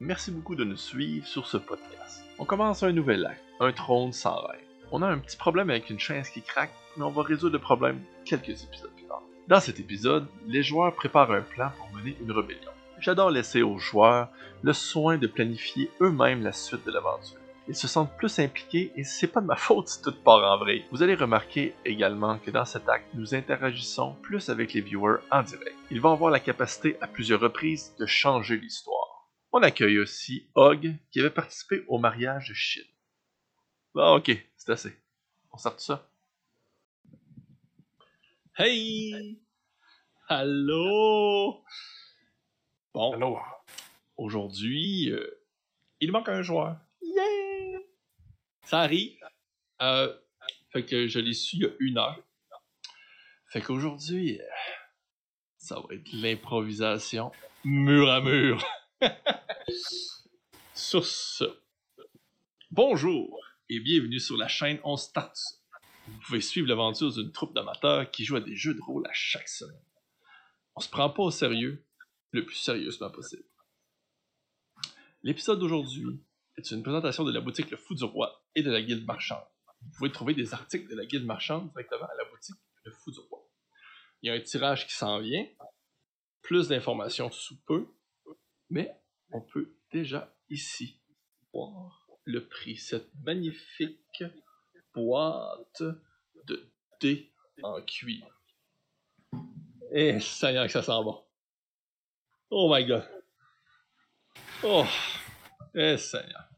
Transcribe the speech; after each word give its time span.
Merci 0.00 0.32
beaucoup 0.32 0.56
de 0.56 0.64
nous 0.64 0.76
suivre 0.76 1.24
sur 1.24 1.46
ce 1.46 1.56
podcast. 1.56 2.24
On 2.40 2.44
commence 2.44 2.82
un 2.82 2.90
nouvel 2.90 3.24
acte, 3.26 3.44
un 3.60 3.70
trône 3.70 4.12
sans 4.12 4.34
reine. 4.42 4.60
On 4.90 5.02
a 5.02 5.06
un 5.06 5.18
petit 5.18 5.36
problème 5.36 5.70
avec 5.70 5.88
une 5.88 6.00
chaise 6.00 6.30
qui 6.30 6.42
craque, 6.42 6.74
mais 6.96 7.04
on 7.04 7.10
va 7.10 7.22
résoudre 7.22 7.52
le 7.52 7.60
problème 7.60 8.00
quelques 8.24 8.64
épisodes 8.64 8.90
plus 8.96 9.06
tard. 9.06 9.22
Dans 9.46 9.60
cet 9.60 9.78
épisode, 9.78 10.26
les 10.48 10.64
joueurs 10.64 10.96
préparent 10.96 11.30
un 11.30 11.42
plan 11.42 11.70
pour 11.78 11.88
mener 11.96 12.16
une 12.20 12.32
rébellion. 12.32 12.72
J'adore 12.98 13.30
laisser 13.30 13.62
aux 13.62 13.78
joueurs 13.78 14.30
le 14.62 14.72
soin 14.72 15.16
de 15.16 15.28
planifier 15.28 15.88
eux-mêmes 16.00 16.42
la 16.42 16.52
suite 16.52 16.84
de 16.84 16.90
l'aventure. 16.90 17.38
Ils 17.68 17.76
se 17.76 17.86
sentent 17.86 18.16
plus 18.16 18.40
impliqués 18.40 18.90
et 18.96 19.04
c'est 19.04 19.28
pas 19.28 19.40
de 19.40 19.46
ma 19.46 19.56
faute 19.56 19.86
si 19.86 20.02
tout 20.02 20.12
part 20.24 20.42
en 20.42 20.58
vrai. 20.58 20.84
Vous 20.90 21.04
allez 21.04 21.14
remarquer 21.14 21.72
également 21.84 22.38
que 22.38 22.50
dans 22.50 22.64
cet 22.64 22.88
acte, 22.88 23.06
nous 23.14 23.36
interagissons 23.36 24.16
plus 24.22 24.48
avec 24.48 24.72
les 24.72 24.80
viewers 24.80 25.20
en 25.30 25.44
direct. 25.44 25.76
Ils 25.92 26.00
vont 26.00 26.12
avoir 26.12 26.32
la 26.32 26.40
capacité 26.40 26.96
à 27.00 27.06
plusieurs 27.06 27.40
reprises 27.40 27.94
de 28.00 28.06
changer 28.06 28.56
l'histoire. 28.56 29.03
On 29.56 29.62
accueille 29.62 30.00
aussi 30.00 30.48
Hog 30.56 30.96
qui 31.12 31.20
avait 31.20 31.30
participé 31.30 31.84
au 31.86 31.98
mariage 31.98 32.48
de 32.48 32.54
Shin. 32.54 32.82
Bon, 33.94 34.16
ok, 34.16 34.32
c'est 34.56 34.72
assez. 34.72 34.92
On 35.52 35.58
sort 35.58 35.76
de 35.76 35.80
ça. 35.80 36.10
Hey! 38.58 39.40
Allô? 40.26 41.62
Bon, 42.92 43.12
Allô? 43.12 43.38
aujourd'hui, 44.16 45.12
euh, 45.12 45.40
il 46.00 46.10
manque 46.10 46.30
un 46.30 46.42
joueur. 46.42 46.76
Yeah! 47.00 47.78
Ça 48.64 48.80
arrive. 48.80 49.16
Euh, 49.80 50.12
fait 50.72 50.84
que 50.84 51.06
je 51.06 51.20
l'ai 51.20 51.32
su 51.32 51.58
il 51.58 51.62
y 51.62 51.66
a 51.66 51.70
une 51.78 51.98
heure. 51.98 52.20
Fait 53.50 53.60
qu'aujourd'hui, 53.60 54.40
euh, 54.40 54.44
ça 55.58 55.76
va 55.76 55.94
être 55.94 56.12
l'improvisation 56.12 57.30
mur 57.62 58.10
à 58.10 58.20
mur. 58.20 58.60
Sur 60.74 61.06
ce, 61.06 61.44
bonjour 62.70 63.40
et 63.70 63.80
bienvenue 63.80 64.20
sur 64.20 64.36
la 64.36 64.48
chaîne 64.48 64.78
On 64.84 64.96
Start. 64.96 65.36
Vous 66.06 66.18
pouvez 66.26 66.40
suivre 66.42 66.68
l'aventure 66.68 67.12
d'une 67.12 67.32
troupe 67.32 67.54
d'amateurs 67.54 68.10
qui 68.10 68.24
joue 68.24 68.36
à 68.36 68.40
des 68.40 68.56
jeux 68.56 68.74
de 68.74 68.80
rôle 68.80 69.06
à 69.06 69.12
chaque 69.12 69.48
semaine. 69.48 69.82
On 70.74 70.80
se 70.80 70.88
prend 70.88 71.08
pas 71.08 71.22
au 71.22 71.30
sérieux, 71.30 71.86
le 72.32 72.44
plus 72.44 72.56
sérieusement 72.56 73.10
possible. 73.10 73.44
L'épisode 75.22 75.60
d'aujourd'hui 75.60 76.22
est 76.58 76.70
une 76.70 76.82
présentation 76.82 77.24
de 77.24 77.32
la 77.32 77.40
boutique 77.40 77.70
Le 77.70 77.78
Fou 77.78 77.94
du 77.94 78.04
Roi 78.04 78.44
et 78.54 78.62
de 78.62 78.70
la 78.70 78.82
Guilde 78.82 79.06
Marchande. 79.06 79.44
Vous 79.80 79.90
pouvez 79.96 80.12
trouver 80.12 80.34
des 80.34 80.52
articles 80.52 80.90
de 80.90 80.96
la 80.96 81.06
Guilde 81.06 81.24
Marchande 81.24 81.70
directement 81.70 82.06
à 82.06 82.14
la 82.16 82.24
boutique 82.30 82.56
Le 82.84 82.92
Fou 82.92 83.12
du 83.12 83.20
Roi. 83.20 83.48
Il 84.20 84.28
y 84.28 84.30
a 84.30 84.34
un 84.34 84.40
tirage 84.40 84.86
qui 84.86 84.94
s'en 84.94 85.20
vient, 85.20 85.46
plus 86.42 86.68
d'informations 86.68 87.30
sous 87.30 87.58
peu, 87.64 87.86
mais 88.68 88.94
on 89.32 89.40
peut 89.40 89.76
déjà 89.90 90.34
ici 90.48 91.00
voir 91.52 92.08
le 92.24 92.46
prix, 92.46 92.76
cette 92.76 93.14
magnifique 93.22 94.24
boîte 94.94 95.82
de 96.44 96.72
dés 97.00 97.32
en 97.62 97.80
cuir. 97.82 98.26
Eh, 99.92 100.18
Seigneur, 100.20 100.66
que 100.66 100.72
ça 100.72 100.82
sent 100.82 101.02
bon. 101.04 101.24
Oh 102.50 102.72
my 102.72 102.84
god. 102.84 103.08
Oh, 104.62 104.84
eh, 105.74 105.96
Seigneur. 105.96 106.48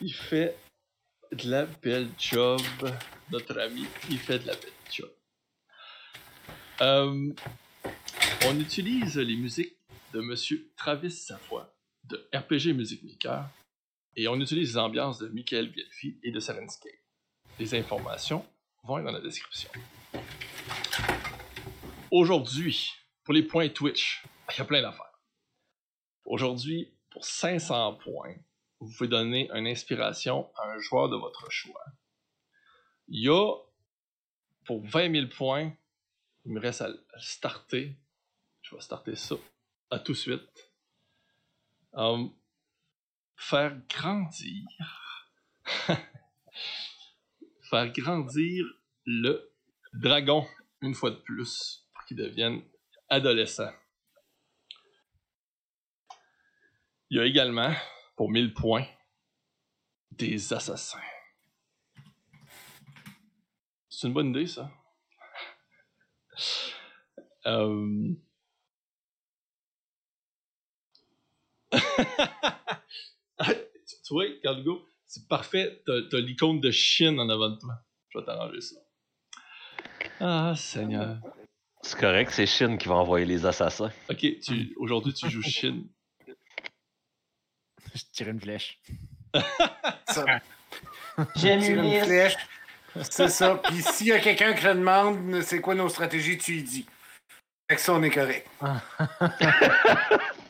Il 0.00 0.12
fait 0.12 0.56
de 1.32 1.50
la 1.50 1.66
belle 1.66 2.08
job, 2.18 2.60
notre 3.30 3.58
ami. 3.58 3.86
Il 4.10 4.18
fait 4.18 4.38
de 4.38 4.46
la 4.46 4.54
belle 4.54 4.72
job. 4.90 5.10
Euh, 6.80 7.32
on 8.46 8.58
utilise 8.58 9.18
les 9.18 9.36
musiques 9.36 9.76
de 10.12 10.20
Monsieur 10.20 10.70
Travis 10.76 11.10
Safoy 11.10 11.64
de 12.04 12.28
RPG 12.34 12.74
Music 12.74 13.02
Maker 13.02 13.48
et 14.14 14.28
on 14.28 14.38
utilise 14.40 14.72
les 14.72 14.78
ambiances 14.78 15.18
de 15.18 15.28
Michael 15.28 15.70
Bielfi 15.70 16.18
et 16.22 16.30
de 16.30 16.38
Serenscape. 16.38 16.92
Les 17.58 17.74
informations 17.74 18.44
vont 18.84 18.98
être 18.98 19.04
dans 19.06 19.12
la 19.12 19.20
description. 19.20 19.70
Aujourd'hui, 22.10 22.92
pour 23.24 23.32
les 23.32 23.42
points 23.42 23.70
Twitch, 23.70 24.22
il 24.50 24.58
y 24.58 24.60
a 24.60 24.64
plein 24.66 24.82
d'affaires. 24.82 25.18
Aujourd'hui, 26.26 26.92
pour 27.10 27.24
500 27.24 27.94
points, 27.94 28.34
vous 28.80 28.92
pouvez 28.92 29.08
donner 29.08 29.50
une 29.54 29.66
inspiration 29.66 30.50
à 30.56 30.72
un 30.72 30.78
joueur 30.78 31.08
de 31.08 31.16
votre 31.16 31.50
choix. 31.50 31.84
Il 33.08 33.22
y 33.22 33.30
a, 33.30 33.54
pour 34.66 34.84
20 34.86 35.10
000 35.10 35.26
points, 35.28 35.72
il 36.44 36.52
me 36.52 36.60
reste 36.60 36.82
à 36.82 36.90
starter. 37.18 37.96
Je 38.60 38.74
vais 38.74 38.82
starter 38.82 39.16
ça 39.16 39.36
à 39.92 39.98
tout 39.98 40.12
de 40.12 40.16
suite. 40.16 40.70
Um, 41.92 42.32
faire 43.36 43.78
grandir. 43.86 44.66
faire 47.70 47.92
grandir 47.92 48.64
le 49.04 49.52
dragon 49.92 50.48
une 50.80 50.94
fois 50.94 51.10
de 51.10 51.16
plus 51.16 51.86
pour 51.92 52.06
qu'il 52.06 52.16
devienne 52.16 52.62
adolescent. 53.10 53.70
Il 57.10 57.18
y 57.18 57.20
a 57.20 57.26
également, 57.26 57.74
pour 58.16 58.30
1000 58.30 58.54
points, 58.54 58.86
des 60.12 60.54
assassins. 60.54 61.02
C'est 63.90 64.06
une 64.06 64.14
bonne 64.14 64.30
idée, 64.30 64.46
ça. 64.46 64.70
Euh... 67.44 68.14
tu 74.04 74.14
vois, 74.14 74.26
Cargo, 74.42 74.88
c'est 75.06 75.26
parfait. 75.28 75.82
T'as, 75.86 76.02
t'as 76.10 76.18
l'icône 76.18 76.60
de 76.60 76.70
Chine 76.70 77.18
en 77.20 77.28
avant 77.28 77.50
de 77.50 77.58
toi. 77.58 77.74
Je 78.10 78.18
vais 78.18 78.24
t'arranger 78.24 78.60
ça. 78.60 78.76
Ah, 80.20 80.54
Seigneur. 80.56 81.18
C'est 81.82 81.98
correct, 81.98 82.30
c'est 82.32 82.46
Chine 82.46 82.78
qui 82.78 82.88
va 82.88 82.94
envoyer 82.94 83.26
les 83.26 83.44
assassins. 83.44 83.90
Ok, 84.08 84.24
aujourd'hui 84.76 85.12
tu 85.12 85.28
joues 85.28 85.42
Chine. 85.42 85.88
Je 87.94 88.02
tire 88.12 88.28
une 88.28 88.40
flèche. 88.40 88.80
Ça, 90.08 90.24
J'aime 91.36 91.62
une 91.62 92.04
flèche. 92.04 92.36
C'est 93.02 93.28
ça. 93.28 93.56
Puis 93.56 93.82
s'il 93.82 94.06
y 94.08 94.12
a 94.12 94.20
quelqu'un 94.20 94.54
qui 94.54 94.62
te 94.62 94.68
demande 94.68 95.42
c'est 95.42 95.60
quoi 95.60 95.74
nos 95.74 95.88
stratégies, 95.88 96.38
tu 96.38 96.52
lui 96.52 96.62
dis. 96.62 96.86
Avec 97.68 97.80
ça, 97.80 97.94
on 97.94 98.02
est 98.02 98.10
correct. 98.10 98.48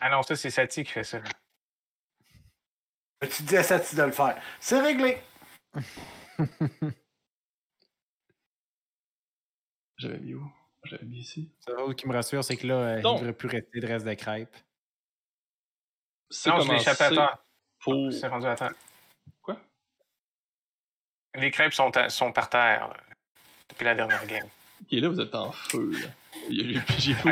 Ah 0.00 0.10
non, 0.10 0.22
ça, 0.22 0.34
c'est 0.36 0.50
Sati 0.50 0.84
qui 0.84 0.92
fait 0.92 1.04
ça. 1.04 1.20
Tu 3.30 3.42
dis 3.42 3.56
à 3.56 3.62
Sati 3.62 3.94
de 3.96 4.02
le 4.02 4.12
faire. 4.12 4.40
C'est 4.60 4.80
réglé. 4.80 5.18
J'avais 9.98 10.18
mis 10.18 10.34
où? 10.34 10.50
J'avais 10.84 11.04
mis 11.04 11.18
ici. 11.18 11.52
C'est 11.60 11.72
l'autre 11.72 11.92
qui 11.94 12.08
me 12.08 12.14
rassure, 12.14 12.42
c'est 12.42 12.56
que 12.56 12.66
là, 12.66 12.74
euh, 12.74 12.96
il 12.98 13.02
Donc. 13.02 13.16
ne 13.16 13.20
devrait 13.20 13.34
plus 13.36 13.48
rester 13.48 13.80
de 13.80 13.86
reste 13.86 14.06
de 14.06 14.14
crêpes. 14.14 14.56
Non, 16.46 16.60
je 16.60 16.70
l'ai 16.70 16.76
échappé 16.76 17.04
à 17.04 17.10
temps. 17.10 17.38
pour. 17.80 18.12
C'est 18.12 18.28
rendu 18.28 18.46
à 18.46 18.54
temps. 18.56 18.70
Quoi? 19.42 19.60
Les 21.34 21.50
crêpes 21.50 21.74
sont, 21.74 21.94
à- 21.96 22.08
sont 22.08 22.32
par 22.32 22.48
terre 22.48 22.88
là, 22.88 22.96
depuis 23.68 23.84
la 23.84 23.94
dernière 23.94 24.24
game. 24.26 24.46
Ok, 24.80 24.92
là 24.92 25.08
vous 25.08 25.20
êtes 25.20 25.34
en 25.34 25.52
feu. 25.52 25.90
Là. 25.92 26.08
J'ai 26.50 27.14
pas 27.14 27.30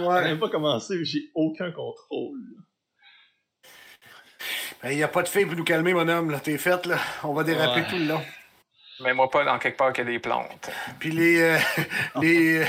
Ouais. 0.00 0.36
pas 0.36 0.48
commencé, 0.48 1.04
j'ai 1.04 1.30
aucun 1.34 1.70
contrôle. 1.70 2.40
Ben, 4.82 4.90
Il 4.90 4.96
n'y 4.96 5.02
a 5.02 5.08
pas 5.08 5.22
de 5.22 5.28
fille 5.28 5.46
pour 5.46 5.56
nous 5.56 5.64
calmer, 5.64 5.94
mon 5.94 6.08
homme. 6.08 6.38
T'es 6.42 6.58
faite, 6.58 6.86
là. 6.86 6.98
On 7.22 7.32
va 7.32 7.44
déraper 7.44 7.80
Ouais. 7.82 7.86
tout 7.88 7.96
le 7.96 8.04
long. 8.06 8.20
Mais 9.00 9.12
moi, 9.12 9.28
pas 9.28 9.44
dans 9.44 9.58
quelque 9.58 9.76
part 9.76 9.92
qu'il 9.92 10.04
y 10.04 10.08
a 10.08 10.10
des 10.10 10.18
plantes. 10.20 10.70
Puis 11.00 11.10
les, 11.10 11.40
euh, 11.40 11.58
les, 12.20 12.58
euh, 12.62 12.64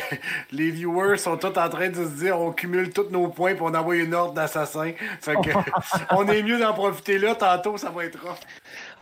les 0.52 0.72
viewers 0.72 1.18
sont 1.20 1.38
tous 1.38 1.48
en 1.60 1.70
train 1.70 1.90
de 1.90 1.96
se 2.04 2.10
dire 2.18 2.40
on 2.40 2.52
cumule 2.52 2.92
tous 2.92 3.10
nos 3.12 3.28
points 3.28 3.54
puis 3.54 3.62
on 3.64 3.74
envoie 3.76 3.96
une 3.98 4.14
ordre 4.16 4.34
d'assassin. 4.34 4.94
Fait 5.22 5.36
que 5.36 5.50
on 6.16 6.28
est 6.28 6.42
mieux 6.42 6.58
d'en 6.58 6.74
profiter 6.74 7.20
là. 7.20 7.36
Tantôt, 7.36 7.78
ça 7.78 7.92
va 7.92 8.06
être 8.06 8.20
rough. 8.22 8.38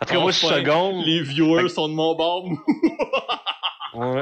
En 0.02 0.06
tout 0.06 0.14
cas, 0.14 0.20
moi, 0.20 0.32
seconde. 0.34 1.06
Les 1.06 1.22
viewers 1.22 1.70
sont 1.70 1.88
de 1.88 1.94
mon 1.94 2.14
bord. 2.16 2.46
Ouais. 3.94 4.22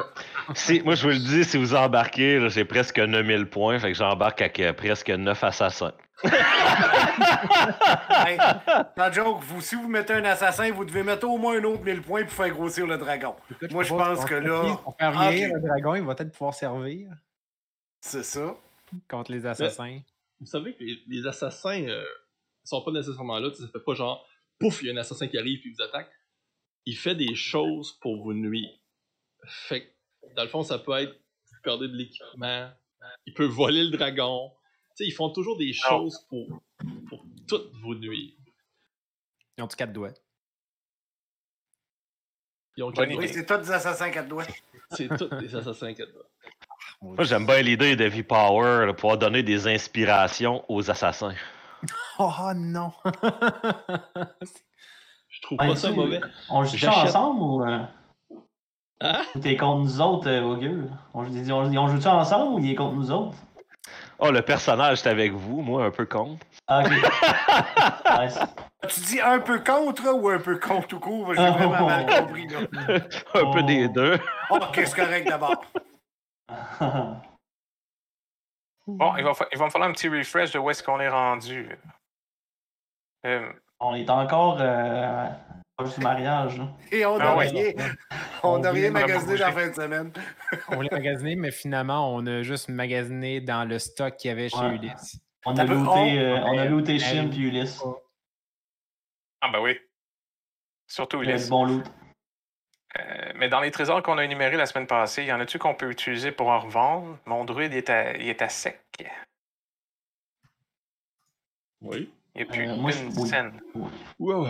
Si, 0.55 0.81
moi, 0.81 0.95
je 0.95 1.03
vous 1.03 1.09
le 1.13 1.19
dis, 1.19 1.43
si 1.45 1.57
vous 1.57 1.73
embarquez, 1.75 2.49
j'ai 2.49 2.65
presque 2.65 2.99
9000 2.99 3.45
points, 3.47 3.79
fait 3.79 3.91
que 3.91 3.97
j'embarque 3.97 4.41
avec 4.41 4.59
euh, 4.59 4.73
presque 4.73 5.09
9 5.09 5.43
assassins. 5.43 5.93
Hey, 8.09 8.37
joke, 9.13 9.41
vous, 9.43 9.61
si 9.61 9.75
vous 9.75 9.87
mettez 9.87 10.13
un 10.13 10.25
assassin, 10.25 10.71
vous 10.71 10.85
devez 10.85 11.03
mettre 11.03 11.27
au 11.27 11.37
moins 11.37 11.57
un 11.59 11.63
autre 11.63 11.83
1000 11.83 12.01
points 12.01 12.23
pour 12.23 12.33
faire 12.33 12.49
grossir 12.49 12.85
le 12.87 12.97
dragon. 12.97 13.35
Moi, 13.71 13.83
je 13.83 13.89
pense 13.89 14.25
que 14.25 14.35
là. 14.35 14.77
Pour 14.83 14.95
faire 14.97 15.13
Ah, 15.19 15.31
vieillir 15.31 15.49
ok. 15.49 15.55
le 15.55 15.61
dragon, 15.67 15.95
il 15.95 16.03
va 16.03 16.15
peut-être 16.15 16.31
pouvoir 16.31 16.53
servir 16.53 17.09
C'est 18.01 18.23
ça. 18.23 18.55
contre 19.09 19.31
les 19.31 19.45
assassins. 19.45 19.99
Vous 20.39 20.45
savez 20.47 20.73
que 20.75 20.83
les, 20.83 20.99
les 21.07 21.27
assassins 21.27 21.83
euh, 21.87 22.03
sont 22.63 22.81
pas 22.83 22.91
nécessairement 22.91 23.39
là. 23.39 23.49
tu 23.49 23.57
sais, 23.57 23.63
Ça 23.63 23.69
fait 23.69 23.83
pas 23.83 23.93
genre 23.93 24.25
pouf, 24.59 24.81
il 24.83 24.87
y 24.87 24.91
a 24.91 24.93
un 24.93 24.97
assassin 24.97 25.27
qui 25.27 25.37
arrive 25.37 25.59
puis 25.59 25.73
vous 25.73 25.83
attaque. 25.83 26.09
Il 26.85 26.95
fait 26.97 27.15
des 27.15 27.35
choses 27.35 27.97
pour 28.01 28.21
vous 28.23 28.33
nuire. 28.33 28.69
Fait 29.47 29.85
que, 29.85 30.33
dans 30.35 30.43
le 30.43 30.49
fond, 30.49 30.63
ça 30.63 30.77
peut 30.79 30.93
être 30.97 31.13
vous 31.13 31.61
perdez 31.63 31.87
de 31.87 31.95
l'équipement, 31.95 32.71
il 33.25 33.33
peut 33.33 33.45
voler 33.45 33.83
le 33.83 33.89
dragon. 33.95 34.51
Tu 34.95 35.03
sais, 35.03 35.05
ils 35.05 35.13
font 35.13 35.29
toujours 35.29 35.57
des 35.57 35.73
choses 35.73 36.25
pour 36.29 36.61
toutes 37.47 37.71
vos 37.81 37.95
nuits. 37.95 38.37
Ils 39.57 39.63
ont 39.63 39.67
quatre 39.67 39.93
doigts. 39.93 40.13
Ils 42.77 42.83
ont 42.83 42.91
quatre 42.91 43.11
doigts. 43.11 43.27
c'est 43.27 43.45
tous 43.45 43.57
des 43.57 43.71
assassins 43.71 44.09
quatre 44.09 44.27
doigts. 44.27 44.45
C'est 44.91 45.07
tous 45.07 45.29
des 45.39 45.55
assassins 45.55 45.93
quatre 45.93 46.11
doigts. 46.13 46.25
Moi, 47.01 47.23
j'aime 47.23 47.45
bien 47.45 47.61
l'idée 47.61 47.95
de 47.95 48.05
V-Power, 48.05 48.85
là, 48.85 48.93
pouvoir 48.93 49.17
donner 49.17 49.43
des 49.43 49.67
inspirations 49.67 50.63
aux 50.69 50.89
assassins. 50.89 51.33
Oh 52.19 52.31
non! 52.55 52.91
Je 55.29 55.41
trouve 55.41 55.59
Ouais, 55.59 55.67
pas 55.69 55.75
ça 55.75 55.91
mauvais. 55.91 56.21
On 56.49 56.63
joue 56.63 56.77
J'achète. 56.77 57.09
ensemble 57.15 57.41
ou. 57.41 57.63
Euh, 59.01 59.13
Hein? 59.13 59.21
ou 59.35 59.39
t'es 59.39 59.57
contre 59.57 59.79
nous 59.83 60.01
autres, 60.01 60.29
euh, 60.29 60.41
au 60.43 60.55
gueule? 60.57 60.89
On, 61.13 61.23
joue- 61.23 61.51
on, 61.51 61.75
on 61.77 61.87
joue-tu 61.87 62.07
ensemble 62.07 62.53
ou 62.53 62.59
il 62.59 62.71
est 62.71 62.75
contre 62.75 62.95
nous 62.95 63.11
autres? 63.11 63.35
Oh, 64.19 64.29
le 64.31 64.41
personnage 64.43 64.99
est 64.99 65.07
avec 65.09 65.31
vous, 65.31 65.61
moi, 65.61 65.85
un 65.85 65.91
peu 65.91 66.05
con. 66.05 66.37
Ah, 66.67 66.83
ok. 66.83 66.91
Nice. 68.21 68.39
Tu 68.87 68.99
dis 69.01 69.21
un 69.21 69.39
peu 69.39 69.59
contre 69.63 70.07
ou 70.13 70.29
un 70.29 70.39
peu 70.39 70.59
contre 70.59 70.87
tout 70.87 70.99
court? 70.99 71.33
J'ai 71.33 71.41
Oh. 71.47 71.53
vraiment 71.53 71.85
mal 71.87 72.05
compris. 72.05 72.47
Là. 72.47 72.59
un 73.33 73.51
peu 73.51 73.63
des 73.63 73.85
Oh. 73.87 73.93
deux. 73.93 74.19
Ok, 74.51 74.73
c'est 74.85 74.95
correct 74.95 75.27
d'abord. 75.27 75.63
Bon, 78.87 79.15
il 79.15 79.23
va, 79.23 79.33
fa- 79.33 79.47
il 79.51 79.57
va 79.57 79.65
me 79.65 79.69
falloir 79.69 79.89
un 79.89 79.93
petit 79.93 80.09
refresh 80.09 80.51
de 80.51 80.59
où 80.59 80.69
est-ce 80.69 80.83
qu'on 80.83 80.99
est 80.99 81.07
rendu. 81.07 81.77
Euh, 83.25 83.51
on 83.79 83.93
est 83.95 84.09
encore 84.09 84.57
euh, 84.59 85.27
proche 85.81 85.95
du 85.97 86.01
mariage. 86.03 86.57
là. 86.57 86.67
Et 86.91 87.05
on 87.05 87.15
Ah 87.15 87.23
n'a 87.23 87.37
ouais. 87.37 87.47
rien, 87.49 87.73
On 88.43 88.49
on 88.55 88.59
n'a 88.59 88.69
voulait 88.69 88.81
rien 88.89 88.93
pas 88.93 88.99
magasiné 89.01 89.37
dans 89.37 89.45
la 89.47 89.51
fin 89.51 89.67
de 89.69 89.73
semaine. 89.73 90.13
On 90.69 90.75
voulait 90.75 90.89
magasiner, 90.91 91.35
mais 91.35 91.51
finalement, 91.51 92.13
on 92.13 92.25
a 92.27 92.41
juste 92.43 92.69
magasiné 92.69 93.41
dans 93.41 93.67
le 93.67 93.79
stock 93.79 94.15
qu'il 94.17 94.29
y 94.29 94.31
avait 94.31 94.49
chez 94.49 94.57
Ouais. 94.57 94.75
Ulysse. 94.75 95.19
On 95.45 95.57
a 95.57 95.63
looté, 95.63 96.19
euh, 96.19 96.39
on 96.43 96.57
a 96.57 96.65
looté 96.65 96.99
Shin 96.99 97.27
puis 97.29 97.47
Ulysse. 97.47 97.81
Ah, 99.41 99.49
ben 99.51 99.59
oui. 99.61 99.77
Surtout 100.87 101.21
Il 101.23 101.29
y 101.29 101.31
a 101.31 101.35
Ulysse. 101.35 101.49
bon 101.49 101.65
loot. 101.65 101.85
Euh, 102.99 103.31
mais 103.35 103.47
dans 103.49 103.61
les 103.61 103.71
trésors 103.71 104.03
qu'on 104.03 104.17
a 104.17 104.23
énumérés 104.25 104.57
la 104.57 104.65
semaine 104.65 104.85
passée, 104.85 105.23
y 105.23 105.31
en 105.31 105.39
a-tu 105.39 105.57
qu'on 105.57 105.73
peut 105.73 105.89
utiliser 105.89 106.31
pour 106.31 106.49
en 106.49 106.59
revendre? 106.59 107.17
Mon 107.25 107.45
druide 107.45 107.73
est 107.73 107.89
à, 107.89 108.15
il 108.17 108.27
est 108.27 108.41
à 108.41 108.49
sec. 108.49 108.79
Oui. 111.81 112.11
Il 112.35 112.43
n'y 112.43 112.49
a 112.49 112.51
plus 112.53 112.69
Euh, 112.69 112.75
moi, 112.75 112.91
une 112.91 113.09
oui. 113.75 113.89
Wow. 114.19 114.47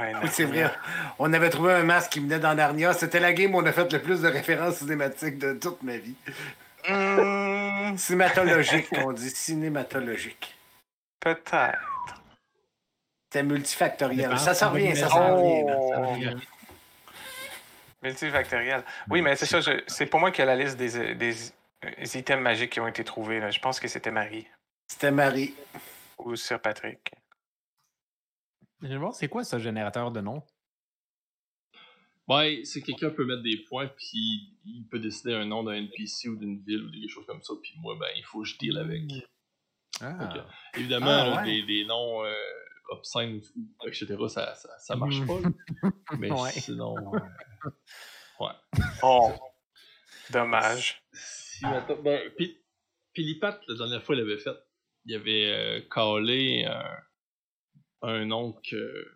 Ouais, 0.00 0.12
Oui, 0.22 0.28
c'est 0.30 0.44
vrai. 0.44 0.70
On 1.18 1.32
avait 1.32 1.50
trouvé 1.50 1.72
un 1.74 1.82
masque 1.84 2.12
qui 2.12 2.20
venait 2.20 2.38
dans 2.38 2.54
Narnia. 2.54 2.92
C'était 2.92 3.20
la 3.20 3.32
game 3.32 3.54
où 3.54 3.58
on 3.58 3.66
a 3.66 3.72
fait 3.72 3.92
le 3.92 4.00
plus 4.00 4.20
de 4.22 4.28
références 4.28 4.76
cinématiques 4.76 5.38
de 5.38 5.54
toute 5.54 5.82
ma 5.82 5.96
vie. 5.96 6.14
Hmm, 6.88 7.96
Cinématologique, 7.96 8.88
on 9.04 9.12
dit. 9.12 9.30
Cinématologique. 9.30 10.56
Peut-être. 11.20 11.78
C'était 13.30 13.42
multifactoriel. 13.42 14.38
Ça 14.38 14.54
s'en 14.54 14.70
revient, 14.70 14.96
ça 14.96 15.08
s'en 15.08 15.36
revient. 15.36 16.34
Oh. 16.36 16.38
Multifactoriel. 18.02 18.84
Oui, 19.10 19.22
mais 19.22 19.34
c'est 19.36 19.46
ça, 19.46 19.60
je- 19.60 19.82
c'est 19.86 20.06
pour 20.06 20.20
moi 20.20 20.30
qu'il 20.30 20.44
y 20.44 20.48
a 20.48 20.54
la 20.54 20.62
liste 20.62 20.76
des, 20.76 21.14
des, 21.14 21.34
euh, 21.84 21.90
items 22.14 22.40
magiques 22.42 22.70
qui 22.70 22.80
ont 22.80 22.86
été 22.86 23.02
trouvés. 23.04 23.40
là. 23.40 23.50
Je 23.50 23.58
pense 23.58 23.80
que 23.80 23.88
c'était 23.88 24.12
Marie 24.12 24.46
C'était 24.86 25.10
Marie. 25.10 25.54
ou 26.18 26.36
Sir 26.36 26.60
Patrick. 26.60 27.12
Je 28.82 28.88
vais 28.88 28.96
voir, 28.96 29.14
c'est 29.14 29.28
quoi 29.28 29.44
ce 29.44 29.58
générateur 29.58 30.10
de 30.12 30.20
nom? 30.20 30.42
Ouais, 32.28 32.60
c'est 32.64 32.82
quelqu'un 32.82 33.10
peut 33.10 33.24
mettre 33.24 33.42
des 33.42 33.56
points, 33.68 33.88
puis 33.88 34.52
il 34.66 34.86
peut 34.90 34.98
décider 34.98 35.34
un 35.34 35.46
nom 35.46 35.62
d'un 35.64 35.72
NPC 35.72 36.28
ou 36.28 36.36
d'une 36.36 36.62
ville 36.62 36.82
ou 36.84 36.90
des 36.90 37.08
choses 37.08 37.24
comme 37.26 37.42
ça, 37.42 37.54
puis 37.62 37.72
moi, 37.78 37.96
ben, 37.98 38.08
il 38.16 38.24
faut 38.24 38.42
que 38.42 38.48
je 38.48 38.58
deal 38.58 38.76
avec. 38.78 39.02
Ah. 40.00 40.30
Ok. 40.36 40.42
Évidemment, 40.76 41.06
Ah, 41.08 41.36
ouais. 41.42 41.44
des, 41.44 41.62
des 41.66 41.84
noms 41.86 42.24
euh, 42.24 42.34
obscènes, 42.90 43.40
ou- 43.56 43.86
etc., 43.88 44.06
ça, 44.28 44.54
ça, 44.54 44.78
ça 44.78 44.94
marche 44.96 45.26
pas. 45.26 45.38
Mais 46.18 46.30
Ouais. 46.30 46.50
sinon. 46.50 47.14
euh, 47.14 47.18
Oh, 49.02 49.32
dommage. 50.30 51.02
si, 51.12 51.64
attends, 51.64 52.00
ben, 52.02 52.30
puis, 52.36 52.58
puis 53.14 53.24
Lipat, 53.24 53.58
la 53.68 53.74
dernière 53.74 54.02
fois, 54.02 54.14
il 54.14 54.18
l'avait 54.20 54.38
fait. 54.38 54.54
Il 55.06 55.14
avait 55.16 55.50
euh, 55.50 55.80
calé 55.90 56.66
un, 56.66 56.96
un 58.02 58.24
nom 58.26 58.52
que. 58.52 59.12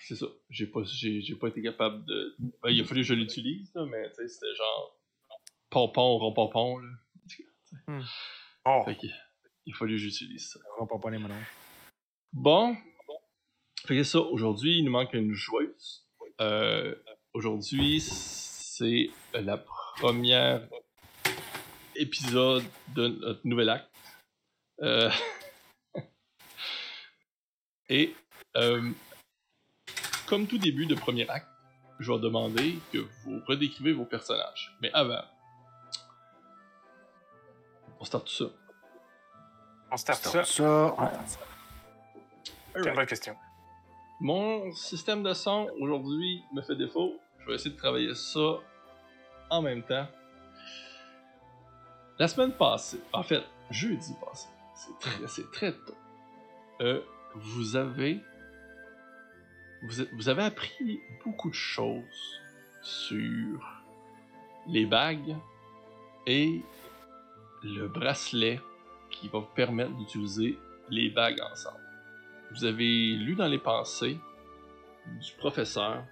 C'est 0.00 0.16
ça. 0.16 0.26
J'ai 0.48 0.66
pas, 0.66 0.82
j'ai, 0.84 1.20
j'ai 1.20 1.36
pas 1.36 1.48
été 1.48 1.62
capable 1.62 2.04
de. 2.04 2.36
Ben, 2.62 2.70
il 2.70 2.80
a 2.80 2.84
fallu 2.84 3.02
que 3.02 3.06
je 3.06 3.14
l'utilise, 3.14 3.72
mais 3.74 4.08
tu 4.10 4.16
sais, 4.16 4.28
c'était 4.28 4.54
genre. 4.54 4.96
Pompon, 5.70 6.18
rond-pompon, 6.18 6.78
là. 6.78 6.88
Oh, 8.66 8.82
Fait 8.84 8.96
que, 8.96 9.06
il 9.66 9.72
a 9.72 9.76
fallu 9.76 9.94
que 9.94 9.98
j'utilise 9.98 10.50
ça. 10.50 10.60
On 10.80 10.84
va 10.84 10.98
pas 10.98 11.10
les 11.10 11.18
mononcles. 11.18 11.46
Bon. 12.32 12.76
Fait 13.86 13.96
que 13.96 14.02
ça, 14.02 14.20
aujourd'hui, 14.20 14.78
il 14.78 14.84
nous 14.84 14.90
manque 14.90 15.14
une 15.14 15.32
joueuse. 15.32 16.06
Euh, 16.40 16.94
aujourd'hui, 17.32 18.00
c'est 18.00 19.10
la 19.32 19.58
première 19.96 20.68
épisode 21.96 22.64
de 22.94 23.08
notre 23.08 23.46
nouvel 23.46 23.68
acte. 23.68 23.90
Euh, 24.80 25.10
Et, 27.90 28.14
euh, 28.56 28.90
comme 30.26 30.46
tout 30.46 30.58
début 30.58 30.86
de 30.86 30.94
premier 30.94 31.28
acte, 31.28 31.48
je 31.98 32.10
vais 32.12 32.18
demander 32.20 32.78
que 32.92 32.98
vous 33.24 33.40
redécrivez 33.46 33.92
vos 33.92 34.04
personnages. 34.06 34.74
Mais 34.80 34.90
avant, 34.94 35.22
on 37.98 38.04
start 38.04 38.26
tout 38.26 38.32
ça. 38.32 38.44
on 39.90 39.96
starte 39.96 40.22
ça. 40.22 40.44
Ça, 40.44 40.94
C'est 42.74 42.88
une 42.88 42.94
bonne 42.94 43.06
question. 43.06 43.36
Mon 44.20 44.70
système 44.72 45.22
de 45.22 45.34
son 45.34 45.68
aujourd'hui 45.80 46.42
me 46.52 46.62
fait 46.62 46.76
défaut. 46.76 47.18
Je 47.40 47.46
vais 47.48 47.54
essayer 47.56 47.72
de 47.74 47.76
travailler 47.78 48.14
ça 48.14 48.58
en 49.50 49.62
même 49.62 49.82
temps. 49.82 50.06
La 52.18 52.28
semaine 52.28 52.52
passée, 52.52 53.00
en 53.12 53.22
fait, 53.22 53.42
jeudi 53.70 54.14
passé, 54.24 54.46
c'est 54.74 54.98
très, 55.00 55.26
c'est 55.26 55.50
très 55.50 55.72
tôt. 55.72 55.94
euh, 56.82 57.00
vous 57.34 57.76
avez, 57.76 58.20
vous, 59.82 60.28
avez 60.28 60.42
appris 60.42 61.00
beaucoup 61.24 61.50
de 61.50 61.54
choses 61.54 62.40
sur 62.82 63.84
les 64.66 64.86
bagues 64.86 65.36
et 66.26 66.60
le 67.62 67.88
bracelet 67.88 68.60
qui 69.10 69.28
va 69.28 69.40
vous 69.40 69.54
permettre 69.54 69.92
d'utiliser 69.96 70.58
les 70.90 71.10
bagues 71.10 71.40
ensemble. 71.52 71.80
Vous 72.52 72.64
avez 72.64 73.14
lu 73.16 73.34
dans 73.34 73.48
les 73.48 73.58
pensées 73.58 74.18
du 75.06 75.32
professeur 75.38 76.04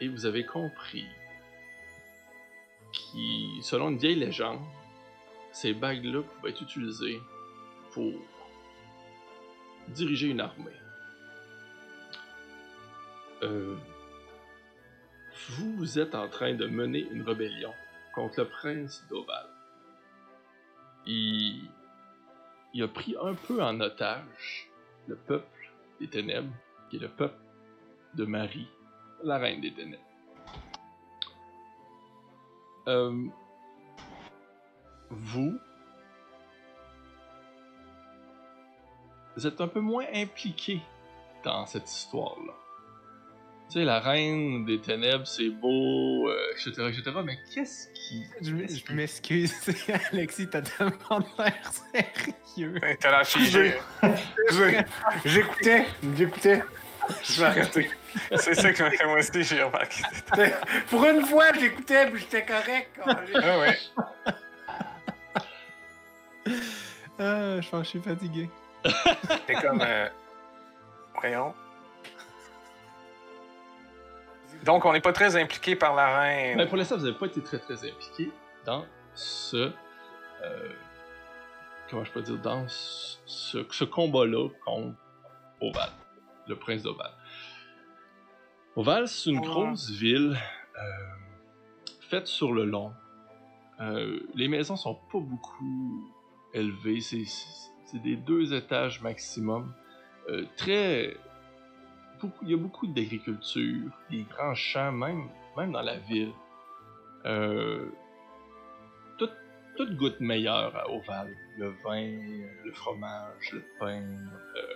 et 0.00 0.08
vous 0.08 0.26
avez 0.26 0.44
compris 0.44 1.06
qui, 2.92 3.58
selon 3.62 3.90
une 3.90 3.98
vieille 3.98 4.16
légende, 4.16 4.60
ces 5.52 5.72
bagues-là 5.72 6.22
pouvaient 6.22 6.50
être 6.50 6.62
utilisées 6.62 7.20
pour 7.92 8.12
diriger 9.88 10.28
une 10.28 10.40
armée. 10.40 10.70
Euh, 13.42 13.76
vous, 15.48 15.98
êtes 15.98 16.14
en 16.14 16.28
train 16.28 16.54
de 16.54 16.66
mener 16.66 17.06
une 17.10 17.22
rébellion 17.22 17.72
contre 18.14 18.40
le 18.40 18.48
prince 18.48 19.04
d'Oval. 19.10 19.46
Il, 21.06 21.68
il 22.72 22.82
a 22.82 22.88
pris 22.88 23.14
un 23.20 23.34
peu 23.34 23.62
en 23.62 23.80
otage 23.80 24.70
le 25.06 25.16
peuple 25.16 25.70
des 26.00 26.08
ténèbres, 26.08 26.52
qui 26.88 26.96
est 26.96 27.00
le 27.00 27.08
peuple 27.08 27.38
de 28.14 28.24
Marie, 28.24 28.68
la 29.22 29.38
reine 29.38 29.60
des 29.60 29.72
ténèbres. 29.72 30.02
Euh, 32.86 33.26
vous, 35.10 35.58
vous 39.36 39.46
êtes 39.46 39.60
un 39.60 39.68
peu 39.68 39.80
moins 39.80 40.04
impliqué 40.14 40.80
dans 41.44 41.66
cette 41.66 41.90
histoire-là. 41.90 42.52
Tu 43.70 43.78
sais, 43.80 43.84
la 43.84 43.98
reine 43.98 44.64
des 44.66 44.78
ténèbres, 44.80 45.26
c'est 45.26 45.48
beau, 45.48 46.28
euh, 46.28 46.36
etc., 46.52 46.70
etc., 46.88 47.02
mais 47.24 47.38
qu'est-ce 47.54 47.88
qui... 47.94 48.22
Je, 48.42 48.92
m'excuse, 48.92 49.54
Alexis, 50.12 50.48
t'as 50.48 50.60
tellement 50.62 51.24
l'air 51.38 51.54
sérieux. 52.54 52.78
T'as 53.00 53.10
l'air 53.10 53.26
figé. 53.26 53.74
j'ai- 54.52 54.84
j'écoutais, 55.24 55.86
j'écoutais. 56.16 56.62
Je 57.22 57.40
vais 57.40 57.46
arrêter. 57.46 57.90
C'est 58.36 58.54
ça 58.54 58.72
que 58.72 59.06
moi 59.06 59.18
aussi 59.18 59.42
j'ai 59.42 59.62
remarqué. 59.62 60.02
Pour 60.90 61.04
une 61.04 61.24
fois, 61.26 61.52
j'écoutais, 61.58 62.10
puis 62.10 62.20
j'étais 62.20 62.44
correct. 62.44 62.98
Ah 63.06 63.58
ouais. 63.58 63.78
Ah, 67.18 67.60
je 67.60 67.68
pense 67.68 67.80
que 67.80 67.84
je 67.84 67.88
suis 67.90 68.00
fatigué. 68.00 68.48
C'est 69.46 69.54
comme. 69.62 69.80
euh, 69.80 70.08
Voyons. 71.20 71.54
Donc, 74.64 74.84
on 74.84 74.92
n'est 74.92 75.00
pas 75.00 75.12
très 75.12 75.36
impliqué 75.36 75.76
par 75.76 75.94
la 75.94 76.20
reine. 76.20 76.56
Ben, 76.58 76.68
pour 76.68 76.76
l'instant, 76.76 76.96
vous 76.96 77.04
n'avez 77.04 77.18
pas 77.18 77.26
été 77.26 77.42
très 77.42 77.58
très 77.58 77.74
impliqué 77.88 78.30
dans 78.64 78.84
ce. 79.14 79.56
euh, 80.42 80.72
comment 81.90 82.04
je 82.04 82.12
peux 82.12 82.22
dire, 82.22 82.38
dans 82.38 82.64
ce, 82.68 83.18
ce 83.70 83.84
combat-là 83.84 84.48
contre 84.64 84.96
Oval, 85.60 85.90
le 86.48 86.56
prince 86.56 86.82
d'Oval. 86.82 87.10
Oval, 88.76 89.06
c'est 89.08 89.30
une 89.30 89.40
grosse 89.40 89.90
ville 89.90 90.36
euh, 90.76 90.80
faite 92.08 92.26
sur 92.26 92.52
le 92.52 92.64
long. 92.64 92.92
Euh, 93.80 94.20
les 94.34 94.48
maisons 94.48 94.76
sont 94.76 94.94
pas 94.94 95.18
beaucoup 95.20 96.10
élevées, 96.52 97.00
c'est, 97.00 97.24
des 97.98 98.16
deux 98.16 98.54
étages 98.54 99.02
maximum. 99.02 99.72
Euh, 100.28 100.44
très. 100.56 101.16
Il 102.42 102.50
y 102.50 102.54
a 102.54 102.56
beaucoup 102.56 102.86
d'agriculture, 102.86 103.90
des 104.10 104.22
grands 104.22 104.54
champs, 104.54 104.92
même, 104.92 105.28
même 105.56 105.72
dans 105.72 105.82
la 105.82 105.98
ville. 105.98 106.32
Euh, 107.26 107.86
tout, 109.18 109.28
tout 109.76 109.94
goûte 109.96 110.20
meilleur 110.20 110.74
à 110.74 110.90
Oval. 110.90 111.34
Le 111.58 111.74
vin, 111.84 112.10
le 112.64 112.72
fromage, 112.72 113.52
le 113.52 113.62
pain. 113.78 114.02
euh, 114.02 114.74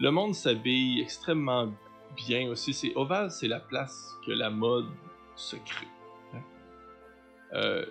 le 0.00 0.10
monde 0.10 0.34
s'habille 0.34 1.00
extrêmement 1.00 1.72
bien 2.16 2.48
aussi. 2.48 2.72
C'est 2.72 2.92
Oval, 2.96 3.30
c'est 3.30 3.48
la 3.48 3.60
place 3.60 4.16
que 4.26 4.32
la 4.32 4.50
mode 4.50 4.88
se 5.36 5.56
crée. 5.56 5.86
hein. 6.34 6.42
Euh, 7.52 7.86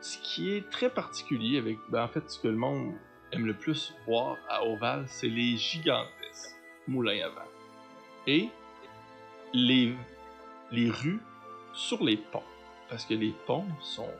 ce 0.00 0.18
qui 0.18 0.52
est 0.52 0.68
très 0.70 0.90
particulier 0.90 1.58
avec, 1.58 1.78
ben, 1.88 2.04
en 2.04 2.08
fait, 2.08 2.30
ce 2.30 2.38
que 2.38 2.48
le 2.48 2.56
monde 2.56 2.94
aime 3.32 3.46
le 3.46 3.54
plus 3.54 3.94
voir 4.06 4.36
à 4.48 4.64
Oval, 4.64 5.04
c'est 5.06 5.28
les 5.28 5.56
gigantesques 5.56 6.56
moulins 6.86 7.24
à 7.24 7.28
vent 7.28 7.50
et 8.26 8.48
les, 9.52 9.94
les 10.70 10.90
rues 10.90 11.20
sur 11.72 12.02
les 12.02 12.16
ponts, 12.16 12.42
parce 12.88 13.04
que 13.04 13.14
les 13.14 13.34
ponts 13.46 13.66
sont 13.80 14.12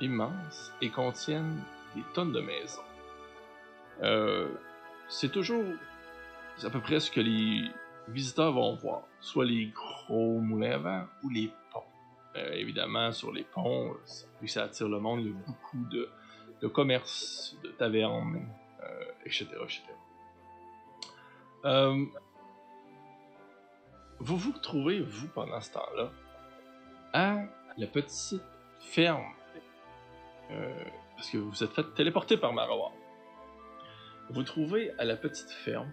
immenses 0.00 0.72
et 0.80 0.90
contiennent 0.90 1.62
des 1.94 2.02
tonnes 2.14 2.32
de 2.32 2.40
maisons. 2.40 2.82
Euh, 4.02 4.48
c'est 5.08 5.30
toujours 5.30 5.64
à 6.62 6.70
peu 6.70 6.80
près 6.80 7.00
ce 7.00 7.10
que 7.10 7.20
les 7.20 7.70
visiteurs 8.08 8.52
vont 8.52 8.74
voir, 8.74 9.02
soit 9.20 9.44
les 9.44 9.66
gros 9.66 10.38
moulins 10.40 10.72
à 10.72 10.78
vent 10.78 11.04
ou 11.22 11.28
les 11.28 11.52
ponts. 11.72 11.80
Euh, 12.36 12.52
évidemment, 12.54 13.12
sur 13.12 13.32
les 13.32 13.44
ponts, 13.44 13.94
ça, 14.04 14.26
ça 14.46 14.62
attire 14.64 14.88
le 14.88 14.98
monde, 14.98 15.20
il 15.20 15.26
y 15.26 15.30
a 15.30 15.34
beaucoup 15.46 15.84
de, 15.90 16.08
de 16.62 16.68
commerces, 16.68 17.56
de 17.64 17.70
tavernes, 17.70 18.46
euh, 18.82 19.04
etc. 19.26 19.48
etc. 19.62 19.82
Euh, 21.64 22.04
vous 24.20 24.36
vous 24.36 24.52
retrouvez, 24.52 25.00
vous, 25.00 25.28
pendant 25.28 25.60
ce 25.60 25.72
temps-là, 25.72 26.10
à 27.12 27.42
la 27.76 27.86
petite 27.88 28.42
ferme. 28.80 29.24
Euh, 30.52 30.84
parce 31.16 31.30
que 31.30 31.38
vous 31.38 31.50
vous 31.50 31.64
êtes 31.64 31.72
fait 31.72 31.94
téléporter 31.94 32.36
par 32.36 32.52
Marawar. 32.52 32.92
Vous 34.30 34.42
trouvez 34.44 34.92
à 34.98 35.04
la 35.04 35.16
petite 35.16 35.50
ferme, 35.50 35.92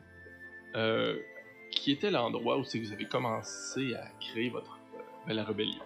qui 1.72 1.92
était 1.92 2.12
l'endroit 2.12 2.58
où 2.58 2.64
vous 2.64 2.92
avez 2.94 3.06
commencé 3.06 3.96
à 3.96 4.06
créer 4.20 4.50
votre 4.50 4.78
la 5.28 5.44
rébellion. 5.44 5.84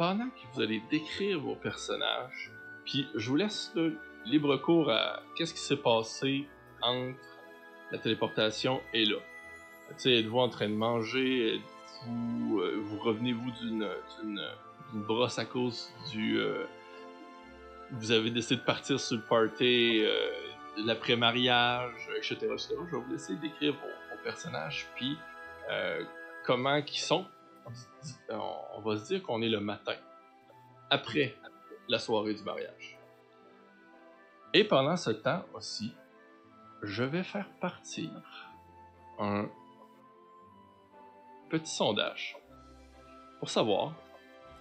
Pendant 0.00 0.30
que 0.30 0.54
vous 0.54 0.62
allez 0.62 0.82
décrire 0.90 1.38
vos 1.40 1.56
personnages, 1.56 2.50
puis 2.86 3.06
je 3.14 3.28
vous 3.28 3.36
laisse 3.36 3.70
libre 4.24 4.56
cours 4.56 4.90
à 4.90 5.20
qu'est-ce 5.36 5.52
qui 5.52 5.60
s'est 5.60 5.76
passé 5.76 6.48
entre 6.80 7.18
la 7.92 7.98
téléportation 7.98 8.80
et 8.94 9.04
là. 9.04 9.18
Tu 9.98 10.10
êtes-vous 10.16 10.38
en 10.38 10.48
train 10.48 10.70
de 10.70 10.74
manger? 10.74 11.60
Euh, 12.08 12.80
vous 12.82 12.98
revenez-vous 12.98 13.50
d'une, 13.60 13.86
brosse 14.94 15.38
à 15.38 15.44
cause 15.44 15.92
du... 16.10 16.38
euh, 16.38 16.64
vous 17.90 18.10
avez 18.10 18.30
décidé 18.30 18.56
de 18.56 18.64
partir 18.64 18.98
sur 18.98 19.18
le 19.18 19.22
party 19.22 20.00
euh, 20.02 20.30
l'après-mariage, 20.78 22.08
etc.. 22.16 22.38
Je 22.40 22.46
vais 22.46 23.02
vous 23.02 23.12
laisser 23.12 23.36
décrire 23.36 23.74
vos, 23.74 24.16
vos 24.16 24.22
personnages, 24.24 24.86
puis 24.94 25.18
euh, 25.70 26.02
comment 26.46 26.76
ils 26.76 26.88
sont. 26.88 27.26
On, 28.28 28.80
va 28.80 28.96
se 28.96 29.06
dire 29.06 29.22
qu'on 29.22 29.42
est 29.42 29.48
le 29.48 29.60
matin, 29.60 29.96
après 30.88 31.36
la 31.88 31.98
soirée 31.98 32.34
du 32.34 32.42
mariage. 32.42 32.98
Et 34.52 34.64
pendant 34.64 34.96
ce 34.96 35.10
temps 35.10 35.44
aussi, 35.54 35.94
je 36.82 37.04
vais 37.04 37.22
faire 37.22 37.48
partir 37.60 38.10
un 39.18 39.48
petit 41.48 41.70
sondage 41.70 42.36
pour 43.38 43.50
savoir 43.50 43.94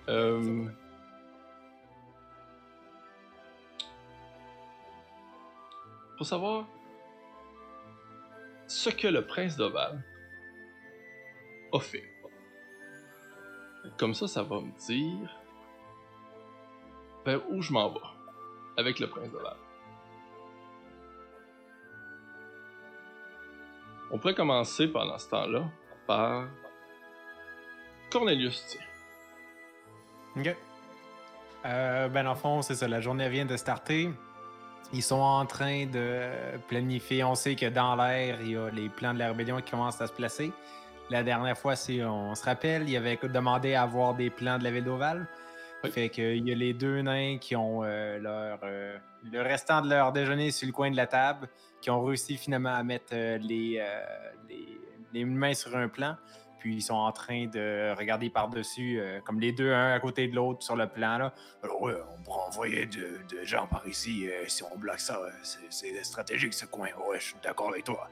euh, 0.10 0.66
pour 6.18 6.26
savoir 6.26 6.68
ce 8.68 8.90
que 8.90 9.08
le 9.08 9.26
prince 9.26 9.56
d'Oval 9.56 10.04
a 11.72 11.80
fait. 11.80 12.19
Comme 13.98 14.14
ça, 14.14 14.28
ça 14.28 14.44
va 14.44 14.62
me 14.62 14.72
dire 14.88 15.30
vers 17.26 17.42
où 17.50 17.62
je 17.62 17.74
m'en 17.74 17.90
vais 17.90 18.00
avec 18.78 19.00
le 19.00 19.08
prince 19.08 19.32
d'Oval. 19.32 19.58
On 24.12 24.18
pourrait 24.18 24.34
commencer 24.34 24.88
pendant 24.88 25.18
ce 25.18 25.30
temps-là 25.30 25.66
par 26.08 26.48
Cornelius. 28.10 28.66
tiens. 28.68 28.82
Ok. 30.38 30.56
Euh, 31.66 32.08
ben, 32.08 32.24
dans 32.24 32.36
fond, 32.36 32.62
c'est 32.62 32.76
ça. 32.76 32.88
La 32.88 33.02
journée 33.02 33.30
vient 33.30 33.46
de 33.46 33.58
starter. 33.58 34.10
Ils 34.94 35.04
sont 35.04 35.20
en 35.20 35.46
train 35.46 35.86
de 35.86 36.32
planifier. 36.68 37.24
On 37.24 37.36
sait 37.36 37.56
que 37.56 37.68
dans 37.68 37.96
l'air, 37.96 38.42
il 38.42 38.52
y 38.52 38.58
a 38.58 38.70
les 38.70 38.90
plans 38.90 39.14
de 39.14 39.20
la 39.20 39.28
rébellion 39.28 39.62
qui 39.62 39.72
commencent 39.72 40.02
à 40.02 40.08
se 40.08 40.14
placer. 40.14 40.52
La 41.10 41.24
dernière 41.24 41.58
fois, 41.58 41.76
si 41.76 42.02
on 42.04 42.36
se 42.36 42.44
rappelle, 42.44 42.88
il 42.88 42.96
avait 42.96 43.18
demandé 43.24 43.74
à 43.74 43.82
avoir 43.84 44.14
des 44.14 44.30
plans 44.30 44.58
de 44.60 44.64
la 44.64 44.72
ville 44.72 44.84
d'Oval. 44.84 45.26
Oui. 45.84 45.92
Fait 45.92 46.10
qu'il 46.10 46.48
y 46.48 46.52
a 46.52 46.56
les 46.56 46.74
deux 46.74 47.02
nains 47.02 47.38
qui 47.40 47.56
ont 47.56 47.84
euh, 47.84 48.20
leur, 48.20 48.60
euh, 48.64 48.98
le 49.32 49.42
restant 49.42 49.82
de 49.82 49.90
leur 49.90 50.12
déjeuner 50.12 50.52
sur 50.52 50.68
le 50.68 50.74
coin 50.74 50.92
de 50.92 50.96
la 50.98 51.08
table, 51.08 51.48
qui 51.82 51.90
ont 51.90 52.04
réussi 52.04 52.38
finalement 52.38 52.76
à 52.76 52.84
mettre 52.84 53.14
euh, 53.14 53.38
les, 53.38 53.78
euh, 53.80 54.04
les, 54.50 54.68
les 55.14 55.26
mains 55.26 55.54
sur 55.54 55.76
un 55.76 55.88
plan. 55.88 56.16
Puis 56.60 56.76
ils 56.76 56.82
sont 56.82 56.94
en 56.96 57.12
train 57.14 57.46
de 57.48 57.96
regarder 57.98 58.30
par-dessus, 58.30 59.00
euh, 59.00 59.22
comme 59.22 59.40
les 59.40 59.54
deux, 59.54 59.72
un 59.72 59.94
à 59.94 60.00
côté 60.02 60.28
de 60.28 60.36
l'autre 60.36 60.62
sur 60.62 60.76
le 60.76 60.88
plan. 60.88 61.18
Là. 61.18 61.34
Alors, 61.64 61.82
ouais, 61.82 61.94
on 62.20 62.22
pourrait 62.24 62.44
envoyer 62.46 62.86
de, 62.86 63.22
de 63.34 63.44
gens 63.46 63.66
par 63.66 63.88
ici 63.88 64.28
euh, 64.28 64.44
si 64.48 64.62
on 64.64 64.78
bloque 64.78 65.00
ça. 65.00 65.18
c'est- 65.42 65.60
C'est 65.70 66.04
stratégique 66.04 66.54
ce 66.54 66.66
coin. 66.66 66.90
Ouais, 67.08 67.18
je 67.20 67.28
suis 67.28 67.36
d'accord 67.42 67.70
avec 67.70 67.86
toi. 67.86 68.10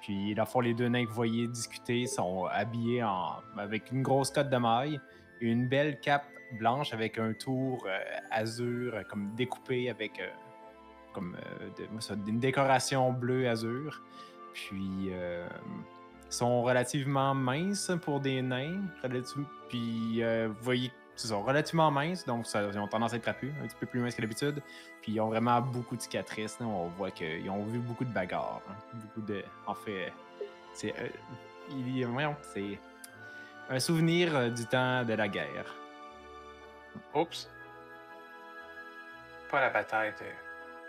Puis, 0.00 0.34
dans 0.34 0.42
le 0.42 0.48
fond, 0.48 0.60
les 0.60 0.74
deux 0.74 0.88
nains 0.88 1.04
que 1.04 1.08
vous 1.08 1.14
voyez 1.14 1.48
discuter 1.48 2.06
sont 2.06 2.46
habillés 2.46 3.02
en, 3.02 3.36
avec 3.56 3.90
une 3.90 4.02
grosse 4.02 4.30
cotte 4.30 4.50
de 4.50 4.56
maille, 4.56 5.00
une 5.40 5.68
belle 5.68 5.98
cape 6.00 6.24
blanche 6.52 6.92
avec 6.92 7.18
un 7.18 7.32
tour 7.32 7.84
euh, 7.86 7.98
azur, 8.30 8.94
euh, 8.94 9.02
comme 9.08 9.34
découpé 9.34 9.90
avec 9.90 10.20
euh, 10.20 10.28
comme, 11.12 11.36
euh, 11.36 12.08
une 12.26 12.38
décoration 12.38 13.12
bleu 13.12 13.48
azur. 13.48 14.02
Puis, 14.54 15.10
sont 16.30 16.62
relativement 16.62 17.32
minces 17.34 17.92
pour 18.02 18.18
des 18.20 18.42
nains. 18.42 18.82
Puis, 19.68 20.20
vous 20.20 20.62
voyez, 20.62 20.90
ils 21.24 21.28
sont 21.28 21.42
relativement 21.42 21.90
minces, 21.90 22.24
donc 22.24 22.46
ça- 22.46 22.62
ils 22.62 22.78
ont 22.78 22.86
tendance 22.88 23.12
à 23.12 23.16
être 23.16 23.22
trapus, 23.22 23.52
un 23.62 23.66
petit 23.66 23.76
peu 23.76 23.86
plus 23.86 24.00
minces 24.00 24.14
que 24.14 24.20
d'habitude. 24.22 24.62
Puis, 25.02 25.12
ils 25.12 25.20
ont 25.20 25.28
vraiment 25.28 25.60
beaucoup 25.60 25.96
de 25.96 26.00
cicatrices. 26.02 26.58
là. 26.60 26.66
On 26.66 26.88
voit 26.88 27.10
qu'ils 27.10 27.48
ont 27.50 27.64
vu 27.64 27.78
beaucoup 27.78 28.04
de 28.04 28.12
bagarres. 28.12 28.60
hein. 28.70 28.74
Beaucoup 28.94 29.20
de. 29.26 29.42
En 29.66 29.74
fait, 29.74 30.12
c'est. 30.74 30.94
euh, 30.98 31.08
il- 31.70 32.06
c'est 32.42 32.78
un 33.70 33.80
souvenir 33.80 34.34
euh, 34.36 34.48
du 34.50 34.64
temps 34.66 35.04
de 35.04 35.12
la 35.14 35.28
guerre. 35.28 35.74
Oups. 37.14 37.48
Pas 39.50 39.60
la 39.60 39.70
bataille 39.70 40.12
de. 40.20 40.26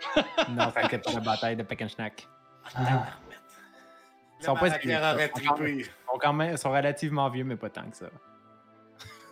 Non, 0.50 0.72
c'était 0.74 0.98
pas 0.98 1.12
la 1.12 1.20
bataille 1.20 1.56
de 1.56 1.62
Pekenschnack. 1.62 2.26
Ah, 2.74 3.06
Ils 4.38 4.44
sont 4.46 4.54
pas 4.54 4.68
Ils 4.68 4.72
sont 4.72 4.78
quand 4.88 5.14
même- 5.16 5.30
trippé. 5.30 5.76
ils 5.76 5.84
sont 5.84 6.18
quand 6.18 6.32
même 6.32 6.52
ils 6.52 6.58
sont 6.58 6.70
relativement 6.70 7.28
vieux, 7.28 7.44
mais 7.44 7.56
pas 7.56 7.68
tant 7.68 7.88
que 7.90 7.96
ça. 7.96 8.06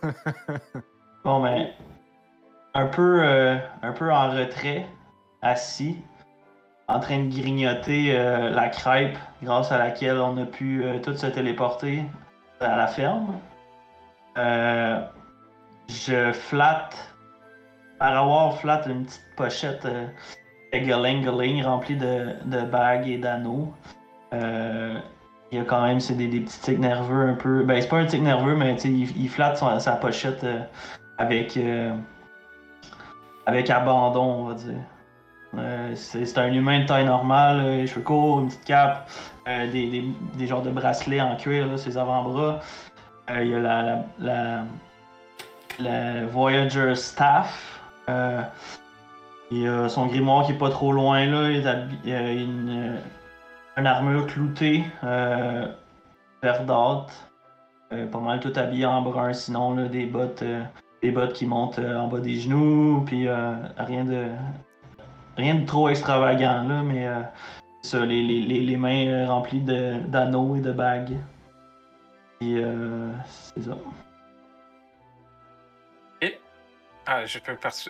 Bon, 1.25 1.41
ben, 1.41 1.67
un 2.73 2.87
peu, 2.87 3.21
euh, 3.21 3.57
un 3.81 3.91
peu 3.91 4.11
en 4.11 4.31
retrait, 4.31 4.87
assis, 5.41 5.97
en 6.89 6.99
train 6.99 7.19
de 7.19 7.29
grignoter 7.29 8.17
euh, 8.17 8.49
la 8.49 8.67
crêpe 8.69 9.17
grâce 9.43 9.71
à 9.71 9.77
laquelle 9.77 10.17
on 10.17 10.37
a 10.37 10.45
pu 10.45 10.83
euh, 10.83 10.99
tous 10.99 11.15
se 11.15 11.27
téléporter 11.27 12.03
à 12.59 12.75
la 12.75 12.87
ferme. 12.87 13.39
Euh, 14.37 14.99
je 15.87 16.31
flatte, 16.31 16.97
par 17.99 18.17
avoir 18.17 18.57
flatte 18.57 18.87
une 18.87 19.05
petite 19.05 19.35
pochette 19.35 19.87
galing 20.73 21.63
remplie 21.63 21.95
de 21.97 22.61
bagues 22.65 23.07
et 23.07 23.17
d'anneaux. 23.17 23.73
Il 25.51 25.57
y 25.57 25.61
a 25.61 25.63
quand 25.63 25.81
même 25.81 25.97
des, 25.97 26.27
des 26.27 26.39
petits 26.41 26.59
tics 26.59 26.79
nerveux 26.79 27.27
un 27.29 27.33
peu. 27.33 27.63
Ben, 27.63 27.81
c'est 27.81 27.87
pas 27.87 27.97
un 27.97 28.05
tic 28.05 28.21
nerveux, 28.21 28.55
mais 28.55 28.75
il, 28.83 29.17
il 29.17 29.29
flatte 29.29 29.57
sa 29.79 29.91
pochette 29.93 30.43
euh, 30.43 30.59
avec, 31.17 31.57
euh, 31.57 31.91
avec 33.45 33.69
abandon, 33.69 34.23
on 34.23 34.43
va 34.45 34.53
dire. 34.53 34.75
Euh, 35.57 35.91
c'est 35.95 36.37
un 36.37 36.53
humain 36.53 36.81
de 36.81 36.85
taille 36.85 37.05
normale, 37.05 37.63
les 37.63 37.87
cheveux 37.87 38.01
courts, 38.01 38.41
une 38.41 38.49
petite 38.49 38.65
cape, 38.65 39.09
des, 39.47 39.89
des, 39.89 40.03
des 40.35 40.47
genres 40.47 40.61
de 40.61 40.69
bracelets 40.69 41.21
en 41.21 41.35
cuir, 41.35 41.65
là, 41.65 41.77
ses 41.77 41.97
avant-bras. 41.97 42.59
Il 43.29 43.47
y 43.47 43.55
a 43.55 43.59
la, 43.59 43.81
la, 43.81 44.03
la, 44.19 44.63
la 45.79 46.25
Voyager 46.25 46.93
Staff. 46.93 47.81
Il 49.51 49.63
y 49.63 49.67
a 49.67 49.89
son 49.89 50.05
grimoire 50.05 50.45
qui 50.45 50.51
est 50.51 50.57
pas 50.57 50.69
trop 50.69 50.91
loin 50.91 51.25
là. 51.25 51.49
Il 51.49 52.13
a 52.13 52.31
une, 52.31 52.97
une 53.79 53.87
armure 53.87 54.27
cloutée, 54.27 54.83
euh, 55.03 55.67
verdâtre. 56.43 57.29
Euh, 57.91 58.05
pas 58.05 58.19
mal 58.19 58.39
tout 58.39 58.53
habillé 58.55 58.85
en 58.85 59.01
brun, 59.01 59.33
sinon 59.33 59.73
des 59.87 60.05
bottes, 60.05 60.43
euh, 60.43 60.63
des 61.01 61.11
bottes 61.11 61.33
qui 61.33 61.47
montent 61.47 61.79
euh, 61.79 61.97
en 61.97 62.07
bas 62.07 62.19
des 62.19 62.35
genoux, 62.39 63.03
puis 63.05 63.27
rien 63.77 64.05
de 64.05 64.27
rien 65.37 65.55
de 65.55 65.65
trop 65.65 65.89
extravagant 65.89 66.67
là, 66.67 66.83
mais 66.83 67.07
ça, 67.81 68.05
les, 68.05 68.21
les, 68.21 68.59
les, 68.59 68.77
mains 68.77 69.25
remplies 69.27 69.61
d'anneaux 69.61 70.55
et 70.55 70.59
de 70.59 70.71
bagues. 70.71 71.17
Et 72.41 72.61
ça. 73.57 73.77
Ah, 77.05 77.25
je, 77.25 77.39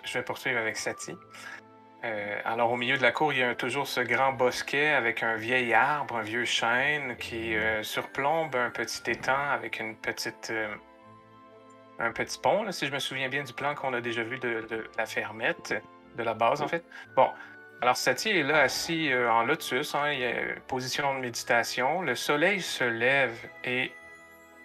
je 0.06 0.14
vais 0.14 0.24
poursuivre 0.24 0.60
avec 0.60 0.78
Sati. 0.78 1.12
Euh, 2.06 2.40
alors, 2.46 2.72
au 2.72 2.78
milieu 2.78 2.98
de 2.98 3.02
la 3.02 3.12
cour, 3.12 3.34
il 3.34 3.40
y 3.40 3.44
a 3.44 3.56
toujours 3.56 3.88
ce 3.88 4.00
grand 4.00 4.32
bosquet 4.32 4.90
avec 4.90 5.22
un 5.22 5.36
vieil 5.36 5.74
arbre, 5.74 6.16
un 6.16 6.22
vieux 6.22 6.46
chêne 6.46 7.18
qui 7.18 7.56
euh, 7.56 7.84
surplombe 7.84 8.56
un 8.56 8.70
petit 8.70 9.12
étang 9.12 9.50
avec 9.52 9.82
euh, 9.82 10.76
un 12.00 12.12
petit 12.14 12.40
pont, 12.40 12.72
si 12.72 12.88
je 12.88 12.94
me 12.94 13.00
souviens 13.00 13.28
bien 13.28 13.44
du 13.44 13.52
plan 13.52 13.76
qu'on 13.76 13.94
a 13.94 14.00
déjà 14.00 14.24
vu 14.24 14.40
de, 14.40 14.90
la 14.98 15.06
fermette, 15.06 15.74
de 16.16 16.24
la 16.24 16.34
base 16.34 16.62
en 16.62 16.70
fait. 16.70 16.86
Bon, 17.18 17.28
alors 17.82 17.98
Sati 17.98 18.30
est 18.30 18.44
là 18.44 18.62
assis 18.62 19.12
en 19.14 19.44
lotus, 19.44 19.94
hein, 19.96 20.14
position 20.68 21.14
de 21.16 21.20
méditation. 21.20 22.02
Le 22.02 22.16
soleil 22.16 22.62
se 22.62 22.86
lève 22.86 23.38
et 23.66 23.92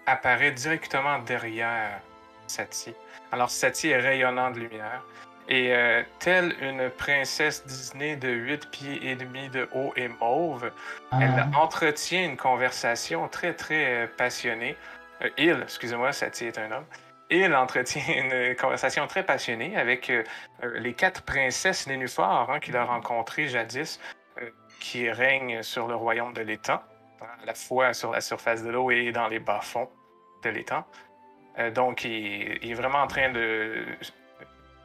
apparaît 0.06 0.52
directement 0.52 1.18
derrière 1.18 2.00
Sati. 2.46 2.94
Alors 3.32 3.50
Sati 3.50 3.88
est 3.88 3.98
rayonnant 3.98 4.52
de 4.52 4.60
lumière. 4.60 5.02
Et 5.48 5.74
euh, 5.74 6.02
telle 6.20 6.54
une 6.62 6.88
princesse 6.88 7.66
Disney 7.66 8.16
de 8.16 8.28
8 8.28 8.70
pieds 8.70 9.10
et 9.10 9.14
demi 9.14 9.50
de 9.50 9.68
haut 9.74 9.92
et 9.94 10.08
mauve, 10.08 10.70
elle 11.12 11.44
entretient 11.54 12.24
une 12.24 12.36
conversation 12.36 13.28
très 13.28 13.52
très 13.52 14.04
euh, 14.04 14.06
passionnée. 14.06 14.74
Euh, 15.22 15.28
il, 15.36 15.60
excusez-moi, 15.62 16.12
Sati 16.12 16.46
est 16.46 16.58
un 16.58 16.72
homme. 16.72 16.86
Il 17.28 17.54
entretient 17.54 18.02
une 18.16 18.56
conversation 18.56 19.06
très 19.06 19.22
passionnée 19.22 19.76
avec 19.76 20.08
euh, 20.08 20.22
les 20.62 20.94
quatre 20.94 21.22
princesses 21.22 21.86
nénuphars 21.86 22.50
hein, 22.50 22.58
qu'il 22.58 22.76
a 22.76 22.84
rencontrées 22.84 23.48
jadis, 23.48 24.00
qui 24.80 25.10
règnent 25.10 25.62
sur 25.62 25.86
le 25.86 25.94
royaume 25.94 26.32
de 26.32 26.40
l'étang, 26.40 26.80
hein, 27.20 27.26
à 27.42 27.46
la 27.46 27.54
fois 27.54 27.92
sur 27.92 28.12
la 28.12 28.22
surface 28.22 28.62
de 28.62 28.70
l'eau 28.70 28.90
et 28.90 29.12
dans 29.12 29.28
les 29.28 29.40
bas-fonds 29.40 29.90
de 30.42 30.48
l'étang. 30.48 30.84
Donc, 31.72 32.02
il, 32.02 32.58
il 32.62 32.72
est 32.72 32.74
vraiment 32.74 32.98
en 32.98 33.06
train 33.06 33.30
de 33.30 33.86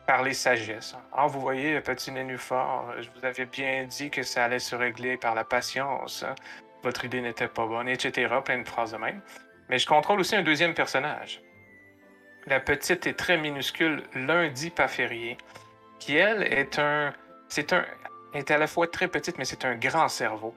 parler 0.10 0.34
sagesse. 0.34 0.96
Ah, 1.14 1.28
vous 1.28 1.40
voyez, 1.40 1.80
petit 1.82 2.12
nénuphar, 2.12 3.00
je 3.00 3.10
vous 3.12 3.24
avais 3.24 3.46
bien 3.46 3.84
dit 3.84 4.10
que 4.10 4.24
ça 4.24 4.46
allait 4.46 4.58
se 4.58 4.76
régler 4.76 5.18
par 5.18 5.36
la 5.36 5.44
patience. 5.44 6.24
hein. 6.24 6.34
Votre 6.82 7.06
idée 7.06 7.22
n'était 7.22 7.48
pas 7.48 7.68
bonne, 7.68 7.88
etc. 7.88 8.28
Plein 8.44 8.58
de 8.58 8.68
phrases 8.68 8.94
de 8.94 8.98
même. 8.98 9.22
Mais 9.70 9.78
je 9.78 9.86
contrôle 9.86 10.20
aussi 10.20 10.36
un 10.36 10.42
deuxième 10.42 10.74
personnage. 10.74 11.44
La 12.48 12.60
petite 12.60 13.06
et 13.06 13.14
très 13.14 13.38
minuscule 13.38 14.02
Lundi 14.16 14.72
pas 14.72 14.88
férié, 14.88 15.38
qui 16.00 16.16
elle 16.16 16.42
est 16.42 16.80
un, 16.80 17.14
c'est 17.48 17.72
un, 17.72 17.86
est 18.34 18.50
à 18.50 18.58
la 18.58 18.66
fois 18.66 18.88
très 18.88 19.10
petite 19.10 19.38
mais 19.38 19.46
c'est 19.46 19.64
un 19.64 19.76
grand 19.76 20.08
cerveau. 20.08 20.56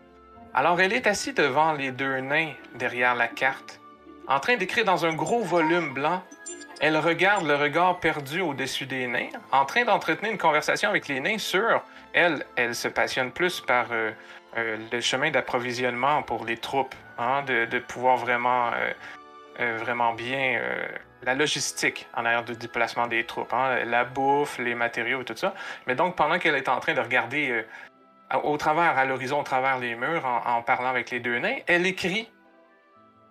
Alors 0.55 0.81
elle 0.81 0.95
est 0.95 1.07
assise 1.07 1.35
devant 1.35 1.75
les 1.75 1.93
deux 1.93 2.21
nains 2.21 2.55
derrière 2.77 3.15
la 3.15 3.29
carte, 3.29 3.83
en 4.29 4.41
train 4.41 4.57
d'écrire 4.57 4.87
dans 4.87 5.05
un 5.05 5.13
gros 5.13 5.43
volume 5.43 5.93
blanc. 5.93 6.23
Elle 6.83 6.99
regarde 6.99 7.47
le 7.47 7.55
regard 7.55 8.01
perdu 8.01 8.41
au-dessus 8.41 8.87
des 8.87 9.07
nains, 9.07 9.29
en 9.53 9.65
train 9.65 9.85
d'entretenir 9.85 10.33
une 10.33 10.39
conversation 10.39 10.91
avec 10.91 11.07
les 11.07 11.21
nains 11.21 11.39
sur 11.39 11.81
elle. 12.13 12.45
Elle 12.57 12.75
se 12.75 12.89
passionne 12.89 13.31
plus 13.31 13.61
par 13.61 13.87
euh, 13.93 14.11
euh, 14.57 14.77
le 14.91 15.01
chemin 15.01 15.31
d'approvisionnement 15.31 16.25
pour 16.25 16.45
les 16.45 16.57
troupes, 16.57 16.97
hein, 17.19 17.45
de, 17.45 17.79
pouvoir 17.79 18.17
vraiment, 18.17 18.73
euh, 19.61 19.79
vraiment 19.79 20.13
bien 20.13 20.61
la 21.23 21.37
logistique 21.37 22.09
en 22.17 22.25
arrière 22.25 22.43
du 22.43 22.57
déplacement 22.57 23.07
des 23.07 23.25
troupes, 23.27 23.53
hein, 23.53 23.85
la 23.85 24.03
bouffe, 24.03 24.59
les 24.59 24.75
matériaux 24.75 25.21
et 25.21 25.25
tout 25.25 25.37
ça. 25.37 25.55
Mais 25.87 25.95
donc 25.95 26.17
pendant 26.17 26.41
qu'elle 26.41 26.57
est 26.57 26.69
en 26.69 26.81
train 26.81 26.95
de 26.95 27.01
regarder 27.01 27.65
au 28.43 28.57
travers, 28.57 28.99
à 28.99 29.05
l'horizon, 29.05 29.39
au 29.39 29.45
travers 29.45 29.79
les 29.79 29.95
murs, 29.95 30.27
en, 30.27 30.57
en 30.57 30.63
parlant 30.63 30.89
avec 30.89 31.13
les 31.13 31.21
deux 31.21 31.39
nains, 31.39 31.59
elle 31.69 31.87
écrit 31.87 32.29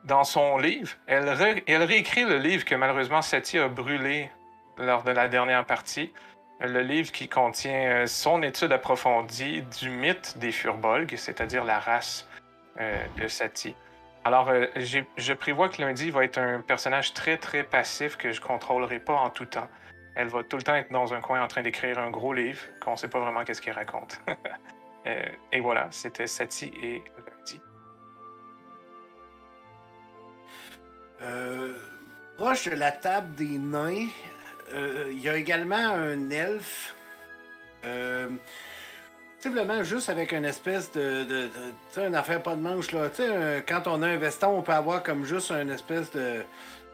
dans 0.04 0.24
son 0.24 0.58
livre. 0.58 0.92
Elle, 1.08 1.30
ré- 1.30 1.64
elle 1.68 1.84
réécrit 1.84 2.26
le 2.26 2.38
livre 2.38 2.66
que 2.66 2.76
malheureusement 2.76 3.22
Sati 3.22 3.58
a 3.58 3.68
brûlé 3.68 4.30
lors 4.78 5.04
de 5.04 5.12
la 5.12 5.28
dernière 5.28 5.66
partie. 5.66 6.12
Le 6.60 6.82
livre 6.82 7.12
qui 7.12 7.28
contient 7.28 8.04
euh, 8.04 8.08
son 8.08 8.44
étude 8.44 8.72
approfondie 8.72 9.64
du 9.80 9.90
mythe 9.90 10.38
des 10.38 10.52
Furbolg, 10.52 11.16
c'est-à-dire 11.18 11.64
la 11.64 11.80
race 11.80 12.28
euh, 12.80 13.04
de 13.18 13.28
Sati. 13.28 13.76
Alors, 14.24 14.50
euh, 14.50 14.68
je 14.76 15.34
prévois 15.34 15.70
que 15.70 15.82
Lundi 15.82 16.12
va 16.12 16.24
être 16.24 16.38
un 16.38 16.62
personnage 16.62 17.14
très, 17.14 17.38
très 17.38 17.64
passif 17.64 18.16
que 18.18 18.32
je 18.32 18.40
contrôlerai 18.40 19.00
pas 19.00 19.16
en 19.16 19.32
tout 19.32 19.46
temps. 19.46 19.68
Elle 20.16 20.28
va 20.28 20.44
tout 20.44 20.58
le 20.58 20.62
temps 20.62 20.76
être 20.76 20.92
dans 20.92 21.14
un 21.14 21.22
coin 21.22 21.42
en 21.42 21.48
train 21.48 21.64
d'écrire 21.64 21.98
un 21.98 22.12
gros 22.12 22.34
livre 22.34 22.62
qu'on 22.80 22.96
sait 22.96 23.08
pas 23.08 23.20
vraiment 23.20 23.44
qu'est-ce 23.44 23.62
qu'il 23.62 23.72
raconte. 23.72 24.22
Et 25.52 25.60
voilà, 25.60 25.88
c'était 25.90 26.28
Sati 26.28 26.72
et 26.84 27.04
Euh, 31.24 31.74
proche 32.38 32.68
de 32.68 32.76
la 32.76 32.92
table 32.92 33.36
des 33.36 33.58
nains, 33.58 34.08
euh, 34.74 35.10
il 35.12 35.20
y 35.20 35.30
a 35.30 35.36
également 35.36 35.76
un 35.76 36.30
elfe. 36.30 36.96
Euh, 37.86 38.30
Simplement 39.40 39.82
juste 39.82 40.10
avec 40.10 40.34
une 40.34 40.46
espèce 40.46 40.92
de. 40.92 41.24
de, 41.24 41.48
tu 41.48 41.52
sais, 41.90 42.06
une 42.06 42.14
affaire 42.14 42.44
pas 42.44 42.56
de 42.56 42.62
manche, 42.62 42.92
là. 42.92 43.10
Tu 43.10 43.24
sais, 43.24 43.66
quand 43.68 43.88
on 43.88 44.04
a 44.04 44.08
un 44.08 44.18
veston, 44.18 44.50
on 44.50 44.62
peut 44.62 44.72
avoir 44.72 45.02
comme 45.02 45.26
juste 45.26 45.50
une 45.50 45.72
espèce 45.72 46.12
de. 46.12 46.44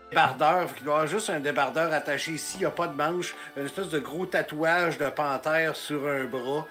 Débardeur, 0.10 0.70
il 0.78 0.84
doit 0.86 0.94
avoir 0.94 1.08
juste 1.08 1.30
un 1.30 1.42
débardeur 1.42 1.92
attaché 1.92 2.32
ici, 2.32 2.56
il 2.56 2.60
n'y 2.60 2.66
a 2.66 2.72
pas 2.72 2.88
de 2.88 2.96
manche, 2.96 3.36
une 3.58 3.66
espèce 3.66 3.90
de 3.90 4.00
gros 4.00 4.26
tatouage 4.26 4.98
de 4.98 5.10
panthère 5.10 5.76
sur 5.76 6.08
un 6.08 6.24
bras, 6.24 6.66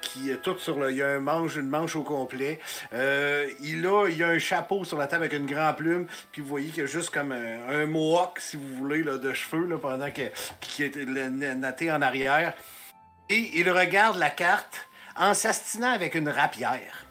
qui 0.00 0.30
est 0.30 0.38
tout 0.38 0.58
sur 0.58 0.78
le. 0.78 0.90
Il 0.90 0.96
y 0.96 1.02
a 1.02 1.08
un 1.08 1.20
manche, 1.20 1.56
une 1.56 1.68
manche 1.68 1.96
au 1.96 2.02
complet. 2.02 2.60
Euh, 2.92 3.48
il, 3.60 3.86
a, 3.86 4.08
il 4.08 4.22
a 4.22 4.28
un 4.28 4.38
chapeau 4.38 4.84
sur 4.84 4.98
la 4.98 5.06
table 5.06 5.24
avec 5.24 5.38
une 5.38 5.46
grande 5.46 5.76
plume, 5.76 6.06
puis 6.32 6.42
vous 6.42 6.48
voyez 6.48 6.68
qu'il 6.70 6.82
y 6.82 6.84
a 6.84 6.86
juste 6.86 7.10
comme 7.10 7.32
un, 7.32 7.68
un 7.68 7.86
mohawk, 7.86 8.38
si 8.40 8.56
vous 8.56 8.76
voulez, 8.76 9.02
là, 9.02 9.18
de 9.18 9.32
cheveux, 9.32 9.66
là, 9.66 9.78
pendant 9.78 10.10
que, 10.10 10.22
qui 10.60 10.84
est 10.84 10.96
natté 10.96 11.90
en 11.92 12.02
arrière. 12.02 12.54
Et 13.28 13.58
il 13.60 13.70
regarde 13.70 14.18
la 14.18 14.30
carte 14.30 14.88
en 15.16 15.34
s'astinant 15.34 15.92
avec 15.92 16.14
une 16.14 16.28
rapière. 16.28 17.09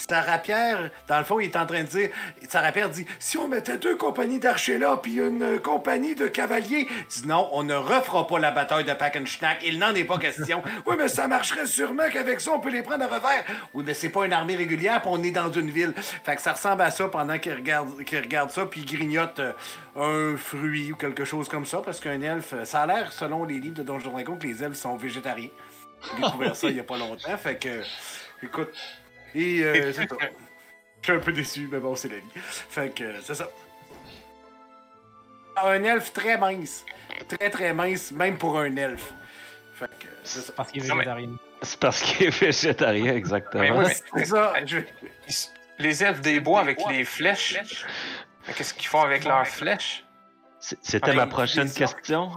Puis 0.00 0.06
sa 0.08 0.22
rapière, 0.22 0.88
dans 1.08 1.18
le 1.18 1.24
fond, 1.24 1.40
il 1.40 1.50
est 1.50 1.56
en 1.56 1.66
train 1.66 1.82
de 1.82 1.88
dire, 1.88 2.08
sa 2.48 2.62
rapière 2.62 2.88
dit, 2.88 3.04
si 3.18 3.36
on 3.36 3.48
mettait 3.48 3.76
deux 3.76 3.96
compagnies 3.96 4.38
d'archers 4.38 4.78
là, 4.78 4.96
puis 4.96 5.16
une 5.16 5.42
euh, 5.42 5.58
compagnie 5.58 6.14
de 6.14 6.26
cavaliers, 6.26 6.88
il 6.88 7.22
dit 7.22 7.28
non, 7.28 7.50
on 7.52 7.64
ne 7.64 7.74
refera 7.74 8.26
pas 8.26 8.38
la 8.38 8.50
bataille 8.50 8.84
de 8.84 8.94
Packenschnack, 8.94 9.58
il 9.62 9.78
n'en 9.78 9.94
est 9.94 10.04
pas 10.04 10.16
question. 10.18 10.62
oui, 10.86 10.96
mais 10.98 11.08
ça 11.08 11.28
marcherait 11.28 11.66
sûrement 11.66 12.04
qu'avec 12.10 12.40
ça, 12.40 12.52
on 12.52 12.60
peut 12.60 12.70
les 12.70 12.80
prendre 12.80 13.04
à 13.04 13.08
revers. 13.08 13.44
Oui, 13.74 13.84
mais 13.86 13.92
c'est 13.92 14.08
pas 14.08 14.24
une 14.24 14.32
armée 14.32 14.56
régulière, 14.56 15.02
puis 15.02 15.10
on 15.12 15.22
est 15.22 15.32
dans 15.32 15.52
une 15.52 15.68
ville. 15.68 15.92
Fait 16.24 16.34
que 16.34 16.40
ça 16.40 16.54
ressemble 16.54 16.80
à 16.80 16.90
ça 16.90 17.08
pendant 17.08 17.38
qu'il 17.38 17.52
regarde, 17.52 18.02
qu'il 18.04 18.20
regarde 18.20 18.50
ça, 18.50 18.64
puis 18.64 18.80
il 18.80 18.96
grignote 18.96 19.38
euh, 19.38 19.52
un 19.96 20.38
fruit 20.38 20.92
ou 20.92 20.96
quelque 20.96 21.26
chose 21.26 21.46
comme 21.46 21.66
ça, 21.66 21.82
parce 21.84 22.00
qu'un 22.00 22.22
elfe, 22.22 22.54
ça 22.64 22.80
a 22.80 22.86
l'air, 22.86 23.12
selon 23.12 23.44
les 23.44 23.58
livres 23.58 23.76
de 23.76 23.82
Donjons 23.82 24.12
Dragons, 24.12 24.36
que 24.36 24.46
les 24.46 24.64
elfes 24.64 24.78
sont 24.78 24.96
végétariens. 24.96 25.50
J'ai 26.02 26.22
découvert 26.22 26.56
ça 26.56 26.70
il 26.70 26.76
y 26.76 26.80
a 26.80 26.84
pas 26.84 26.96
longtemps, 26.96 27.36
fait 27.36 27.56
que, 27.56 27.82
écoute, 28.42 28.72
et 29.34 29.62
euh, 29.62 29.92
c'est 29.94 30.08
ça. 30.08 30.16
Je 31.02 31.06
suis 31.06 31.12
un 31.12 31.20
peu 31.20 31.32
déçu, 31.32 31.68
mais 31.70 31.78
bon, 31.78 31.94
c'est 31.96 32.08
la 32.08 32.16
vie. 32.16 32.22
Fait 32.34 32.94
que, 32.94 33.04
euh, 33.04 33.20
c'est 33.22 33.34
ça. 33.34 33.48
Ah, 35.56 35.70
Un 35.70 35.82
elfe 35.84 36.12
très 36.12 36.36
mince. 36.38 36.84
Très, 37.28 37.50
très 37.50 37.72
mince, 37.72 38.12
même 38.12 38.38
pour 38.38 38.58
un 38.58 38.74
elfe. 38.76 39.12
Fait 39.74 39.86
que, 39.98 40.06
c'est 40.24 40.40
ça. 40.40 40.52
Parce 40.54 40.70
qu'il 40.70 40.84
est 40.84 40.88
Non, 40.88 40.94
mais- 40.96 41.04
végétarien. 41.04 41.36
C'est 41.62 41.78
parce 41.80 42.00
qu'il 42.02 42.26
est 42.26 42.40
végétarien, 42.40 43.14
exactement. 43.14 43.62
Mais 43.62 43.70
oui, 43.86 43.92
C'est 44.16 44.24
ça. 44.26 44.54
je- 44.66 44.78
Les 45.78 46.02
elfes 46.04 46.20
des 46.20 46.40
bois 46.40 46.60
avec 46.60 46.78
les 46.88 47.04
flèches. 47.04 47.58
Mais 48.46 48.54
Qu'est-ce 48.54 48.74
qu'ils 48.74 48.86
font 48.88 49.02
avec 49.02 49.24
leurs 49.24 49.46
flèches? 49.46 50.04
C'était 50.60 51.10
Ah, 51.12 51.14
ma 51.14 51.26
prochaine 51.26 51.70
question. 51.72 52.30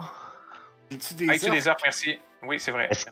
As-tu 0.91 1.13
des 1.15 1.29
Ah, 1.29 1.37
tu 1.37 1.45
orques? 1.45 1.53
des 1.55 1.67
orques, 1.67 1.81
merci. 1.83 2.19
Oui, 2.43 2.59
c'est 2.59 2.71
vrai. 2.71 2.87
Est-ce- 2.89 3.05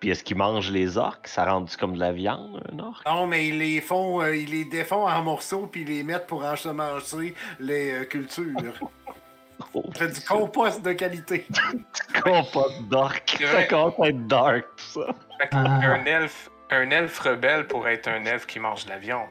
Puis 0.00 0.10
est-ce 0.10 0.22
qu'ils 0.22 0.36
mangent 0.36 0.70
les 0.70 0.96
orques? 0.96 1.26
Ça 1.26 1.44
rend 1.44 1.64
comme 1.78 1.94
de 1.94 1.98
la 1.98 2.12
viande, 2.12 2.62
un 2.72 2.78
orque? 2.78 3.04
Non, 3.06 3.26
mais 3.26 3.48
ils 3.48 3.58
les 3.58 3.80
font, 3.80 4.20
euh, 4.22 4.36
ils 4.36 4.50
les 4.50 4.64
défont 4.64 5.08
en 5.08 5.22
morceaux 5.22 5.66
puis 5.66 5.82
ils 5.82 5.88
les 5.88 6.02
mettent 6.04 6.26
pour 6.28 6.44
ensemencer 6.44 7.34
les 7.58 7.92
euh, 7.92 8.04
cultures. 8.04 8.54
J'ai 9.98 10.06
du 10.08 10.20
compost 10.20 10.82
de 10.82 10.92
qualité. 10.92 11.44
Compost 12.22 12.80
dark. 12.88 13.34
C'est 13.38 13.46
Ça 13.46 13.64
commence 13.64 13.94
à 14.00 14.08
être 14.08 14.26
dark, 14.28 14.64
tout 14.76 15.00
ça. 15.00 15.14
Ah. 15.50 15.64
Un 15.82 16.04
elfe, 16.04 16.48
un 16.70 16.90
elfe 16.90 17.18
rebelle 17.18 17.66
pourrait 17.66 17.94
être 17.94 18.08
un 18.08 18.24
elfe 18.24 18.46
qui 18.46 18.60
mange 18.60 18.84
de 18.84 18.90
la 18.90 18.98
viande. 18.98 19.26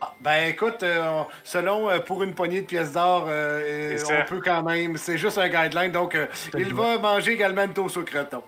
Ah, 0.00 0.14
Ben 0.20 0.48
écoute, 0.48 0.82
euh, 0.82 1.02
on- 1.04 1.26
selon 1.44 1.90
euh, 1.90 1.98
pour 1.98 2.22
une 2.22 2.34
poignée 2.34 2.62
de 2.62 2.66
pièces 2.66 2.92
d'or, 2.92 3.26
euh, 3.28 3.96
C'est 3.98 4.22
on 4.22 4.24
peut 4.24 4.40
quand 4.40 4.62
même. 4.62 4.96
C'est 4.96 5.18
juste 5.18 5.36
un 5.38 5.48
guideline, 5.48 5.92
donc 5.92 6.14
euh, 6.14 6.26
il 6.56 6.72
va 6.72 6.98
manger 6.98 7.32
également 7.32 7.64
une 7.64 7.72
toast 7.74 7.96
au 7.98 8.02
creton. 8.04 8.42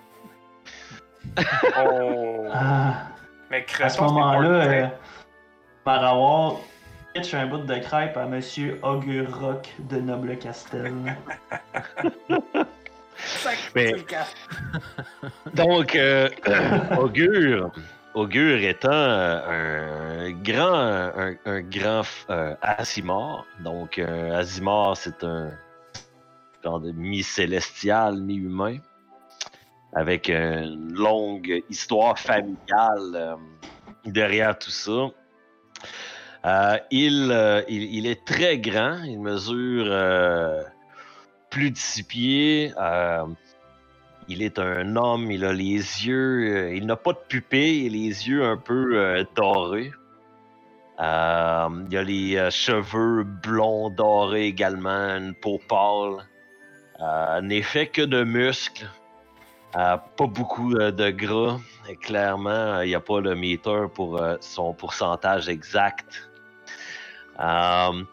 Oh! 1.77 2.45
Ah, 2.51 2.93
Mais 3.51 3.65
à 3.81 3.89
ce 3.89 4.01
moment-là, 4.01 4.49
euh, 4.49 4.65
très- 4.65 4.97
Marawar 5.85 6.55
pitch 7.13 7.33
un 7.33 7.47
bout 7.47 7.57
de 7.59 7.75
crêpe 7.79 8.15
à 8.17 8.25
Monsieur 8.25 8.79
Augure 8.83 9.39
Rock 9.39 9.69
de 9.79 9.97
Noble 9.99 10.37
Castel. 10.37 10.93
Mais-. 13.75 13.93
Donc, 15.53 15.95
euh, 15.95 16.29
Augure, 16.99 17.71
Augure 18.13 18.59
étant 18.63 18.89
euh, 18.91 20.27
un 20.27 20.31
grand, 20.31 20.73
un, 20.75 21.33
un 21.45 21.61
grand 21.61 22.01
euh, 22.29 22.55
Asimar. 22.61 23.45
Donc, 23.59 23.97
euh, 23.99 24.37
Asimar, 24.39 24.95
c'est 24.97 25.23
un 25.23 25.51
genre 26.63 26.79
de 26.79 26.91
mi-célestial, 26.91 28.17
mi-humain, 28.17 28.77
avec 29.93 30.29
une 30.29 30.93
longue 30.93 31.63
histoire 31.69 32.17
familiale 32.19 33.15
euh, 33.15 33.35
derrière 34.05 34.57
tout 34.57 34.71
ça. 34.71 35.09
Euh, 36.45 36.77
il, 36.91 37.29
euh, 37.31 37.61
il, 37.67 37.95
il 37.95 38.07
est 38.07 38.23
très 38.23 38.59
grand, 38.59 39.03
il 39.03 39.19
mesure 39.19 39.85
plus 41.49 41.71
de 41.71 41.77
six 41.77 42.03
pieds. 42.03 42.73
il 44.27 44.43
est 44.43 44.59
un 44.59 44.95
homme, 44.95 45.31
il 45.31 45.43
a 45.43 45.51
les 45.51 45.73
yeux, 46.05 46.73
il 46.75 46.85
n'a 46.85 46.95
pas 46.95 47.13
de 47.13 47.19
pupille 47.27 47.87
et 47.87 47.89
les 47.89 48.29
yeux 48.29 48.43
un 48.43 48.57
peu 48.57 49.25
dorés. 49.35 49.91
Il 50.99 51.03
a 51.03 52.03
les 52.03 52.51
cheveux 52.51 53.23
blonds 53.23 53.89
dorés 53.89 54.45
également, 54.45 55.17
une 55.17 55.33
peau 55.33 55.59
pâle. 55.67 56.25
N'est 57.41 57.63
fait 57.63 57.87
que 57.87 58.03
de 58.03 58.23
muscles. 58.23 58.87
Euh, 59.75 59.97
pas 60.17 60.25
beaucoup 60.27 60.73
euh, 60.75 60.91
de 60.91 61.09
gras. 61.11 61.59
Et 61.87 61.95
clairement, 61.95 62.49
euh, 62.49 62.85
il 62.85 62.89
n'y 62.89 62.95
a 62.95 62.99
pas 62.99 63.21
le 63.21 63.35
meter 63.35 63.85
pour 63.93 64.21
euh, 64.21 64.35
son 64.39 64.73
pourcentage 64.73 65.47
exact. 65.47 66.29
Euh, 67.39 68.03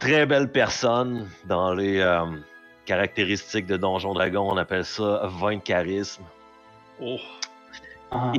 très 0.00 0.26
belle 0.26 0.50
personne 0.50 1.28
dans 1.46 1.72
les 1.74 2.00
euh, 2.00 2.24
caractéristiques 2.86 3.66
de 3.66 3.76
Donjon 3.76 4.14
Dragon. 4.14 4.48
On 4.50 4.56
appelle 4.56 4.84
ça 4.84 5.22
20 5.24 5.56
de 5.56 5.60
charisme. 5.62 6.24
Oh, 7.00 7.18
Ah, 8.10 8.32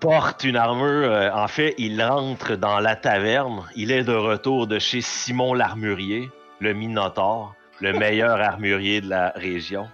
porte 0.00 0.44
une 0.44 0.56
armure. 0.56 1.10
euh, 1.10 1.30
en 1.32 1.48
fait, 1.48 1.74
il 1.78 2.02
entre 2.02 2.54
dans 2.54 2.80
la 2.80 2.96
taverne. 2.96 3.64
Il 3.76 3.90
est 3.90 4.04
de 4.04 4.14
retour 4.14 4.66
de 4.66 4.78
chez 4.78 5.00
Simon 5.00 5.54
l'Armurier, 5.54 6.30
le 6.60 6.72
Minotaure, 6.74 7.54
le 7.80 7.92
meilleur 7.92 8.40
armurier 8.40 9.00
de 9.00 9.08
la 9.08 9.32
région. 9.34 9.88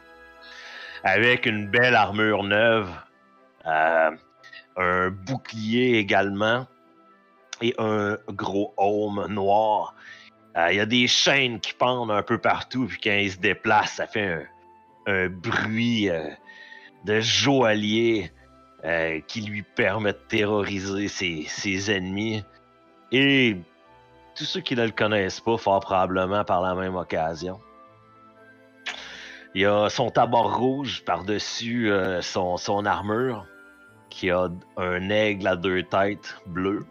Avec 1.04 1.44
une 1.44 1.68
belle 1.68 1.94
armure 1.94 2.44
neuve, 2.44 2.90
euh, 3.66 4.10
un 4.78 5.10
bouclier 5.10 5.98
également 5.98 6.66
et 7.60 7.74
un 7.76 8.16
gros 8.28 8.72
aume 8.78 9.26
noir. 9.28 9.94
Euh, 10.56 10.68
Il 10.70 10.76
y 10.76 10.80
a 10.80 10.86
des 10.86 11.06
chaînes 11.06 11.60
qui 11.60 11.74
pendent 11.74 12.10
un 12.10 12.22
peu 12.22 12.38
partout, 12.38 12.86
puis 12.86 12.98
quand 13.04 13.12
il 13.12 13.30
se 13.30 13.36
déplace, 13.36 13.92
ça 13.96 14.06
fait 14.06 14.46
un, 15.06 15.28
bruit 15.28 16.08
euh, 16.08 16.30
de 17.04 17.20
joaillier 17.20 18.32
qui 19.28 19.40
lui 19.40 19.62
permet 19.62 20.12
de 20.12 20.18
terroriser 20.28 21.08
ses, 21.08 21.46
ses 21.48 21.90
ennemis. 21.90 22.44
Et 23.12 23.56
tous 24.34 24.44
ceux 24.44 24.60
qui 24.60 24.76
ne 24.76 24.84
le 24.84 24.90
connaissent 24.90 25.40
pas, 25.40 25.56
fort 25.56 25.80
probablement 25.80 26.44
par 26.44 26.60
la 26.60 26.74
même 26.74 26.94
occasion. 26.94 27.58
Il 29.54 29.60
y 29.60 29.66
a 29.66 29.88
son 29.88 30.10
tabord 30.10 30.56
rouge 30.58 31.04
par-dessus 31.04 31.90
euh, 31.90 32.20
son, 32.22 32.56
son 32.56 32.84
armure, 32.86 33.46
qui 34.10 34.30
a 34.30 34.48
un 34.76 35.10
aigle 35.10 35.46
à 35.46 35.54
deux 35.54 35.84
têtes 35.84 36.36
bleu, 36.46 36.84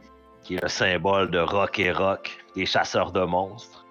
qui 0.43 0.55
est 0.55 0.63
le 0.63 0.69
symbole 0.69 1.29
de 1.29 1.39
Rock 1.39 1.79
et 1.79 1.91
Rock, 1.91 2.37
des 2.55 2.65
chasseurs 2.65 3.11
de 3.11 3.21
monstres. 3.21 3.85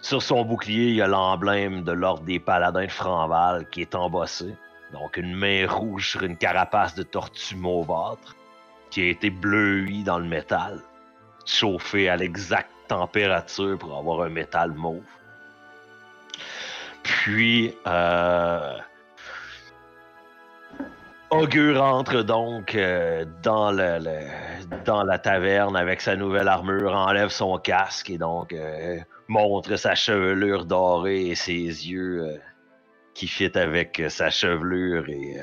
Sur 0.00 0.20
son 0.20 0.44
bouclier, 0.44 0.88
il 0.88 0.96
y 0.96 1.00
a 1.00 1.06
l'emblème 1.06 1.84
de 1.84 1.92
l'ordre 1.92 2.24
des 2.24 2.38
paladins 2.38 2.84
de 2.84 2.90
Franval 2.90 3.66
qui 3.70 3.80
est 3.80 3.94
embossé. 3.94 4.54
Donc 4.92 5.16
une 5.16 5.34
main 5.34 5.66
rouge 5.66 6.10
sur 6.10 6.22
une 6.22 6.36
carapace 6.36 6.94
de 6.94 7.02
tortue 7.02 7.56
mauvâtre 7.56 8.36
qui 8.90 9.00
a 9.00 9.06
été 9.06 9.30
bleuie 9.30 10.02
dans 10.04 10.18
le 10.18 10.26
métal, 10.26 10.82
chauffée 11.46 12.10
à 12.10 12.16
l'exacte 12.16 12.70
température 12.88 13.78
pour 13.78 13.96
avoir 13.96 14.20
un 14.20 14.28
métal 14.28 14.72
mauve. 14.72 15.00
Puis, 17.04 17.76
euh, 17.86 18.76
Augure 21.30 21.82
entre 21.82 22.22
donc 22.22 22.74
euh, 22.74 23.24
dans, 23.42 23.72
le, 23.72 23.98
le- 23.98 24.76
dans 24.84 25.02
la 25.02 25.18
taverne 25.18 25.76
avec 25.76 26.00
sa 26.00 26.16
nouvelle 26.16 26.48
armure, 26.48 26.92
enlève 26.94 27.28
son 27.30 27.58
casque 27.58 28.10
et 28.10 28.18
donc 28.18 28.52
euh, 28.52 28.98
montre 29.28 29.76
sa 29.76 29.94
chevelure 29.94 30.64
dorée 30.64 31.26
et 31.28 31.34
ses 31.34 31.54
yeux 31.62 32.40
qui 33.14 33.26
fit 33.26 33.56
avec 33.58 34.00
sa 34.08 34.30
chevelure 34.30 35.08
et 35.08 35.36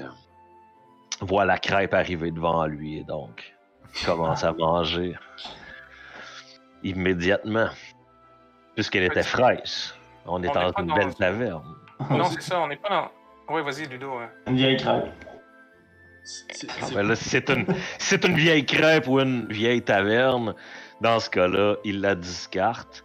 voit 1.20 1.46
la 1.46 1.58
crêpe 1.58 1.94
arriver 1.94 2.32
devant 2.32 2.66
lui 2.68 3.00
et 3.00 3.04
donc 3.04 3.54
commence 4.06 4.44
à 4.46 4.54
manger 4.58 5.16
immédiatement 6.84 7.68
puisqu'elle 8.76 9.04
était 9.04 9.24
fraîche. 9.24 9.94
On 10.26 10.42
est 10.44 10.50
On 10.50 10.54
dans 10.54 10.72
une 10.80 10.88
dans- 10.88 10.96
belle 10.96 11.16
taverne. 11.16 11.76
Non, 12.10 12.26
c'est 12.26 12.42
ça, 12.42 12.60
on 12.62 12.68
n'est 12.68 12.76
pas 12.78 12.90
dans. 12.90 13.54
Ouais, 13.54 13.62
vas-y, 13.62 13.88
Ludo. 13.88 14.14
Une 14.48 14.56
vieille 14.56 14.78
crêpe. 14.78 15.06
c'est 16.24 16.68
Ah, 16.82 16.86
ben 16.94 17.16
c'est 17.16 17.50
une, 17.50 17.66
si 17.68 17.76
c'est 18.00 18.26
une 18.26 18.36
vieille 18.36 18.66
crêpe 18.66 19.08
ou 19.08 19.20
une 19.20 19.48
vieille 19.48 19.82
taverne. 19.82 20.56
Dans 21.02 21.20
ce 21.20 21.30
cas-là, 21.32 21.76
il 21.84 22.00
la 22.02 22.14
discarte 22.16 23.04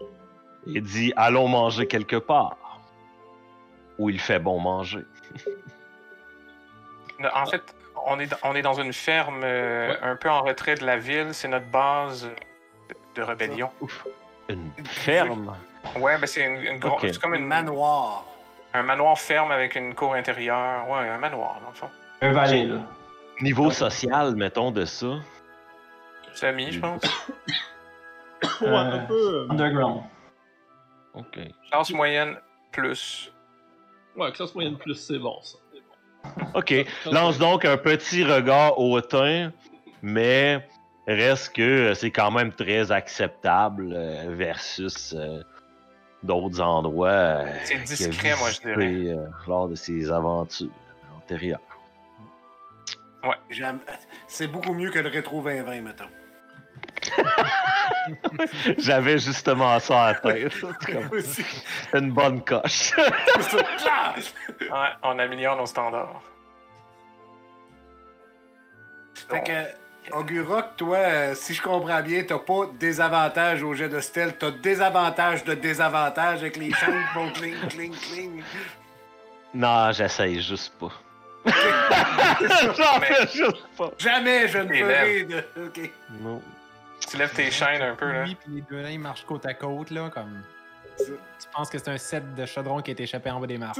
et 0.66 0.80
dit 0.80 1.12
Allons 1.16 1.48
manger 1.48 1.86
quelque 1.86 2.16
part. 2.16 2.56
Où 3.98 4.10
il 4.10 4.20
fait 4.20 4.38
bon 4.38 4.60
manger. 4.60 5.04
En 7.34 7.46
fait, 7.46 7.62
on 8.06 8.20
est, 8.20 8.26
dans- 8.26 8.36
on 8.42 8.54
est 8.54 8.60
dans 8.62 8.74
une 8.74 8.92
ferme 8.92 9.40
euh, 9.42 9.88
Ouais. 9.90 9.98
un 10.02 10.16
peu 10.16 10.28
en 10.30 10.42
retrait 10.42 10.74
de 10.74 10.84
la 10.84 10.98
ville. 10.98 11.28
C'est 11.32 11.48
notre 11.48 11.66
base 11.66 12.28
de 13.14 13.22
rébellion. 13.22 13.70
Une 14.50 14.70
ferme? 14.84 15.56
Ouais, 15.98 16.18
ben 16.18 16.26
c'est 16.26 16.44
une, 16.44 16.62
une 16.62 16.78
grosse. 16.78 17.00
C'est 17.02 17.18
comme 17.20 17.34
Un 17.34 17.38
une, 17.38 17.46
manoir. 17.46 18.24
un 18.74 18.82
manoir 18.82 19.18
ferme 19.18 19.50
avec 19.52 19.74
une 19.76 19.94
cour 19.94 20.14
intérieure. 20.14 20.88
Ouais, 20.88 21.08
un 21.08 21.18
manoir, 21.18 21.60
dans 21.62 21.70
le 21.70 21.74
fond. 21.74 21.88
Un 22.22 22.32
valet, 22.32 22.64
là. 22.64 22.78
Niveau 23.40 23.70
social, 23.70 24.34
mettons 24.36 24.70
de 24.70 24.84
ça. 24.84 25.06
Samy, 26.34 26.72
je 26.72 26.80
pense. 26.80 27.02
Ouais, 28.60 28.68
un 28.68 28.98
peu. 29.00 29.14
euh, 29.14 29.46
Underground. 29.50 30.02
Ok. 31.14 31.38
Classe 31.70 31.90
moyenne 31.92 32.36
plus. 32.70 33.32
Ouais, 34.16 34.30
classe 34.32 34.54
moyenne 34.54 34.76
plus, 34.76 34.94
c'est 34.94 35.18
bon 35.18 35.38
ça. 35.42 35.58
Ok. 36.54 36.74
Lance 37.10 37.38
donc 37.38 37.64
un 37.64 37.76
petit 37.78 38.24
regard 38.24 38.78
hautain, 38.78 39.52
mais 40.02 40.66
reste 41.06 41.54
que 41.56 41.94
c'est 41.94 42.10
quand 42.10 42.30
même 42.30 42.52
très 42.52 42.92
acceptable 42.92 43.92
euh, 43.94 44.24
versus 44.28 45.14
euh, 45.16 45.42
d'autres 46.26 46.60
endroits. 46.60 47.08
euh, 47.08 47.46
C'est 47.64 47.78
discret, 47.84 48.34
moi, 48.38 48.50
je 48.50 48.60
dirais. 48.60 49.14
euh, 49.16 49.26
lors 49.46 49.68
de 49.68 49.74
ses 49.74 50.10
aventures 50.10 50.68
antérieures. 51.16 51.60
J'aime- 53.50 53.80
C'est 54.28 54.46
beaucoup 54.46 54.72
mieux 54.74 54.90
que 54.90 54.98
le 55.00 55.08
rétro 55.08 55.40
2020, 55.42 55.80
mettons. 55.80 56.04
J'avais 58.78 59.18
justement 59.18 59.78
ça 59.80 60.10
en 60.10 60.28
tête. 60.28 60.52
C'est 61.22 61.44
une 61.98 62.12
bonne 62.12 62.42
coche. 62.44 62.92
C'est 62.94 63.42
ça. 63.42 63.62
Clac! 63.78 64.16
Ouais, 64.60 64.88
on 65.02 65.18
améliore 65.18 65.56
nos 65.56 65.66
standards. 65.66 66.22
Fait 69.28 69.42
que, 69.42 69.85
Auguroc, 70.12 70.76
toi, 70.76 70.96
euh, 70.98 71.34
si 71.34 71.54
je 71.54 71.62
comprends 71.62 72.02
bien, 72.02 72.22
t'as 72.22 72.38
pas 72.38 72.66
des 72.78 73.00
avantages 73.00 73.62
au 73.62 73.74
jet 73.74 73.88
de 73.88 74.00
stealth, 74.00 74.36
t'as 74.38 74.50
des 74.50 74.80
avantages 74.80 75.44
de 75.44 75.54
désavantages 75.54 76.40
avec 76.40 76.56
les 76.56 76.72
chaînes 76.72 77.02
qui 77.12 77.18
vont 77.18 77.30
cling, 77.30 77.56
cling, 77.68 77.94
cling. 77.94 78.42
non, 79.54 79.90
j'essaye 79.92 80.40
juste 80.40 80.72
pas. 80.78 80.92
J'en 81.46 83.00
fais 83.00 83.26
juste 83.32 83.64
pas. 83.76 83.90
Jamais 83.98 84.48
je 84.48 84.58
ne 84.58 84.74
ferai 84.74 85.24
de. 85.24 85.44
Ok. 85.64 85.90
Non. 86.20 86.42
Tu 87.08 87.16
lèves 87.16 87.32
tes 87.34 87.50
chaînes 87.50 87.82
un 87.82 87.94
peu, 87.94 88.10
là. 88.10 88.24
Lui 88.24 88.34
puis 88.34 88.54
les 88.54 88.60
deux 88.62 88.80
nains 88.82 88.90
ils 88.90 88.98
marchent 88.98 89.24
côte 89.24 89.46
à 89.46 89.54
côte, 89.54 89.90
là, 89.90 90.10
comme. 90.12 90.42
Tu 90.98 91.48
penses 91.54 91.70
que 91.70 91.78
c'est 91.78 91.90
un 91.90 91.98
set 91.98 92.34
de 92.34 92.46
chaudron 92.46 92.80
qui 92.80 92.90
est 92.90 93.00
échappé 93.00 93.30
en 93.30 93.40
bas 93.40 93.46
des 93.46 93.58
marches. 93.58 93.78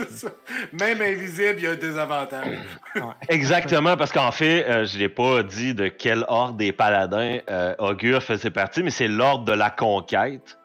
Même 0.73 1.01
invisible, 1.01 1.55
il 1.59 1.65
y 1.65 1.67
a 1.67 1.71
un 1.73 1.77
désavantage. 1.77 2.59
Exactement, 3.29 3.97
parce 3.97 4.13
qu'en 4.13 4.33
fait, 4.33 4.65
euh, 4.69 4.85
je 4.85 4.99
l'ai 4.99 5.09
pas 5.09 5.43
dit 5.43 5.75
de 5.75 5.89
quel 5.89 6.25
ordre 6.29 6.55
des 6.55 6.73
paladins 6.73 7.39
euh, 7.51 7.75
Augure 7.79 8.23
faisait 8.23 8.51
partie, 8.51 8.83
mais 8.83 8.91
c'est 8.91 9.09
l'ordre 9.09 9.45
de 9.45 9.53
la 9.53 9.71
conquête. 9.71 10.59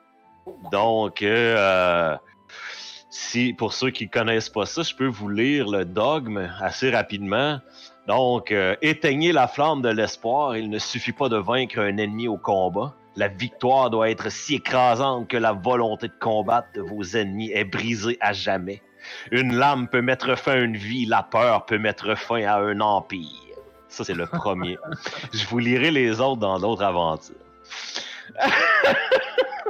Donc, 0.72 1.22
euh, 1.22 2.16
si 3.10 3.54
pour 3.54 3.74
ceux 3.74 3.92
qui 3.92 4.10
connaissent 4.10 4.50
pas 4.50 4.66
ça, 4.66 4.84
je 4.84 4.96
peux 4.96 5.08
vous 5.08 5.30
lire 5.30 5.70
le 5.70 5.86
dogme 5.86 6.50
assez 6.60 6.90
rapidement. 6.90 7.60
Donc, 8.08 8.52
euh, 8.52 8.76
éteignez 8.82 9.32
la 9.32 9.48
flamme 9.48 9.82
de 9.82 9.90
l'espoir. 9.90 10.58
Il 10.58 10.70
ne 10.70 10.80
suffit 10.80 11.12
pas 11.12 11.30
de 11.30 11.38
vaincre 11.38 11.80
un 11.80 11.98
ennemi 11.98 12.28
au 12.28 12.38
combat. 12.38 12.94
La 13.16 13.28
victoire 13.28 13.90
doit 13.90 14.10
être 14.10 14.32
si 14.32 14.56
écrasante 14.56 15.28
que 15.28 15.38
la 15.38 15.52
volonté 15.52 16.08
de 16.08 16.14
combattre 16.20 16.70
de 16.76 16.82
vos 16.82 17.04
ennemis 17.04 17.52
est 17.52 17.66
brisée 17.66 18.18
à 18.22 18.32
jamais. 18.32 18.82
Une 19.32 19.56
lame 19.56 19.88
peut 19.88 20.02
mettre 20.02 20.38
fin 20.38 20.54
à 20.54 20.58
une 20.58 20.78
vie, 20.78 21.06
la 21.06 21.24
peur 21.24 21.66
peut 21.66 21.78
mettre 21.78 22.16
fin 22.16 22.44
à 22.44 22.58
un 22.58 22.80
empire. 22.80 23.28
Ça, 23.90 24.04
c'est 24.04 24.14
le 24.14 24.26
premier. 24.28 24.78
Je 25.34 25.46
vous 25.48 25.60
lirai 25.60 25.92
les 25.92 26.22
autres 26.22 26.40
dans 26.40 26.60
d'autres 26.60 26.84
aventures. 26.84 27.36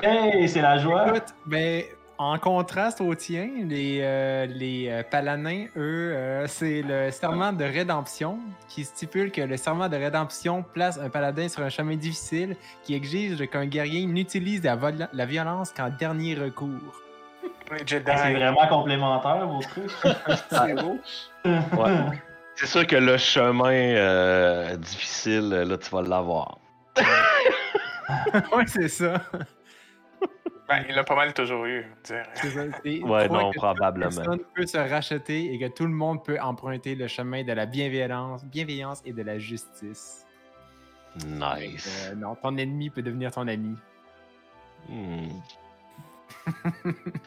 Hey, 0.03 0.47
c'est 0.49 0.61
la 0.61 0.77
joie. 0.77 1.07
Écoute, 1.09 1.35
ben, 1.45 1.83
en 2.21 2.37
contraste 2.37 3.01
au 3.01 3.15
tien, 3.15 3.49
les, 3.67 3.99
euh, 4.03 4.45
les 4.45 4.89
euh, 4.89 5.01
paladins, 5.01 5.65
eux, 5.75 6.13
euh, 6.13 6.45
c'est 6.47 6.83
le 6.83 7.09
serment 7.09 7.51
de 7.51 7.63
rédemption 7.63 8.37
qui 8.69 8.85
stipule 8.85 9.31
que 9.31 9.41
le 9.41 9.57
serment 9.57 9.89
de 9.89 9.97
rédemption 9.97 10.61
place 10.61 10.99
un 10.99 11.09
paladin 11.09 11.49
sur 11.49 11.63
un 11.63 11.69
chemin 11.69 11.95
difficile 11.95 12.55
qui 12.83 12.93
exige 12.93 13.49
qu'un 13.49 13.65
guerrier 13.65 14.05
n'utilise 14.05 14.61
la, 14.61 15.25
violence 15.25 15.71
qu'en 15.71 15.89
dernier 15.89 16.35
recours. 16.35 17.01
C'est 17.87 17.99
vraiment 18.03 18.67
complémentaire, 18.67 19.47
vos 19.47 19.61
trucs. 19.61 19.91
C'est 20.51 20.75
beau. 20.75 20.99
Ouais. 21.43 22.19
C'est 22.53 22.67
sûr 22.67 22.85
que 22.85 22.97
le 22.97 23.17
chemin 23.17 23.71
euh, 23.71 24.77
difficile, 24.77 25.49
là, 25.49 25.75
tu 25.75 25.89
vas 25.89 26.03
l'avoir. 26.03 26.59
ouais, 28.55 28.67
c'est 28.67 28.89
ça. 28.89 29.23
Ben, 30.71 30.85
il 30.87 30.95
l'a 30.95 31.03
pas 31.03 31.15
mal 31.15 31.33
toujours 31.33 31.65
eu, 31.65 31.85
je 31.97 32.13
dirais. 32.13 32.23
C'est 32.35 32.49
ça. 32.49 32.61
C'est- 32.83 33.03
Ouais, 33.03 33.27
non, 33.27 33.51
que 33.51 33.57
probablement. 33.57 34.09
Personne 34.09 34.39
peut 34.55 34.65
se 34.65 34.77
racheter 34.77 35.53
et 35.53 35.59
que 35.59 35.67
tout 35.67 35.85
le 35.85 35.91
monde 35.91 36.23
peut 36.23 36.39
emprunter 36.39 36.95
le 36.95 37.07
chemin 37.07 37.43
de 37.43 37.51
la 37.51 37.65
bienveillance, 37.65 38.45
bienveillance 38.45 39.01
et 39.05 39.11
de 39.11 39.21
la 39.21 39.37
justice. 39.37 40.25
Nice. 41.25 42.09
Euh, 42.09 42.15
non, 42.15 42.35
ton 42.35 42.55
ennemi 42.57 42.89
peut 42.89 43.01
devenir 43.01 43.31
ton 43.31 43.47
ami. 43.47 43.75
Hmm. 44.87 45.27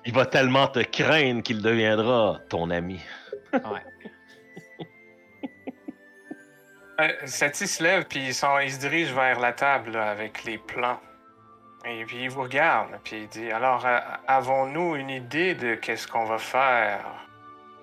Il 0.07 0.15
va 0.15 0.27
tellement 0.27 0.69
te 0.69 0.81
craindre 0.81 1.43
qu'il 1.43 1.61
deviendra 1.61 2.41
ton 2.49 2.71
ami. 2.71 3.01
Euh, 7.01 7.09
Sati 7.25 7.67
se 7.67 7.83
lève, 7.83 8.05
puis 8.05 8.21
il, 8.29 8.35
se 8.35 8.79
dirige 8.79 9.13
vers 9.13 9.41
la 9.41 9.53
table 9.53 9.91
là, 9.91 10.11
avec 10.11 10.45
les 10.45 10.59
plans. 10.59 11.01
Et 11.87 12.05
puis 12.07 12.23
il 12.25 12.31
vous 12.31 12.43
regarde, 12.43 12.89
puis 13.05 13.23
il 13.23 13.29
dit 13.29 13.51
Alors, 13.51 13.85
euh, 13.87 13.99
avons-nous 14.27 14.97
une 14.97 15.11
idée 15.11 15.55
de 15.55 15.75
qu'est-ce 15.75 16.07
qu'on 16.09 16.25
va 16.25 16.39
faire 16.39 17.05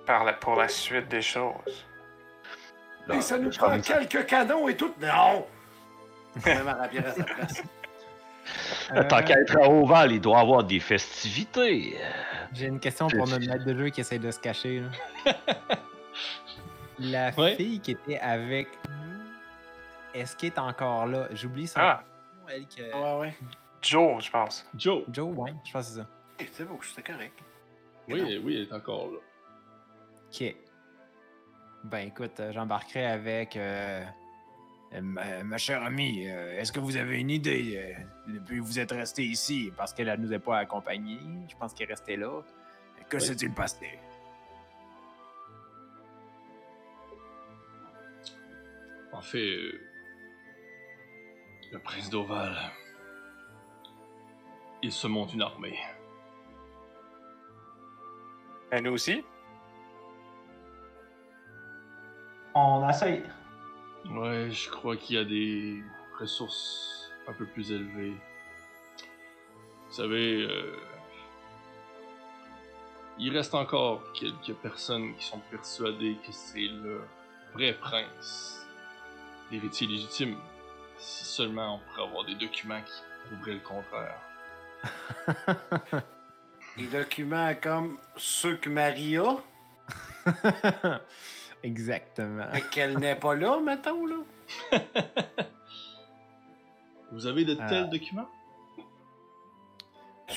par 0.06 0.24
la- 0.24 0.32
pour 0.32 0.56
la 0.56 0.66
suite 0.68 1.08
des 1.08 1.22
choses? 1.22 1.86
Et 3.12 3.20
ça 3.20 3.38
nous 3.38 3.50
prend 3.50 3.80
quelques 3.80 4.26
canons 4.26 4.68
et 4.68 4.76
tout. 4.76 4.92
Non! 5.00 5.46
Même 6.46 6.68
à 6.68 6.88
sa 7.12 7.24
place. 7.24 7.62
Euh, 8.94 9.04
Tant 9.04 9.22
qu'à 9.22 9.34
être 9.40 9.56
à 9.56 9.68
Oval, 9.68 10.12
il 10.12 10.20
doit 10.20 10.40
avoir 10.40 10.64
des 10.64 10.80
festivités. 10.80 11.96
J'ai 12.52 12.66
une 12.66 12.80
question 12.80 13.06
pour 13.08 13.26
notre 13.28 13.46
maître 13.46 13.64
de 13.64 13.76
jeu 13.76 13.88
qui 13.90 14.00
essaie 14.00 14.18
de 14.18 14.30
se 14.30 14.40
cacher. 14.40 14.80
là. 15.26 15.32
La 16.98 17.32
fille 17.32 17.80
qui 17.80 17.92
était 17.92 18.18
avec 18.18 18.68
nous, 18.88 19.22
est-ce 20.20 20.36
qu'elle 20.36 20.50
est 20.50 20.58
encore 20.58 21.06
là? 21.06 21.26
J'oublie 21.32 21.66
son 21.66 21.80
Ah, 21.80 22.02
nom, 22.40 22.48
elle 22.48 22.66
que... 22.66 22.82
Ouais, 22.94 23.20
ouais. 23.20 23.34
Joe, 23.82 24.22
je 24.24 24.30
pense. 24.30 24.66
Joe, 24.76 25.04
Joe, 25.12 25.36
ouais, 25.36 25.52
je 25.64 25.72
pense 25.72 25.86
que 25.88 25.92
c'est 25.94 25.98
ça. 26.00 26.08
Eh, 26.38 26.48
C'est 26.52 26.64
beau, 26.64 26.78
c'était 26.82 27.12
correct. 27.12 27.38
oui, 28.08 28.40
oui, 28.42 28.56
elle 28.56 28.62
est 28.62 28.72
encore 28.72 29.10
là. 29.10 29.18
Ok. 30.32 30.54
Ben 31.84 32.06
écoute, 32.06 32.38
euh, 32.40 32.52
j'embarquerai 32.52 33.06
avec 33.06 33.56
euh, 33.56 34.04
euh, 34.94 35.00
ma, 35.00 35.42
ma 35.42 35.58
chère 35.58 35.82
amie. 35.82 36.28
euh, 36.28 36.58
Est-ce 36.60 36.70
que 36.72 36.78
vous 36.80 36.96
avez 36.96 37.18
une 37.20 37.30
idée 37.30 37.74
euh, 38.28 38.32
depuis 38.34 38.58
que 38.58 38.62
vous 38.62 38.78
êtes 38.78 38.92
resté 38.92 39.24
ici 39.24 39.72
parce 39.76 39.92
qu'elle 39.92 40.06
ne 40.08 40.16
nous 40.16 40.32
a 40.32 40.38
pas 40.38 40.58
accompagnés? 40.58 41.18
Je 41.48 41.56
pense 41.56 41.74
qu'elle 41.74 41.88
est 41.88 41.92
restée 41.94 42.16
là. 42.16 42.40
Que 43.08 43.16
Oui. 43.16 43.22
s'est-il 43.22 43.52
passé? 43.52 43.98
En 49.12 49.20
fait, 49.20 49.38
euh, 49.38 49.80
le 51.72 51.78
prince 51.80 52.08
d'Oval, 52.10 52.56
il 54.82 54.92
se 54.92 55.06
monte 55.06 55.32
une 55.32 55.42
armée. 55.42 55.78
Et 58.72 58.80
nous 58.80 58.92
aussi 58.92 59.24
On 62.54 62.88
essaye. 62.88 63.22
Ouais, 64.10 64.50
je 64.50 64.68
crois 64.70 64.96
qu'il 64.96 65.16
y 65.16 65.18
a 65.18 65.24
des 65.24 65.82
ressources 66.18 67.10
un 67.28 67.32
peu 67.32 67.46
plus 67.46 67.70
élevées. 67.70 68.16
Vous 69.86 69.92
savez, 69.94 70.42
euh, 70.42 70.74
il 73.18 73.36
reste 73.36 73.54
encore 73.54 74.12
quelques 74.14 74.54
personnes 74.54 75.14
qui 75.16 75.26
sont 75.26 75.40
persuadées 75.50 76.16
que 76.26 76.32
c'est 76.32 76.60
le 76.60 77.02
vrai 77.52 77.74
prince, 77.74 78.66
l'héritier 79.50 79.86
légitime. 79.86 80.36
Si 80.96 81.24
seulement 81.24 81.76
on 81.76 81.78
pourrait 81.78 82.08
avoir 82.08 82.24
des 82.24 82.34
documents 82.34 82.82
qui 82.82 83.28
prouveraient 83.28 83.54
le 83.54 83.60
contraire. 83.60 84.31
Des 86.76 86.86
documents 86.86 87.54
comme 87.60 87.98
ceux 88.16 88.56
que 88.56 88.70
Maria, 88.70 89.22
Exactement. 91.62 92.46
mais 92.52 92.62
qu'elle 92.62 92.98
n'est 92.98 93.16
pas 93.16 93.34
là, 93.34 93.60
mettons, 93.60 94.06
là. 94.06 94.16
Vous 97.12 97.26
avez 97.26 97.44
de 97.44 97.54
tels 97.54 97.90
documents? 97.90 98.28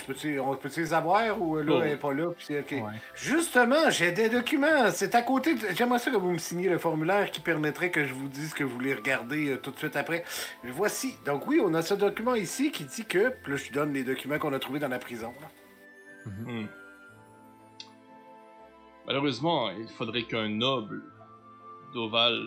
Peux-tu- 0.05 0.39
on 0.39 0.55
peut-tu 0.55 0.81
les 0.81 0.93
avoir 0.93 1.41
ou 1.41 1.57
euh, 1.57 1.63
là, 1.63 1.71
Oh. 1.75 1.81
elle 1.81 1.89
n'est 1.89 1.97
pas 1.97 2.13
là? 2.13 2.31
Puis 2.31 2.45
c'est 2.47 2.59
ok. 2.59 2.71
Ouais. 2.85 2.99
Justement, 3.15 3.89
j'ai 3.89 4.11
des 4.11 4.29
documents. 4.29 4.91
C'est 4.91 5.15
à 5.15 5.21
côté. 5.21 5.55
de- 5.55 5.67
J'aimerais 5.75 5.99
ça 5.99 6.11
que 6.11 6.17
vous 6.17 6.31
me 6.31 6.37
signiez 6.37 6.69
le 6.69 6.77
formulaire 6.77 7.31
qui 7.31 7.39
permettrait 7.41 7.89
que 7.91 8.05
je 8.05 8.13
vous 8.13 8.27
dise 8.27 8.53
que 8.53 8.63
vous 8.63 8.69
voulez 8.73 8.93
regarder 8.93 9.49
euh, 9.53 9.57
tout 9.57 9.71
de 9.71 9.77
suite 9.77 9.95
après. 9.95 10.23
Voici. 10.63 11.15
Donc, 11.25 11.47
oui, 11.47 11.59
on 11.63 11.73
a 11.73 11.81
ce 11.81 11.93
document 11.95 12.35
ici 12.35 12.71
qui 12.71 12.83
dit 12.85 13.05
que. 13.05 13.29
Puis 13.29 13.51
là, 13.53 13.57
je 13.57 13.71
donne 13.71 13.93
les 13.93 14.03
documents 14.03 14.37
qu'on 14.39 14.53
a 14.53 14.59
trouvés 14.59 14.79
dans 14.79 14.87
la 14.87 14.99
prison. 14.99 15.33
là. 15.41 16.31
Hmm. 16.31 16.67
Malheureusement, 19.07 19.69
il 19.71 19.87
faudrait 19.89 20.23
qu'un 20.23 20.49
noble 20.49 21.03
d'Oval 21.93 22.39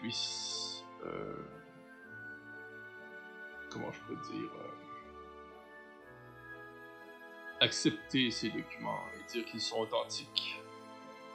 puisse. 0.00 0.84
euh, 1.06 1.34
comment 3.70 3.90
je 3.92 4.00
peux 4.08 4.20
dire. 4.32 4.50
euh, 4.54 4.77
accepter 7.60 8.30
ces 8.30 8.48
documents 8.50 9.00
et 9.16 9.32
dire 9.32 9.44
qu'ils 9.46 9.60
sont 9.60 9.78
authentiques. 9.80 10.60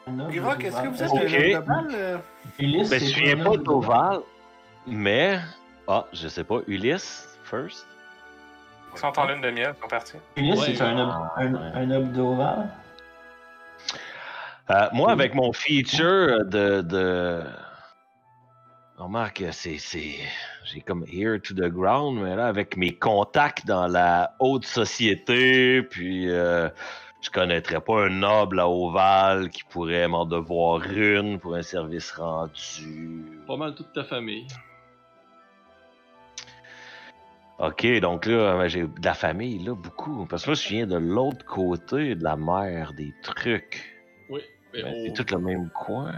Mirac, 0.08 0.64
est-ce 0.64 0.82
que 0.82 0.88
vous 0.90 1.02
êtes 1.04 1.10
Ok. 1.12 1.20
un 1.20 1.24
homme 1.24 1.62
de 1.62 1.68
balle? 1.68 1.88
euh? 1.96 2.18
Ulysse, 2.60 2.90
Ben, 2.90 3.00
je 3.00 3.06
me 3.06 3.10
souviens 3.10 3.44
pas 3.44 3.58
d'Oval, 3.58 4.20
mais. 4.88 5.40
Ah, 5.88 6.06
je 6.14 6.28
sais 6.28 6.44
pas, 6.44 6.60
Ulysse, 6.68 7.38
first? 7.44 7.88
Ils 8.94 9.00
sont 9.00 9.18
en 9.20 9.26
lune 9.28 9.42
de 9.42 9.50
miel, 9.50 9.74
ils 9.78 9.82
sont 9.82 9.88
partis. 9.88 10.18
Ulysse, 10.36 10.60
Ouais, 10.60 10.76
c'est 10.76 10.82
un, 10.84 10.98
homme- 10.98 11.30
un, 11.38 11.56
un 11.56 11.92
homme 11.92 12.12
d'Oval? 12.12 12.70
Euh, 14.70 14.88
moi, 14.94 15.12
avec 15.12 15.34
mon 15.36 15.52
feature 15.52 16.46
de. 16.46 16.82
de... 16.82 17.44
Remarque, 18.98 19.44
c'est. 19.52 19.78
c'est... 19.78 20.16
J'ai 20.66 20.82
comme 20.82 21.06
ear 21.12 21.40
to 21.42 21.54
the 21.54 21.70
ground, 21.70 22.20
mais 22.22 22.36
là, 22.36 22.48
avec 22.48 22.78
mes 22.78 22.96
contacts 22.96 23.66
dans 23.66 23.88
la 23.88 24.36
haute 24.40 24.66
société, 24.66 25.82
puis 25.82 26.30
euh, 26.30 26.70
je 27.22 27.30
connaîtrais 27.30 27.82
pas 27.82 28.06
un 28.06 28.10
noble 28.10 28.60
à 28.60 28.68
Oval 28.70 29.50
qui 29.50 29.64
pourrait 29.64 30.08
m'en 30.08 30.26
devoir 30.26 30.84
une 30.84 31.40
pour 31.40 31.56
un 31.56 31.64
service 31.64 32.12
rendu. 32.12 33.42
Pas 33.48 33.58
mal 33.58 33.76
toute 33.76 33.92
ta 33.94 34.04
famille. 34.04 34.48
Ok, 37.60 37.86
donc 38.00 38.26
là, 38.26 38.58
ben, 38.58 38.68
j'ai 38.68 38.82
de 38.84 39.06
la 39.06 39.14
famille, 39.14 39.60
là, 39.60 39.76
beaucoup. 39.76 40.26
Parce 40.26 40.44
que 40.44 40.50
moi, 40.50 40.56
je 40.56 40.68
viens 40.70 40.88
de 40.88 40.98
l'autre 40.98 41.46
côté 41.46 42.16
de 42.16 42.24
la 42.24 42.36
mer 42.36 42.94
des 42.94 43.14
trucs. 43.22 44.02
Oui, 44.30 44.42
mais 44.74 44.84
Ben, 44.84 44.94
c'est 45.06 45.14
tout 45.14 45.36
le 45.36 45.42
même 45.42 45.70
coin. 45.70 46.14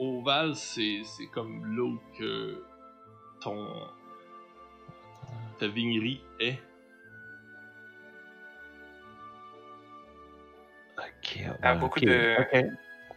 Ben, 0.00 0.06
Oval, 0.06 0.54
c'est 0.56 1.02
c'est 1.04 1.26
comme 1.26 1.76
là 1.76 1.82
où 1.84 2.00
que 2.18 2.62
ton. 3.40 3.66
ta 5.58 5.68
vignerie 5.68 6.22
est. 6.40 6.58
Ok, 10.98 11.38
Ah, 11.62 11.74
beaucoup 11.74 11.98
ok, 12.00 12.04
de- 12.06 12.36
ok. 12.40 12.52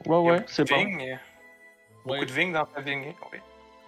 Ouais, 0.05 0.17
ouais, 0.17 0.37
beaucoup 0.39 0.43
c'est 0.47 0.63
de 0.65 0.69
bon. 0.69 0.77
vignes. 0.77 1.19
Beaucoup 2.05 2.19
Ouais. 2.19 2.25
de 2.25 2.31
vignes 2.31 2.53
dans 2.53 2.65
ta 2.65 2.81
vigne. 2.81 3.13
Oui. 3.31 3.37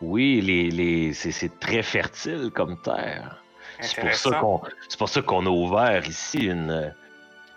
Oui, 0.02 0.42
les, 0.42 0.70
les, 0.72 1.14
c'est, 1.14 1.32
c'est 1.32 1.60
très 1.60 1.82
fertile 1.84 2.52
comme 2.54 2.80
terre. 2.82 3.42
C'est 3.82 4.02
pour 4.02 4.14
ça 4.14 4.40
qu'on, 4.40 4.62
c'est 4.88 4.98
pour 4.98 5.10
ça 5.10 5.22
qu'on 5.22 5.46
a 5.46 5.50
ouvert 5.50 6.06
ici 6.08 6.46
une, 6.46 6.94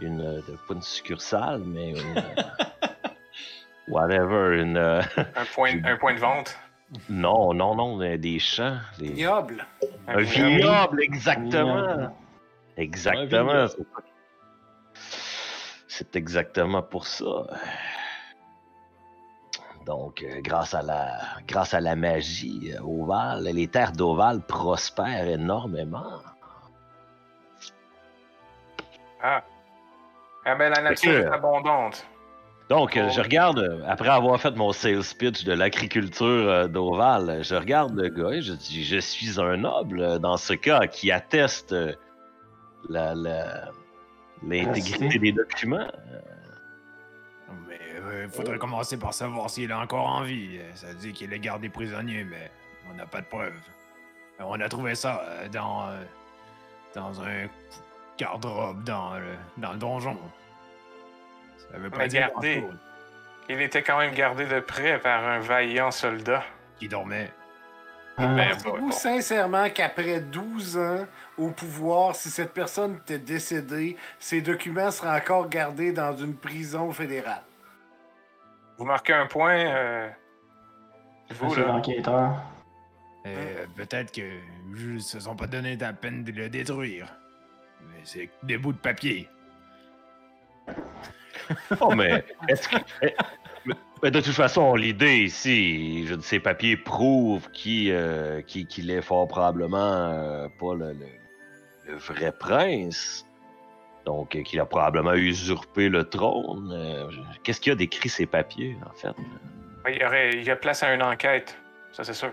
une, 0.00 0.20
euh, 0.20 0.40
pas 0.66 0.74
une 0.74 0.82
succursale, 0.82 1.62
mais 1.64 1.90
une, 1.90 2.14
whatever, 3.90 4.60
une, 4.60 4.76
euh, 4.76 5.00
Un 5.16 5.44
point, 5.54 5.72
un 5.84 5.96
point 5.96 6.14
de 6.14 6.20
vente? 6.20 6.58
non, 7.10 7.52
non, 7.52 7.74
non, 7.74 7.98
des 7.98 8.38
champs, 8.38 8.78
des- 8.98 9.08
Ignoble. 9.08 9.66
un 10.06 10.18
vignoble. 10.20 10.56
vignoble, 10.56 11.02
exactement, 11.02 11.82
Vignoble. 11.82 12.12
exactement. 12.76 13.66
c'est- 15.88 16.16
exactement 16.16 16.82
pour 16.82 17.06
ça. 17.06 17.46
Donc, 19.84 20.22
euh, 20.22 20.40
grâce 20.42 20.74
à 20.74 20.82
la, 20.82 21.18
grâce 21.46 21.72
à 21.74 21.80
la 21.80 21.96
magie 21.96 22.72
euh, 22.74 22.82
ovale, 22.82 23.44
les 23.44 23.68
terres 23.68 23.92
d'Oval 23.92 24.40
prospèrent 24.42 25.28
énormément. 25.28 26.20
Ah. 29.22 29.42
Ah 30.44 30.54
ben 30.54 30.70
la 30.72 30.82
nature 30.82 31.12
est 31.18 31.26
abondante. 31.26 32.06
Donc, 32.68 32.96
euh, 32.98 33.06
Oh. 33.08 33.12
je 33.14 33.20
regarde, 33.22 33.58
euh, 33.60 33.80
après 33.86 34.10
avoir 34.10 34.38
fait 34.40 34.54
mon 34.54 34.72
sales 34.72 35.02
pitch 35.18 35.44
de 35.44 35.52
l'agriculture 35.54 36.26
euh, 36.26 36.68
d'Oval, 36.68 37.42
je 37.42 37.54
regarde 37.54 37.94
le 37.98 38.08
gars 38.10 38.30
et 38.36 38.42
je 38.42 38.52
dis 38.52 38.84
Je 38.84 38.98
suis 38.98 39.40
un 39.40 39.56
noble 39.56 40.18
dans 40.18 40.36
ce 40.36 40.52
cas 40.52 40.86
qui 40.86 41.10
atteste 41.10 41.74
la- 42.90 43.14
la- 43.14 43.70
l'intégrité 44.46 45.18
des 45.18 45.32
documents. 45.32 45.88
Mais 47.66 47.78
il 48.24 48.28
faudrait 48.30 48.58
commencer 48.58 48.98
par 48.98 49.14
savoir 49.14 49.48
s'il 49.48 49.70
est 49.70 49.74
encore 49.74 50.06
en 50.06 50.22
vie. 50.22 50.58
Ça 50.74 50.92
dit 50.92 51.12
qu'il 51.12 51.32
est 51.32 51.38
gardé 51.40 51.70
prisonnier, 51.70 52.24
mais 52.24 52.50
on 52.90 52.94
n'a 52.94 53.06
pas 53.06 53.22
de 53.22 53.26
preuves. 53.26 53.52
On 54.40 54.60
a 54.60 54.68
trouvé 54.68 54.94
ça 54.94 55.24
dans, 55.52 55.86
dans 56.94 57.20
un 57.22 57.46
garde-robe 58.18 58.84
dans, 58.84 59.14
le- 59.14 59.38
dans 59.56 59.72
le 59.72 59.78
donjon. 59.78 60.18
Ça 61.70 61.78
veut 61.78 61.90
pas 61.90 61.98
Mais 61.98 62.08
dire 62.08 62.28
gardé. 62.30 62.60
grand-chose. 62.60 62.78
Il 63.50 63.60
était 63.62 63.82
quand 63.82 63.98
même 63.98 64.14
gardé 64.14 64.46
de 64.46 64.60
près 64.60 64.98
par 65.00 65.24
un 65.26 65.38
vaillant 65.40 65.90
soldat. 65.90 66.42
Qui 66.78 66.86
dormait. 66.88 67.30
Ah, 68.16 68.26
Ben, 68.34 68.50
Pensez-vous 68.52 68.76
bon. 68.78 68.90
sincèrement 68.92 69.68
qu'après 69.70 70.20
12 70.20 70.76
ans 70.78 71.06
au 71.36 71.50
pouvoir, 71.50 72.14
si 72.14 72.30
cette 72.30 72.52
personne 72.52 72.96
était 72.96 73.18
décédée, 73.18 73.96
ces 74.18 74.40
documents 74.42 74.90
seraient 74.90 75.20
encore 75.20 75.48
gardés 75.48 75.92
dans 75.92 76.16
une 76.16 76.34
prison 76.36 76.90
fédérale? 76.92 77.42
Vous 78.76 78.84
marquez 78.84 79.12
un 79.12 79.26
point. 79.26 79.58
euh, 79.58 80.08
Vous, 81.30 81.46
Monsieur 81.46 81.62
là. 81.66 81.72
l'enquêteur. 81.72 82.42
Euh, 83.26 83.66
Peut-être 83.76 84.12
que 84.12 84.22
ils 84.76 85.02
se 85.02 85.18
sont 85.20 85.34
pas 85.36 85.46
donné 85.46 85.76
la 85.76 85.92
peine 85.92 86.22
de 86.24 86.30
le 86.32 86.48
détruire. 86.48 87.12
Mais 87.90 88.00
c'est 88.04 88.30
des 88.44 88.56
bouts 88.58 88.72
de 88.72 88.78
papier. 88.78 89.28
Oh, 91.80 91.94
mais, 91.94 92.24
est-ce 92.48 92.68
que- 92.68 92.76
mais- 93.64 93.74
mais 94.02 94.10
de 94.10 94.20
toute 94.20 94.34
façon, 94.34 94.74
l'idée 94.74 95.18
ici, 95.24 96.06
je 96.06 96.14
dis, 96.14 96.22
ces 96.26 96.40
papiers 96.40 96.76
prouvent 96.76 97.50
qu'il 97.50 97.90
euh, 97.92 98.42
qu'il- 98.42 98.66
qu'il 98.66 98.90
est 98.90 99.02
fort 99.02 99.26
probablement 99.28 99.76
euh, 99.78 100.48
pas 100.58 100.74
le, 100.74 100.92
le- 100.92 101.06
le 101.92 101.96
vrai 101.96 102.32
prince. 102.32 103.24
Donc, 104.04 104.34
euh, 104.36 104.42
qu'il 104.42 104.58
a 104.60 104.64
probablement 104.64 105.12
usurpé 105.14 105.88
le 105.90 106.04
trône. 106.04 106.72
Euh, 106.72 107.10
Qu'est-ce 107.42 107.60
qu'il 107.60 107.70
y 107.70 107.72
a 107.72 107.76
d'écrit 107.76 108.08
ces 108.08 108.24
papiers, 108.26 108.76
en 108.88 108.92
fait? 108.94 109.08
Il 109.90 109.96
y, 110.00 110.04
aurait, 110.04 110.30
il 110.32 110.44
y 110.44 110.50
a 110.50 110.56
place 110.56 110.82
à 110.82 110.94
une 110.94 111.02
enquête. 111.02 111.58
Ça, 111.92 112.04
c'est 112.04 112.14
sûr. 112.14 112.30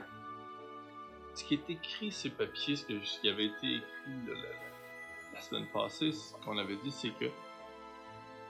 Ce 1.34 1.44
qui 1.44 1.56
est 1.56 1.70
écrit 1.70 2.12
sur 2.12 2.32
le 2.38 2.46
papier, 2.46 2.76
ce, 2.78 2.86
qui 2.86 3.30
avait 3.30 3.46
été 3.48 3.68
écrit 3.68 4.16
là, 4.28 4.34
la, 4.36 5.36
la 5.36 5.42
semaine 5.42 5.66
passée, 5.74 6.12
ce 6.14 6.34
qu'on 6.46 6.58
avait 6.58 6.78
dit, 6.84 6.92
c'est 6.92 7.10
que 7.10 7.26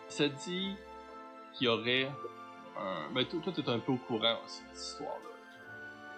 ça 0.08 0.28
dit 0.28 0.76
qu'il 1.54 1.65
y 1.65 1.68
aurait 1.70 2.12
un. 2.78 3.10
Ben, 3.13 3.26
toi, 3.26 3.39
toi, 3.44 3.54
t'es 3.54 3.68
un 3.70 3.80
peu 3.80 3.94
au 3.94 3.98
courant 3.98 4.38
aussi 4.46 4.62
de 4.63 4.68
cette 4.74 4.86
histoire-là. 4.94 5.30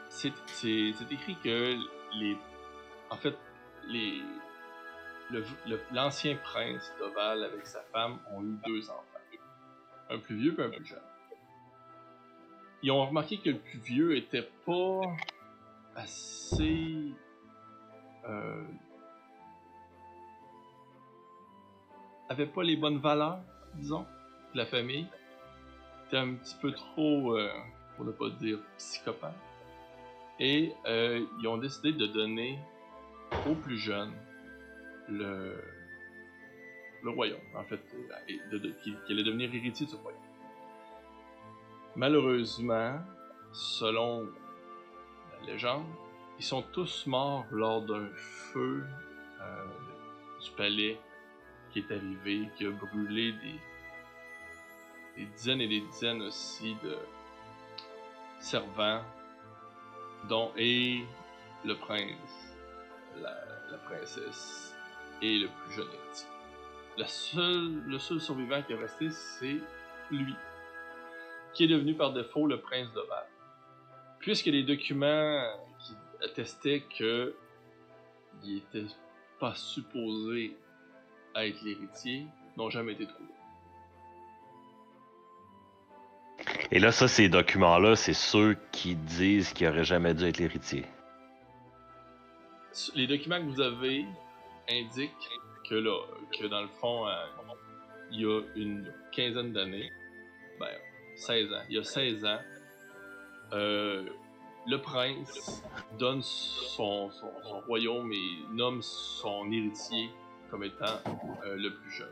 C'est, 0.09 0.33
écrit 1.11 1.35
que 1.43 1.75
les. 2.15 2.37
En 3.09 3.15
fait, 3.17 3.35
les. 3.87 4.21
le- 5.29 5.45
le- 5.67 5.81
l'ancien 5.93 6.35
prince 6.37 6.93
d'Oval 6.99 7.43
avec 7.43 7.65
sa 7.67 7.81
femme 7.93 8.19
ont 8.31 8.43
eu 8.43 8.57
deux 8.65 8.89
enfants. 8.89 9.03
Un 10.09 10.19
plus 10.19 10.37
vieux 10.37 10.55
et 10.57 10.63
un 10.63 10.69
plus 10.69 10.85
jeune. 10.85 11.01
Ils 12.81 12.91
ont 12.91 13.05
remarqué 13.05 13.39
que 13.39 13.49
le 13.49 13.57
plus 13.57 13.79
vieux 13.79 14.15
était 14.15 14.49
pas 14.65 15.01
assez. 15.95 17.11
euh, 18.29 18.63
avait 22.29 22.45
pas 22.45 22.63
les 22.63 22.75
bonnes 22.75 22.99
valeurs, 22.99 23.39
disons, 23.77 24.05
la 24.53 24.65
famille. 24.65 25.07
Était 26.07 26.17
un 26.17 26.35
petit 26.35 26.55
peu 26.61 26.71
trop, 26.71 27.35
euh, 27.37 27.49
pour 27.95 28.05
ne 28.05 28.11
pas 28.11 28.29
dire 28.29 28.59
psychopathe. 28.77 29.35
Et 30.39 30.73
euh, 30.85 31.25
ils 31.41 31.47
ont 31.47 31.57
décidé 31.57 31.91
de 31.91 32.05
donner 32.07 32.57
au 33.45 33.55
plus 33.55 33.77
jeune 33.77 34.13
le, 35.09 35.61
le 37.03 37.09
royaume, 37.09 37.39
en 37.55 37.63
fait, 37.63 37.81
euh, 37.93 38.51
de, 38.51 38.57
de- 38.57 38.73
qu'il 38.83 38.95
allait 39.09 39.23
devenir 39.23 39.53
héritier 39.53 39.85
du 39.85 39.95
royaume. 39.95 40.21
Malheureusement, 41.95 42.99
selon 43.51 44.27
la 45.41 45.53
légende, 45.53 45.85
ils 46.39 46.45
sont 46.45 46.61
tous 46.61 47.07
morts 47.07 47.45
lors 47.51 47.81
d'un 47.81 48.07
feu 48.53 48.85
du 50.43 50.51
palais 50.51 50.99
qui 51.77 51.93
est 51.93 51.95
arrivé, 51.95 52.49
qui 52.57 52.65
a 52.65 52.71
brûlé 52.71 53.33
des, 55.15 55.25
dizaines 55.25 55.61
et 55.61 55.67
des 55.67 55.81
dizaines 55.81 56.21
aussi 56.23 56.75
de 56.83 56.97
servants, 58.39 59.03
dont 60.27 60.51
et 60.57 61.03
le 61.65 61.75
prince, 61.75 62.55
la, 63.21 63.77
princesse 63.85 64.75
et 65.21 65.39
le 65.39 65.47
plus 65.47 65.75
jeune 65.75 65.87
héritier. 65.87 66.27
La 66.97 67.07
seule, 67.07 67.83
le 67.85 67.99
seul 67.99 68.19
survivant 68.19 68.61
qui 68.63 68.73
est 68.73 68.77
resté, 68.77 69.11
c'est 69.11 69.57
lui, 70.09 70.35
qui 71.53 71.65
est 71.65 71.67
devenu 71.67 71.93
par 71.93 72.11
défaut 72.11 72.47
le 72.47 72.59
prince 72.59 72.91
de 72.93 73.01
Val. 73.01 73.27
Puisque 74.19 74.47
les 74.47 74.63
documents 74.63 75.43
qui 75.79 75.93
attestaient 76.25 76.83
que 76.97 77.35
il 78.43 78.57
était 78.57 78.85
pas 79.39 79.53
supposé 79.53 80.55
être 81.45 81.61
l'héritier 81.61 82.27
n'ont 82.57 82.69
jamais 82.69 82.93
été 82.93 83.05
trouvés. 83.05 83.27
Et 86.71 86.79
là, 86.79 86.91
ça, 86.91 87.07
ces 87.07 87.29
documents-là, 87.29 87.95
c'est 87.95 88.13
ceux 88.13 88.57
qui 88.71 88.95
disent 88.95 89.53
qu'il 89.53 89.67
aurait 89.67 89.83
jamais 89.83 90.13
dû 90.13 90.25
être 90.25 90.37
l'héritier. 90.37 90.85
Les 92.93 93.07
documents 93.07 93.39
que 93.39 93.45
vous 93.45 93.61
avez 93.61 94.05
indiquent 94.69 95.11
que 95.67 95.75
là, 95.75 95.97
que 96.37 96.45
dans 96.47 96.61
le 96.61 96.67
fond, 96.79 97.07
euh, 97.07 97.13
il 98.11 98.21
y 98.21 98.25
a 98.25 98.41
une 98.55 98.93
quinzaine 99.11 99.53
d'années, 99.53 99.89
ben, 100.59 100.67
16 101.15 101.53
ans, 101.53 101.61
il 101.69 101.75
y 101.75 101.79
a 101.79 101.83
16 101.83 102.25
ans, 102.25 102.39
euh, 103.53 104.03
le 104.67 104.81
prince 104.81 105.63
donne 105.97 106.21
son, 106.21 107.09
son, 107.11 107.31
son 107.43 107.59
royaume 107.61 108.11
et 108.11 108.53
nomme 108.53 108.81
son 108.81 109.49
héritier 109.51 110.09
comme 110.49 110.63
étant 110.63 110.85
euh, 111.45 111.55
le 111.55 111.73
plus 111.73 111.91
jeune. 111.91 112.07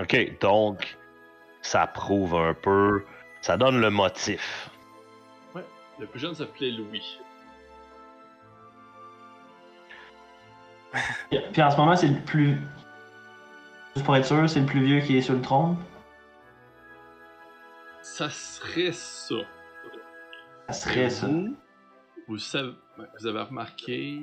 OK, 0.00 0.38
donc, 0.40 0.96
ça 1.62 1.86
prouve 1.86 2.34
un 2.36 2.54
peu, 2.54 3.04
ça 3.40 3.56
donne 3.56 3.80
le 3.80 3.90
motif. 3.90 4.70
Le 5.98 6.06
plus 6.06 6.20
jeune 6.20 6.34
s'appelait 6.34 6.70
Louis. 6.70 7.18
Puis 11.52 11.62
en 11.62 11.70
ce 11.70 11.76
moment, 11.76 11.96
c'est 11.96 12.06
le 12.06 12.20
plus. 12.20 12.56
Juste 13.94 14.06
pour 14.06 14.14
être 14.14 14.24
sûr, 14.24 14.48
c'est 14.48 14.60
le 14.60 14.66
plus 14.66 14.84
vieux 14.84 15.00
qui 15.00 15.16
est 15.16 15.22
sur 15.22 15.34
le 15.34 15.42
trône? 15.42 15.76
Ça 18.00 18.30
serait 18.30 18.92
ça. 18.92 19.34
Ça 20.68 20.72
serait 20.72 21.10
ça. 21.10 21.26
Vous, 21.26 21.56
vous, 22.28 22.38
savez- 22.38 22.76
vous 23.18 23.26
avez 23.26 23.40
remarqué 23.40 24.20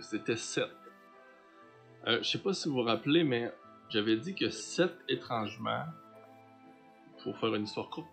c'était 0.00 0.36
7. 0.36 0.64
Euh, 2.06 2.18
je 2.22 2.28
sais 2.28 2.38
pas 2.38 2.54
si 2.54 2.68
vous 2.68 2.76
vous 2.76 2.82
rappelez, 2.82 3.24
mais 3.24 3.52
j'avais 3.88 4.16
dit 4.16 4.34
que 4.34 4.50
7 4.50 4.92
étrangement, 5.08 5.84
pour 7.22 7.36
faire 7.38 7.54
une 7.54 7.64
histoire 7.64 7.90
courte, 7.90 8.08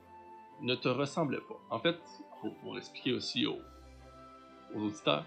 ne 0.61 0.75
te 0.75 0.87
ressemblaient 0.87 1.41
pas. 1.47 1.59
En 1.69 1.79
fait, 1.79 1.97
pour, 2.61 2.77
expliquer 2.77 3.13
aussi 3.13 3.45
aux, 3.45 3.59
aux 4.73 4.81
auditeurs, 4.81 5.25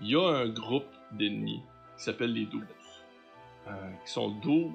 il 0.00 0.08
y 0.08 0.16
a 0.16 0.26
un 0.26 0.48
groupe 0.48 0.90
d'ennemis 1.12 1.62
qui 1.96 2.04
s'appelle 2.04 2.32
les 2.32 2.46
12. 2.46 2.62
euh, 3.68 3.70
qui 4.04 4.12
sont 4.12 4.30
12 4.30 4.72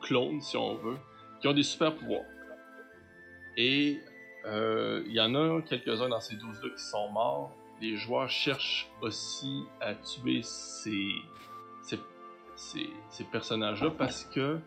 clones, 0.00 0.40
si 0.40 0.56
on 0.56 0.76
veut, 0.76 0.96
qui 1.40 1.48
ont 1.48 1.52
des 1.52 1.62
super 1.62 1.94
pouvoirs. 1.94 2.24
Et 3.56 4.00
euh, 4.46 5.02
il 5.06 5.12
y 5.12 5.20
en 5.20 5.34
a 5.34 5.60
quelques-uns 5.62 6.08
dans 6.08 6.20
ces 6.20 6.36
12-là 6.36 6.70
qui 6.74 6.82
sont 6.82 7.10
morts. 7.10 7.54
Les 7.80 7.96
joueurs 7.96 8.28
cherchent 8.28 8.88
aussi 9.00 9.64
à 9.80 9.94
tuer 9.94 10.42
ces, 10.42 11.14
ces, 11.82 11.98
ces- 13.10 13.24
personnages-là 13.32 13.90
parce 13.96 14.24
que 14.24 14.58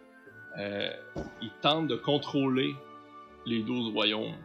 euh, 0.57 0.89
ils 1.41 1.51
tentent 1.61 1.87
de 1.87 1.95
contrôler 1.95 2.75
les 3.45 3.61
12 3.61 3.93
royaumes. 3.93 4.35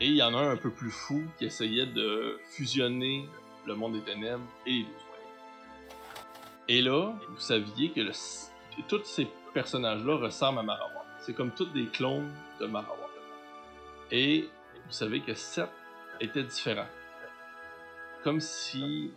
Et 0.00 0.06
il 0.06 0.14
y 0.16 0.22
en 0.22 0.34
a 0.34 0.38
un 0.38 0.50
un 0.52 0.56
peu 0.56 0.70
plus 0.70 0.90
fou 0.90 1.22
qui 1.38 1.46
essayait 1.46 1.86
de 1.86 2.38
fusionner 2.50 3.28
le 3.66 3.74
monde 3.74 3.94
des 3.94 4.02
ténèbres 4.02 4.44
et 4.66 4.70
les 4.70 4.82
12 4.84 4.92
royaumes. 4.92 5.30
Et 6.68 6.82
là, 6.82 7.12
vous 7.28 7.38
saviez 7.40 7.90
que 7.90 8.00
tous 8.88 9.04
ces 9.04 9.26
personnages-là 9.54 10.16
ressemblent 10.16 10.60
à 10.60 10.62
Marawa. 10.62 11.04
C'est 11.20 11.34
comme 11.34 11.50
tous 11.50 11.66
des 11.66 11.86
clones 11.86 12.32
de 12.60 12.66
Marawa. 12.66 13.08
Et 14.12 14.48
vous 14.86 14.92
savez 14.92 15.20
que 15.20 15.34
Seth 15.34 15.70
était 16.20 16.44
différent. 16.44 16.86
Comme 18.22 18.40
si 18.40 19.12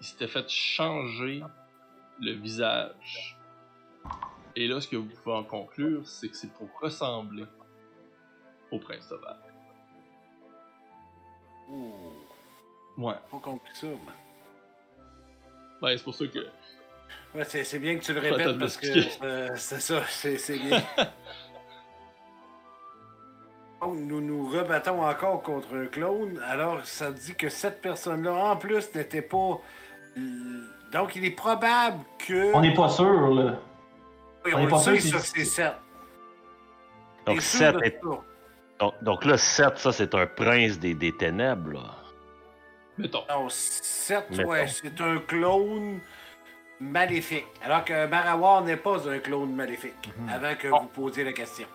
il 0.00 0.06
s'était 0.06 0.28
fait 0.28 0.48
changer 0.48 1.42
le 2.20 2.32
visage. 2.32 3.36
Et 4.56 4.66
là, 4.66 4.80
ce 4.80 4.88
que 4.88 4.96
vous 4.96 5.06
pouvez 5.08 5.36
en 5.36 5.44
conclure, 5.44 6.06
c'est 6.06 6.28
que 6.28 6.36
c'est 6.36 6.52
pour 6.52 6.68
ressembler 6.80 7.44
au 8.70 8.78
prince 8.78 9.08
Toval. 9.08 9.36
Ouh, 11.68 11.92
Ouais. 12.96 13.14
pas 13.30 13.38
compris 13.38 13.74
ça. 13.74 13.86
Ben, 15.80 15.96
c'est 15.96 16.02
pour 16.02 16.14
ça 16.14 16.26
que. 16.26 16.38
Ouais, 17.34 17.44
c'est 17.44 17.78
bien 17.78 17.96
que 17.98 18.04
tu 18.04 18.12
le 18.12 18.20
répètes 18.20 18.58
parce 18.58 18.76
que 18.76 19.24
euh, 19.24 19.50
c'est 19.54 19.80
ça, 19.80 20.02
c'est 20.08 20.58
bien. 20.58 20.82
Donc, 23.80 23.96
nous 23.96 24.20
nous 24.20 24.48
rebattons 24.48 25.04
encore 25.04 25.42
contre 25.42 25.74
un 25.76 25.86
clone. 25.86 26.40
Alors, 26.48 26.84
ça 26.84 27.12
dit 27.12 27.34
que 27.34 27.48
cette 27.48 27.80
personne-là, 27.80 28.32
en 28.32 28.56
plus, 28.56 28.92
n'était 28.94 29.22
pas. 29.22 29.60
euh, 30.16 30.20
Donc, 30.92 31.14
il 31.16 31.24
est 31.24 31.30
probable 31.30 31.98
que. 32.26 32.52
On 32.54 32.60
n'est 32.60 32.74
pas 32.74 32.88
sûr, 32.88 33.34
là. 33.34 33.58
Oui, 34.44 34.52
on 34.54 34.56
on 34.56 34.60
est 34.60 34.64
le 34.64 34.68
pas 34.70 34.78
sait, 34.78 34.98
sûr 35.00 35.18
ça, 35.18 35.24
si- 35.24 35.32
c'est 35.32 35.44
Seth. 35.44 35.74
Donc, 37.26 37.36
T'es 37.36 37.40
sûr 37.42 37.58
Seth 37.58 37.74
de 37.76 37.84
est- 37.84 38.00
ça? 38.02 38.08
donc, 38.80 38.94
donc 39.02 39.24
là, 39.24 39.36
Seth, 39.38 39.78
ça, 39.78 39.92
c'est 39.92 40.14
un 40.14 40.26
prince 40.26 40.78
des, 40.78 40.94
des 40.94 41.12
ténèbres. 41.16 41.72
là. 41.74 41.94
Mettons. 42.96 43.22
Non, 43.28 43.46
Seth, 43.48 44.30
Mettons. 44.30 44.48
ouais, 44.50 44.66
c'est 44.66 45.00
un 45.00 45.18
clone 45.18 46.00
maléfique. 46.80 47.46
Alors 47.64 47.84
que 47.84 48.06
Marawar 48.06 48.62
n'est 48.62 48.76
pas 48.76 49.08
un 49.08 49.18
clone 49.20 49.54
maléfique. 49.54 50.10
Avant 50.28 50.54
que 50.56 50.68
Bon. 50.68 50.80
vous 50.80 50.86
posiez 50.88 51.22
la 51.22 51.32
question. 51.32 51.66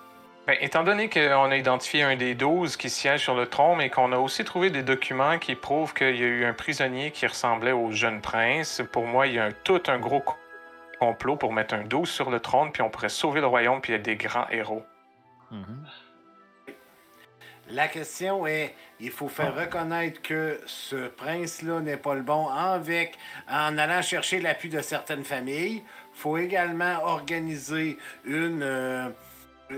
Ben, 0.45 0.57
étant 0.59 0.83
donné 0.83 1.09
qu'on 1.09 1.51
a 1.51 1.55
identifié 1.55 2.03
un 2.03 2.17
des 2.17 2.35
12 2.35 2.75
qui 2.75 2.89
siège 2.89 3.21
sur 3.21 3.33
le 3.35 3.45
trône 3.47 3.79
et 3.79 3.89
qu'on 3.89 4.11
a 4.11 4.17
aussi 4.17 4.43
trouvé 4.43 4.69
des 4.69 4.83
documents 4.83 5.39
qui 5.39 5.55
prouvent 5.55 5.93
qu'il 5.93 6.15
y 6.17 6.23
a 6.23 6.27
eu 6.27 6.43
un 6.43 6.53
prisonnier 6.53 7.11
qui 7.11 7.25
ressemblait 7.25 7.71
au 7.71 7.91
jeune 7.91 8.19
prince, 8.19 8.81
pour 8.91 9.05
moi, 9.05 9.27
il 9.27 9.35
y 9.35 9.39
a 9.39 9.45
un- 9.45 9.51
tout 9.63 9.81
un 9.87 9.97
gros 9.99 10.19
co- 10.19 10.35
complot 10.99 11.37
pour 11.37 11.53
mettre 11.53 11.73
un 11.75 11.83
12 11.83 12.09
sur 12.09 12.29
le 12.29 12.41
trône, 12.41 12.73
puis 12.73 12.81
on 12.81 12.89
pourrait 12.89 13.07
sauver 13.09 13.39
le 13.39 13.47
royaume, 13.47 13.79
puis 13.79 13.93
être 13.93 14.01
des 14.03 14.17
grands 14.17 14.47
héros. 14.49 14.83
Mhm. 15.51 15.85
La 17.69 17.87
question 17.87 18.45
est, 18.45 18.75
il 18.99 19.11
faut 19.11 19.29
faire 19.29 19.55
reconnaître 19.55 20.21
que 20.21 20.59
ce 20.65 21.07
prince-là 21.07 21.79
n'est 21.79 21.95
pas 21.97 22.15
le 22.15 22.21
bon 22.21 22.49
avec, 22.49 23.17
en 23.49 23.77
allant 23.77 24.01
chercher 24.01 24.41
l'appui 24.41 24.67
de 24.67 24.81
certaines 24.81 25.23
familles. 25.23 25.81
Il 26.15 26.19
faut 26.19 26.37
également 26.37 27.01
organiser 27.05 27.97
une, 28.25 28.61
euh, 28.61 29.09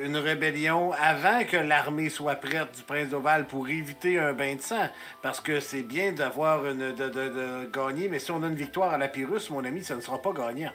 une 0.03 0.17
rébellion 0.17 0.91
avant 0.93 1.43
que 1.43 1.57
l'armée 1.57 2.09
soit 2.09 2.35
prête 2.35 2.75
du 2.75 2.83
prince 2.83 3.09
d'Oval 3.09 3.45
pour 3.47 3.67
éviter 3.69 4.19
un 4.19 4.33
bain 4.33 4.55
de 4.55 4.61
sang. 4.61 4.87
Parce 5.21 5.39
que 5.41 5.59
c'est 5.59 5.83
bien 5.83 6.11
d'avoir 6.11 6.65
une 6.65 6.93
de, 6.93 7.07
de- 7.09 7.29
de 7.29 7.69
gagner, 7.71 8.07
mais 8.09 8.19
si 8.19 8.31
on 8.31 8.41
a 8.43 8.47
une 8.47 8.55
victoire 8.55 8.93
à 8.93 8.97
la 8.97 9.07
Pyrrhus, 9.07 9.49
mon 9.51 9.63
ami, 9.63 9.83
ça 9.83 9.95
ne 9.95 10.01
sera 10.01 10.21
pas 10.21 10.31
gagnant. 10.31 10.71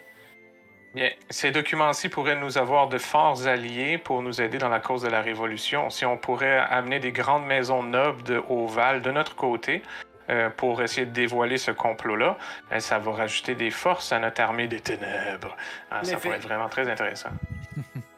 Bien, 0.95 1.11
ces 1.29 1.53
documents-ci 1.53 2.09
pourraient 2.09 2.35
nous 2.41 2.59
avoir 2.59 2.89
de 2.89 2.99
forts 2.99 3.47
alliés 3.47 3.97
pour 3.97 4.23
nous 4.23 4.41
aider 4.41 4.59
dans 4.59 4.69
la 4.69 4.81
cause 4.81 5.03
de 5.03 5.09
la 5.09 5.21
Révolution. 5.23 5.89
Si 5.89 6.05
on 6.05 6.17
pourrait 6.19 6.59
amener 6.59 6.99
des 6.99 7.13
grandes 7.13 7.47
maisons 7.47 7.85
nobles 7.85 8.25
de 8.25 8.43
Haut-Val 8.49 9.01
de 9.01 9.13
notre 9.13 9.37
côté 9.37 9.83
euh, 10.31 10.51
pour 10.51 10.83
essayer 10.83 11.07
de 11.07 11.13
dévoiler 11.13 11.59
ce 11.59 11.71
complot-là, 11.71 12.37
ben, 12.71 12.81
ça 12.81 12.99
va 12.99 13.13
rajouter 13.13 13.55
des 13.55 13.71
forces 13.71 14.11
à 14.13 14.19
notre 14.19 14.41
armée 14.41 14.67
des 14.67 14.81
ténèbres. 14.81 15.57
Ah, 15.93 16.03
ça 16.03 16.17
pourrait 16.17 16.37
être 16.39 16.43
vraiment 16.43 16.69
très 16.69 16.89
intéressant. 16.91 17.31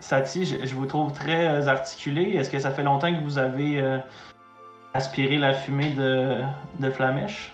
Sati, 0.00 0.44
je, 0.46 0.64
je 0.66 0.74
vous 0.74 0.86
trouve 0.86 1.12
très 1.12 1.46
euh, 1.46 1.66
articulé. 1.66 2.36
Est-ce 2.36 2.50
que 2.50 2.58
ça 2.58 2.70
fait 2.70 2.82
longtemps 2.82 3.12
que 3.14 3.22
vous 3.22 3.38
avez 3.38 3.80
euh, 3.80 3.98
aspiré 4.94 5.36
la 5.38 5.54
fumée 5.54 5.90
de, 5.90 6.38
de 6.78 6.90
Flamèche? 6.90 7.52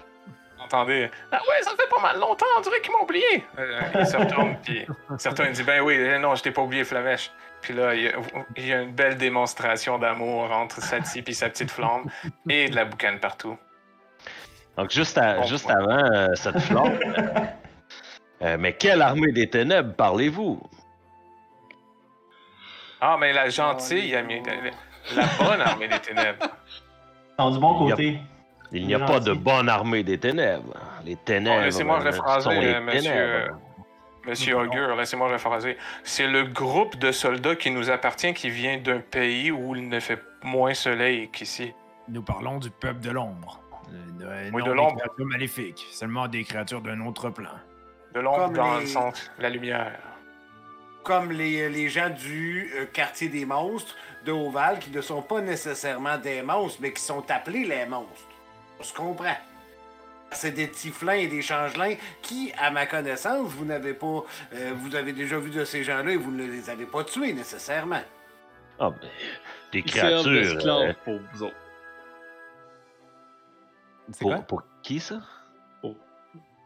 Entendez, 0.65 1.09
ah 1.31 1.37
ouais, 1.49 1.63
ça 1.63 1.71
fait 1.79 1.89
pas 1.89 2.03
mal 2.03 2.19
longtemps, 2.19 2.47
on 2.59 2.61
dirait 2.61 2.81
qu'ils 2.81 2.91
m'ont 2.91 3.05
oublié. 3.05 3.45
Euh, 3.57 3.81
il 4.01 4.07
se 4.07 4.17
retourne, 4.17 4.57
puis 4.65 4.85
certains 5.17 5.49
disent, 5.51 5.65
ben 5.65 5.81
oui, 5.81 5.95
euh, 5.97 6.19
non, 6.19 6.35
je 6.35 6.43
t'ai 6.43 6.51
pas 6.51 6.63
oublié, 6.63 6.83
Flamèche. 6.83 7.31
Puis 7.63 7.73
là, 7.73 7.95
il 7.95 8.03
y, 8.03 8.09
a, 8.09 8.13
il 8.57 8.67
y 8.67 8.73
a 8.73 8.83
une 8.83 8.93
belle 8.93 9.17
démonstration 9.17 9.97
d'amour 9.99 10.51
entre 10.51 10.83
Sati 10.83 11.23
et 11.25 11.33
sa 11.33 11.49
petite 11.51 11.71
flamme, 11.71 12.07
et 12.49 12.69
de 12.69 12.75
la 12.75 12.85
boucane 12.85 13.21
partout. 13.21 13.57
Donc, 14.77 14.91
juste, 14.91 15.17
à- 15.19 15.37
Bon, 15.37 15.43
juste 15.45 15.67
ouais. 15.67 15.73
avant 15.75 16.13
euh, 16.13 16.27
cette 16.35 16.59
flamme. 16.59 16.99
euh, 18.43 18.57
mais 18.59 18.73
quelle 18.73 19.03
armée 19.03 19.31
des 19.33 19.49
ténèbres 19.49 19.95
parlez-vous? 19.95 20.61
Ah, 23.01 23.17
mais 23.19 23.33
la 23.33 23.49
gentille, 23.49 24.15
Oh, 24.15 24.19
amie- 24.19 24.43
la, 25.15 25.23
la 25.23 25.29
bonne 25.39 25.61
armée 25.61 25.89
des 25.89 25.99
ténèbres. 26.01 26.47
Non, 27.39 27.51
du 27.51 27.59
bon 27.59 27.85
Il 27.85 27.89
y 27.89 27.93
a- 27.93 27.97
côté. 27.97 28.19
Il 28.73 28.87
n'y 28.87 28.95
a 28.95 28.99
pas 29.01 29.21
de 29.21 29.33
bonne 29.33 29.69
armée 29.69 30.03
des 30.03 30.19
ténèbres. 30.19 30.75
Les 31.05 31.17
ténèbres. 31.17 31.63
Laissez-moi 31.63 32.01
euh, 32.01 32.05
rephraser, 32.11 32.51
euh, 32.75 32.81
monsieur, 32.81 33.03
ténèbres. 33.03 33.59
Monsieur 34.27 34.57
Augure, 34.59 34.97
laissez-moi 34.97 35.29
rephraser. 35.29 35.77
C'est 36.03 36.27
le 36.27 36.43
groupe 36.45 36.97
de 36.97 37.13
soldats 37.13 37.55
qui 37.55 37.71
nous 37.71 37.91
appartient 37.91 38.35
qui 38.35 38.51
vient 38.51 38.77
d'un 38.79 38.99
pays 38.99 39.53
où 39.53 39.77
il 39.77 39.89
ne 39.89 40.01
fait 40.01 40.21
moins 40.43 40.75
soleil 40.75 41.31
qu'ici. 41.31 41.73
Nous 42.09 42.23
parlons 42.23 42.59
du 42.59 42.71
peuple 42.71 43.01
de 43.01 43.11
l'ombre. 43.11 43.61
Euh, 44.23 44.51
Oui, 44.53 44.61
non 44.63 44.67
de 44.67 44.71
des 44.73 44.77
l'ombre. 44.77 44.97
créatures 44.97 45.27
maléfiques, 45.27 45.87
seulement 45.93 46.27
des 46.27 46.43
créatures 46.43 46.81
d'un 46.81 47.01
autre 47.07 47.31
plan. 47.31 47.51
De 48.15 48.21
l'ombre 48.21 48.47
Comme 48.47 48.55
dans 48.55 48.75
les- 48.75 48.81
le 48.81 48.87
sens 48.87 49.31
la 49.39 49.49
lumière. 49.49 49.93
Comme 51.07 51.31
les, 51.31 51.69
les 51.69 51.89
gens 51.89 52.11
du 52.11 52.69
euh, 52.75 52.85
quartier 52.87 53.29
des 53.29 53.45
monstres 53.47 53.95
de 54.25 54.33
Oval, 54.33 54.81
qui 54.81 54.91
ne 54.91 55.01
sont 55.01 55.23
pas 55.23 55.41
nécessairement 55.41 56.19
des 56.19 56.43
monstres, 56.43 56.79
mais 56.83 56.93
qui 56.93 57.01
sont 57.01 57.25
appelés 57.31 57.65
les 57.65 57.87
monstres. 57.87 58.27
On 58.81 58.83
se 58.83 58.93
comprend. 58.93 59.37
C'est 60.33 60.51
des 60.51 60.69
tiflins 60.69 61.13
et 61.13 61.29
des 61.29 61.43
changelins 61.43 61.95
qui, 62.23 62.53
à 62.59 62.73
ma 62.73 62.87
connaissance, 62.87 63.49
vous 63.53 63.65
n'avez 63.65 63.95
pas. 63.95 64.25
euh, 64.55 64.73
vous 64.75 64.97
avez 64.97 65.13
déjà 65.13 65.39
vu 65.39 65.51
de 65.51 65.65
ces 65.65 65.85
gens-là 65.85 66.11
et 66.11 66.17
vous 66.17 66.33
ne 66.33 66.45
les 66.45 66.69
avez 66.69 66.87
pas 66.87 67.05
tués 67.05 67.33
nécessairement. 67.33 68.03
Ah, 68.81 68.91
ben, 68.91 69.09
des 69.71 69.83
créatures. 69.85 70.61
euh, 70.67 70.93
pour 71.05 71.21
vous 71.33 71.43
autres. 71.45 71.55
Quoi? 74.21 74.37
pour, 74.39 74.47
pour 74.47 74.63
qui 74.83 74.99
ça? 74.99 75.21
Pour- 75.81 75.95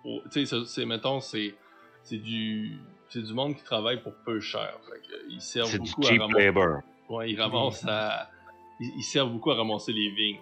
Tu 0.02 0.20
sais, 0.30 0.46
ça, 0.46 0.56
c'est, 0.66 0.86
mettons, 0.86 1.20
c'est, 1.20 1.54
c'est 2.02 2.16
du. 2.16 2.78
C'est 3.12 3.22
du 3.22 3.32
monde 3.34 3.56
qui 3.56 3.62
travaille 3.64 4.00
pour 4.02 4.14
peu 4.24 4.40
cher. 4.40 4.72
Fait 4.88 4.98
que, 5.00 5.14
ils 5.30 5.40
servent 5.40 5.68
C'est 5.68 5.78
du 5.80 5.90
beaucoup 5.90 6.02
à 6.02 6.08
cheap 6.10 6.20
ramasser. 6.20 6.44
labor. 6.46 6.80
Ouais, 7.08 7.30
ils 7.30 7.40
ramassent 7.40 7.84
à. 7.88 8.28
Ils, 8.78 8.92
ils 8.98 9.02
servent 9.02 9.30
beaucoup 9.30 9.50
à 9.50 9.56
ramasser 9.56 9.92
les 9.92 10.10
vignes. 10.10 10.38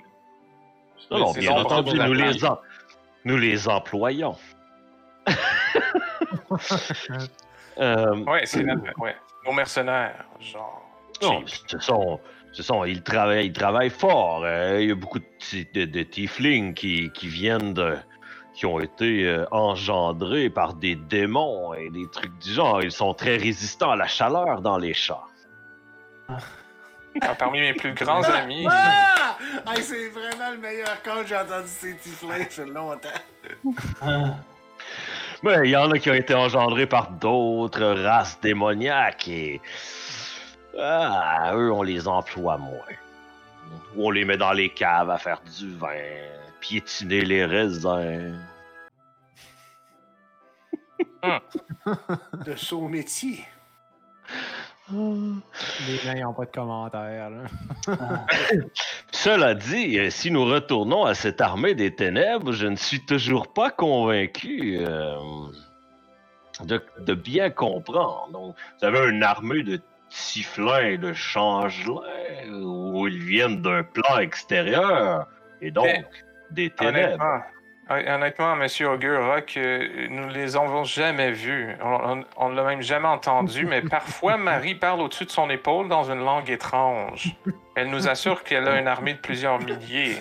Non, 1.10 1.18
non, 1.20 1.32
bien 1.32 1.52
entendu, 1.52 1.98
nous 1.98 2.12
les, 2.12 2.44
en- 2.44 2.58
nous 3.24 3.36
les 3.38 3.68
employons. 3.68 4.36
Euh, 7.80 8.16
Ouais, 8.24 8.44
c'est 8.44 8.64
la- 8.64 8.74
ouais. 8.98 9.14
Nos 9.46 9.52
mercenaires, 9.52 10.24
genre. 10.40 10.82
non, 11.22 11.46
cheap. 11.46 11.68
ce 11.68 11.78
sont, 11.78 12.18
ce 12.52 12.62
sont, 12.64 12.84
ils 12.84 13.02
travaillent, 13.04 13.46
ils 13.46 13.52
travaillent 13.52 13.88
fort. 13.90 14.42
euh, 14.44 14.82
il 14.82 14.88
y 14.88 14.90
a 14.92 14.96
beaucoup 14.96 15.20
de, 15.20 15.24
de, 15.74 15.84
de 15.84 16.02
tieflings 16.02 16.74
qui, 16.74 17.08
qui 17.12 17.28
viennent 17.28 17.74
de, 17.74 17.96
qui 18.58 18.66
ont 18.66 18.80
été 18.80 19.24
euh, 19.24 19.46
engendrés 19.52 20.50
par 20.50 20.74
des 20.74 20.96
démons 20.96 21.74
et 21.74 21.90
des 21.90 22.10
trucs 22.10 22.36
du 22.40 22.50
genre. 22.50 22.82
Ils 22.82 22.90
sont 22.90 23.14
très 23.14 23.36
résistants 23.36 23.92
à 23.92 23.96
la 23.96 24.08
chaleur 24.08 24.60
dans 24.62 24.78
les 24.78 24.94
champs. 24.94 25.22
Ah, 26.28 27.34
parmi 27.38 27.60
mes 27.60 27.72
plus 27.72 27.94
grands 27.94 28.24
amis. 28.24 28.66
Ah! 28.68 29.36
Hey, 29.64 29.80
c'est 29.80 30.08
vraiment 30.08 30.50
le 30.50 30.58
meilleur 30.58 31.00
quand 31.04 31.24
j'ai 31.24 31.36
entendu 31.36 31.68
ces 31.68 31.96
tiflins 31.98 32.50
sur 32.50 32.66
longtemps. 32.66 33.08
Ah, 34.02 34.34
Mais 35.44 35.58
il 35.62 35.70
y 35.70 35.76
en 35.76 35.92
a 35.92 35.98
qui 36.00 36.10
ont 36.10 36.14
été 36.14 36.34
engendrés 36.34 36.86
par 36.86 37.12
d'autres 37.12 37.86
races 38.02 38.40
démoniaques 38.40 39.28
et. 39.28 39.60
Ah, 40.76 41.52
eux, 41.54 41.70
on 41.70 41.84
les 41.84 42.08
emploie 42.08 42.58
moins. 42.58 42.96
Ou 43.94 44.08
on 44.08 44.10
les 44.10 44.24
met 44.24 44.36
dans 44.36 44.52
les 44.52 44.70
caves 44.70 45.10
à 45.10 45.18
faire 45.18 45.40
du 45.58 45.76
vin, 45.76 45.86
piétiner 46.60 47.20
les 47.20 47.44
raisins. 47.44 48.36
De 52.44 52.54
son 52.56 52.88
métier. 52.88 53.44
Les 54.90 56.06
nains 56.06 56.22
n'ont 56.22 56.32
pas 56.32 56.46
de 56.46 56.50
commentaires. 56.50 57.30
Là. 57.30 57.44
Cela 59.12 59.54
dit, 59.54 60.10
si 60.10 60.30
nous 60.30 60.44
retournons 60.44 61.04
à 61.04 61.14
cette 61.14 61.40
armée 61.40 61.74
des 61.74 61.94
ténèbres, 61.94 62.52
je 62.52 62.66
ne 62.66 62.76
suis 62.76 63.04
toujours 63.04 63.52
pas 63.52 63.70
convaincu 63.70 64.78
euh, 64.80 65.16
de, 66.64 66.82
de 67.00 67.14
bien 67.14 67.50
comprendre. 67.50 68.30
Donc, 68.32 68.56
vous 68.80 68.86
avez 68.86 69.10
une 69.10 69.22
armée 69.22 69.62
de 69.62 69.80
sifflins 70.08 70.86
et 70.86 70.98
de 70.98 71.12
changelins 71.12 72.00
où 72.50 73.06
ils 73.06 73.22
viennent 73.22 73.60
d'un 73.60 73.82
plan 73.82 74.18
extérieur 74.18 75.26
et 75.60 75.70
donc 75.70 75.84
Mais, 75.84 76.04
des 76.50 76.70
ténèbres. 76.70 77.42
Honnêtement, 77.90 78.10
hon- 78.10 78.14
honnêtement, 78.14 78.56
Monsieur 78.56 78.90
Augur 78.90 79.24
Rock, 79.26 79.54
euh, 79.56 80.06
nous 80.10 80.28
les 80.28 80.56
avons 80.56 80.84
jamais 80.84 81.32
vus. 81.32 81.74
On, 81.82 82.22
on 82.36 82.48
l'a 82.50 82.62
même 82.64 82.82
jamais 82.82 83.08
entendu, 83.08 83.64
mais 83.66 83.82
parfois 83.88 84.36
Marie 84.36 84.74
parle 84.74 85.00
au-dessus 85.00 85.24
de 85.24 85.30
son 85.30 85.48
épaule 85.50 85.88
dans 85.88 86.10
une 86.10 86.24
langue 86.24 86.50
étrange. 86.50 87.34
Elle 87.74 87.88
nous 87.90 88.08
assure 88.08 88.42
qu'elle 88.44 88.66
a 88.68 88.78
une 88.78 88.88
armée 88.88 89.14
de 89.14 89.18
plusieurs 89.18 89.58
milliers. 89.60 90.18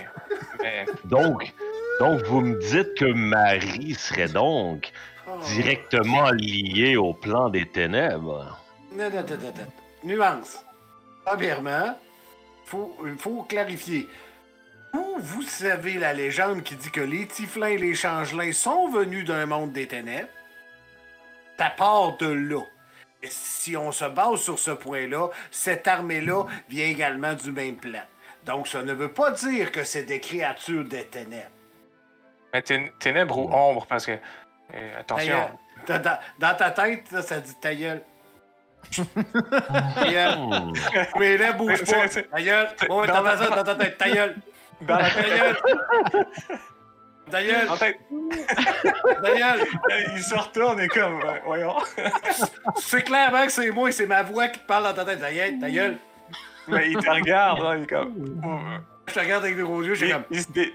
Mais 0.62 0.86
Donc, 1.06 1.54
donc, 2.00 2.22
vous 2.24 2.42
me 2.42 2.60
dites 2.60 2.94
que 2.96 3.12
Marie 3.12 3.96
serait 3.96 4.28
donc 4.28 4.92
directement 5.56 6.30
liée 6.32 6.96
au 6.96 7.14
plan 7.14 7.50
des 7.50 7.66
ténèbres. 7.66 8.58
Non, 8.96 9.10
non, 9.10 9.16
non, 9.22 9.22
non, 9.30 9.54
non. 9.58 9.68
Nuance. 10.04 10.64
Premièrement, 11.26 11.98
faut, 12.66 12.96
il 13.06 13.18
faut 13.18 13.44
clarifier. 13.44 14.08
Vous 15.20 15.42
savez 15.42 15.94
la 15.96 16.14
légende 16.14 16.64
qui 16.64 16.76
dit 16.76 16.92
que 16.92 17.02
les 17.02 17.28
Tiflins 17.28 17.68
et 17.68 17.78
les 17.78 17.96
Changelins 17.96 18.52
sont 18.52 18.88
venus 18.90 19.26
d'un 19.26 19.46
monde 19.46 19.72
des 19.74 19.88
ténèbres? 19.88 20.30
Ça 21.58 21.70
part 21.72 22.18
de 22.18 22.28
là. 22.28 22.62
Et 23.24 23.28
si 23.30 23.76
on 23.76 23.92
se 23.92 24.06
base 24.06 24.42
sur 24.42 24.60
ce 24.60 24.72
point-là, 24.72 25.30
cette 25.50 25.88
armée-là 25.88 26.44
vient 26.70 26.86
également 26.86 27.34
du 27.34 27.52
même 27.52 27.76
plan. 27.78 28.02
Donc, 28.46 28.68
ça 28.68 28.84
ne 28.84 28.94
veut 28.94 29.12
pas 29.12 29.32
dire 29.32 29.72
que 29.72 29.84
c'est 29.84 30.04
des 30.04 30.20
créatures 30.20 30.84
des 30.86 31.06
ténèbres. 31.06 31.50
Mais 32.54 32.62
tén- 32.62 32.92
ténèbres 33.00 33.38
ou 33.40 33.52
ombre, 33.52 33.86
parce 33.88 34.06
que. 34.06 34.12
euh, 34.14 34.94
Ta 34.94 35.00
attention. 35.16 35.50
Dans, 36.40 36.56
ta 36.56 36.72
tête, 36.72 37.12
là, 37.12 37.22
ça 37.22 37.40
dit 37.40 37.56
ta 37.60 37.74
gueule. 37.74 38.02
Ta 39.96 40.10
gueule. 40.10 40.38
Mais 41.20 41.38
là, 41.38 41.52
bouge 41.54 41.84
pas. 41.84 42.08
Ta 42.08 42.42
gueule. 42.42 42.70
Ouais, 42.90 43.08
t'as 43.08 43.50
dans 43.50 43.64
ta 43.64 43.76
tête. 43.76 43.98
Ta 43.98 44.10
gueule. 44.10 44.36
Dans 44.82 44.98
la 44.98 45.10
gueule. 45.10 45.58
Ta 47.30 47.44
gueule. 47.44 47.70
En 47.70 47.76
tête, 47.76 47.98
Ta 49.22 49.36
gueule. 49.36 49.68
il 50.16 50.22
se 50.24 50.36
retourne 50.36 50.80
et 50.80 50.88
comme. 50.88 51.20
euh, 51.22 51.40
voyons. 51.46 51.76
C'est 52.78 53.02
clairement 53.04 53.46
que 53.46 53.52
c'est 53.52 53.70
moi, 53.72 53.92
c'est 53.92 54.06
ma 54.08 54.24
voix 54.24 54.48
qui 54.48 54.60
te 54.60 54.66
parle 54.66 54.84
dans 54.86 54.94
ta 54.94 55.04
tête. 55.04 55.20
Ta 55.20 55.34
gueule. 55.34 55.60
Ta 55.60 55.70
gueule. 55.70 55.98
Mais 56.70 56.90
il 56.92 56.98
te 56.98 57.10
regarde, 57.10 57.62
là, 57.62 57.76
il 57.78 57.84
est 57.84 57.88
comme. 57.88 58.42
Je 59.08 59.14
te 59.14 59.20
regarde 59.20 59.44
avec 59.44 59.58
des 59.58 59.64
gros 59.64 59.82
yeux, 59.84 59.94
je 59.96 60.00
suis 60.06 60.08
Il, 60.08 60.14
comme. 60.14 60.24
il 60.32 60.42
se 60.42 60.52
dé- 60.52 60.74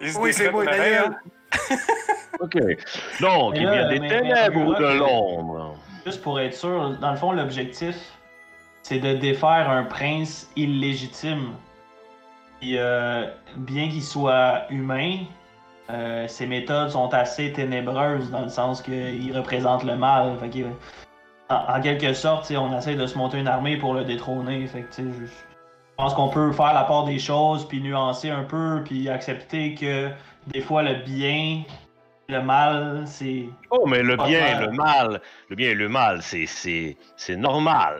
il 0.00 0.12
se 0.12 0.18
Oui, 0.18 0.32
c'est 0.32 0.50
moi, 0.50 0.64
hein. 0.68 1.14
OK. 2.40 2.56
Donc, 3.20 3.54
il 3.56 3.62
y 3.62 3.66
a 3.66 3.88
des 3.88 4.00
mais- 4.00 4.08
ténèbres 4.08 4.72
mais- 4.72 4.78
de 4.94 4.98
l'ombre. 4.98 5.76
Juste 6.04 6.22
pour 6.22 6.38
être 6.40 6.54
sûr, 6.54 6.98
dans 6.98 7.12
le 7.12 7.16
fond, 7.16 7.32
l'objectif, 7.32 7.94
c'est 8.82 8.98
de 8.98 9.14
défaire 9.14 9.70
un 9.70 9.84
prince 9.84 10.50
illégitime. 10.56 11.54
Puis, 12.60 12.76
euh, 12.78 13.26
bien 13.56 13.88
qu'il 13.88 14.02
soit 14.02 14.62
humain, 14.70 15.18
euh, 15.90 16.26
ses 16.28 16.46
méthodes 16.46 16.90
sont 16.90 17.12
assez 17.12 17.52
ténébreuses 17.52 18.30
dans 18.30 18.42
le 18.42 18.48
sens 18.48 18.80
qu'il 18.80 19.36
représente 19.36 19.84
le 19.84 19.96
mal. 19.96 20.36
Fait 20.38 20.64
en, 21.50 21.76
en 21.76 21.80
quelque 21.80 22.14
sorte, 22.14 22.50
on 22.56 22.76
essaie 22.76 22.94
de 22.94 23.06
se 23.06 23.18
monter 23.18 23.38
une 23.38 23.48
armée 23.48 23.76
pour 23.76 23.94
le 23.94 24.04
détrôner. 24.04 24.66
Fait 24.66 24.82
que, 24.82 24.88
je, 24.96 25.26
je 25.26 25.32
pense 25.96 26.14
qu'on 26.14 26.28
peut 26.28 26.52
faire 26.52 26.74
la 26.74 26.84
part 26.84 27.04
des 27.04 27.18
choses, 27.18 27.68
puis 27.68 27.80
nuancer 27.80 28.30
un 28.30 28.44
peu, 28.44 28.82
puis 28.84 29.08
accepter 29.08 29.74
que 29.74 30.10
des 30.48 30.60
fois 30.60 30.82
le 30.82 30.94
bien, 31.04 31.62
le 32.28 32.42
mal, 32.42 33.02
c'est 33.06 33.44
Oh, 33.70 33.86
mais 33.86 34.02
le 34.02 34.16
bien 34.16 34.46
et 34.46 34.54
mal. 34.54 34.64
le 34.64 34.70
mal, 34.72 35.20
le 35.50 35.56
bien 35.56 35.70
et 35.70 35.74
le 35.74 35.88
mal, 35.88 36.20
c'est, 36.22 37.36
normal. 37.36 37.96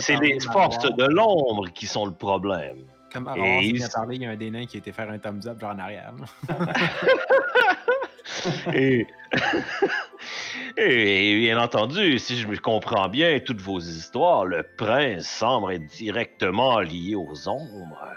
C'est 0.00 0.20
les 0.20 0.40
forces 0.40 0.78
de 0.78 1.04
l'ombre 1.04 1.68
qui 1.72 1.86
sont 1.86 2.06
le 2.06 2.12
problème. 2.12 2.84
Comme 3.14 3.28
Et 3.28 3.30
avant, 3.30 3.44
on 3.44 3.60
il- 3.60 3.84
à 3.84 3.88
parler, 3.88 4.16
il 4.16 4.22
y 4.22 4.26
a 4.26 4.30
un 4.30 4.36
des 4.36 4.50
nains 4.50 4.66
qui 4.66 4.76
a 4.76 4.80
été 4.80 4.90
faire 4.90 5.08
un 5.08 5.18
thumbs 5.18 5.46
up 5.46 5.60
genre 5.60 5.70
en 5.70 5.78
arrière. 5.78 6.12
et 10.76 11.38
bien 11.38 11.58
entendu, 11.60 12.18
si 12.18 12.36
je 12.36 12.48
me 12.48 12.56
comprends 12.56 13.08
bien 13.08 13.38
toutes 13.38 13.60
vos 13.60 13.78
histoires, 13.78 14.44
le 14.44 14.64
prince 14.76 15.26
semble 15.26 15.72
être 15.74 15.86
directement 15.86 16.80
lié 16.80 17.14
aux 17.14 17.48
ombres. 17.48 18.08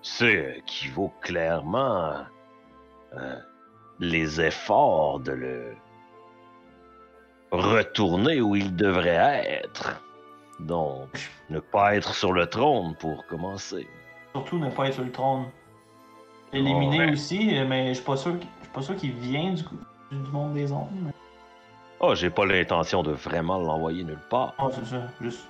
Ce 0.00 0.58
qui 0.62 0.88
vaut 0.88 1.12
clairement 1.20 2.14
euh, 3.12 3.36
les 3.98 4.40
efforts 4.40 5.20
de 5.20 5.32
le 5.32 5.74
retourner 7.50 8.40
où 8.40 8.56
il 8.56 8.74
devrait 8.74 9.60
être. 9.64 10.02
Donc, 10.60 11.10
ne 11.50 11.60
pas 11.60 11.96
être 11.96 12.14
sur 12.14 12.32
le 12.32 12.46
trône 12.46 12.94
pour 12.96 13.26
commencer. 13.26 13.86
Surtout 14.32 14.58
ne 14.58 14.70
pas 14.70 14.86
être 14.88 14.94
sur 14.94 15.04
le 15.04 15.10
trône. 15.12 15.46
Éliminer 16.52 16.96
Oh, 16.96 17.06
ouais. 17.06 17.12
aussi, 17.12 17.56
euh, 17.58 17.66
mais 17.66 17.88
je 17.88 17.94
suis 17.94 18.04
pas 18.04 18.16
sûr, 18.16 18.32
je 18.34 18.40
suis 18.64 18.72
pas 18.72 18.82
sûr 18.82 18.96
qu'il 18.96 19.12
vient 19.12 19.52
du, 19.52 19.62
du 20.10 20.30
monde 20.30 20.54
des 20.54 20.72
ombres. 20.72 20.90
mais- 20.92 21.12
Oh, 22.00 22.14
j'ai 22.14 22.30
pas 22.30 22.46
l'intention 22.46 23.02
de 23.02 23.12
vraiment 23.12 23.58
l'envoyer 23.58 24.02
nulle 24.04 24.18
part. 24.30 24.54
Oh, 24.58 24.70
c'est 24.74 24.86
ça, 24.86 25.06
juste. 25.20 25.46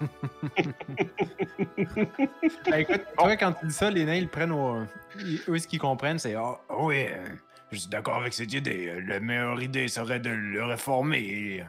Ben, 2.70 2.78
écoute, 2.80 3.02
toi, 3.16 3.36
quand 3.36 3.52
tu 3.52 3.66
dis 3.66 3.72
ça, 3.72 3.90
les 3.90 4.04
nains, 4.04 4.14
ils 4.16 4.24
le 4.24 4.28
prennent 4.28 4.52
au. 4.52 4.82
ils- 5.18 5.40
Eux, 5.48 5.58
ce 5.58 5.66
qu'ils 5.66 5.78
comprennent, 5.80 6.18
c'est 6.18 6.34
Ah, 6.34 6.56
oui, 6.78 7.06
euh, 7.08 7.24
je 7.72 7.78
suis 7.78 7.88
d'accord 7.88 8.16
avec 8.16 8.32
cette 8.34 8.52
idée. 8.52 9.00
La 9.06 9.20
meilleure 9.20 9.60
idée 9.62 9.88
serait 9.88 10.20
de 10.20 10.30
le 10.30 10.64
réformer 10.64 11.18
et 11.18 11.64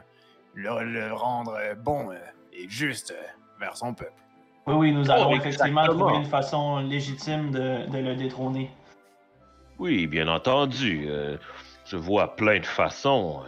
le, 0.54 0.84
le 0.84 1.12
rendre 1.12 1.58
bon 1.82 2.10
euh, 2.12 2.16
et 2.52 2.68
juste 2.68 3.12
euh, 3.12 3.22
vers 3.58 3.76
son 3.76 3.94
peuple. 3.94 4.12
Oui, 4.70 4.76
oui, 4.90 4.92
nous 4.92 5.10
allons 5.10 5.30
Oh, 5.32 5.36
effectivement 5.36 5.84
trouver 5.86 6.16
une 6.16 6.24
façon 6.26 6.78
légitime 6.80 7.50
de, 7.50 7.90
de 7.90 7.98
le 7.98 8.14
détrôner. 8.14 8.70
Oui, 9.78 10.06
bien 10.06 10.28
entendu. 10.28 11.06
euh, 11.08 11.36
je 11.86 11.96
vois 11.96 12.36
plein 12.36 12.60
de 12.60 12.66
façons 12.66 13.40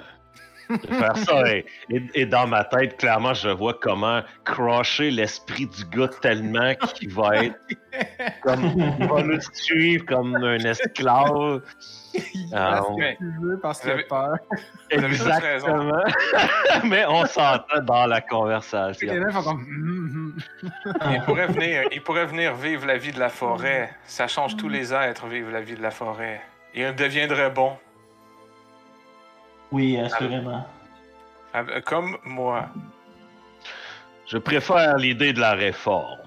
euh, 0.70 0.77
de 0.79 0.87
faire 0.95 1.16
ça. 1.16 1.43
Et, 1.55 1.64
et- 1.91 2.03
et 2.14 2.27
dans 2.27 2.47
ma 2.47 2.64
tête, 2.64 2.97
clairement, 2.97 3.35
je 3.35 3.51
vois 3.51 3.75
comment 3.75 4.23
crusher 4.45 5.11
l'esprit 5.11 5.66
du 5.66 5.85
gars 5.85 6.09
tellement 6.23 6.75
qu'il 6.95 7.12
va 7.12 7.45
être 7.45 7.57
comme. 8.43 8.64
Il 8.99 9.07
va 9.07 9.23
nous 9.23 9.41
suivre 9.53 10.05
comme 10.07 10.35
un 10.37 10.59
esclave. 10.59 11.61
Il 12.14 12.48
Ah, 12.54 12.76
fait 12.76 12.82
ce 12.82 12.92
ouais. 12.92 13.14
que 13.14 13.18
tu 13.18 13.32
veux 13.40 13.58
parce 13.58 13.80
qu'il 13.80 13.90
a 13.90 14.02
peur. 14.02 14.36
Exactement. 14.90 16.02
Mais 16.84 17.04
on 17.06 17.24
s'entend 17.26 17.80
dans 17.82 18.06
la 18.06 18.16
Les 18.16 18.22
conversation. 18.26 19.14
nains 19.14 19.30
font 19.30 19.42
comme. 19.42 19.60
Hum. 19.62 20.36
Il 21.12 21.22
pourrait, 21.22 21.46
venir, 21.48 21.84
il 21.92 22.02
pourrait 22.02 22.26
venir 22.26 22.54
vivre 22.54 22.86
la 22.86 22.98
vie 22.98 23.12
de 23.12 23.18
la 23.18 23.28
forêt. 23.30 23.94
Ça 24.04 24.28
change 24.28 24.56
tous 24.56 24.68
les 24.68 24.92
êtres, 24.92 25.26
vivre 25.26 25.50
la 25.50 25.60
vie 25.60 25.74
de 25.74 25.82
la 25.82 25.90
forêt. 25.90 26.40
Il 26.74 26.94
deviendrait 26.94 27.50
bon. 27.50 27.76
Oui, 29.70 29.98
assurément. 29.98 30.66
Ah, 31.54 31.64
Comme 31.84 32.18
moi. 32.24 32.66
Je 34.26 34.38
préfère 34.38 34.96
l'idée 34.96 35.32
de 35.32 35.40
la 35.40 35.52
réforme. 35.52 36.18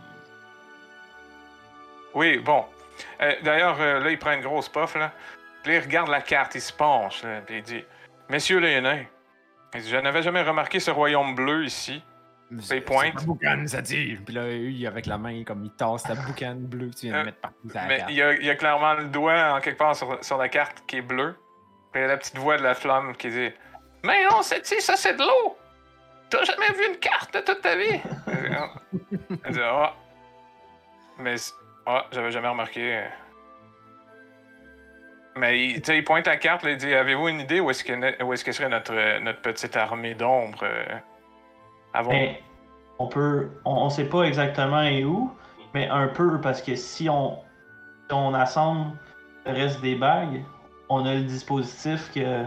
Oui, 2.13 2.38
bon. 2.39 2.63
Euh, 3.21 3.33
D'ailleurs, 3.43 3.77
euh, 3.79 3.99
là, 3.99 4.09
il 4.11 4.17
prend 4.17 4.31
une 4.33 4.41
grosse 4.41 4.69
puff, 4.69 4.95
là. 4.95 5.11
Puis 5.66 5.74
là, 5.74 5.80
il 5.80 5.84
regarde 5.84 6.09
la 6.09 6.22
carte, 6.22 6.53
il 6.53 6.61
se 6.61 6.72
penche, 6.72 7.24
là, 7.24 7.41
puis 7.41 7.57
il 7.57 7.63
dit 7.63 7.84
Messieurs 8.30 8.59
les 8.59 8.80
nains, 8.82 9.03
il 9.74 9.82
dit, 9.82 9.89
je 9.89 9.97
n'avais 9.97 10.22
jamais 10.22 10.43
remarqué 10.43 10.80
ce 10.80 10.91
royaume 10.91 11.34
bleu 11.34 11.66
ici. 11.66 12.03
C'est 12.59 12.82
pointe. 12.82 13.26
boucane, 13.26 13.68
ça 13.68 13.82
tire. 13.82 14.20
Puis 14.24 14.36
là, 14.36 14.47
lui, 14.47 14.86
avec 14.86 15.07
la 15.07 15.18
main, 15.18 15.43
comme 15.43 15.63
il 15.66 15.72
tasse 15.72 16.03
ta 16.03 16.13
boucane 16.13 16.59
bleue 16.68 16.89
que 16.91 16.95
tu 16.95 17.07
viens 17.07 17.16
Euh, 17.16 17.20
de 17.22 17.26
mettre 17.26 17.39
partout 17.39 17.68
la 17.74 17.86
Mais 17.88 17.97
carte. 17.97 18.09
il 18.11 18.16
y, 18.18 18.22
a, 18.22 18.34
il 18.34 18.45
y 18.45 18.49
a 18.51 18.55
clairement 18.55 18.93
le 18.93 19.05
doigt 19.05 19.55
en 19.55 19.59
quelque 19.59 19.80
part 19.80 19.95
sur, 19.95 20.24
sur 20.24 20.38
la 20.38 20.47
carte 20.47 20.84
qui 20.86 20.97
est 20.97 21.01
bleu. 21.01 21.36
Puis 21.91 22.01
il 22.01 22.03
y 22.03 22.05
a 22.05 22.07
la 22.09 22.18
petite 22.18 22.38
voix 22.38 22.57
de 22.57 22.61
la 22.63 22.76
flamme 22.76 23.16
qui 23.16 23.30
dit 23.30 23.49
Mais 24.03 24.24
non, 24.26 24.43
c'est 24.43 24.63
ça, 24.63 24.95
c'est 24.95 25.16
de 25.16 25.24
l'eau? 25.24 25.57
T'as 26.30 26.43
jamais 26.43 26.72
vu 26.78 26.88
une 26.93 26.99
carte 26.99 27.34
de 27.34 27.39
toute 27.41 27.61
ta 27.61 27.76
vie? 27.76 27.99
Elle 29.43 29.51
dit 29.53 29.59
Ah. 29.63 29.93
Mais. 31.18 31.38
c- 31.38 31.51
Ah, 31.88 32.05
j'avais 32.11 32.32
jamais 32.32 32.47
remarqué. 32.47 33.05
Mais 35.38 35.69
il, 35.69 36.03
pointe 36.03 36.27
la 36.27 36.38
carte, 36.38 36.63
là, 36.63 36.71
il 36.71 36.77
dit 36.77 36.93
Avez-vous 36.93 37.27
une 37.27 37.41
idée 37.41 37.59
où 37.59 37.69
est-ce 37.69 37.83
que, 37.83 38.51
serait 38.51 38.69
notre, 38.69 38.93
euh, 38.93 39.19
notre 39.19 39.41
petite 39.41 39.75
armée 39.75 40.13
d'ombre 40.13 40.59
euh, 40.63 40.86
avant 41.93 42.11
Mais 42.11 42.41
on 42.99 43.07
peut. 43.07 43.49
On, 43.65 43.73
on 43.73 43.89
sait 43.89 44.07
pas 44.07 44.23
exactement 44.23 44.81
et 44.81 45.03
où, 45.03 45.31
mais 45.73 45.89
un 45.89 46.07
peu 46.07 46.39
parce 46.39 46.61
que 46.61 46.75
si 46.75 47.09
on, 47.09 47.38
si 48.09 48.13
on 48.13 48.33
assemble 48.33 48.91
le 49.45 49.51
reste 49.51 49.81
des 49.81 49.95
bagues, 49.95 50.41
on 50.89 51.05
a 51.05 51.13
le 51.15 51.23
dispositif 51.23 52.11
que 52.13 52.19
euh, 52.21 52.45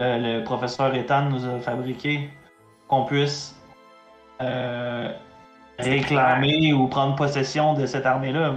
le 0.00 0.44
professeur 0.44 0.94
Ethan 0.94 1.26
nous 1.26 1.46
a 1.46 1.60
fabriqué, 1.60 2.30
qu'on 2.88 3.04
puisse 3.04 3.54
euh, 4.40 5.12
réclamer 5.78 6.72
ou 6.72 6.88
prendre 6.88 7.14
possession 7.14 7.74
de 7.74 7.86
cette 7.86 8.06
armée-là, 8.06 8.54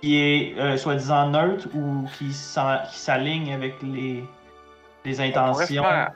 qui 0.00 0.16
est 0.18 0.58
euh, 0.58 0.76
soi-disant 0.76 1.28
neutre 1.30 1.68
ou 1.74 2.06
qui 2.18 2.32
s'aligne 2.32 3.52
avec 3.52 3.80
les, 3.82 4.24
les 5.04 5.20
On 5.20 5.22
pourrait, 5.22 5.28
intentions. 5.28 5.82
faire, 5.82 6.12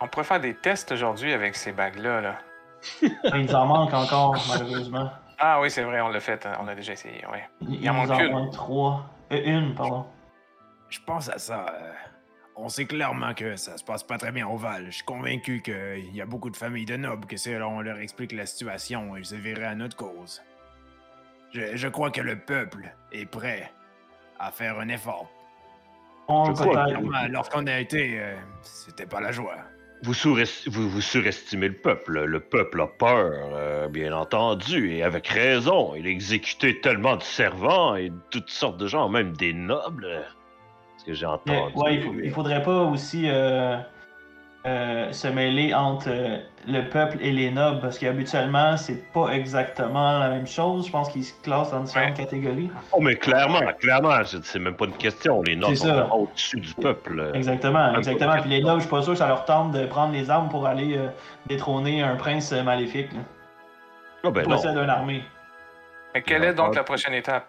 on 0.00 0.08
pourrait 0.08 0.24
faire 0.24 0.40
des 0.40 0.54
tests 0.54 0.92
aujourd'hui 0.92 1.32
avec 1.32 1.56
ces 1.56 1.72
bagues-là. 1.72 2.20
Là. 2.20 2.38
Il 3.02 3.42
nous 3.46 3.54
en 3.54 3.66
manque 3.66 3.92
encore, 3.94 4.36
malheureusement. 4.48 5.10
Ah 5.38 5.60
oui, 5.60 5.70
c'est 5.70 5.82
vrai, 5.82 6.00
on 6.00 6.08
l'a 6.08 6.20
fait. 6.20 6.46
On 6.60 6.68
a 6.68 6.74
déjà 6.74 6.92
essayé. 6.92 7.24
Ouais. 7.30 7.48
Il, 7.62 7.82
Il 7.82 7.90
en 7.90 7.94
manque 7.94 8.10
en 8.10 8.20
une. 8.44 8.50
trois. 8.50 9.04
Euh, 9.32 9.42
une, 9.44 9.74
pardon. 9.74 10.06
Je 10.88 10.98
pense 11.04 11.28
à 11.28 11.38
ça. 11.38 11.66
euh, 11.74 11.92
on 12.54 12.68
sait 12.68 12.86
clairement 12.86 13.34
que 13.34 13.56
ça 13.56 13.76
se 13.76 13.84
passe 13.84 14.02
pas 14.02 14.16
très 14.18 14.32
bien 14.32 14.46
au 14.46 14.56
Val. 14.56 14.86
Je 14.86 14.90
suis 14.92 15.04
convaincu 15.04 15.60
qu'il 15.60 16.14
y 16.14 16.22
a 16.22 16.26
beaucoup 16.26 16.48
de 16.48 16.56
familles 16.56 16.86
de 16.86 16.96
nobles 16.96 17.26
que 17.26 17.36
si 17.36 17.50
on 17.54 17.80
leur 17.82 17.98
explique 17.98 18.32
la 18.32 18.46
situation, 18.46 19.14
ils 19.16 19.26
se 19.26 19.34
verraient 19.34 19.64
à 19.66 19.74
notre 19.74 19.96
cause. 19.96 20.40
Je, 21.52 21.76
je 21.76 21.88
crois 21.88 22.10
que 22.10 22.20
le 22.20 22.36
peuple 22.36 22.92
est 23.12 23.26
prêt 23.26 23.70
à 24.38 24.50
faire 24.50 24.78
un 24.78 24.88
effort. 24.88 25.30
On 26.28 26.52
Lorsqu'on 27.30 27.66
a 27.66 27.78
été, 27.78 28.18
euh, 28.18 28.34
c'était 28.62 29.06
pas 29.06 29.20
la 29.20 29.30
joie. 29.32 29.56
Vous, 30.02 30.12
vous, 30.66 30.90
vous 30.90 31.00
surestimez 31.00 31.68
le 31.68 31.74
peuple. 31.74 32.24
Le 32.24 32.40
peuple 32.40 32.80
a 32.82 32.86
peur, 32.86 33.32
euh, 33.54 33.88
bien 33.88 34.12
entendu, 34.12 34.92
et 34.92 35.02
avec 35.02 35.26
raison. 35.28 35.94
Il 35.94 36.06
a 36.06 36.10
exécuté 36.10 36.80
tellement 36.80 37.16
de 37.16 37.22
servants 37.22 37.94
et 37.94 38.10
de 38.10 38.18
toutes 38.30 38.50
sortes 38.50 38.76
de 38.76 38.86
gens, 38.88 39.08
même 39.08 39.34
des 39.36 39.54
nobles. 39.54 40.24
Ce 40.98 41.04
que 41.04 41.14
j'ai 41.14 41.26
Mais, 41.46 41.56
entendu? 41.56 41.72
ouais, 41.76 41.94
il, 41.94 42.02
faut- 42.02 42.14
il 42.24 42.30
faudrait 42.30 42.62
pas 42.62 42.82
aussi 42.82 43.24
euh, 43.26 43.78
euh, 44.66 45.12
se 45.12 45.28
mêler 45.28 45.72
entre 45.74 46.08
euh, 46.08 46.38
le 46.66 46.88
peuple 46.88 47.18
et 47.20 47.30
les 47.30 47.50
nobles, 47.50 47.80
parce 47.80 47.98
qu'habituellement, 47.98 48.76
c'est 48.76 49.12
pas 49.12 49.28
exactement 49.30 50.18
la 50.18 50.28
même 50.30 50.46
chose. 50.46 50.86
Je 50.86 50.90
pense 50.92 51.08
qu'ils 51.10 51.24
se 51.24 51.32
classent 51.42 51.70
dans 51.70 51.80
différentes 51.84 52.18
Ouais. 52.18 52.24
catégories. 52.24 52.70
Oh, 52.92 53.00
mais 53.00 53.14
clairement, 53.14 53.60
clairement, 53.78 54.10
c'est 54.24 54.58
même 54.58 54.74
pas 54.74 54.86
une 54.86 54.96
question. 54.96 55.42
Les 55.42 55.54
nobles 55.54 55.76
sont 55.76 56.08
au-dessus 56.10 56.58
du 56.60 56.74
peuple. 56.74 57.30
Exactement, 57.34 57.94
exactement. 57.96 58.40
Puis 58.40 58.50
les 58.50 58.62
nobles, 58.62 58.80
je 58.80 58.86
suis 58.86 58.90
pas 58.90 59.02
sûr 59.02 59.12
que 59.12 59.18
ça 59.18 59.28
leur 59.28 59.44
tente 59.44 59.70
de 59.72 59.86
prendre 59.86 60.12
les 60.12 60.28
armes 60.30 60.48
pour 60.48 60.66
aller 60.66 60.96
euh, 60.98 61.08
détrôner 61.46 62.02
un 62.02 62.16
prince 62.16 62.50
maléfique. 62.52 63.12
Là. 63.12 63.20
Ah, 64.24 64.30
ben 64.30 64.42
Qui 64.42 64.48
non. 64.48 64.56
possède 64.56 64.76
une 64.76 64.90
armée. 64.90 65.22
Mais 66.14 66.22
quelle 66.22 66.42
est 66.42 66.54
donc 66.54 66.74
la 66.74 66.82
prochaine 66.82 67.14
étape? 67.14 67.48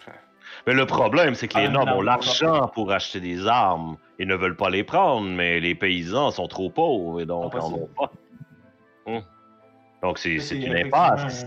Mais 0.68 0.74
le 0.74 0.86
problème, 0.86 1.34
c'est 1.34 1.48
que 1.48 1.58
les 1.58 1.66
Ah, 1.66 1.70
nobles 1.70 1.90
non, 1.92 1.98
ont 1.98 2.02
l'argent 2.02 2.68
pour 2.68 2.92
acheter 2.92 3.20
des 3.20 3.48
armes. 3.48 3.98
Ils 4.20 4.28
ne 4.28 4.36
veulent 4.36 4.56
pas 4.56 4.70
les 4.70 4.84
prendre, 4.84 5.28
mais 5.30 5.60
les 5.60 5.76
paysans 5.76 6.32
sont 6.32 6.48
trop 6.48 6.70
pauvres 6.70 7.22
et 7.22 7.26
donc 7.26 7.52
Pas 7.52 7.60
en 7.60 7.62
possible. 7.62 7.84
ont 7.84 7.90
pas. 7.96 8.12
Hum. 9.06 9.22
Donc 10.02 10.18
c'est 10.18 10.36
une 10.36 10.76
impasse. 10.76 11.46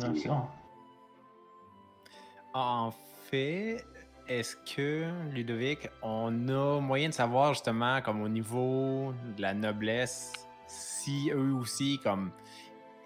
En 2.53 2.91
fait, 3.31 3.85
est-ce 4.29 4.57
que, 4.75 5.05
Ludovic, 5.33 5.89
on 6.03 6.49
a 6.49 6.81
moyen 6.81 7.09
de 7.09 7.15
savoir 7.15 7.55
justement, 7.55 8.01
comme 8.03 8.23
au 8.23 8.29
niveau 8.29 9.13
de 9.37 9.43
la 9.43 9.55
noblesse, 9.55 10.33
si 10.67 11.31
eux 11.33 11.55
aussi, 11.55 11.99
comme. 12.03 12.31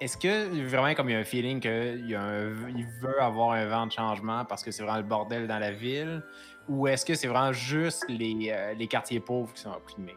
Est-ce 0.01 0.19
que 0.19 0.67
vraiment, 0.67 0.93
comme 0.95 1.09
il 1.09 1.13
y 1.13 1.17
a 1.17 1.21
un 1.21 1.25
feeling 1.25 1.61
qu'il 1.61 2.17
veut 3.01 3.23
avoir 3.23 3.53
un 3.53 3.65
vent 3.67 3.87
de 3.87 3.93
changement 3.93 4.45
parce 4.45 4.63
que 4.63 4.71
c'est 4.71 4.83
vraiment 4.83 4.99
le 4.99 5.05
bordel 5.05 5.47
dans 5.47 5.59
la 5.59 5.71
ville? 5.71 6.23
Ou 6.69 6.87
est-ce 6.89 7.05
que 7.05 7.15
c'est 7.15 7.29
vraiment 7.29 7.53
juste 7.53 8.05
les, 8.09 8.51
euh, 8.51 8.73
les 8.75 8.87
quartiers 8.87 9.21
pauvres 9.21 9.53
qui 9.53 9.61
sont 9.63 9.73
opprimés? 9.73 10.17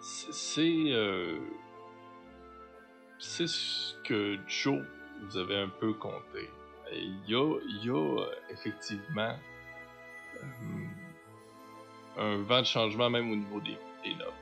C'est- 0.00 0.32
C'est. 0.32 0.92
euh, 0.92 1.38
C'est 3.22 3.46
ce 3.46 3.94
que 4.02 4.38
Joe 4.48 4.82
vous 5.22 5.36
avait 5.36 5.58
un 5.58 5.68
peu 5.68 5.92
compté. 5.92 6.48
Il 6.90 7.20
y 7.28 7.34
a, 7.34 7.58
il 7.68 7.84
y 7.84 7.90
a 7.90 8.24
effectivement 8.48 9.34
euh, 10.36 10.86
un 12.18 12.36
vent 12.42 12.60
de 12.60 12.66
changement 12.66 13.10
même 13.10 13.30
au 13.30 13.36
niveau 13.36 13.60
des, 13.60 13.76
des 14.02 14.14
nobles. 14.14 14.32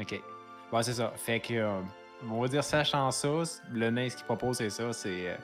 Ok. 0.00 0.22
Bon, 0.70 0.80
c'est 0.82 0.92
ça. 0.94 1.12
Fait 1.16 1.40
que, 1.40 1.80
on 2.30 2.40
va 2.40 2.46
dire, 2.48 2.62
sachant 2.62 3.10
ça, 3.10 3.42
le 3.72 3.90
nain, 3.90 4.08
ce 4.08 4.16
qu'il 4.16 4.26
propose, 4.26 4.58
c'est 4.58 4.70
ça, 4.70 4.92
c'est 4.92 5.30
euh, 5.30 5.36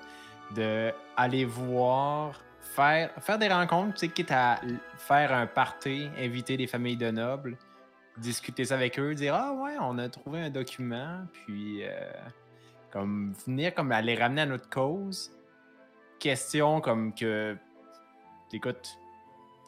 de 0.54 0.92
aller 1.16 1.44
voir, 1.44 2.40
faire, 2.62 3.10
faire 3.20 3.38
des 3.38 3.48
rencontres, 3.48 4.06
quitte 4.06 4.30
à 4.30 4.60
faire 4.96 5.32
un 5.32 5.46
party, 5.46 6.08
inviter 6.18 6.56
des 6.56 6.66
familles 6.66 6.96
de 6.96 7.10
nobles, 7.10 7.56
discuter 8.16 8.66
ça 8.66 8.74
avec 8.74 8.98
eux, 8.98 9.14
dire 9.14 9.34
Ah 9.34 9.52
ouais, 9.52 9.76
on 9.80 9.98
a 9.98 10.08
trouvé 10.08 10.40
un 10.40 10.50
document, 10.50 11.26
puis 11.32 11.84
euh, 11.84 11.90
comme 12.90 13.34
venir 13.46 13.74
comme 13.74 13.92
à 13.92 14.00
les 14.00 14.14
ramener 14.14 14.42
à 14.42 14.46
notre 14.46 14.68
cause. 14.68 15.32
Question 16.18 16.80
comme 16.80 17.12
que, 17.14 17.56
écoute, 18.52 18.96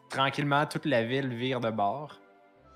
tranquillement, 0.09 0.67
toute 0.67 0.85
la 0.85 1.05
ville 1.05 1.35
vire 1.35 1.61
de 1.61 1.71
bord. 1.71 2.21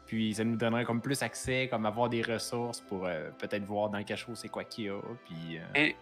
Puis 0.07 0.35
ça 0.35 0.43
nous 0.43 0.57
donnerait 0.57 0.85
comme 0.85 1.03
plus 1.03 1.23
accès, 1.23 1.69
comme 1.69 1.85
avoir 1.85 2.09
des 2.09 2.23
ressources 2.23 2.81
pour 2.81 3.07
euh, 3.07 3.31
peut-être 3.39 3.65
voir 3.65 3.91
dans 3.91 3.99
le 3.99 4.05
cachot 4.05 4.35
c'est 4.35 4.49
quoi 4.49 4.65
qu'il 4.65 4.85
y 4.85 4.89
a. 4.89 4.99
Puis, 5.27 5.59
euh, 5.59 5.63
Et 5.75 5.97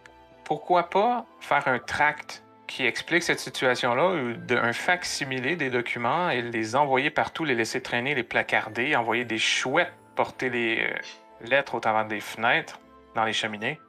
pourquoi 0.45 0.89
pas 0.89 1.25
faire 1.41 1.67
un 1.67 1.77
tract 1.77 2.41
qui 2.67 2.85
explique 2.85 3.23
cette 3.23 3.39
situation-là, 3.39 4.09
ou 4.09 4.33
de- 4.33 4.55
un 4.57 4.73
fac-similé 4.73 5.55
des 5.55 5.69
documents 5.69 6.29
et 6.29 6.41
les 6.41 6.75
envoyer 6.75 7.09
partout, 7.09 7.45
les 7.45 7.55
laisser 7.55 7.81
traîner, 7.81 8.13
les 8.13 8.23
placarder, 8.23 8.95
envoyer 8.95 9.25
des 9.25 9.37
chouettes 9.39 9.93
porter 10.15 10.49
les 10.49 10.79
euh, 10.81 11.47
lettres 11.47 11.75
au 11.75 11.79
travers 11.79 12.05
des 12.05 12.19
fenêtres, 12.19 12.79
dans 13.15 13.23
les 13.23 13.33
cheminées. 13.33 13.79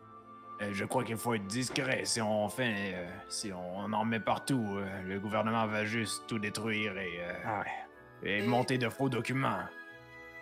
euh, 0.61 0.71
je 0.73 0.85
crois 0.85 1.05
qu'il 1.05 1.17
faut 1.17 1.35
être 1.35 1.47
discret. 1.47 2.03
Si 2.05 2.21
on 2.21 2.49
fait, 2.49 2.75
euh, 2.95 3.07
si 3.29 3.51
on 3.53 3.93
en 3.93 4.05
met 4.05 4.21
partout, 4.21 4.77
euh, 4.77 4.87
le 5.07 5.19
gouvernement 5.21 5.67
va 5.67 5.85
juste 5.85 6.25
tout 6.27 6.39
détruire 6.39 6.99
et, 6.99 7.21
euh, 7.21 7.33
Ah 7.47 7.61
ouais. 7.61 8.29
et 8.31 8.43
monter 8.43 8.77
de 8.77 8.89
faux 8.89 9.09
documents. 9.09 9.61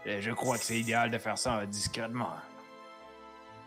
Euh, 0.07 0.19
je 0.21 0.31
crois 0.33 0.57
que 0.59 0.65
c'est 0.65 0.79
idéal 0.79 1.11
de 1.11 1.19
faire 1.19 1.37
ça 1.39 1.65
discrètement. 1.67 2.35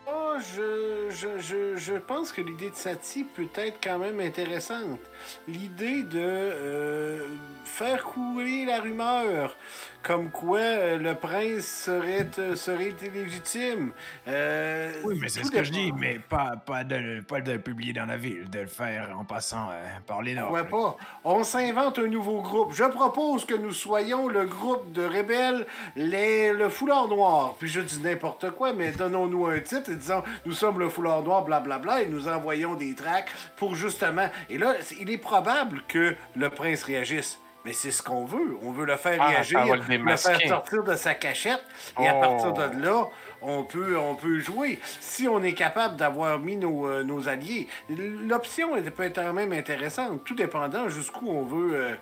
Oh, 0.06 0.29
je, 0.40 1.10
je, 1.10 1.38
je, 1.38 1.76
je 1.76 1.94
pense 1.94 2.32
que 2.32 2.40
l'idée 2.40 2.70
de 2.70 2.74
Satie 2.74 3.24
peut 3.24 3.48
être 3.54 3.78
quand 3.82 3.98
même 3.98 4.20
intéressante. 4.20 5.00
L'idée 5.48 6.02
de 6.02 6.18
euh, 6.20 7.26
faire 7.64 8.04
couler 8.04 8.64
la 8.64 8.80
rumeur, 8.80 9.56
comme 10.02 10.30
quoi 10.30 10.58
euh, 10.60 10.96
le 10.98 11.14
prince 11.14 11.66
serait, 11.66 12.26
euh, 12.38 12.56
serait 12.56 12.94
illégitime. 13.02 13.92
Euh, 14.28 14.92
Oui, 15.04 15.18
mais 15.20 15.28
c'est 15.28 15.44
ce 15.44 15.50
que 15.50 15.62
je 15.62 15.70
dis, 15.70 15.92
mais 15.92 16.18
pas, 16.18 16.56
pas, 16.56 16.84
de, 16.84 17.20
pas 17.20 17.40
de 17.40 17.52
le 17.52 17.60
publier 17.60 17.92
dans 17.92 18.06
la 18.06 18.16
ville, 18.16 18.48
de 18.48 18.60
le 18.60 18.66
faire 18.66 19.14
en 19.18 19.24
passant 19.24 19.68
par 20.06 20.22
les 20.22 20.34
nobles. 20.34 20.66
pas? 20.68 20.96
On 21.24 21.44
s'invente 21.44 21.98
un 21.98 22.06
nouveau 22.06 22.40
groupe. 22.40 22.72
Je 22.72 22.84
propose 22.84 23.44
que 23.44 23.54
nous 23.54 23.72
soyons 23.72 24.28
le 24.28 24.46
groupe 24.46 24.90
de 24.92 25.04
rebelles, 25.04 25.66
les, 25.96 26.52
le 26.52 26.68
foulard 26.70 27.08
noir. 27.08 27.56
Puis 27.58 27.68
je 27.68 27.80
dis 27.80 28.00
n'importe 28.00 28.50
quoi, 28.52 28.72
mais 28.72 28.92
donnons-nous 28.92 29.46
un 29.46 29.60
titre 29.60 29.90
et 29.90 29.96
disons 29.96 30.22
nous 30.46 30.52
sommes 30.52 30.78
le 30.78 30.88
foulard 30.88 31.22
noir, 31.22 31.44
blablabla, 31.44 32.02
et 32.02 32.06
nous 32.06 32.28
envoyons 32.28 32.74
des 32.74 32.94
tracts 32.94 33.30
pour 33.56 33.74
justement. 33.74 34.28
Et 34.48 34.58
là, 34.58 34.74
il 35.00 35.10
est 35.10 35.18
probable 35.18 35.82
que 35.88 36.14
le 36.36 36.50
prince 36.50 36.82
réagisse. 36.82 37.38
Mais 37.66 37.74
c'est 37.74 37.90
ce 37.90 38.02
qu'on 38.02 38.24
veut. 38.24 38.56
On 38.62 38.72
veut 38.72 38.86
le 38.86 38.96
faire 38.96 39.18
Ah, 39.20 39.26
réagir, 39.28 39.62
le 39.66 39.96
le 39.98 40.16
faire 40.16 40.40
sortir 40.48 40.82
de 40.82 40.94
sa 40.94 41.12
cachette. 41.14 41.62
Et 42.00 42.08
à 42.08 42.14
Oh. 42.16 42.20
partir 42.20 42.52
de 42.54 42.82
là, 42.82 43.04
on 43.42 43.64
peut, 43.64 43.98
on 43.98 44.14
peut 44.14 44.38
jouer. 44.40 44.78
Si 44.98 45.28
on 45.28 45.42
est 45.42 45.52
capable 45.52 45.96
d'avoir 45.96 46.38
mis 46.38 46.56
nos, 46.56 46.86
euh, 46.88 47.02
nos 47.04 47.28
alliés, 47.28 47.68
l'option 47.90 48.70
peut 48.96 49.02
être 49.02 49.16
quand 49.22 49.34
même 49.34 49.52
intéressante, 49.52 50.24
tout 50.24 50.34
dépendant 50.34 50.88
jusqu'où 50.88 51.28
on 51.28 51.42
veut, 51.42 51.74
euh, 51.74 51.94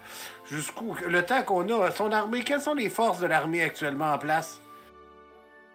jusqu'où 0.49 0.95
le 1.09 1.25
temps 1.27 1.43
qu'on 1.43 1.69
a. 1.83 1.91
Son 1.91 2.13
armée, 2.13 2.45
quelles 2.45 2.61
sont 2.61 2.75
les 2.75 2.89
forces 2.89 3.19
de 3.19 3.27
l'armée 3.27 3.65
actuellement 3.65 4.13
en 4.13 4.19
place? 4.19 4.61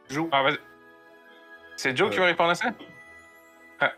Jo. 0.09 0.29
Ah, 0.31 0.43
vas-y. 0.43 0.59
C'est 1.83 1.95
Joe 1.97 2.09
qui 2.09 2.17
va 2.17 2.25
répondre 2.27 2.51
à 2.51 2.55
ça? 2.55 2.71
Bah, 3.79 3.91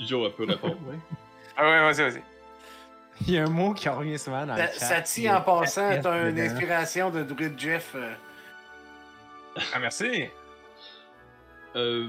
Joe 0.00 0.34
peut 0.34 0.44
répondre, 0.44 0.76
oui. 0.88 0.96
Ah 1.56 1.62
ouais, 1.64 1.80
vas-y, 1.92 2.10
vas-y. 2.10 2.22
Il 3.20 3.30
y 3.34 3.38
a 3.38 3.44
un 3.44 3.48
mot 3.48 3.74
qui 3.74 3.88
revient 3.88 4.18
souvent 4.18 4.44
dans 4.44 4.56
le 4.56 4.60
Ça, 4.62 4.72
chat. 4.72 4.78
ça 4.86 5.00
tient 5.02 5.36
en 5.36 5.42
passant, 5.42 5.88
Yes, 5.90 6.02
t'as 6.02 6.28
une 6.28 6.34
dedans. 6.34 6.50
inspiration 6.52 7.10
de 7.10 7.22
Druid 7.22 7.56
Jeff. 7.58 7.92
euh. 7.94 8.12
Ah, 9.72 9.78
merci. 9.78 10.24
Euh, 11.76 12.08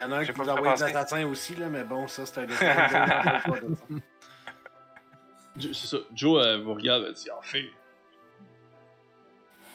Il 0.00 0.02
y 0.02 0.06
en 0.06 0.12
a 0.12 0.16
un 0.18 0.24
qui 0.24 0.32
vu 0.32 0.40
envoie 0.48 0.74
des 0.76 0.82
assassins 0.84 1.26
aussi, 1.26 1.56
là, 1.56 1.68
mais 1.68 1.84
bon, 1.84 2.08
ça, 2.08 2.24
c'est 2.24 2.40
un 2.40 2.46
c'est 5.60 5.74
ça. 5.74 5.96
Joe 6.14 6.42
elle 6.46 6.62
vous 6.62 6.72
regarde 6.74 7.04
elle 7.08 7.12
dit 7.14 7.30
en 7.30 7.42
fait, 7.42 7.68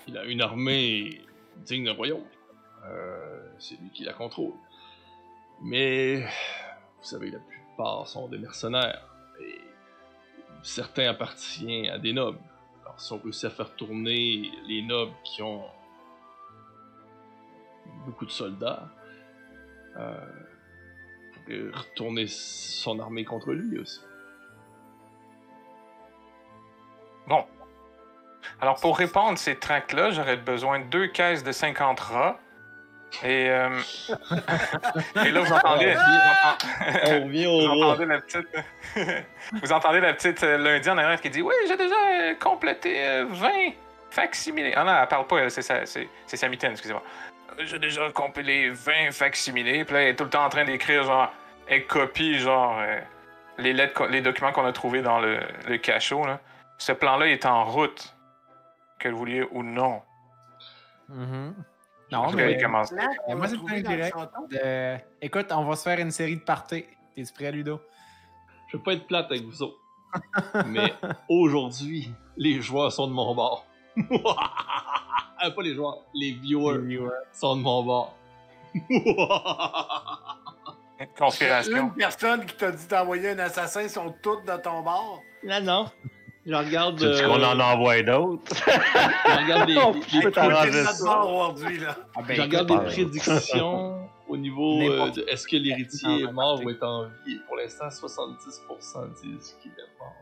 il 0.07 0.17
a 0.17 0.23
une 0.23 0.41
armée 0.41 1.21
digne 1.57 1.85
d'un 1.85 1.93
royaume. 1.93 2.23
Euh, 2.85 3.34
c'est 3.59 3.79
lui 3.79 3.89
qui 3.89 4.03
la 4.03 4.13
contrôle. 4.13 4.53
Mais 5.61 6.21
vous 6.21 7.03
savez, 7.03 7.31
la 7.31 7.39
plupart 7.39 8.07
sont 8.07 8.27
des 8.27 8.37
mercenaires. 8.37 9.07
Et 9.41 9.61
certains 10.63 11.09
appartiennent 11.09 11.89
à 11.89 11.97
des 11.97 12.13
nobles. 12.13 12.39
Alors 12.83 12.99
si 12.99 13.13
on 13.13 13.19
réussit 13.19 13.45
à 13.45 13.49
faire 13.49 13.75
tourner 13.75 14.51
les 14.67 14.81
nobles 14.81 15.13
qui 15.23 15.41
ont 15.41 15.65
beaucoup 18.05 18.25
de 18.25 18.31
soldats, 18.31 18.89
euh, 19.97 21.71
retourner 21.73 22.27
son 22.27 22.99
armée 22.99 23.23
contre 23.23 23.51
lui 23.51 23.79
aussi. 23.79 24.01
Bon. 27.27 27.45
Alors, 28.61 28.79
pour 28.79 28.97
répandre 28.97 29.37
ces 29.37 29.57
tracts-là, 29.57 30.11
j'aurais 30.11 30.37
besoin 30.37 30.79
de 30.79 30.85
deux 30.85 31.07
caisses 31.07 31.43
de 31.43 31.51
50 31.51 31.99
rats. 31.99 32.39
Et, 33.23 33.49
euh, 33.49 33.69
et 35.25 35.31
là, 35.31 35.39
vous 35.41 35.53
entendez, 35.53 35.93
vous 35.93 35.99
entendez- 35.99 37.01
On 37.05 37.23
revient 37.25 37.45
vous 37.45 37.51
au 37.51 37.73
roi. 37.73 37.87
entendez 37.87 38.05
la 38.05 38.19
petite, 38.21 38.47
vous 39.63 39.71
entendez 39.71 39.99
la 40.01 40.13
petite 40.13 40.43
euh, 40.43 40.57
lundi 40.57 40.89
en 40.89 40.97
arrière 40.97 41.21
qui 41.21 41.29
dit 41.29 41.41
Oui, 41.41 41.53
j'ai 41.67 41.77
déjà 41.77 41.95
euh, 41.95 42.35
complété 42.35 43.05
euh, 43.05 43.25
20 43.29 43.49
facsimilés. 44.09 44.73
Ah 44.75 44.83
non, 44.83 44.93
elle 45.01 45.07
parle 45.07 45.27
pas, 45.27 45.49
c'est 45.49 45.61
sa, 45.61 45.85
c'est, 45.85 46.07
c'est 46.27 46.37
sa 46.37 46.47
mitaine, 46.49 46.71
excusez-moi. 46.71 47.03
Euh, 47.59 47.63
J'ai 47.65 47.79
déjà 47.79 48.09
complété 48.11 48.69
20 48.69 49.11
facsimilés. 49.11 49.85
Puis 49.85 49.93
là, 49.93 50.01
elle 50.03 50.07
est 50.09 50.15
tout 50.15 50.23
le 50.25 50.29
temps 50.29 50.45
en 50.45 50.49
train 50.49 50.65
d'écrire, 50.65 51.03
genre, 51.03 51.31
elle 51.67 51.85
copie, 51.87 52.37
genre, 52.39 52.77
euh, 52.79 52.99
les 53.57 53.73
lettres, 53.73 54.07
les 54.07 54.21
documents 54.21 54.51
qu'on 54.51 54.65
a 54.65 54.73
trouvés 54.73 55.01
dans 55.01 55.19
le, 55.19 55.39
le 55.67 55.77
cachot, 55.77 56.25
là. 56.25 56.39
Ce 56.77 56.91
plan-là 56.91 57.27
est 57.27 57.45
en 57.45 57.63
route, 57.63 58.13
que 58.99 59.07
vous 59.07 59.17
vouliez 59.17 59.47
ou 59.51 59.63
non. 59.63 60.01
Mhm. 61.09 61.53
Non, 62.15 62.21
Parce 62.23 62.35
mais 62.35 62.57
commence. 62.57 62.89
Qu'on 62.89 63.35
moi, 63.35 63.47
c'est 63.47 63.57
le 63.57 63.81
direct. 63.81 64.17
euh, 64.63 64.97
écoute, 65.21 65.47
on 65.51 65.65
va 65.65 65.75
se 65.75 65.83
faire 65.83 65.99
une 65.99 66.11
série 66.11 66.37
de 66.37 66.41
parties. 66.41 66.85
T'es-tu 67.15 67.33
prêt, 67.33 67.51
Ludo? 67.51 67.81
Je 68.67 68.77
veux 68.77 68.83
pas 68.83 68.93
être 68.93 69.05
plate 69.05 69.25
avec 69.31 69.43
vous 69.43 69.61
autres. 69.61 69.77
Mais 70.67 70.93
aujourd'hui, 71.29 72.11
les 72.37 72.61
joueurs 72.61 72.91
sont 72.91 73.07
de 73.07 73.13
mon 73.13 73.35
bord. 73.35 73.65
Ah, 75.37 75.51
pas 75.55 75.61
les 75.61 75.75
joueurs, 75.75 76.03
les 76.13 76.31
viewers 76.31 77.09
sont 77.33 77.57
de 77.57 77.61
mon 77.61 77.83
bord. 77.83 78.15
Conspiration. 81.17 81.77
Une 81.87 81.93
personne 81.93 82.45
qui 82.45 82.55
t'a 82.55 82.71
dit 82.71 82.87
d'envoyer 82.87 83.31
un 83.31 83.39
assassin 83.39 83.87
sont 83.89 84.13
toutes 84.21 84.45
de 84.45 84.55
ton 84.57 84.81
bord? 84.81 85.21
Là, 85.43 85.59
non. 85.59 85.85
Je 86.45 86.53
regarde. 86.53 86.99
Tu 86.99 87.05
euh, 87.05 87.27
qu'on 87.27 87.43
en 87.43 87.59
envoie 87.59 88.01
d'autres? 88.03 88.55
Je 88.65 89.43
regarde 89.43 89.67
les, 89.69 89.75
aujourd'hui, 91.25 91.79
là. 91.79 91.95
Ah, 92.15 92.21
ben, 92.27 92.35
je 92.35 92.41
regarde 92.43 92.69
les 92.69 92.75
pareil. 92.75 92.91
prédictions 92.93 94.09
au 94.27 94.37
niveau 94.37 94.81
euh, 94.81 95.09
de 95.11 95.25
est-ce 95.27 95.47
que 95.47 95.55
l'héritier 95.55 96.21
est 96.23 96.31
mort 96.31 96.61
ou 96.63 96.69
est 96.69 96.83
en 96.83 97.05
vie? 97.25 97.33
Et 97.33 97.39
pour 97.47 97.55
l'instant, 97.55 97.87
70% 97.87 99.13
disent 99.23 99.55
qu'il 99.61 99.71
est 99.71 99.99
mort. 99.99 100.13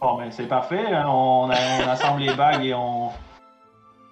Bon, 0.00 0.16
ben 0.16 0.30
c'est 0.30 0.46
parfait. 0.48 0.86
hein. 0.86 1.06
On, 1.08 1.50
a- 1.50 1.84
on 1.84 1.88
assemble 1.88 2.22
les 2.22 2.34
bagues 2.34 2.64
et 2.64 2.74
on, 2.74 3.10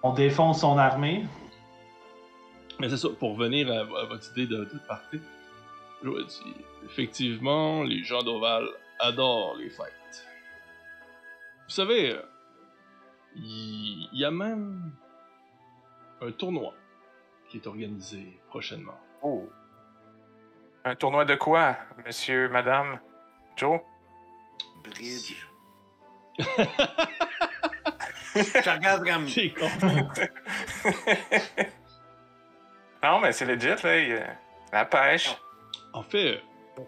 on 0.02 0.12
défonce 0.12 0.60
son 0.60 0.76
armée. 0.78 1.24
Mais 2.78 2.88
c'est 2.90 2.96
ça, 2.98 3.08
pour 3.18 3.36
revenir 3.36 3.68
à, 3.72 3.80
à 3.80 4.04
votre 4.04 4.30
idée 4.32 4.46
de, 4.46 4.64
de 4.64 4.78
party, 4.86 5.20
je 6.02 6.08
vous 6.08 6.22
dis, 6.22 6.54
effectivement, 6.84 7.82
les 7.82 8.04
gens 8.04 8.22
d'Oval 8.22 8.68
adorent 9.00 9.56
les 9.56 9.70
fêtes. 9.70 10.26
Vous 11.66 11.74
savez, 11.74 12.16
il 13.36 14.08
y, 14.12 14.24
a 14.24 14.30
même 14.30 14.92
un 16.20 16.32
tournoi 16.32 16.74
qui 17.48 17.58
est 17.58 17.66
organisé 17.66 18.40
prochainement. 18.48 18.98
Oh. 19.22 19.48
Un 20.84 20.94
tournoi 20.94 21.24
de 21.24 21.34
quoi, 21.34 21.76
monsieur, 22.06 22.48
madame, 22.48 23.00
Joe? 23.56 23.80
Bridge. 24.82 25.46
Je 28.34 28.70
regarde 28.70 29.04
comme. 29.04 29.26
Non, 33.02 33.20
mais 33.20 33.30
c'est 33.30 33.44
legit, 33.44 33.68
là. 33.68 33.98
il 33.98 34.08
y 34.08 34.14
a 34.14 34.36
La 34.72 34.84
pêche. 34.84 35.36
En 35.98 36.04
fait, 36.04 36.40
vous 36.76 36.84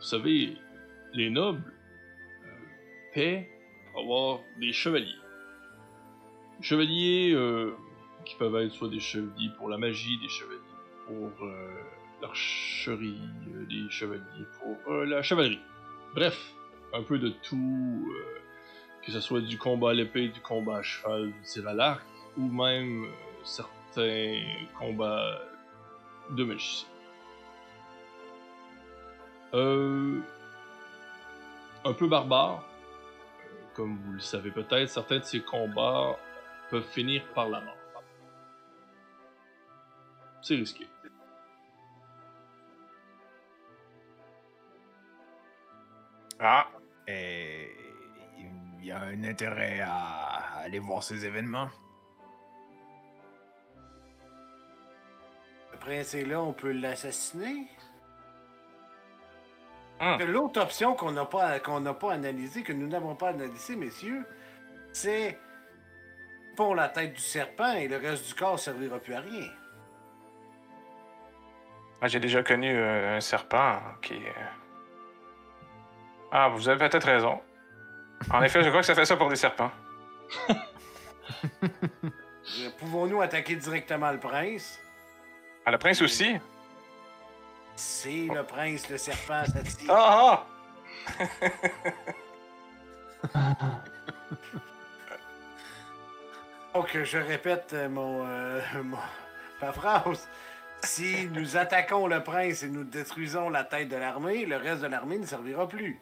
savez, 0.00 0.56
les 1.12 1.28
nobles 1.28 1.70
euh, 2.46 2.48
paient 3.12 3.50
pour 3.92 4.00
avoir 4.00 4.40
des 4.58 4.72
chevaliers. 4.72 5.20
Chevaliers 6.62 7.32
euh, 7.34 7.76
qui 8.24 8.34
peuvent 8.36 8.56
être 8.56 8.72
soit 8.72 8.88
des 8.88 9.00
chevaliers 9.00 9.50
pour 9.58 9.68
la 9.68 9.76
magie, 9.76 10.18
des 10.22 10.30
chevaliers 10.30 10.60
pour 11.06 11.46
euh, 11.46 11.68
l'archerie, 12.22 13.20
des 13.68 13.90
chevaliers 13.90 14.46
pour 14.60 14.94
la 14.94 15.20
chevalerie. 15.20 15.60
Bref, 16.14 16.54
un 16.94 17.02
peu 17.02 17.18
de 17.18 17.28
tout, 17.28 18.10
que 19.04 19.12
ce 19.12 19.20
soit 19.20 19.42
du 19.42 19.58
combat 19.58 19.90
à 19.90 19.92
l'épée, 19.92 20.28
du 20.28 20.40
combat 20.40 20.78
à 20.78 20.82
cheval, 20.82 21.26
du 21.26 21.42
tir 21.42 21.68
à 21.68 21.74
l'arc, 21.74 22.02
ou 22.38 22.48
même 22.48 23.08
certains 23.44 24.40
combats 24.78 25.38
de 26.30 26.44
magicien. 26.44 26.95
Euh, 29.56 30.20
un 31.84 31.92
peu 31.94 32.06
barbare. 32.06 32.62
Comme 33.74 33.96
vous 33.96 34.12
le 34.12 34.20
savez 34.20 34.50
peut-être, 34.50 34.88
certains 34.88 35.18
de 35.18 35.24
ces 35.24 35.40
combats 35.40 36.18
peuvent 36.70 36.86
finir 36.90 37.24
par 37.34 37.48
la 37.48 37.60
mort. 37.62 37.74
C'est 40.42 40.56
risqué. 40.56 40.86
Ah, 46.38 46.68
Et 47.08 47.74
il 48.78 48.84
y 48.84 48.90
a 48.90 49.00
un 49.00 49.24
intérêt 49.24 49.80
à 49.80 50.60
aller 50.64 50.78
voir 50.78 51.02
ces 51.02 51.24
événements. 51.24 51.70
Le 55.72 55.78
prince 55.78 56.14
est 56.14 56.26
là, 56.26 56.42
on 56.42 56.52
peut 56.52 56.72
l'assassiner? 56.72 57.68
Que 59.98 60.24
L'autre 60.24 60.60
option 60.60 60.94
qu'on 60.94 61.12
n'a 61.12 61.24
pas, 61.24 61.58
qu'on 61.60 61.80
n'a 61.80 61.94
pas 61.94 62.12
analysée, 62.12 62.62
que 62.62 62.72
nous 62.72 62.86
n'avons 62.86 63.14
pas 63.14 63.28
analysée, 63.30 63.76
messieurs, 63.76 64.24
c'est 64.92 65.38
pour 66.54 66.74
la 66.74 66.88
tête 66.88 67.14
du 67.14 67.20
serpent 67.20 67.72
et 67.72 67.88
le 67.88 67.96
reste 67.96 68.26
du 68.28 68.34
corps 68.34 68.58
servira 68.58 68.98
plus 68.98 69.14
à 69.14 69.20
rien. 69.20 69.48
moi, 72.00 72.08
j'ai 72.08 72.20
déjà 72.20 72.42
connu 72.42 72.70
euh, 72.76 73.16
un 73.16 73.20
serpent 73.20 73.80
qui. 74.02 74.14
euh, 74.14 74.30
Ah, 76.30 76.48
vous 76.48 76.68
avez 76.68 76.88
peut-être 76.88 77.06
raison. 77.06 77.40
En 78.32 78.42
effet, 78.42 78.62
je 78.62 78.68
crois 78.68 78.80
que 78.80 78.86
ça 78.86 78.94
fait 78.94 79.04
ça 79.06 79.16
pour 79.16 79.28
des 79.28 79.36
serpents. 79.36 79.70
Euh, 82.60 82.70
Pouvons-nous 82.78 83.20
attaquer 83.22 83.56
directement 83.56 84.12
le 84.12 84.20
prince? 84.20 84.78
Ah, 85.64 85.72
le 85.72 85.78
prince 85.78 86.00
aussi? 86.00 86.36
C'est 87.76 88.26
le 88.32 88.42
prince, 88.42 88.88
le 88.88 88.96
serpent, 88.98 89.44
ça 89.44 89.60
dit. 89.62 89.86
Ah! 89.88 90.44
ah! 93.34 93.82
Donc, 96.74 96.96
je 97.04 97.18
répète 97.18 97.70
euh, 97.72 97.88
mon, 97.88 98.24
euh, 98.26 98.60
mon- 98.84 98.96
ma 99.62 99.72
phrase. 99.72 100.28
Si 100.82 101.26
nous 101.32 101.56
attaquons 101.56 102.06
le 102.06 102.22
prince 102.22 102.62
et 102.62 102.68
nous 102.68 102.84
détruisons 102.84 103.48
la 103.48 103.64
tête 103.64 103.88
de 103.88 103.96
l'armée, 103.96 104.44
le 104.44 104.56
reste 104.56 104.82
de 104.82 104.86
l'armée 104.88 105.18
ne 105.18 105.24
servira 105.24 105.66
plus. 105.68 105.98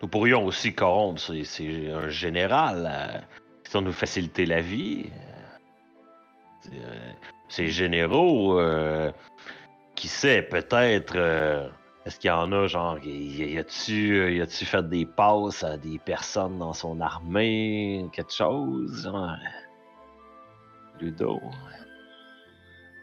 Nous 0.00 0.08
pourrions 0.08 0.44
aussi 0.46 0.74
corrompre 0.74 1.20
c'est- 1.20 1.44
c'est 1.44 1.90
un 1.90 2.08
général 2.08 2.88
euh, 2.90 3.18
qui 3.64 3.78
nous 3.82 3.92
faciliter 3.92 4.46
la 4.46 4.60
vie. 4.62 5.10
Euh, 6.72 6.76
euh, 6.76 7.12
Ces 7.48 7.68
généraux, 7.68 8.58
euh, 8.58 9.12
qui 10.02 10.08
sait, 10.08 10.42
peut-être, 10.42 11.14
euh, 11.14 11.68
est-ce 12.04 12.18
qu'il 12.18 12.26
y 12.26 12.32
en 12.32 12.50
a, 12.50 12.66
genre, 12.66 12.98
y, 13.04 13.52
y 13.52 13.56
a-tu 13.56 14.18
euh, 14.18 14.32
y 14.32 14.40
a-tu 14.40 14.64
fait 14.64 14.82
des 14.88 15.06
passes 15.06 15.62
à 15.62 15.76
des 15.76 16.00
personnes 16.00 16.58
dans 16.58 16.72
son 16.72 17.00
armée, 17.00 18.04
quelque 18.12 18.32
chose, 18.32 19.04
genre, 19.04 19.36
Ludo. 21.00 21.40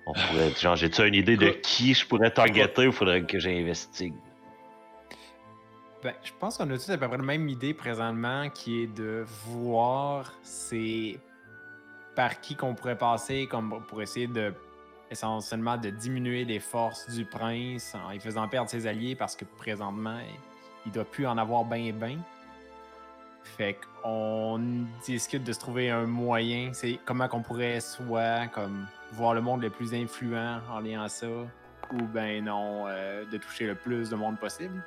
On 0.07 0.11
pourrait, 0.11 0.51
genre, 0.59 0.75
j'ai-tu 0.75 1.07
une 1.07 1.13
idée 1.13 1.37
de 1.37 1.51
qui 1.51 1.93
je 1.93 2.05
pourrais 2.05 2.31
targeter 2.31 2.87
ou 2.87 2.91
faudrait 2.91 3.23
que 3.23 3.39
j'investigue? 3.39 4.15
Ben, 6.03 6.13
je 6.21 6.33
pense 6.37 6.57
qu'on 6.57 6.69
a 6.69 6.77
tous 6.77 6.89
à 6.89 6.97
peu 6.97 7.07
près 7.07 7.17
la 7.17 7.23
même 7.23 7.47
idée 7.47 7.73
présentement 7.73 8.49
qui 8.49 8.83
est 8.83 8.87
de 8.87 9.23
voir 9.45 10.33
c'est 10.43 11.17
par 12.13 12.41
qui 12.41 12.57
qu'on 12.57 12.75
pourrait 12.75 12.97
passer 12.97 13.47
comme 13.47 13.85
pour 13.87 14.01
essayer 14.01 14.27
de 14.27 14.53
essentiellement 15.11 15.77
de 15.77 15.89
diminuer 15.89 16.45
les 16.45 16.59
forces 16.59 17.09
du 17.09 17.25
prince 17.25 17.95
en 17.95 18.11
lui 18.11 18.19
faisant 18.19 18.47
perdre 18.47 18.69
ses 18.69 18.85
alliés 18.87 19.15
parce 19.15 19.35
que 19.35 19.45
présentement 19.45 20.19
il 20.85 20.91
doit 20.91 21.05
plus 21.05 21.25
en 21.27 21.37
avoir 21.37 21.65
ben 21.65 21.91
ben. 21.97 22.19
Fait 23.43 23.77
qu'on 24.03 24.59
discute 25.05 25.43
de 25.43 25.51
se 25.53 25.59
trouver 25.59 25.89
un 25.89 26.05
moyen, 26.05 26.71
c'est 26.73 26.99
comment 27.05 27.27
qu'on 27.27 27.41
pourrait 27.41 27.79
soit 27.79 28.47
comme 28.47 28.85
voir 29.13 29.33
le 29.33 29.41
monde 29.41 29.61
le 29.61 29.69
plus 29.69 29.93
influent 29.93 30.59
en 30.71 30.79
liant 30.79 31.01
à 31.03 31.09
ça 31.09 31.27
ou 31.27 31.97
ben 32.13 32.43
non 32.45 32.85
euh, 32.87 33.25
de 33.25 33.37
toucher 33.37 33.65
le 33.65 33.75
plus 33.75 34.09
de 34.11 34.15
monde 34.15 34.37
possible. 34.37 34.83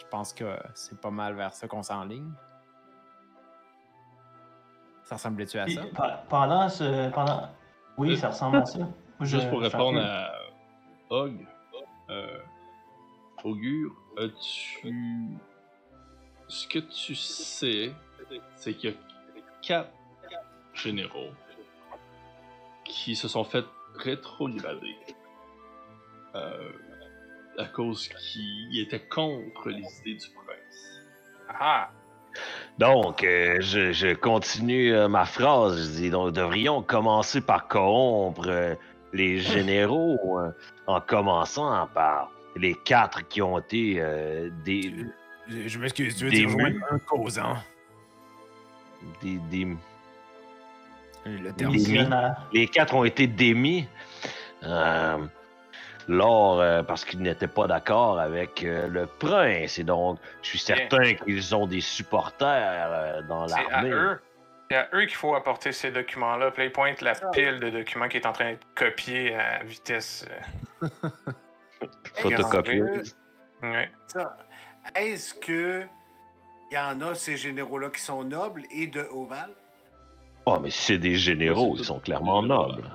Je 0.00 0.04
pense 0.10 0.32
que 0.32 0.56
c'est 0.74 0.98
pas 0.98 1.10
mal 1.10 1.34
vers 1.34 1.52
ça 1.52 1.68
qu'on 1.68 1.82
s'enligne. 1.82 2.30
Ça 5.04 5.16
ressemblait-tu 5.16 5.58
à 5.58 5.68
ça? 5.68 5.82
pe- 5.82 6.28
pendant 6.30 6.68
ce. 6.70 7.10
Pendant... 7.10 7.48
Oui, 7.98 8.12
Euh. 8.12 8.16
ça 8.16 8.28
ressemble 8.28 8.56
à 8.58 8.64
ça. 8.64 8.78
Juste 9.22 9.48
pour 9.50 9.60
répondre 9.60 10.00
à 10.00 10.32
Og, 11.10 11.34
euh, 12.10 12.38
Augure, 13.44 13.92
as-tu. 14.18 14.94
Ce 16.48 16.66
que 16.68 16.78
tu 16.80 17.14
sais, 17.14 17.92
c'est 18.56 18.74
qu'il 18.74 18.90
y 18.90 18.92
a 18.92 18.96
quatre 19.62 19.92
généraux 20.74 21.30
qui 22.84 23.16
se 23.16 23.28
sont 23.28 23.44
fait 23.44 23.64
rétrograder 23.96 24.96
euh, 26.34 26.70
à 27.58 27.64
cause 27.66 28.08
qu'ils 28.08 28.80
étaient 28.80 29.06
contre 29.06 29.68
les 29.68 29.84
idées 30.00 30.14
du 30.14 30.26
prince. 30.34 31.02
Ah, 31.48 31.90
Donc, 32.78 33.22
euh, 33.24 33.56
je, 33.60 33.92
je 33.92 34.14
continue 34.14 34.94
euh, 34.94 35.08
ma 35.08 35.24
phrase. 35.24 35.78
Je 35.78 35.90
dis, 36.02 36.10
donc, 36.10 36.32
devrions 36.32 36.82
commencer 36.82 37.40
par 37.40 37.68
corrompre 37.68 38.46
euh, 38.46 38.74
les 39.12 39.38
généraux 39.54 40.38
euh, 40.40 40.50
en 40.86 41.00
commençant 41.00 41.86
par 41.94 42.30
les 42.56 42.74
quatre 42.74 43.26
qui 43.28 43.40
ont 43.42 43.58
été 43.58 43.96
euh, 43.98 44.50
des, 44.64 44.92
Je, 45.48 45.68
je 45.68 45.78
m'excuse, 45.78 46.16
tu 46.16 46.24
veux 46.24 46.30
dire 46.30 46.48
un 46.90 46.98
causant? 46.98 47.56
des, 49.20 49.38
des- 49.50 49.76
Le 51.26 51.52
terme. 51.52 51.72
Les 52.52 52.66
quatre 52.68 52.94
ont 52.94 53.04
été 53.04 53.26
démis 53.26 53.88
euh, 54.64 55.18
lors 56.08 56.60
euh, 56.60 56.82
parce 56.82 57.04
qu'ils 57.04 57.20
n'étaient 57.22 57.46
pas 57.48 57.66
d'accord 57.66 58.18
avec 58.20 58.62
euh, 58.64 58.86
le 58.88 59.06
prince. 59.06 59.78
Et 59.78 59.84
donc, 59.84 60.18
je 60.42 60.48
suis 60.50 60.58
certain 60.58 61.14
qu'ils 61.14 61.54
ont 61.54 61.66
des 61.66 61.80
supporters 61.80 62.88
euh, 62.92 63.22
dans 63.22 63.46
l'armée. 63.46 63.90
Eux. 64.72 64.76
C'est 64.90 64.96
à 64.96 64.98
eux 64.98 65.06
qu'il 65.06 65.16
faut 65.16 65.34
apporter 65.34 65.72
ces 65.72 65.90
documents-là. 65.90 66.50
Puis 66.50 66.62
là, 66.62 66.66
ils 66.66 66.72
pointent 66.72 67.00
la 67.00 67.14
pile 67.32 67.60
de 67.60 67.70
documents 67.70 68.08
qui 68.08 68.16
est 68.16 68.26
en 68.26 68.32
train 68.32 68.52
d'être 68.52 68.66
copiée 68.74 69.34
à 69.34 69.62
vitesse. 69.64 70.26
euh, 70.82 70.88
Photocopieuse. 72.14 73.16
ouais. 73.62 73.90
Est-ce 74.94 75.34
que 75.34 75.82
il 76.70 76.74
y 76.74 76.78
en 76.78 77.00
a 77.02 77.14
ces 77.14 77.36
généraux-là 77.36 77.90
qui 77.90 78.00
sont 78.00 78.24
nobles 78.24 78.62
et 78.70 78.86
de 78.86 79.02
Oval? 79.12 79.50
Oh, 80.46 80.58
mais 80.60 80.70
c'est 80.70 80.98
des 80.98 81.16
généraux, 81.16 81.74
ils 81.78 81.84
sont 81.84 82.00
clairement 82.00 82.42
nobles. 82.42 82.90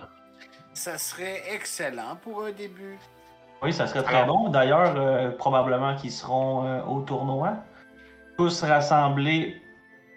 Ça 0.73 0.97
serait 0.97 1.43
excellent 1.53 2.15
pour 2.17 2.43
un 2.43 2.51
début. 2.51 2.97
Oui, 3.61 3.71
ça 3.71 3.87
serait 3.87 4.03
très 4.03 4.25
bon. 4.25 4.49
D'ailleurs, 4.49 4.93
euh, 4.97 5.31
probablement 5.31 5.95
qu'ils 5.95 6.11
seront 6.11 6.65
euh, 6.65 6.81
au 6.83 7.01
tournoi. 7.01 7.53
Tous 8.37 8.63
rassemblés 8.63 9.61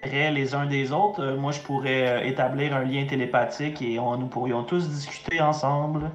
les 0.04 0.54
uns 0.54 0.66
des 0.66 0.92
autres. 0.92 1.22
Euh, 1.22 1.36
moi, 1.36 1.52
je 1.52 1.60
pourrais 1.60 2.08
euh, 2.08 2.24
établir 2.24 2.74
un 2.74 2.84
lien 2.84 3.06
télépathique 3.06 3.82
et 3.82 3.98
on, 3.98 4.16
nous 4.16 4.26
pourrions 4.26 4.64
tous 4.64 4.88
discuter 4.88 5.40
ensemble. 5.40 6.10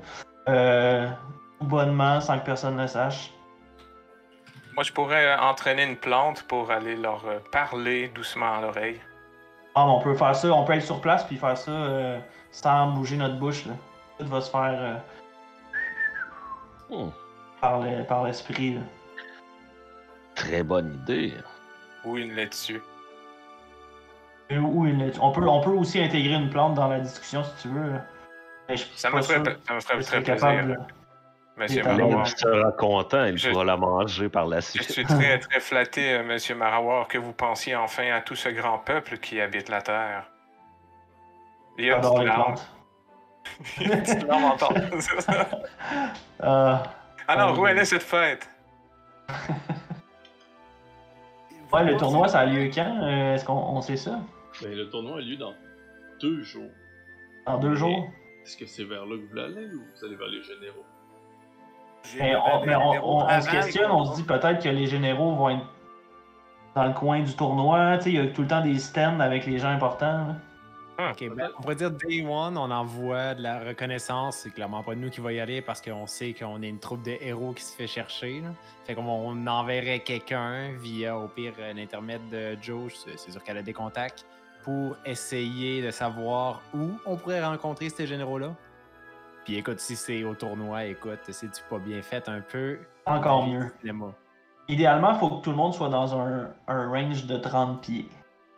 Euh, 0.49 1.07
bonnement, 1.61 2.21
sans 2.21 2.39
que 2.39 2.45
personne 2.45 2.75
ne 2.75 2.87
sache. 2.87 3.31
Moi, 4.73 4.83
je 4.83 4.91
pourrais 4.91 5.25
euh, 5.25 5.39
entraîner 5.39 5.83
une 5.85 5.95
plante 5.95 6.43
pour 6.43 6.71
aller 6.71 6.95
leur 6.95 7.25
euh, 7.27 7.39
parler 7.51 8.09
doucement 8.09 8.55
à 8.57 8.61
l'oreille. 8.61 8.99
Ah, 9.75 9.85
on 9.87 9.99
peut 10.01 10.15
faire 10.15 10.35
ça, 10.35 10.51
on 10.53 10.63
peut 10.63 10.73
être 10.73 10.83
sur 10.85 11.01
place 11.01 11.23
puis 11.25 11.35
faire 11.37 11.57
ça 11.57 11.71
euh, 11.71 12.19
sans 12.51 12.87
bouger 12.91 13.17
notre 13.17 13.37
bouche. 13.37 13.65
Là. 13.65 13.73
Tout 14.19 14.25
va 14.27 14.41
se 14.41 14.49
faire 14.49 14.75
euh, 14.79 14.95
Hmm, 16.87 17.09
par 17.61 17.79
le- 17.81 18.03
par 18.03 18.23
l'esprit. 18.23 18.77
très 20.35 20.61
bonne 20.63 20.93
idée. 21.03 21.33
Ou 22.03 22.17
une 22.17 22.33
laitue. 22.33 22.79
Et 24.49 24.57
Ou 24.57 24.85
une- 24.85 25.11
on, 25.21 25.31
peut, 25.31 25.47
on 25.47 25.61
peut 25.61 25.71
aussi 25.71 25.99
intégrer 26.03 26.35
une 26.35 26.49
plante 26.49 26.75
dans 26.75 26.87
la 26.87 26.99
discussion 26.99 27.43
si 27.43 27.63
tu 27.63 27.67
veux. 27.69 27.93
Mais 28.69 28.77
je 28.77 28.85
Ça 28.95 29.09
me 29.09 29.21
ferait, 29.21 29.41
ça 29.67 29.73
me 29.73 29.79
ferait 29.79 30.01
très 30.01 30.17
je 30.19 30.23
plaisir, 30.23 30.67
là. 30.67 30.75
Monsieur 31.57 31.83
Marawar. 31.83 32.27
il 32.27 32.37
sera 32.37 32.71
content, 32.73 33.23
il 33.25 33.37
Je- 33.37 33.49
pourra 33.49 33.63
la 33.63 33.77
manger 33.77 34.27
par 34.29 34.45
la 34.45 34.57
Je 34.57 34.65
suite. 34.65 34.91
suis 34.91 35.05
très, 35.05 35.39
très 35.39 35.59
flatté, 35.61 36.13
euh, 36.15 36.23
Monsieur 36.23 36.53
Marawar, 36.55 37.07
que 37.07 37.17
vous 37.17 37.31
pensiez 37.31 37.75
enfin 37.75 38.11
à 38.11 38.19
tout 38.21 38.35
ce 38.35 38.49
grand 38.49 38.77
peuple 38.79 39.17
qui 39.19 39.39
habite 39.39 39.69
la 39.69 39.81
Terre. 39.81 40.25
Il 41.77 41.85
y 41.85 41.91
a 41.91 41.95
une 41.97 42.01
plantes. 42.01 42.71
Il 43.79 43.87
y 43.87 43.91
a 43.93 43.95
une 44.13 44.27
larme 44.27 44.43
en. 44.45 44.57
Euh, 46.43 46.75
Alors, 47.27 47.51
Euh, 47.57 47.57
où 47.61 47.65
est 47.67 47.85
cette 47.85 48.03
fête? 48.03 48.49
ouais, 51.71 51.83
le 51.83 51.97
tournoi, 51.97 52.27
ça 52.27 52.39
a 52.39 52.45
lieu 52.45 52.69
quand 52.73 52.99
Euh, 53.01 53.35
Est-ce 53.35 53.45
qu'on 53.45 53.53
on 53.53 53.81
sait 53.81 53.95
ça? 53.97 54.19
Ben, 54.61 54.73
le 54.75 54.89
tournoi 54.89 55.17
a 55.17 55.21
lieu 55.21 55.35
dans 55.37 55.53
deux 56.21 56.41
jours. 56.43 56.69
En 57.45 57.57
deux 57.57 57.75
jours? 57.75 58.09
Est-ce 58.43 58.57
que 58.57 58.65
c'est 58.65 58.83
vers 58.83 59.05
là 59.05 59.15
que 59.17 59.21
vous 59.21 59.27
voulez 59.27 59.41
aller 59.43 59.65
ou 59.67 59.81
vous 59.95 60.05
allez 60.05 60.15
vers 60.15 60.27
les 60.27 60.41
généraux? 60.43 60.85
Mais 62.17 62.35
on, 62.35 62.65
mais 62.65 62.75
on- 62.75 62.91
on- 62.91 63.25
on 63.25 63.41
se 63.41 63.49
questionne, 63.49 63.91
on 63.91 64.05
se 64.05 64.15
dit 64.17 64.23
peut-être 64.23 64.61
que 64.63 64.69
les 64.69 64.85
généraux 64.85 65.33
vont 65.35 65.49
être 65.49 65.65
dans 66.75 66.85
le 66.85 66.93
coin 66.93 67.21
du 67.21 67.35
tournoi. 67.35 67.97
Tu 67.97 68.03
sais, 68.03 68.09
il 68.11 68.15
y 68.15 68.19
a 68.19 68.27
tout 68.27 68.43
le 68.43 68.47
temps 68.47 68.61
des 68.61 68.77
stands 68.77 69.19
avec 69.19 69.45
les 69.45 69.57
gens 69.57 69.69
importants. 69.69 70.27
là. 70.27 70.35
Ok, 71.11 71.27
ben, 71.35 71.49
on 71.57 71.61
pourrait 71.61 71.75
dire 71.75 71.91
Day 71.91 72.25
One, 72.25 72.57
on 72.57 72.71
envoie 72.71 73.33
de 73.35 73.41
la 73.41 73.59
reconnaissance. 73.59 74.37
C'est 74.37 74.51
clairement 74.51 74.81
pas 74.81 74.95
nous 74.95 75.09
qui 75.09 75.19
va 75.19 75.33
y 75.33 75.41
aller 75.41 75.61
parce 75.61 75.81
qu'on 75.81 76.07
sait 76.07 76.33
qu'on 76.33 76.61
est 76.61 76.69
une 76.69 76.79
troupe 76.79 77.01
de 77.03 77.17
héros 77.19 77.51
qui 77.51 77.63
se 77.63 77.75
fait 77.75 77.87
chercher. 77.87 78.39
là. 78.39 78.49
Fait 78.85 78.95
qu'on 78.95 79.03
on 79.05 79.45
enverrait 79.47 79.99
quelqu'un 79.99 80.71
via, 80.77 81.17
au 81.17 81.27
pire, 81.27 81.51
l'intermède 81.75 82.21
de 82.31 82.55
Joe, 82.61 82.93
c'est 82.93 83.17
c'est 83.19 83.31
sûr 83.31 83.43
qu'elle 83.43 83.57
a 83.57 83.61
des 83.61 83.73
contacts, 83.73 84.25
pour 84.65 84.97
essayer 85.05 85.83
de 85.83 85.91
savoir 85.91 86.59
où 86.73 86.89
on 87.05 87.15
pourrait 87.17 87.45
rencontrer 87.45 87.89
ces 87.89 88.07
généraux-là. 88.07 88.55
Puis 89.43 89.57
écoute, 89.57 89.79
si 89.79 89.95
c'est 89.95 90.23
au 90.23 90.33
tournoi, 90.33 90.85
écoute, 90.85 91.19
c'est-tu 91.29 91.61
pas 91.69 91.77
bien 91.77 92.01
fait 92.01 92.27
un 92.27 92.41
peu? 92.41 92.79
Encore 93.05 93.45
mieux. 93.45 93.71
Idéalement, 94.67 95.13
il 95.13 95.19
faut 95.19 95.29
que 95.29 95.43
tout 95.43 95.51
le 95.51 95.55
monde 95.55 95.75
soit 95.75 95.89
dans 95.89 96.19
un, 96.19 96.49
un 96.67 96.89
range 96.89 97.27
de 97.27 97.37
30 97.37 97.79
pieds. 97.79 98.09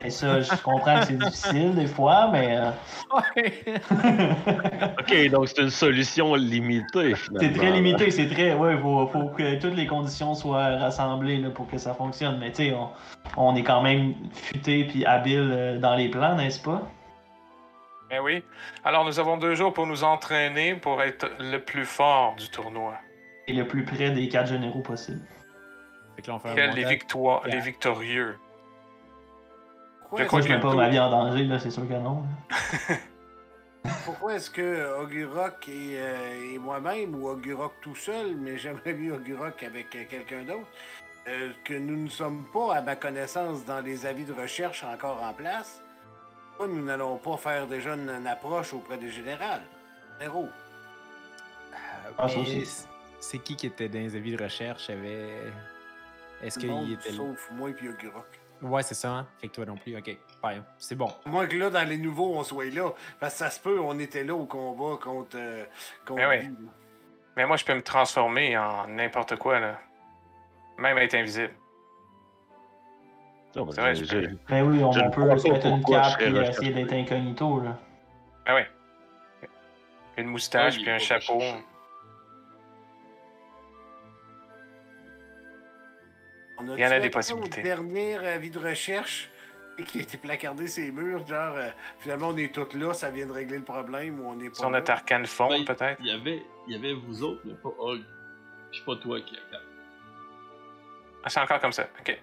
Et 0.01 0.11
ça, 0.11 0.41
je 0.41 0.55
comprends 0.61 0.99
que 0.99 1.07
c'est 1.07 1.17
difficile 1.17 1.73
des 1.73 1.87
fois, 1.87 2.29
mais 2.31 2.55
euh, 2.55 2.69
Ok, 4.99 5.29
donc 5.31 5.47
c'est 5.47 5.63
une 5.63 5.71
solution 5.71 6.35
limitée 6.35 7.15
finalement. 7.15 7.39
c'est 7.39 7.53
très 7.57 7.71
limité. 7.71 8.11
C'est 8.11 8.27
très. 8.27 8.53
Ouais, 8.53 8.75
il 8.75 8.79
faut, 8.79 9.07
faut 9.07 9.29
que 9.29 9.55
toutes 9.59 9.73
les 9.73 9.87
conditions 9.87 10.35
soient 10.35 10.77
rassemblées 10.77 11.37
là, 11.37 11.49
pour 11.49 11.67
que 11.67 11.79
ça 11.79 11.95
fonctionne. 11.95 12.37
Mais 12.37 12.51
tu 12.51 12.65
sais, 12.67 12.73
on, 12.73 12.89
on 13.37 13.55
est 13.55 13.63
quand 13.63 13.81
même 13.81 14.13
futé 14.33 14.83
puis 14.83 15.03
habile 15.03 15.49
euh, 15.51 15.79
dans 15.79 15.95
les 15.95 16.09
plans, 16.09 16.35
n'est-ce 16.35 16.61
pas? 16.61 16.83
Eh 18.11 18.19
oui. 18.19 18.43
Alors, 18.85 19.03
nous 19.03 19.19
avons 19.19 19.37
deux 19.37 19.55
jours 19.55 19.73
pour 19.73 19.87
nous 19.87 20.03
entraîner 20.03 20.75
pour 20.75 21.01
être 21.01 21.29
le 21.39 21.57
plus 21.57 21.85
fort 21.85 22.35
du 22.35 22.49
tournoi. 22.49 22.93
Et 23.47 23.53
le 23.53 23.65
plus 23.65 23.83
près 23.83 24.11
des 24.11 24.29
quatre 24.29 24.47
généraux 24.47 24.81
possible. 24.81 25.21
Quels 26.55 26.71
les, 26.71 26.85
victoires, 26.85 27.41
les 27.45 27.59
victorieux? 27.59 28.37
Pourquoi 30.09 30.19
Je 30.19 30.23
est-ce 30.23 30.27
crois 30.27 30.39
Moi, 30.39 30.41
je 30.41 30.47
que 30.47 30.53
mets 30.53 30.61
pas 30.61 30.75
ma 30.75 30.89
vie 30.89 30.99
en 30.99 31.09
danger, 31.09 31.43
là, 31.45 31.59
c'est 31.59 31.71
sûr 31.71 31.87
que 31.87 31.93
non. 31.93 32.23
Pourquoi 34.05 34.35
est-ce 34.35 34.49
que 34.49 34.95
Ogurok 35.01 35.67
et, 35.69 35.97
euh, 35.99 36.53
et 36.53 36.57
moi-même, 36.57 37.15
ou 37.15 37.27
Ogurok 37.29 37.73
tout 37.81 37.95
seul, 37.95 38.35
mais 38.37 38.57
j'aimerais 38.57 38.93
mieux 38.93 39.13
Ogurok 39.13 39.63
avec 39.63 39.93
euh, 39.95 40.03
quelqu'un 40.09 40.43
d'autre, 40.43 40.67
euh, 41.27 41.51
que 41.65 41.73
nous 41.73 42.03
ne 42.03 42.09
sommes 42.09 42.45
pas, 42.53 42.75
à 42.75 42.81
ma 42.81 42.95
connaissance, 42.95 43.65
dans 43.65 43.81
les 43.81 44.05
avis 44.05 44.23
de 44.25 44.33
recherche 44.33 44.83
encore 44.83 45.21
en 45.23 45.33
place, 45.33 45.81
pourquoi 46.49 46.67
nous 46.73 46.83
n'allons 46.83 47.17
pas 47.17 47.37
faire 47.37 47.67
déjà 47.67 47.95
une, 47.95 48.09
une 48.09 48.27
approche 48.27 48.73
auprès 48.73 48.97
des 48.97 49.09
générales? 49.11 49.63
Héros. 50.21 50.47
Ah, 52.17 52.27
c'est- 53.19 53.39
qui 53.39 53.55
qui 53.55 53.67
était 53.67 53.89
dans 53.89 53.99
les 53.99 54.15
avis 54.15 54.35
de 54.35 54.41
recherche? 54.43 54.89
Avait... 54.89 55.51
Est-ce 56.41 56.59
qu'il 56.59 56.93
était? 56.93 57.11
Sauf 57.11 57.51
moi 57.51 57.69
et 57.69 57.89
Ogurok. 57.89 58.39
Ouais, 58.61 58.81
c'est 58.81 58.95
ça, 58.95 59.09
hein? 59.11 59.27
Fait 59.39 59.47
que 59.49 59.53
toi 59.53 59.65
non 59.65 59.75
plus, 59.77 59.95
ok. 59.97 60.17
C'est 60.77 60.95
bon. 60.95 61.09
À 61.25 61.29
moins 61.29 61.45
que 61.47 61.55
là, 61.57 61.69
dans 61.69 61.87
les 61.87 61.97
nouveaux, 61.97 62.35
on 62.35 62.43
soit 62.43 62.73
là. 62.73 62.91
Parce 63.19 63.33
que 63.33 63.39
ça 63.39 63.49
se 63.49 63.59
peut, 63.59 63.79
on 63.79 63.99
était 63.99 64.23
là 64.23 64.33
au 64.33 64.45
combat 64.45 64.97
contre. 65.01 65.35
euh, 65.37 65.65
contre 66.05 66.27
ouais. 66.27 66.39
lui, 66.41 66.47
là. 66.47 66.71
Mais 67.35 67.45
moi, 67.45 67.57
je 67.57 67.65
peux 67.65 67.75
me 67.75 67.83
transformer 67.83 68.57
en 68.57 68.87
n'importe 68.87 69.35
quoi, 69.35 69.59
là. 69.59 69.79
Même 70.79 70.97
être 70.97 71.13
invisible. 71.13 71.53
Non, 73.55 73.65
mais 73.65 73.71
C'est 73.73 73.81
vrai, 73.81 73.95
je- 73.95 74.05
je- 74.05 74.21
je- 74.29 74.35
Mais 74.49 74.61
oui, 74.61 74.83
on, 74.83 74.91
peut 75.11 75.37
se 75.37 75.47
mettre 75.49 75.65
une 75.67 75.83
cape 75.83 76.21
et 76.21 76.29
essayer 76.35 76.73
d'être 76.73 76.93
incognito, 76.93 77.61
là. 77.61 77.77
Ah 78.45 78.55
ouais. 78.55 78.67
Une 80.17 80.27
moustache, 80.27 80.77
puis 80.77 80.89
un 80.89 80.97
chapeau. 80.97 81.39
On 86.59 86.75
Il 86.75 86.79
y 86.79 86.85
en 86.85 86.91
a 86.91 86.95
a 86.95 86.99
des 86.99 87.09
possibilités. 87.09 87.61
Dernier 87.61 88.17
avis 88.17 88.49
de 88.49 88.59
recherche 88.59 89.29
et 89.77 89.83
qui 89.83 89.99
a 89.99 90.01
été 90.01 90.17
placardé 90.17 90.67
ces 90.67 90.91
murs, 90.91 91.25
genre 91.27 91.55
euh, 91.55 91.69
finalement 91.99 92.29
on 92.29 92.37
est 92.37 92.53
tous 92.53 92.75
là, 92.75 92.93
ça 92.93 93.11
vient 93.11 93.27
de 93.27 93.31
régler 93.31 93.57
le 93.57 93.63
problème 93.63 94.19
ou 94.19 94.29
on 94.29 94.39
est 94.39 94.49
pas. 94.49 94.55
Si 94.55 94.65
on 94.65 94.73
est 94.73 94.89
arcane 94.89 95.27
fond, 95.27 95.49
Ben, 95.49 95.65
peut-être? 95.65 95.99
Il 95.99 96.07
y 96.07 96.11
avait, 96.11 96.43
il 96.67 96.73
y 96.73 96.77
avait 96.77 96.93
vous 96.93 97.23
autres, 97.23 97.41
mais 97.45 97.53
pas 97.53 97.69
Og. 97.77 98.01
Puis 98.71 98.81
pas 98.85 98.95
toi 98.95 99.21
qui 99.21 99.35
a 99.35 99.57
Ah, 101.23 101.29
c'est 101.29 101.39
encore 101.39 101.59
comme 101.59 101.73
ça. 101.73 101.87
Ok. 101.99 102.17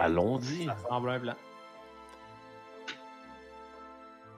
Allons-y. 0.00 0.64
Ça 0.64 0.76
un 0.90 1.20
plan. 1.20 1.34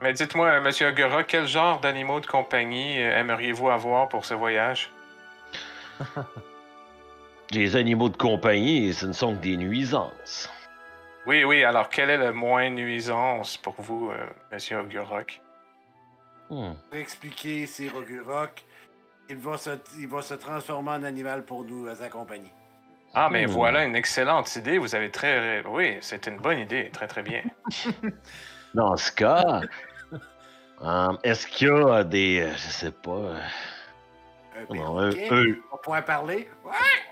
Mais 0.01 0.11
dites-moi, 0.11 0.47
euh, 0.47 0.61
Monsieur 0.61 0.89
Ogura, 0.89 1.23
quel 1.23 1.47
genre 1.47 1.79
d'animaux 1.79 2.19
de 2.19 2.25
compagnie 2.25 3.01
euh, 3.01 3.17
aimeriez-vous 3.17 3.69
avoir 3.69 4.09
pour 4.09 4.25
ce 4.25 4.33
voyage? 4.33 4.91
Les 7.51 7.75
animaux 7.75 8.09
de 8.09 8.17
compagnie, 8.17 8.93
ce 8.93 9.05
ne 9.05 9.13
sont 9.13 9.35
que 9.35 9.41
des 9.41 9.57
nuisances. 9.57 10.49
Oui, 11.25 11.43
oui, 11.43 11.63
alors 11.63 11.89
quelle 11.89 12.09
est 12.09 12.17
le 12.17 12.33
moins 12.33 12.69
nuisance 12.69 13.57
pour 13.57 13.75
vous, 13.79 14.09
euh, 14.11 14.25
Monsieur 14.51 14.77
Ogurok? 14.79 15.39
Hmm. 16.49 16.73
Expliquer, 16.91 17.65
c'est 17.67 17.87
Rogurok. 17.89 18.63
Il 19.29 19.37
va, 19.37 19.57
se, 19.57 19.69
il 19.99 20.07
va 20.07 20.21
se 20.21 20.33
transformer 20.33 20.91
en 20.91 21.03
animal 21.03 21.45
pour 21.45 21.63
nous 21.63 21.87
euh, 21.87 21.95
accompagner. 22.03 22.51
Ah, 23.13 23.29
mais 23.31 23.45
Hmm. 23.45 23.51
voilà 23.51 23.85
une 23.85 23.95
excellente 23.95 24.53
idée. 24.55 24.77
Vous 24.79 24.95
avez 24.95 25.11
très. 25.11 25.63
Oui, 25.67 25.97
c'est 26.01 26.27
une 26.27 26.37
bonne 26.37 26.59
idée. 26.59 26.89
Très, 26.91 27.07
très 27.07 27.21
bien. 27.23 27.43
Dans 28.73 28.97
ce 28.97 29.11
cas, 29.11 29.61
euh, 30.81 31.13
est-ce 31.23 31.47
qu'il 31.47 31.67
y 31.67 31.71
a 31.71 32.03
des. 32.03 32.41
euh, 32.41 32.51
Je 32.55 32.69
sais 32.69 32.91
pas. 32.91 33.35
Euh, 34.57 34.65
perroquet, 34.71 35.27
un- 35.31 35.55
on 35.71 35.77
pouvoir 35.77 36.05
parler. 36.05 36.49
Ouais, 36.63 36.71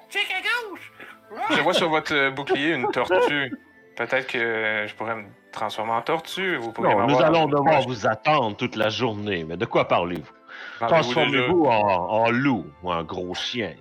check 0.09 0.27
à 0.31 0.41
gauche! 0.41 0.91
Ouais. 1.31 1.55
Je 1.57 1.61
vois 1.61 1.73
sur 1.73 1.89
votre 1.89 2.13
euh, 2.13 2.31
bouclier 2.31 2.73
une 2.73 2.87
tortue. 2.91 3.51
Peut-être 3.95 4.27
que 4.27 4.85
je 4.87 4.95
pourrais 4.95 5.15
me 5.15 5.25
transformer 5.51 5.91
en 5.93 6.01
tortue. 6.01 6.57
Vous 6.57 6.71
pourriez 6.71 6.93
Non, 6.95 7.07
nous 7.07 7.21
allons 7.21 7.45
devoir 7.47 7.81
vous 7.81 8.07
attendre 8.07 8.55
toute 8.57 8.75
la 8.75 8.89
journée. 8.89 9.43
Mais 9.43 9.57
de 9.57 9.65
quoi 9.65 9.87
parlez-vous? 9.87 10.31
Transformez-vous 10.79 11.65
en, 11.65 11.69
en 11.69 12.29
loup 12.31 12.65
ou 12.83 12.91
en 12.91 13.03
gros 13.03 13.33
chien. 13.33 13.73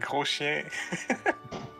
Gros 0.00 0.24
chien. 0.24 0.62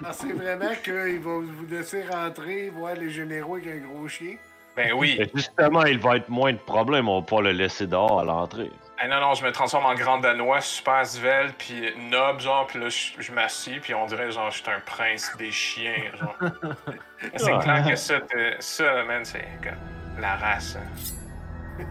Pensez 0.03 0.33
vraiment 0.33 0.73
qu'il 0.83 1.21
va 1.21 1.39
vous 1.39 1.67
laisser 1.71 2.03
rentrer, 2.05 2.71
voir 2.71 2.95
les 2.95 3.11
généraux 3.11 3.57
avec 3.57 3.69
un 3.69 3.79
gros 3.87 4.09
chien? 4.09 4.37
Ben 4.77 4.93
oui. 4.93 5.17
Et 5.21 5.31
justement, 5.35 5.85
il 5.85 5.99
va 5.99 6.17
être 6.17 6.29
moins 6.29 6.53
de 6.53 6.59
problème. 6.59 7.09
On 7.09 7.21
va 7.21 7.27
pas 7.27 7.43
le 7.43 7.53
laisser 7.53 7.87
dehors 7.87 8.21
à 8.21 8.25
l'entrée. 8.25 8.71
Ah 9.01 9.07
non, 9.07 9.21
non, 9.21 9.35
je 9.35 9.45
me 9.45 9.53
transforme 9.53 9.87
en 9.87 9.95
grand 9.95 10.19
danois, 10.19 10.61
super 10.61 11.07
svelte, 11.07 11.55
puis 11.59 11.95
noble, 12.11 12.41
genre, 12.41 12.67
puis 12.67 12.81
là, 12.81 12.89
je, 12.89 13.13
je 13.23 13.33
m'assis, 13.33 13.79
puis 13.81 13.95
on 13.95 14.07
dirait, 14.07 14.31
genre, 14.33 14.51
je 14.51 14.61
suis 14.61 14.71
un 14.71 14.81
prince 14.81 15.37
des 15.37 15.53
chiens, 15.53 16.03
genre. 16.19 16.35
c'est 17.37 17.53
Ouais. 17.53 17.59
clair 17.63 17.87
que 17.87 17.95
ça, 17.97 18.21
t'es- 18.21 18.57
ça, 18.59 19.05
man, 19.05 19.25
c'est 19.25 19.47
comme 19.63 20.21
la 20.21 20.35
race. 20.35 20.77
hein. 20.77 21.85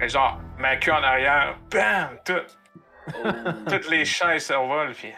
Et 0.00 0.08
genre, 0.08 0.38
ma 0.58 0.76
queue 0.76 0.92
en 0.92 1.02
arrière, 1.02 1.56
bam, 1.70 2.18
tout, 2.24 2.40
toutes 3.68 3.88
les 3.88 4.04
chaises 4.04 4.46
s'envolent, 4.46 4.92
puis... 4.92 5.12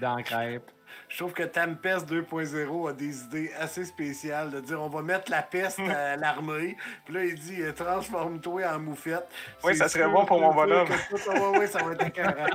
Dans 0.00 0.16
la 0.16 0.22
crêpe. 0.22 0.70
Je 1.12 1.18
trouve 1.18 1.34
que 1.34 1.42
Tampest 1.42 2.10
2.0 2.10 2.88
a 2.88 2.92
des 2.94 3.20
idées 3.24 3.50
assez 3.58 3.84
spéciales 3.84 4.50
de 4.50 4.60
dire 4.60 4.80
on 4.80 4.88
va 4.88 5.02
mettre 5.02 5.30
la 5.30 5.42
peste 5.42 5.78
à 5.94 6.16
l'armée. 6.16 6.74
Puis 7.04 7.12
là, 7.14 7.24
il 7.24 7.34
dit 7.34 7.60
euh, 7.60 7.72
transforme-toi 7.72 8.62
en 8.74 8.78
moufette. 8.78 9.28
Oui, 9.62 9.76
ça 9.76 9.88
serait 9.90 10.08
bon 10.08 10.24
pour 10.24 10.40
mon 10.40 10.54
bonhomme. 10.54 10.88
ouais, 10.88 11.58
ouais, 11.58 11.66
ça 11.66 11.82
va 11.84 11.92
être 11.92 12.06
écœurant. 12.06 12.46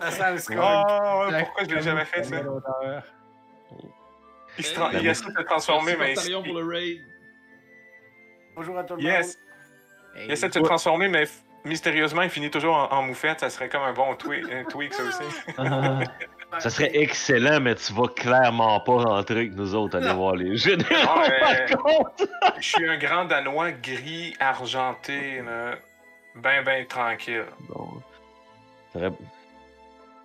ça 0.00 0.10
sent 0.12 0.32
le 0.32 0.38
skunk. 0.38 0.58
Oh, 0.62 1.26
ouais, 1.32 1.44
pourquoi 1.46 1.64
je 1.68 1.74
l'ai 1.74 1.82
jamais 1.82 2.04
fait, 2.04 2.22
ça? 2.22 2.36
Il, 4.58 4.64
se 4.64 4.74
tra- 4.78 4.90
il 4.92 5.04
essaie 5.04 5.26
de 5.26 5.36
se 5.36 5.42
transformer, 5.42 5.96
mais... 5.96 6.14
Merci, 6.14 6.14
Partarion, 6.14 6.42
il- 6.44 6.52
pour 6.52 6.60
le 6.60 6.66
raid. 6.66 6.98
Bonjour 8.54 8.78
à 8.78 8.84
tout 8.84 8.94
le 8.94 9.02
Yes! 9.02 9.36
Il 10.24 10.30
essaie 10.30 10.48
de 10.48 10.54
se 10.54 10.60
transformer, 10.60 11.08
mais 11.08 11.24
mystérieusement, 11.64 12.22
il 12.22 12.30
finit 12.30 12.52
toujours 12.52 12.76
en, 12.76 12.88
en 12.98 13.02
moufette. 13.02 13.40
Ça 13.40 13.50
serait 13.50 13.68
comme 13.68 13.82
un 13.82 13.92
bon 13.92 14.14
tweak 14.14 14.94
ça 14.94 15.02
aussi. 15.02 15.24
Ça 16.58 16.70
serait 16.70 16.90
excellent, 16.96 17.60
mais 17.60 17.74
tu 17.74 17.92
vas 17.92 18.08
clairement 18.08 18.80
pas 18.80 18.96
rentrer 18.98 19.34
avec 19.36 19.54
nous 19.54 19.74
autres 19.74 19.96
aller 19.98 20.06
Non. 20.08 20.14
voir 20.16 20.36
les 20.36 20.56
généraux, 20.56 21.20
Ouais. 21.20 21.66
par 21.68 21.82
contre. 21.82 22.12
Je 22.58 22.66
suis 22.66 22.88
un 22.88 22.96
grand 22.96 23.24
danois 23.26 23.72
gris 23.72 24.34
argenté, 24.40 25.42
là. 25.42 25.74
Ben, 26.36 26.62
ben 26.64 26.86
tranquille. 26.86 27.44
Bon. 27.68 27.88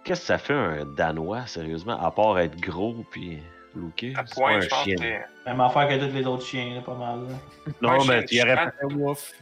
Qu'est-ce 0.03 0.21
que 0.21 0.25
ça 0.27 0.37
fait 0.37 0.53
un 0.53 0.85
Danois, 0.85 1.45
sérieusement, 1.47 1.99
à 2.03 2.11
part 2.11 2.39
être 2.39 2.59
gros 2.59 2.95
puis 3.11 3.39
looké? 3.75 4.13
À 4.15 4.23
C'est 4.25 4.33
point, 4.35 4.53
pas 4.55 4.59
je 4.61 4.65
un 4.65 4.69
pense 4.69 4.83
chien. 4.83 4.95
que 4.95 5.49
Même 5.49 5.61
affaire 5.61 5.87
que 5.87 6.05
tous 6.05 6.13
les 6.13 6.25
autres 6.25 6.45
chiens, 6.45 6.75
là, 6.75 6.81
pas 6.81 6.95
mal. 6.95 7.19
là. 7.27 7.71
Non, 7.81 8.05
mais 8.05 8.25
il 8.31 8.41
aurait, 8.41 8.55
chasse. 8.55 9.33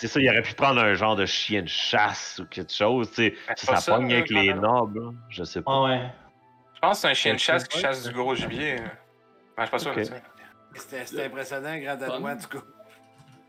C'est 0.00 0.06
ça, 0.08 0.18
il 0.18 0.28
aurait 0.30 0.40
pu 0.42 0.54
prendre 0.54 0.80
un 0.80 0.94
genre 0.94 1.14
de 1.14 1.26
chien 1.26 1.60
de 1.62 1.68
chasse 1.68 2.40
ou 2.42 2.46
quelque 2.46 2.72
chose, 2.72 3.10
tu 3.12 3.34
ça 3.56 3.76
ça, 3.76 3.96
pogne 3.96 4.10
avec 4.14 4.30
les 4.30 4.50
vraiment. 4.52 4.80
nobles, 4.80 5.00
là, 5.04 5.10
je 5.28 5.44
sais 5.44 5.60
pas. 5.60 5.70
Ah 5.74 5.82
ouais. 5.82 6.00
Je 6.74 6.80
pense 6.80 6.96
que 6.96 7.00
c'est 7.02 7.08
un 7.08 7.14
chien 7.14 7.34
de 7.34 7.38
chasse 7.38 7.68
qui 7.68 7.78
chasse 7.78 8.08
du 8.08 8.14
gros 8.14 8.34
gibier. 8.34 8.76
Ben, 8.76 8.86
je 9.58 9.62
suis 9.62 9.70
pas 9.70 9.78
sûr. 9.78 9.94
C'était 10.74 11.24
impressionnant, 11.26 11.76
grand 11.78 11.96
danois, 11.96 12.34
du 12.34 12.46
coup. 12.46 12.62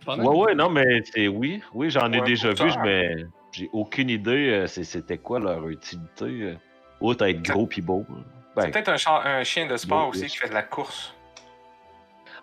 Pendant 0.05 0.23
Ouais, 0.33 0.45
ouais, 0.47 0.55
non, 0.55 0.69
mais 0.69 1.01
c'est 1.13 1.29
oui, 1.29 1.63
oui, 1.73 1.89
j'en 1.89 2.11
ai 2.11 2.19
Ouais, 2.19 2.25
déjà 2.25 2.49
vu, 2.49 2.69
mais 2.83 3.15
j'ai 3.53 3.69
aucune 3.71 4.09
idée 4.09 4.49
euh, 4.49 4.67
c'était 4.67 5.19
quoi 5.19 5.39
leur 5.39 5.65
utilité. 5.69 6.25
euh, 6.25 6.55
Autre 6.99 7.25
être 7.27 7.41
gros 7.43 7.65
pis 7.65 7.81
beau. 7.81 8.05
là. 8.09 8.15
C'est 8.57 8.63
Ben, 8.65 8.71
peut-être 8.71 9.07
un, 9.07 9.13
un 9.39 9.43
chien 9.45 9.67
de 9.67 9.77
sport 9.77 10.09
aussi 10.09 10.25
qui 10.25 10.35
fait 10.37 10.49
de 10.49 10.53
la 10.53 10.63
course. 10.63 11.15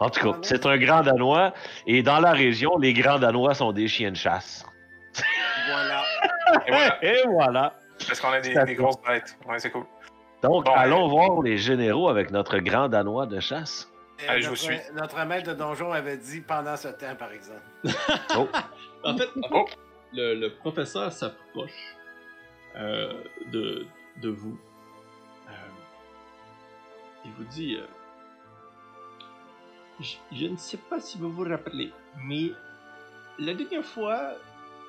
En 0.01 0.11
tout 0.11 0.33
cas, 0.33 0.39
c'est 0.43 0.65
un 0.67 0.77
grand 0.79 1.03
danois, 1.03 1.53
et 1.87 2.03
dans 2.03 2.21
la 2.21 2.33
région, 2.33 2.77
les 2.79 2.93
grands 2.93 3.19
danois 3.19 3.55
sont 3.55 3.73
des 3.73 3.89
chiens 3.89 4.11
de 4.13 4.17
chasse. 4.17 4.65
Voilà. 5.71 6.03
Et 6.67 6.71
voilà, 6.71 6.99
Et 7.05 7.23
voilà. 7.27 7.73
parce 8.07 8.21
qu'on 8.21 8.29
a 8.33 8.41
des, 8.41 8.75
grosses 8.75 9.01
bêtes. 9.07 9.37
Ouais, 9.47 9.59
c'est 9.59 9.71
cool. 9.71 9.85
Donc, 10.43 10.65
Bon, 10.67 10.73
allons 10.73 11.09
voir 11.09 11.43
les 11.43 11.59
généraux 11.59 12.09
avec 12.09 12.31
notre 12.31 12.59
grand 12.59 12.89
danois 12.89 13.27
de 13.27 13.41
chasse. 13.41 13.91
Euh, 14.23 14.27
Allez, 14.29 14.43
je 14.43 14.49
vous 14.51 14.55
notre, 14.55 14.63
suis. 14.63 14.79
notre 14.95 15.25
maître 15.27 15.49
de 15.51 15.55
donjon 15.55 15.93
avait 15.93 16.17
dit 16.17 16.41
pendant 16.41 16.77
ce 16.77 16.89
temps, 16.89 17.15
par 17.19 17.33
exemple. 17.33 17.61
Oh, 18.37 18.49
En 19.05 19.17
fait, 19.17 19.25
en 19.37 19.43
fait, 19.43 19.51
Oh. 19.53 19.65
le, 20.13 20.35
le 20.35 20.55
professeur 20.55 21.13
s'approche 21.13 21.97
euh, 22.77 23.13
de, 23.53 23.87
de 24.23 24.29
vous. 24.29 24.57
Euh, 25.49 25.53
il 27.25 27.33
vous 27.33 27.45
dit 27.45 27.77
euh, 27.81 27.87
je, 30.01 30.17
je 30.33 30.47
ne 30.47 30.57
sais 30.57 30.77
pas 30.77 31.01
si 31.01 31.19
vous 31.19 31.31
vous 31.31 31.45
rappelez, 31.45 31.93
mais 32.25 32.53
la 33.39 33.55
dernière 33.55 33.85
fois, 33.85 34.35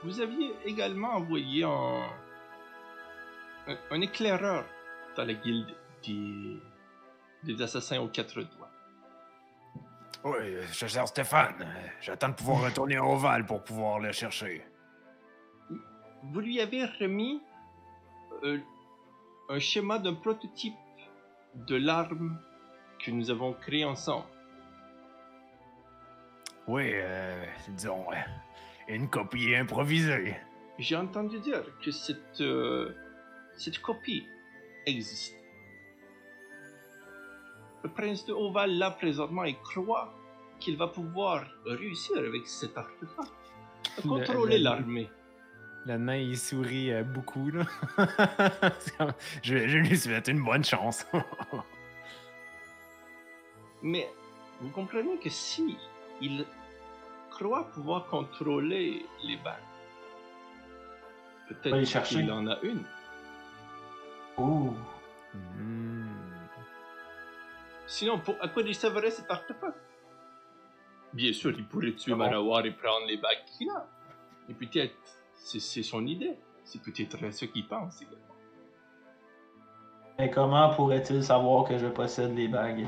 vous 0.03 0.22
aviez 0.22 0.53
également 0.66 1.10
envoyé 1.16 1.64
un, 1.64 2.03
un, 3.68 3.78
un 3.91 4.01
éclaireur 4.01 4.66
dans 5.16 5.26
la 5.26 5.34
guilde 5.34 5.76
des, 6.05 6.60
des 7.43 7.62
assassins 7.62 7.99
aux 7.99 8.07
quatre 8.07 8.41
doigts. 8.41 8.70
Oui, 10.24 10.57
je 10.74 11.05
Stéphane. 11.05 11.66
J'attends 12.01 12.30
de 12.30 12.34
pouvoir 12.34 12.64
retourner 12.64 12.99
au 12.99 13.16
Val 13.16 13.45
pour 13.45 13.64
pouvoir 13.64 13.99
le 13.99 14.12
chercher. 14.12 14.66
vous 16.24 16.39
lui 16.41 16.60
avez 16.60 16.86
remis 16.86 17.41
euh, 18.43 18.60
un 19.49 19.60
schéma 19.60 19.97
d'un 19.97 20.16
prototype 20.16 20.74
de 21.55 21.76
l'arme 21.78 22.38
que 22.99 23.12
nous 23.12 23.32
avons 23.32 23.53
créé 23.53 23.86
ensemble. 23.86 24.26
Oui, 26.70 26.84
euh, 26.93 27.43
disons, 27.70 28.05
euh, 28.11 28.15
une 28.89 29.09
copie 29.09 29.55
improvisée. 29.55 30.36
J'ai 30.78 30.95
entendu 30.95 31.39
dire 31.39 31.63
que 31.84 31.89
cette, 31.89 32.41
euh, 32.41 32.93
cette 33.57 33.80
copie 33.80 34.28
existe. 34.86 35.36
Le 37.84 37.89
prince 37.89 38.24
de 38.28 38.34
Oval 38.34 38.78
là 38.78 38.91
présentement 38.91 39.45
et 39.45 39.55
croit 39.55 40.13
qu'il 40.59 40.78
va 40.78 40.88
pouvoir 40.88 41.43
réussir 41.65 42.17
avec 42.20 42.45
cet 42.45 42.78
artefact 42.78 43.34
à 43.97 44.01
contrôler 44.03 44.59
le- 44.59 44.63
l'armée. 44.65 45.09
Le 45.88 45.97
nain, 45.97 46.17
il 46.17 46.38
sourit 46.38 46.91
euh, 46.93 47.01
beaucoup, 47.03 47.49
là. 47.49 47.63
Je, 49.41 49.67
je 49.67 49.78
lui 49.80 49.97
souhaite 49.97 50.28
une 50.28 50.43
bonne 50.43 50.63
chance. 50.63 51.03
Mais 53.82 54.07
vous 54.61 54.70
comprenez 54.70 55.17
que 55.17 55.30
si 55.30 55.78
il 56.22 56.45
croit 57.40 57.70
pouvoir 57.70 58.06
contrôler 58.08 59.06
les 59.24 59.38
balles, 59.38 59.64
peut-être 61.48 61.86
chercher. 61.86 62.16
qu'il 62.16 62.32
en 62.32 62.48
a 62.48 62.60
une. 62.62 62.84
Ouh. 64.38 64.74
Hmm. 65.34 66.08
Sinon, 67.88 68.20
pour, 68.20 68.36
à 68.42 68.48
quoi 68.50 68.62
il 68.64 68.76
servirait 68.76 69.12
cet 69.12 69.30
artefact 69.32 69.78
Bien 71.14 71.34
sûr, 71.34 71.52
il 71.58 71.66
pourrait 71.66 71.94
tuer 71.94 72.12
Ah 72.12 72.16
bon? 72.16 72.24
Marawar 72.24 72.66
et 72.66 72.72
prendre 72.72 73.08
les 73.08 73.18
bagues 73.18 73.46
qu'il 73.46 73.70
a. 73.70 73.88
Et 74.50 74.54
peut-être, 74.54 74.96
c'est 75.34 75.60
c'est 75.60 75.84
son 75.84 76.06
idée. 76.06 76.38
C'est 76.64 76.82
peut-être 76.82 77.34
ce 77.34 77.46
qu'il 77.46 77.68
pense 77.68 78.02
également. 78.02 78.36
Mais 80.20 80.30
comment 80.30 80.70
pourrait-il 80.76 81.24
savoir 81.24 81.68
que 81.68 81.78
je 81.78 81.88
possède 81.88 82.36
les 82.36 82.48
bagues? 82.48 82.86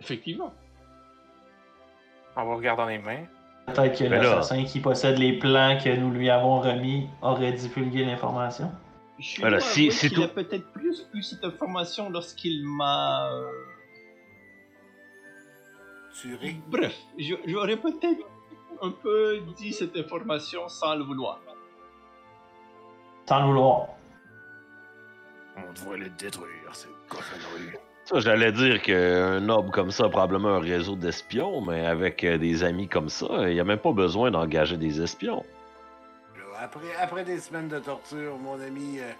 Effectivement. 0.00 0.52
On 2.36 2.44
va 2.44 2.54
regarder 2.54 2.82
dans 2.82 2.88
les 2.88 2.98
mains. 2.98 3.24
Peut-être 3.66 3.98
que 3.98 4.04
là- 4.04 4.18
l'assassin 4.22 4.64
qui 4.64 4.80
possède 4.80 5.18
les 5.18 5.38
plans 5.38 5.78
que 5.82 5.94
nous 5.94 6.10
lui 6.10 6.28
avons 6.30 6.60
remis 6.60 7.08
aurait 7.20 7.52
divulgué 7.52 8.04
l'information. 8.04 8.72
Je 9.18 9.40
Voilà, 9.40 9.60
si- 9.60 9.82
avouer 9.82 9.90
si 9.92 10.08
qu'il 10.08 10.18
tout- 10.18 10.24
a 10.24 10.28
peut-être 10.28 10.72
plus 10.72 11.06
eu 11.14 11.22
cette 11.22 11.44
information 11.44 12.10
lorsqu'il 12.10 12.64
m'a... 12.66 13.30
euh, 13.32 13.46
Capturé. 16.10 16.56
Bref, 16.68 16.94
j'aurais 17.46 17.76
peut-être 17.76 18.20
un 18.82 18.90
peu 18.90 19.40
dit 19.56 19.72
cette 19.72 19.96
information 19.96 20.68
sans 20.68 20.94
le 20.96 21.04
vouloir. 21.04 21.40
Sans 23.28 23.40
le 23.40 23.46
vouloir. 23.46 23.86
On 25.56 25.72
devrait 25.72 25.98
le 25.98 26.08
détruire, 26.10 26.48
c'est 26.72 26.88
cochonnerie. 27.08 27.76
Ça, 28.04 28.18
j'allais 28.18 28.50
dire 28.50 28.82
qu'un 28.82 29.40
noble 29.40 29.70
comme 29.70 29.92
ça 29.92 30.06
a 30.06 30.08
probablement 30.08 30.56
un 30.56 30.60
réseau 30.60 30.96
d'espions, 30.96 31.60
mais 31.60 31.86
avec 31.86 32.24
euh, 32.24 32.36
des 32.36 32.64
amis 32.64 32.88
comme 32.88 33.08
ça, 33.08 33.48
il 33.48 33.54
n'y 33.54 33.60
a 33.60 33.64
même 33.64 33.78
pas 33.78 33.92
besoin 33.92 34.30
d'engager 34.30 34.76
des 34.76 35.00
espions. 35.00 35.44
Après, 36.60 36.94
après 37.00 37.24
des 37.24 37.38
semaines 37.38 37.68
de 37.68 37.78
torture, 37.78 38.36
mon 38.38 38.60
ami, 38.60 38.98
euh, 38.98 39.12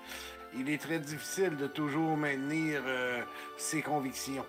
il 0.59 0.69
est 0.69 0.81
très 0.81 0.99
difficile 0.99 1.57
de 1.57 1.67
toujours 1.67 2.17
maintenir 2.17 2.83
euh, 2.87 3.21
ses 3.57 3.83
convictions. 3.83 4.45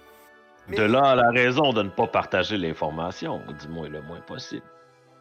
Mais 0.67 0.77
De 0.77 0.83
là 0.83 1.11
à 1.11 1.15
la 1.15 1.29
raison 1.29 1.71
de 1.73 1.83
ne 1.83 1.89
pas 1.89 2.07
partager 2.07 2.57
l'information, 2.57 3.41
du 3.61 3.67
moins 3.67 3.89
le 3.89 4.01
moins 4.01 4.21
possible. 4.21 4.65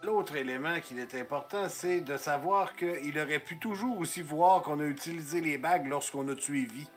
L'autre 0.02 0.36
élément 0.36 0.80
qui 0.80 0.98
est 0.98 1.14
important, 1.20 1.68
c'est 1.68 2.00
de 2.00 2.16
savoir 2.16 2.74
qu'il 2.74 3.18
aurait 3.18 3.38
pu 3.38 3.58
toujours 3.58 3.98
aussi 3.98 4.22
voir 4.22 4.62
qu'on 4.62 4.80
a 4.80 4.84
utilisé 4.84 5.40
les 5.40 5.58
bagues 5.58 5.86
lorsqu'on 5.86 6.26
a 6.28 6.34
tué 6.34 6.66
Vi, 6.72 6.88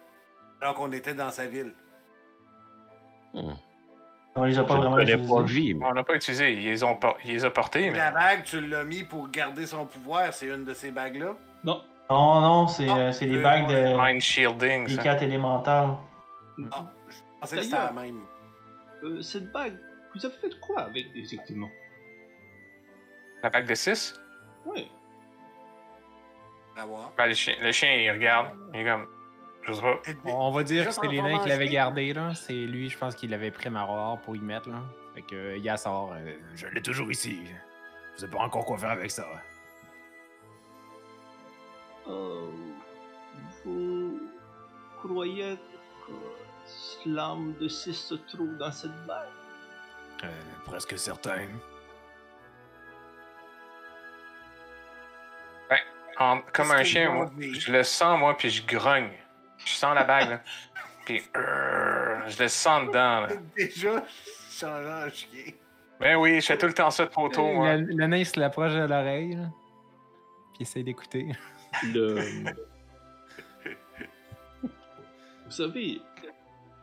alors 0.62 0.76
qu'on 0.76 0.92
était 0.92 1.14
dans 1.14 1.30
sa 1.30 1.46
ville. 1.46 1.74
Hmm. 3.36 3.54
On 4.38 4.44
les 4.44 4.58
a 4.60 4.64
pas 4.66 4.76
vraiment 4.76 5.00
utilisés. 5.00 5.34
pas 5.34 5.42
vie, 5.44 5.74
mais 5.74 5.86
On 5.86 5.94
n'a 5.94 6.04
pas 6.04 6.16
utilisé, 6.16 6.52
ils 6.54 6.66
les 6.66 6.84
ont, 6.84 6.96
por- 6.98 7.18
ils 7.24 7.32
les 7.34 7.46
ont 7.46 7.52
portés, 7.52 7.90
mais 7.90 7.98
La 7.98 8.12
bague, 8.12 8.44
tu 8.44 8.60
l'as 8.68 8.84
mis 8.84 9.04
pour 9.04 9.30
garder 9.30 9.66
son 9.66 9.86
pouvoir, 9.86 10.34
c'est 10.34 10.48
une 10.48 10.66
de 10.66 10.74
ces 10.74 10.92
bagues-là. 10.92 11.36
Non, 11.64 11.82
Non, 12.10 12.42
non, 12.42 12.68
c'est 12.68 12.88
Ah, 12.90 12.98
euh, 12.98 13.12
c'est 13.14 13.26
les 13.28 13.38
euh, 13.38 13.42
bagues 13.44 13.68
de 13.68 13.96
mind 13.98 14.22
shielding, 14.22 14.88
des 14.88 14.98
quatre 14.98 15.24
élémentales. 15.24 15.90
Ah, 16.72 16.86
je 17.10 17.16
pensais 17.40 17.56
que 17.58 17.62
c'était 17.64 17.76
la 17.78 17.92
même. 17.94 18.20
euh, 19.04 19.22
cette 19.22 19.52
bague, 19.54 19.78
vous 20.14 20.26
avez 20.26 20.36
fait 20.36 20.60
quoi 20.60 20.82
avec 20.82 21.06
exactement? 21.16 21.70
La 23.44 23.50
bague 23.50 23.68
de 23.68 23.76
6? 23.76 24.16
Oui. 24.66 24.90
Ben, 26.76 27.28
le, 27.28 27.34
chien, 27.34 27.54
le 27.62 27.72
chien, 27.72 27.90
il 27.94 28.12
regarde. 28.12 28.48
Il 28.74 28.82
est 28.82 28.86
comme. 28.86 29.08
Je 29.68 29.74
sais 29.74 29.82
pas. 29.82 30.30
On 30.32 30.52
va 30.52 30.64
dire 30.64 30.86
que 30.86 30.92
c'est 30.92 31.08
les 31.08 31.22
nains 31.22 31.40
qui 31.40 31.50
l'avaient 31.50 31.68
gardé, 31.70 32.14
là. 32.14 32.34
C'est 32.36 32.54
lui, 32.54 32.90
je 32.90 32.98
pense 32.98 33.16
qu'il 33.16 33.32
l'avait 33.32 33.52
pris 33.52 33.70
Maror 33.70 34.20
pour 34.22 34.36
y 34.36 34.40
mettre, 34.40 34.70
là. 34.70 34.82
Fait 35.16 35.22
que, 35.22 35.36
euh, 35.36 35.78
sort. 35.78 36.14
Euh, 36.14 36.36
je 36.56 36.68
l'ai 36.68 36.82
toujours 36.82 37.10
ici. 37.12 37.40
Je 38.16 38.22
sais 38.22 38.28
pas 38.28 38.40
encore 38.40 38.66
quoi 38.66 38.78
faire 38.78 38.92
avec 38.92 39.12
ça. 39.12 39.26
Euh, 42.08 42.50
vous 43.64 44.20
croyez 45.02 45.58
que 46.08 46.12
Slam 46.66 47.54
de 47.60 47.68
6 47.68 47.94
se 47.94 48.16
trouve 48.16 48.58
dans 48.58 48.72
cette 48.72 49.06
bague 49.06 49.30
Euh, 50.24 50.28
presque 50.66 50.98
certain. 50.98 51.48
En- 56.18 56.40
comme 56.54 56.72
un 56.72 56.84
chien, 56.86 57.12
moi, 57.12 57.30
je 57.38 57.72
le 57.74 57.84
sens, 57.84 58.18
moi, 58.18 58.38
puis 58.38 58.50
je 58.50 58.66
grogne. 58.66 59.10
Je 59.66 59.72
sens 59.72 59.96
la 59.96 60.04
bague, 60.04 60.30
là. 60.30 60.42
Puis, 61.06 61.22
euh, 61.36 62.20
je 62.28 62.44
le 62.44 62.48
sens 62.48 62.88
dedans, 62.88 63.22
là. 63.22 63.28
Déjà, 63.58 64.04
changeant 64.50 65.08
en 65.08 65.10
chien. 65.10 65.54
Ben 66.00 66.18
oui, 66.18 66.42
je 66.42 66.46
fais 66.46 66.58
tout 66.58 66.68
le 66.68 66.74
temps 66.74 66.92
ça 66.92 67.06
de 67.06 67.12
photo, 67.12 67.52
moi. 67.52 67.78
Le, 67.78 67.86
le 67.86 68.08
nain 68.08 68.24
se 68.24 68.40
l'approche 68.40 68.74
de 68.74 68.86
l'oreille, 68.86 69.36
là. 69.36 69.50
Puis 70.54 70.60
il 70.60 70.64
essaie 70.64 70.84
d'écouter. 70.84 71.32
Le. 71.84 72.16
vous 74.64 75.52
savez, 75.52 76.02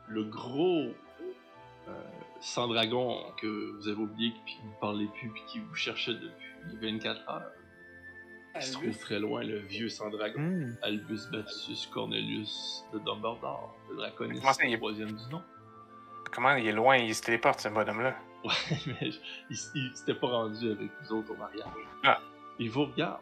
le 0.09 0.25
gros 0.25 0.89
euh, 1.89 1.93
sans 2.41 2.69
dragon 2.69 3.19
que 3.41 3.77
vous 3.77 3.89
avez 3.89 4.01
oublié, 4.01 4.33
puis 4.45 4.57
qui 4.57 4.67
ne 4.67 4.73
parlait 4.81 5.09
plus, 5.19 5.31
puis 5.31 5.43
qui 5.47 5.61
vous 5.61 5.75
cherchait 5.75 6.15
depuis 6.15 6.53
24 6.81 7.31
heures. 7.31 7.51
Il 8.55 8.63
se 8.63 8.73
trouve 8.73 8.85
Albus. 8.85 8.99
très 9.01 9.19
loin, 9.19 9.43
le 9.43 9.59
vieux 9.59 9.89
sans 9.89 10.11
dragon? 10.11 10.39
Hmm. 10.41 10.77
Albus 10.83 11.27
Baptus 11.33 11.87
Cornelius 11.93 12.85
de 12.93 12.99
Dumbledore, 12.99 13.75
le 13.91 13.97
draconiste 13.97 14.41
Comment 14.43 14.53
ça, 14.53 14.65
il 14.65 14.75
est- 14.75 14.77
troisième 14.77 15.13
du 15.13 15.27
nom. 15.31 15.43
Comment 16.33 16.55
il 16.57 16.67
est 16.67 16.73
loin, 16.73 16.97
il 16.97 17.15
se 17.15 17.23
téléporte, 17.23 17.61
ce 17.61 17.69
bonhomme-là? 17.69 18.15
Ouais, 18.45 18.51
mais 19.01 19.11
je- 19.11 19.19
il, 19.51 19.57
il 19.75 19.97
s'était 19.97 20.15
pas 20.15 20.27
rendu 20.29 20.71
avec 20.71 20.91
nous 21.03 21.13
autres 21.17 21.33
au 21.33 21.37
mariage. 21.37 21.65
Ah. 22.05 22.21
Il 22.59 22.71
vous 22.71 22.85
regarde. 22.87 23.21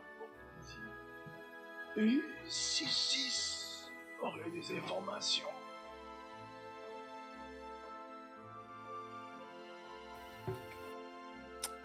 Et 1.97 2.21
si 2.47 2.85
6 2.87 3.91
aurait 4.23 4.51
des 4.51 4.77
informations 4.77 5.47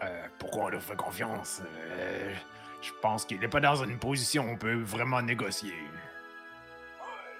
Euh, 0.02 0.26
pourquoi 0.38 0.64
on 0.64 0.68
leur 0.68 0.82
fait 0.82 0.96
confiance? 0.96 1.62
Euh, 1.64 2.34
je 2.82 2.92
pense 3.00 3.24
qu'il 3.24 3.40
n'est 3.40 3.48
pas 3.48 3.60
dans 3.60 3.76
une 3.76 3.98
position 3.98 4.44
où 4.44 4.50
on 4.50 4.56
peut 4.56 4.80
vraiment 4.82 5.22
négocier. 5.22 5.74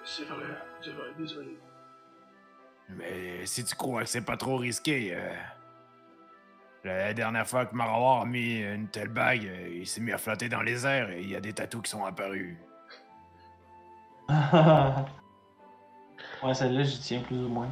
C'est 0.04 0.24
vrai, 0.24 0.46
c'est 0.82 0.90
vrai, 0.90 1.08
désolé. 1.18 1.58
Mais 2.90 3.44
si 3.46 3.64
tu 3.64 3.74
crois 3.74 4.02
que 4.02 4.08
c'est 4.08 4.24
pas 4.24 4.36
trop 4.36 4.56
risqué, 4.56 5.12
euh, 5.14 5.34
la 6.84 7.12
dernière 7.12 7.46
fois 7.46 7.66
que 7.66 7.74
Marawar 7.74 8.22
a 8.22 8.24
mis 8.24 8.60
une 8.60 8.86
telle 8.88 9.08
bague, 9.08 9.44
euh, 9.46 9.78
il 9.80 9.86
s'est 9.86 10.00
mis 10.00 10.12
à 10.12 10.18
flotter 10.18 10.48
dans 10.48 10.62
les 10.62 10.86
airs 10.86 11.10
et 11.10 11.20
il 11.20 11.28
y 11.28 11.36
a 11.36 11.40
des 11.40 11.52
tatous 11.52 11.82
qui 11.82 11.90
sont 11.90 12.04
apparus. 12.04 12.56
ouais, 16.42 16.54
celle-là, 16.54 16.84
j'y 16.84 17.00
tiens 17.00 17.20
plus 17.20 17.38
ou 17.38 17.48
moins. 17.48 17.68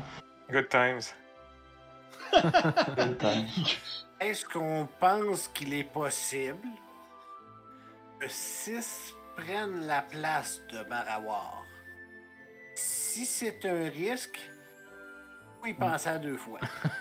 Good 0.50 0.68
times. 0.68 1.02
Good 2.96 3.18
time. 3.18 3.46
Est-ce 4.20 4.44
qu'on 4.44 4.88
pense 4.98 5.48
qu'il 5.48 5.74
est 5.74 5.84
possible 5.84 6.68
6 8.28 9.14
prenne 9.36 9.86
la 9.86 10.02
place 10.02 10.60
de 10.72 10.78
Marawar? 10.88 11.62
Si 12.74 13.24
c'est 13.24 13.64
un 13.66 13.88
risque, 13.90 14.38
faut 15.60 15.66
y 15.68 15.74
penser 15.74 16.08
à 16.08 16.18
deux 16.18 16.36
fois. 16.36 16.58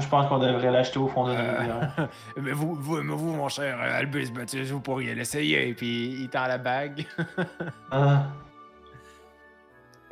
Je 0.00 0.06
pense 0.08 0.28
qu'on 0.28 0.38
devrait 0.38 0.70
l'acheter 0.70 0.98
au 0.98 1.08
fond 1.08 1.26
de 1.28 1.34
Euh. 1.36 2.06
Mais 2.36 2.52
vous, 2.52 2.74
vous, 2.74 3.02
mais 3.02 3.14
vous, 3.14 3.32
mon 3.32 3.48
cher 3.48 3.78
euh, 3.80 3.98
Albus 3.98 4.30
Baptiste, 4.30 4.70
vous 4.72 4.80
pourriez 4.80 5.14
l'essayer. 5.14 5.72
Puis 5.74 6.08
il 6.22 6.28
tend 6.28 6.46
la 6.46 6.58
bague. 6.58 7.06
Ah, 7.90 8.26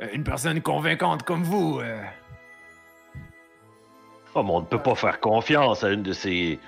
Euh, 0.01 0.07
Une 0.13 0.23
personne 0.23 0.61
convaincante 0.61 1.23
comme 1.23 1.43
vous. 1.43 1.79
euh, 1.79 2.01
Oh, 4.37 4.43
mais 4.43 4.51
on 4.51 4.59
ne 4.61 4.65
peut 4.65 4.81
pas 4.81 4.95
faire 4.95 5.19
confiance 5.21 5.83
à 5.85 5.89
une 5.91 6.03
de 6.03 6.11
ces 6.11 6.59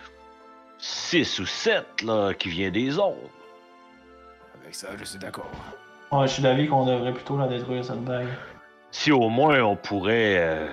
six 0.78 1.38
ou 1.40 1.46
sept 1.46 2.02
là, 2.04 2.34
qui 2.34 2.48
vient 2.50 2.72
des 2.72 2.98
ondes. 2.98 3.16
Avec 4.68 4.76
ça, 4.76 4.90
je 5.00 5.06
suis 5.06 5.18
d'accord. 5.18 5.50
ouais, 6.12 6.28
je 6.28 6.34
suis 6.34 6.44
d'avis 6.44 6.68
qu'on 6.68 6.86
devrait 6.86 7.14
plutôt 7.14 7.38
la 7.38 7.48
détruire, 7.48 7.86
cette 7.86 8.04
bague. 8.04 8.28
Si 8.92 9.14
au 9.14 9.30
moins 9.30 9.62
on 9.62 9.78
pourrait 9.78 10.40
euh, 10.40 10.68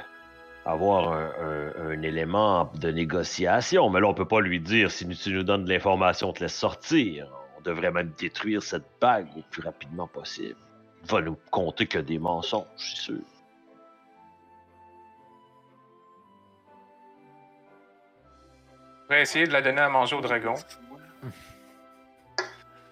avoir 0.67 1.13
un, 1.13 1.31
un- 1.41 1.91
un 1.93 2.03
élément 2.03 2.73
de 2.75 2.91
négociation, 2.91 3.89
mais 3.91 4.01
là 4.01 4.09
on 4.09 4.15
peut 4.15 4.27
pas 4.27 4.41
lui 4.41 4.59
dire 4.59 4.91
si 4.91 5.07
tu 5.07 5.33
nous 5.33 5.45
donnes 5.45 5.65
de 5.65 5.69
l'information, 5.73 6.31
on 6.31 6.33
te 6.33 6.41
laisse 6.41 6.57
sortir. 6.57 7.29
On 7.57 7.61
devrait 7.61 7.93
même 7.93 8.11
détruire 8.19 8.65
cette 8.65 8.83
bague 9.01 9.29
le 9.37 9.43
plus 9.49 9.63
rapidement 9.63 10.09
possible. 10.09 10.57
Il 11.05 11.11
va 11.13 11.21
nous 11.21 11.37
compter 11.53 11.87
que 11.87 12.01
des 12.01 12.19
mensonges, 12.19 12.67
je 12.77 12.83
suis 12.87 12.97
sûr. 12.97 13.21
Je 19.09 19.15
vais 19.15 19.23
essayer 19.23 19.47
de 19.47 19.53
la 19.53 19.63
donner 19.63 19.81
à 19.83 19.89
manger 19.89 20.17
au 20.17 20.21
dragon. 20.21 20.55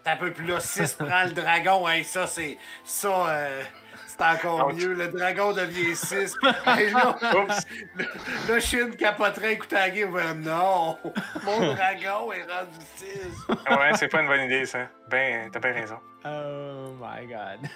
Un 0.05 0.17
peu 0.17 0.33
plus 0.33 0.47
là, 0.47 0.61
6 0.61 0.95
prend 0.99 1.25
le 1.25 1.33
dragon, 1.33 1.89
hey, 1.89 2.05
ça 2.05 2.27
c'est. 2.27 2.59
Ça, 2.85 3.29
euh, 3.29 3.63
c'est 4.07 4.23
encore 4.23 4.73
mieux. 4.75 4.95
Le 4.95 5.09
dragon 5.09 5.53
devient 5.53 5.95
6. 5.95 6.35
Hey, 6.67 6.91
là, 6.91 7.17
Oups! 7.37 7.67
là, 8.49 8.61
Chine 8.61 8.97
capoterait 8.97 9.55
écouter 9.55 9.77
la 9.77 9.91
game. 9.91 10.43
Non! 10.43 10.99
Mon 11.45 11.59
dragon 11.75 12.33
est 12.33 12.43
rendu 12.43 12.79
6. 12.97 13.07
Ouais, 13.49 13.91
c'est 13.95 14.09
pas 14.09 14.21
une 14.21 14.29
bonne 14.29 14.43
idée, 14.43 14.67
ça. 14.67 14.89
Ben, 15.09 15.51
t'as 15.51 15.61
bien 15.61 15.73
raison. 15.73 15.99
Oh 16.25 16.95
my 17.01 17.27
god. 17.27 17.71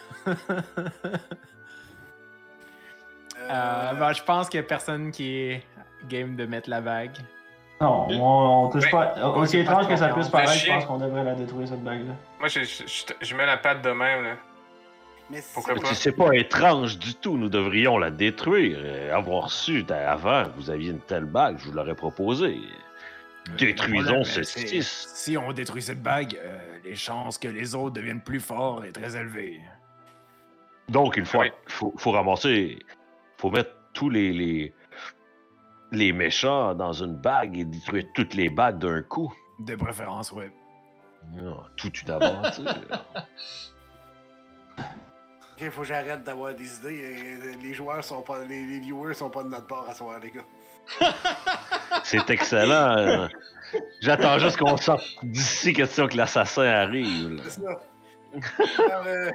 Euh, 3.38 3.48
Euh, 3.50 3.92
ben, 3.92 4.12
je 4.12 4.22
pense 4.22 4.48
qu'il 4.48 4.58
y 4.58 4.62
a 4.62 4.66
personne 4.66 5.10
qui 5.10 5.36
est 5.36 5.62
game 6.08 6.36
de 6.36 6.46
mettre 6.46 6.70
la 6.70 6.80
bague. 6.80 7.16
Non, 7.80 8.06
on, 8.10 8.64
on 8.66 8.68
touche 8.70 8.84
Ben, 8.84 8.90
pas. 8.90 9.28
Aussi 9.36 9.58
étrange 9.58 9.86
que 9.88 9.96
ça 9.96 10.08
puisse 10.08 10.28
paraître, 10.28 10.52
je 10.54 10.66
pense 10.70 10.86
qu'on 10.86 10.98
devrait 10.98 11.24
la 11.24 11.34
détruire, 11.34 11.68
cette 11.68 11.82
bague-là. 11.84 12.14
Moi, 12.38 12.48
je, 12.48 12.60
je, 12.60 12.84
je- 12.86 13.12
je 13.26 13.34
mets 13.36 13.44
la 13.46 13.58
patte 13.58 13.82
de 13.82 13.90
même, 13.90 14.24
là. 14.24 14.36
mais 15.30 15.40
pourquoi 15.52 15.74
c'est- 15.76 15.80
pas? 15.82 15.94
C'est 15.94 16.12
pas 16.12 16.30
étrange 16.34 16.98
du 16.98 17.14
tout, 17.14 17.36
nous 17.36 17.50
devrions 17.50 17.98
la 17.98 18.10
détruire. 18.10 18.82
Et 18.84 19.10
avoir 19.10 19.50
su 19.50 19.84
avant 19.90 20.44
que 20.44 20.50
vous 20.56 20.70
aviez 20.70 20.90
une 20.90 21.00
telle 21.00 21.26
bague, 21.26 21.58
je 21.58 21.66
vous 21.66 21.72
l'aurais 21.72 21.94
proposé. 21.94 22.58
Euh, 23.48 23.56
Détruisons 23.58 24.24
ce 24.24 24.42
six. 24.42 25.08
Si 25.14 25.36
on 25.36 25.52
détruit 25.52 25.82
cette 25.82 26.02
bague, 26.02 26.36
euh, 26.42 26.58
les 26.84 26.96
chances 26.96 27.36
que 27.38 27.46
les 27.48 27.74
autres 27.74 27.94
deviennent 27.94 28.22
plus 28.22 28.40
forts 28.40 28.84
est 28.86 28.92
très 28.92 29.16
élevée. 29.16 29.60
Donc, 30.88 31.14
il 31.16 31.24
faut, 31.26 31.40
Oui. 31.40 31.50
faut, 31.66 31.92
faut 31.98 32.12
ramasser, 32.12 32.78
faut 33.36 33.50
mettre 33.50 33.70
tous 33.92 34.08
les, 34.08 34.32
les, 34.32 34.74
les 35.92 36.12
méchants 36.12 36.74
dans 36.74 36.92
une 36.92 37.14
bague 37.16 37.56
et 37.58 37.64
détruire 37.64 38.04
toutes 38.14 38.34
les 38.34 38.48
bagues 38.50 38.78
d'un 38.78 39.02
coup. 39.02 39.32
De 39.60 39.74
préférence, 39.76 40.32
ouais. 40.32 40.50
Non, 41.32 41.56
toute 41.76 42.02
une 42.02 42.10
aventure. 42.10 42.64
Ok, 45.58 45.70
faut 45.70 45.80
que 45.80 45.86
j'arrête 45.86 46.22
d'avoir 46.22 46.52
des 46.54 46.76
idées. 46.80 47.02
euh, 47.02 47.54
Les 47.62 47.72
joueurs 47.72 48.04
sont 48.04 48.20
pas. 48.20 48.44
Les, 48.44 48.66
les 48.66 48.78
viewers 48.80 49.14
sont 49.14 49.30
pas 49.30 49.42
de 49.42 49.48
notre 49.48 49.66
part 49.66 49.88
à 49.88 49.94
soir, 49.94 50.18
les 50.22 50.30
gars. 50.30 50.44
C'est 52.04 52.28
excellent. 52.28 53.26
J'attends 54.02 54.38
juste 54.38 54.58
qu'on 54.58 54.76
sorte 54.76 55.02
d'ici, 55.22 55.72
question 55.72 56.08
que 56.08 56.16
l'assassin 56.18 56.66
arrive. 56.66 57.40
C'est 57.44 57.62
ça. 57.62 57.80
Ah, 58.92 59.02
euh, 59.06 59.30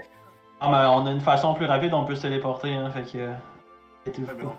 Ah, 0.60 0.70
mais 0.70 0.88
on 0.96 1.08
a 1.08 1.12
une 1.12 1.22
façon 1.22 1.56
plus 1.56 1.66
rapide, 1.66 1.92
on 1.92 2.06
peut 2.06 2.14
se 2.16 2.22
téléporter, 2.22 2.72
hein, 2.76 2.92
fait 2.92 3.02
que. 3.12 3.32
c'est 4.06 4.20
mais 4.20 4.34
bon. 4.44 4.54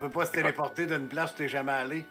On 0.00 0.04
peut 0.06 0.10
pas 0.10 0.26
se 0.26 0.32
téléporter 0.32 0.86
d'une 0.86 1.08
place 1.08 1.32
où 1.32 1.36
t'es 1.38 1.48
jamais 1.48 1.72
allé. 1.72 2.06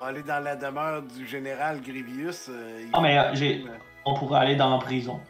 On 0.00 0.04
va 0.04 0.10
aller 0.10 0.22
dans 0.22 0.40
la 0.42 0.56
demeure 0.56 1.02
du 1.02 1.26
général 1.26 1.80
Grievous. 1.80 2.48
euh, 2.50 2.80
il- 2.82 2.90
Ah, 2.92 3.00
mais, 3.00 3.18
euh, 3.18 3.34
j'ai- 3.34 3.64
On 4.04 4.14
pourrait 4.14 4.40
aller 4.40 4.56
dans 4.56 4.70
la 4.70 4.78
prison. 4.78 5.20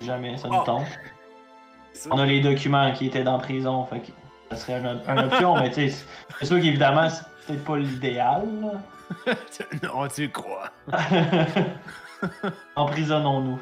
Jamais, 0.00 0.36
ça 0.38 0.48
nous 0.48 0.56
Oh. 0.56 0.64
tente. 0.64 0.86
On 2.10 2.18
a 2.18 2.24
les 2.26 2.40
documents 2.40 2.92
qui 2.92 3.06
étaient 3.06 3.22
dans 3.24 3.36
la 3.36 3.42
prison, 3.42 3.84
fait 3.86 4.00
que 4.00 4.06
ça 4.50 4.56
serait 4.56 4.80
une, 4.80 5.00
une 5.08 5.18
option, 5.18 5.56
mais 5.56 5.68
tu 5.70 5.90
sais, 5.90 6.04
c'est 6.38 6.46
sûr 6.46 6.56
qu'évidemment, 6.60 7.08
c'est 7.10 7.24
peut-être 7.46 7.64
pas 7.64 7.76
l'idéal. 7.76 8.46
non, 9.82 10.08
tu 10.08 10.30
crois. 10.30 10.70
Emprisonnons-nous. 12.76 13.58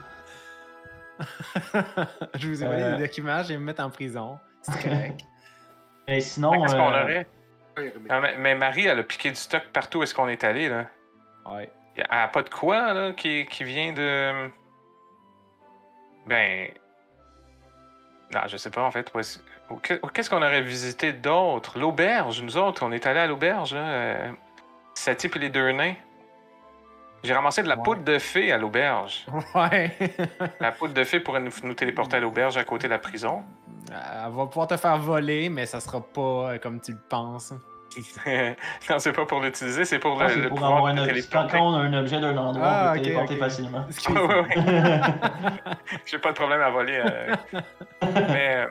je 2.34 2.48
vous 2.48 2.62
ai 2.62 2.66
volé 2.66 2.82
Euh. 2.82 2.96
des 2.96 3.02
documents, 3.06 3.42
je 3.42 3.48
vais 3.48 3.58
me 3.58 3.64
mettre 3.64 3.82
en 3.82 3.90
prison. 3.90 4.38
C'est 4.62 4.82
correct. 4.82 5.20
Mais 6.08 6.20
sinon. 6.20 6.50
Qu'est-ce 6.62 6.74
qu'on 6.74 6.90
euh, 6.92 7.02
aurait? 7.02 7.26
Mais- 7.76 7.92
Ah, 8.08 8.20
mais, 8.38 8.54
Marie, 8.56 8.86
elle 8.86 8.98
a 8.98 9.02
piqué 9.04 9.30
du 9.30 9.36
stock 9.36 9.62
partout 9.72 9.98
où 9.98 10.02
est-ce 10.02 10.14
qu'on 10.14 10.28
est 10.28 10.42
allé, 10.42 10.68
là. 10.68 10.86
ouais. 11.52 11.70
Elle 11.96 12.06
a 12.10 12.28
pas 12.28 12.42
de 12.42 12.48
quoi, 12.48 12.92
là, 12.92 13.12
qui, 13.12 13.44
qui 13.46 13.64
vient 13.64 13.92
de. 13.92 14.48
Ben. 16.26 16.68
Non, 18.32 18.40
je 18.46 18.56
sais 18.56 18.70
pas, 18.70 18.82
en 18.82 18.90
fait. 18.90 19.10
Qu'est-ce 20.12 20.30
qu'on 20.30 20.36
aurait 20.42 20.62
visité 20.62 21.12
d'autre? 21.12 21.78
L'auberge, 21.78 22.42
nous 22.42 22.56
autres, 22.56 22.84
on 22.84 22.92
est 22.92 23.06
allé 23.06 23.20
à 23.20 23.26
l'auberge, 23.26 23.74
là. 23.74 23.80
euh, 23.80 24.32
Satie 24.94 25.28
et 25.34 25.38
les 25.38 25.48
deux 25.50 25.72
nains. 25.72 25.94
J'ai 27.24 27.34
ramassé 27.34 27.62
de 27.64 27.68
la 27.68 27.76
Ouais. 27.76 27.82
poudre 27.82 28.04
de 28.04 28.18
fée 28.18 28.52
à 28.52 28.58
l'auberge. 28.58 29.26
Ouais. 29.54 29.90
La 30.60 30.70
poudre 30.70 30.94
de 30.94 31.02
fée 31.04 31.18
pourrait 31.20 31.40
nous, 31.40 31.50
nous 31.64 31.74
téléporter 31.74 32.16
à 32.16 32.20
l'auberge 32.20 32.56
à 32.56 32.64
côté 32.64 32.86
de 32.86 32.92
la 32.92 32.98
prison. 32.98 33.42
Elle 33.90 34.32
va 34.32 34.46
pouvoir 34.46 34.66
te 34.66 34.76
faire 34.76 34.98
voler, 34.98 35.48
mais 35.48 35.66
ça 35.66 35.80
sera 35.80 36.00
pas 36.00 36.20
euh, 36.52 36.58
comme 36.58 36.80
tu 36.80 36.92
le 36.92 36.98
penses. 37.08 37.52
non, 38.90 38.98
c'est 38.98 39.12
pas 39.12 39.24
pour 39.24 39.40
l'utiliser, 39.40 39.84
c'est 39.84 39.98
pour 39.98 40.20
ah, 40.20 40.28
le, 40.28 40.42
pour 40.48 40.58
pouvoir 40.58 40.76
avoir 40.76 40.92
un 40.92 40.98
objet. 40.98 41.22
Quand, 41.32 41.48
on 41.54 41.74
a 41.74 41.78
un 41.78 41.94
objet 41.94 42.20
d'un 42.20 42.36
endroit, 42.36 42.66
Ah, 42.66 42.90
on 42.90 42.92
peut 42.94 42.98
ok, 42.98 43.04
téléporter 43.04 43.36
facilement. 43.36 43.86
Ouais, 44.10 44.40
ouais. 44.40 45.00
J'ai 46.06 46.18
pas 46.18 46.30
de 46.32 46.36
problème 46.36 46.60
à 46.60 46.70
voler. 46.70 47.02
euh. 47.04 47.34
mais, 48.02 48.56
euh, 48.56 48.66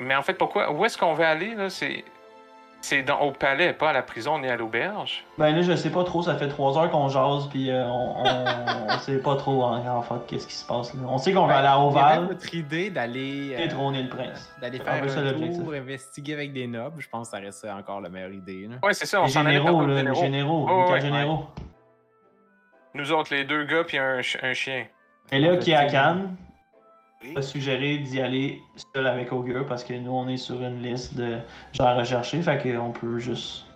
mais 0.00 0.16
en 0.16 0.22
fait, 0.22 0.34
pourquoi 0.34 0.72
Où 0.72 0.84
est-ce 0.84 0.98
qu'on 0.98 1.14
va 1.14 1.28
aller 1.30 1.54
là? 1.54 1.70
C'est 1.70 2.04
c'est 2.82 3.02
dans- 3.02 3.20
au 3.20 3.32
palais, 3.32 3.72
pas 3.72 3.90
à 3.90 3.92
la 3.92 4.02
prison 4.02 4.38
ni 4.38 4.48
à 4.48 4.56
l'auberge? 4.56 5.24
Ben 5.38 5.54
là, 5.54 5.62
je 5.62 5.74
sais 5.76 5.90
pas 5.90 6.02
trop, 6.04 6.22
ça 6.22 6.34
fait 6.36 6.48
trois 6.48 6.78
heures 6.78 6.90
qu'on 6.90 7.08
jase, 7.08 7.46
puis 7.48 7.70
euh, 7.70 7.84
on, 7.86 8.24
on, 8.24 8.24
on 8.88 8.98
sait 8.98 9.18
pas 9.18 9.36
trop 9.36 9.62
en, 9.64 9.86
en 9.86 10.02
fait 10.02 10.14
qu'est-ce 10.26 10.46
qui 10.46 10.54
se 10.54 10.66
passe. 10.66 10.94
Là. 10.94 11.00
On 11.06 11.18
sait 11.18 11.32
qu'on 11.32 11.46
va 11.46 11.58
aller 11.58 11.68
à 11.68 11.74
avait 11.74 11.84
Oval 11.84 12.26
notre 12.28 12.54
idée 12.54 12.90
d'aller. 12.90 13.54
euh, 13.58 13.68
trôner 13.68 14.02
le 14.02 14.08
prince. 14.08 14.50
D'aller 14.60 14.78
C'est 14.78 14.84
faire 14.84 14.94
un 14.94 15.00
peu 15.00 15.08
ça 15.08 15.20
un 15.20 15.32
tour, 15.32 15.72
investiguer 15.74 16.34
avec 16.34 16.52
des 16.52 16.66
nobles. 16.66 17.00
Je 17.00 17.08
pense 17.08 17.30
que 17.30 17.36
ça 17.36 17.42
reste 17.42 17.64
encore 17.66 18.00
la 18.00 18.08
meilleure 18.08 18.32
idée. 18.32 18.66
Là. 18.68 18.76
Ouais, 18.82 18.94
c'est 18.94 19.06
ça. 19.06 19.20
On 19.20 19.24
Les 19.26 19.30
s'en 19.30 19.44
allait 19.46 19.58
généraux, 19.58 19.86
là, 19.86 20.02
les 20.02 20.08
les 20.08 20.14
généraux. 20.14 20.66
les 20.86 20.92
ouais, 20.92 21.00
généraux. 21.00 21.44
Nous 22.94 23.12
autres, 23.12 23.34
les 23.34 23.44
deux 23.44 23.64
gars 23.64 23.84
puis 23.84 23.98
un, 23.98 24.20
un 24.42 24.52
chien. 24.52 24.86
Et 25.30 25.38
là, 25.38 25.50
En 25.50 25.52
fait, 25.52 25.58
Kiakan 25.60 26.16
Oui. 27.22 27.34
a 27.36 27.42
suggéré 27.42 27.98
d'y 27.98 28.20
aller 28.20 28.62
seul 28.94 29.06
avec 29.06 29.30
Augure 29.32 29.66
parce 29.66 29.84
que 29.84 29.92
nous, 29.92 30.10
on 30.10 30.26
est 30.28 30.38
sur 30.38 30.62
une 30.62 30.82
liste 30.82 31.14
de 31.14 31.38
gens 31.72 31.84
à 31.84 31.94
rechercher, 31.94 32.40
fait 32.42 32.58
qu'on 32.62 32.92
peut 32.92 33.18
juste 33.18 33.66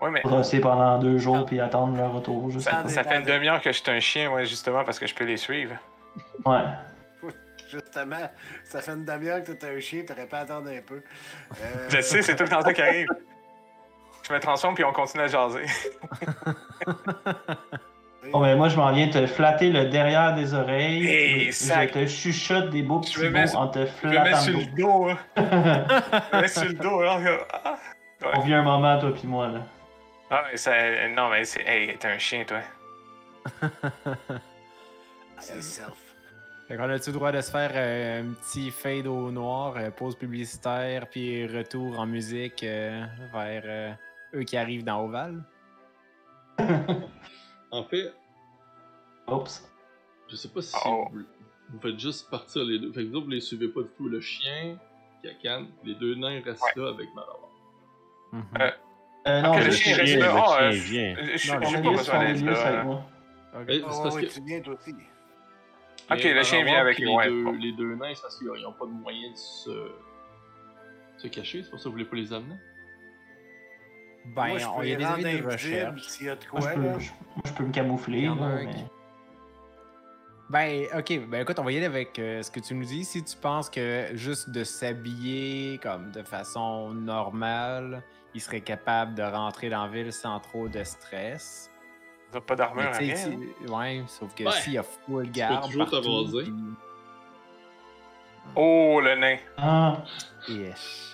Ouais, 0.00 0.10
mais 0.10 0.20
brosser 0.22 0.60
pendant 0.60 0.98
deux 0.98 1.18
jours 1.18 1.46
puis 1.46 1.60
attendre 1.60 1.96
leur 1.96 2.12
retour. 2.12 2.50
Je 2.50 2.58
ça, 2.58 2.86
ça 2.88 3.04
fait 3.04 3.16
une 3.16 3.24
demi-heure 3.24 3.60
que 3.62 3.72
je 3.72 3.80
suis 3.80 3.90
un 3.90 4.00
chien, 4.00 4.30
ouais, 4.32 4.44
justement, 4.44 4.84
parce 4.84 4.98
que 4.98 5.06
je 5.06 5.14
peux 5.14 5.24
les 5.24 5.36
suivre. 5.38 5.76
Ouais. 6.44 6.60
Justement, 7.70 8.30
ça 8.64 8.80
fait 8.82 8.92
une 8.92 9.04
demi-heure 9.04 9.42
que 9.42 9.52
t'es 9.52 9.76
un 9.76 9.80
chien, 9.80 10.02
t'aurais 10.06 10.26
pas 10.26 10.38
à 10.38 10.42
attendre 10.42 10.68
un 10.68 10.82
peu. 10.82 10.96
Euh, 11.60 11.88
Je 11.88 12.00
sais, 12.02 12.22
c'est 12.22 12.36
tout 12.36 12.42
le 12.44 12.48
temps 12.50 12.60
ça 12.60 12.72
qui 12.72 12.82
arrive. 12.82 13.08
Je 14.28 14.32
me 14.32 14.40
transforme 14.40 14.74
puis 14.74 14.84
on 14.84 14.92
continue 14.92 15.24
à 15.24 15.28
jaser. 15.28 15.64
Bon, 18.32 18.40
ben, 18.40 18.56
moi, 18.56 18.68
je 18.68 18.76
m'en 18.76 18.92
viens 18.92 19.08
te 19.08 19.26
flatter 19.26 19.70
le 19.70 19.86
derrière 19.86 20.34
des 20.34 20.54
oreilles. 20.54 21.06
Hey, 21.06 21.52
je 21.52 21.88
te 21.92 22.06
chuchote 22.06 22.70
des 22.70 22.82
beaux 22.82 23.00
petits 23.00 23.18
mots 23.28 23.56
en 23.56 23.68
te 23.68 23.80
Je 24.02 24.06
me 24.06 24.12
mets 24.12 24.30
flattant 24.32 24.40
sur 24.40 24.58
le 24.58 24.66
dos. 24.76 25.08
hein. 25.08 25.18
Je 25.36 26.36
me 26.36 26.40
mets 26.40 26.48
sur 26.48 26.64
le 26.64 26.74
dos, 26.74 27.00
hein. 27.02 27.38
Ah, 27.64 27.76
On 28.34 28.40
vit 28.40 28.54
un 28.54 28.62
moment, 28.62 28.98
toi 28.98 29.12
puis 29.12 29.26
moi, 29.26 29.48
là. 29.48 29.60
Ah, 30.30 30.44
mais 30.50 30.56
ça. 30.56 30.72
Non, 31.14 31.28
mais 31.30 31.44
c'est. 31.44 31.62
Hey, 31.66 31.96
t'es 31.98 32.08
un 32.08 32.18
chien, 32.18 32.44
toi. 32.44 32.60
Fait 36.66 36.76
qu'on 36.76 36.88
a-tu 36.88 37.10
le 37.10 37.14
droit 37.16 37.30
de 37.30 37.40
se 37.42 37.50
faire 37.50 37.70
euh, 37.74 38.22
un 38.22 38.32
petit 38.32 38.70
fade 38.70 39.06
au 39.06 39.30
noir, 39.30 39.74
euh, 39.76 39.90
pause 39.90 40.16
publicitaire, 40.16 41.06
puis 41.10 41.46
retour 41.46 41.98
en 42.00 42.06
musique 42.06 42.62
euh, 42.64 43.04
vers 43.34 43.62
euh, 43.66 43.92
eux 44.34 44.44
qui 44.44 44.56
arrivent 44.56 44.84
dans 44.84 45.04
Oval? 45.04 45.42
En 47.74 47.82
fait, 47.84 48.12
Oups. 49.26 49.68
je 50.28 50.36
sais 50.36 50.48
pas 50.48 50.62
si 50.62 50.76
Oh. 50.86 51.06
vous, 51.12 51.22
vous 51.70 51.80
faites 51.80 51.98
juste 51.98 52.30
partir 52.30 52.62
les 52.64 52.78
deux. 52.78 52.92
Fait 52.92 53.02
que 53.04 53.08
vous 53.08 53.16
autres, 53.16 53.24
vous 53.26 53.32
les 53.32 53.40
suivez 53.40 53.66
pas 53.68 53.82
du 53.82 53.88
tout. 53.96 54.08
Le 54.08 54.20
chien, 54.20 54.78
Kakan, 55.24 55.66
les 55.82 55.94
deux 55.96 56.14
nains 56.14 56.40
restent 56.44 56.76
là 56.76 56.88
avec 56.90 57.08
Malawar. 57.14 57.48
Mhm. 58.32 58.44
Euh, 58.60 58.70
Euh, 59.26 59.40
non, 59.40 59.52
Ok, 59.52 59.58
je 59.58 59.60
le 59.60 59.66
le 59.70 59.72
chien 59.72 59.96
reste 59.96 60.16
là. 60.18 60.34
Ah, 60.36 60.62
euh. 60.64 60.70
Je 60.72 60.76
suis 61.38 61.50
Non, 61.50 61.60
pas 61.60 61.90
besoin 61.96 62.24
d'être 62.32 62.44
là. 62.44 62.82
moi. 62.84 63.04
Ok. 63.54 63.64
Mais 63.66 63.78
c'est 63.78 63.84
Oh, 63.86 64.02
parce 64.02 64.14
oui, 64.16 64.26
que 64.28 64.32
tu 64.34 64.40
viens 64.44 64.60
toi 64.60 64.74
aussi. 64.74 64.90
Ok, 66.10 66.22
le 66.24 66.42
chien 66.42 66.62
vient 66.64 66.80
avec 66.80 66.98
les, 66.98 67.06
ouais, 67.06 67.28
deux, 67.30 67.44
bon. 67.44 67.52
les 67.52 67.72
deux 67.72 67.94
nains, 67.94 68.14
c'est 68.14 68.20
parce 68.22 68.38
qu'ils 68.38 68.48
n'ont 68.48 68.72
pas 68.72 68.84
de 68.84 68.90
moyen 68.90 69.30
de 69.32 69.36
se, 69.36 69.70
se 71.16 71.26
cacher. 71.28 71.62
C'est 71.64 71.70
pour 71.70 71.78
ça 71.78 71.84
que 71.84 71.88
vous 71.88 71.92
voulez 71.92 72.04
pas 72.04 72.16
les 72.16 72.32
amener? 72.34 72.56
Ben, 74.24 74.48
Moi, 74.48 74.58
je 74.58 74.66
on- 74.66 74.76
peux 74.78 74.84
il 74.86 74.90
y 74.90 74.94
a 74.94 74.96
des 74.96 75.04
idées 75.04 75.22
de 75.22 75.28
invisibles 75.46 75.52
recherche. 75.52 76.02
s'il 76.08 76.26
y 76.26 76.30
a 76.30 76.34
de 76.36 76.40
Moi, 76.52 76.60
je 76.62 76.74
peux, 76.74 76.82
là. 76.82 76.98
je, 76.98 77.10
moi, 77.10 77.42
je 77.44 77.52
peux 77.52 77.64
me 77.64 77.72
camoufler, 77.72 78.22
là, 78.26 78.34
mais... 78.34 78.86
Ben, 80.50 80.84
ok, 80.98 81.26
ben 81.28 81.40
écoute, 81.42 81.58
on 81.58 81.64
va 81.64 81.72
y 81.72 81.76
aller 81.78 81.86
avec 81.86 82.18
euh, 82.18 82.42
ce 82.42 82.50
que 82.50 82.60
tu 82.60 82.74
nous 82.74 82.84
dis. 82.84 83.04
Si 83.04 83.22
tu 83.24 83.36
penses 83.36 83.70
que 83.70 84.08
juste 84.12 84.50
de 84.50 84.62
s'habiller 84.62 85.78
comme 85.82 86.10
de 86.10 86.22
façon 86.22 86.90
normale, 86.90 88.02
il 88.34 88.40
serait 88.40 88.60
capable 88.60 89.14
de 89.14 89.22
rentrer 89.22 89.70
dans 89.70 89.84
la 89.86 89.90
ville 89.90 90.12
sans 90.12 90.40
trop 90.40 90.68
de 90.68 90.84
stress. 90.84 91.70
T'as 92.30 92.40
pas 92.40 92.56
d'armure, 92.56 92.90
Mais 92.92 92.98
rien. 92.98 93.16
si- 93.16 93.38
ouais, 93.72 94.02
sauf 94.06 94.34
que 94.34 94.44
Ouais. 94.44 94.50
s'il 94.52 94.74
y 94.74 94.78
a 94.78 94.82
full 94.82 95.30
garde. 95.30 95.64
toujours 95.66 95.88
partout, 95.90 96.30
Oh, 98.56 99.00
le 99.02 99.16
nain. 99.16 99.36
Ah, 99.56 100.02
Ish. 100.48 101.13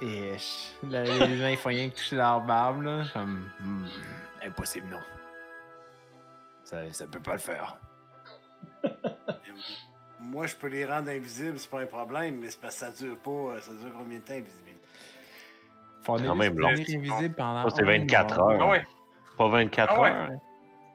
Ish. 0.00 0.72
Là, 0.88 1.02
les 1.26 1.36
gens, 1.38 1.48
ils 1.48 1.56
font 1.56 1.68
rien 1.70 1.88
que 1.90 1.96
toucher 1.96 2.16
leur 2.16 2.40
barbe, 2.40 2.82
là. 2.82 3.04
Comme. 3.12 3.48
hmm. 3.60 3.86
Impossible, 4.46 4.86
non. 4.90 5.00
Ça, 6.64 6.78
ça 6.92 7.06
peut 7.06 7.20
pas 7.20 7.32
le 7.32 7.38
faire. 7.38 7.76
Moi, 10.20 10.46
je 10.46 10.54
peux 10.56 10.66
les 10.68 10.84
rendre 10.84 11.10
invisibles, 11.10 11.58
c'est 11.58 11.70
pas 11.70 11.80
un 11.80 11.86
problème, 11.86 12.38
mais 12.40 12.50
c'est 12.50 12.60
parce 12.60 12.74
que 12.74 12.80
ça 12.86 12.90
dure 12.92 13.16
pas. 13.18 13.30
euh, 13.30 13.60
Ça 13.60 13.72
dure 13.72 13.92
combien 13.96 14.18
de 14.18 14.22
temps, 14.24 14.34
invisible? 14.34 14.64
Faut 16.02 16.16
Quand 16.16 16.34
même 16.34 16.58
long. 16.58 16.68
invisible 16.68 17.34
pendant. 17.36 17.68
C'est 17.70 17.82
un 17.82 17.86
24 17.86 18.36
mois. 18.38 18.52
heures. 18.52 18.60
Ah 18.62 18.68
ouais. 18.68 18.86
Pas 19.36 19.48
24 19.48 19.92
Ah 19.96 20.00
ouais. 20.00 20.10
heures. 20.10 20.28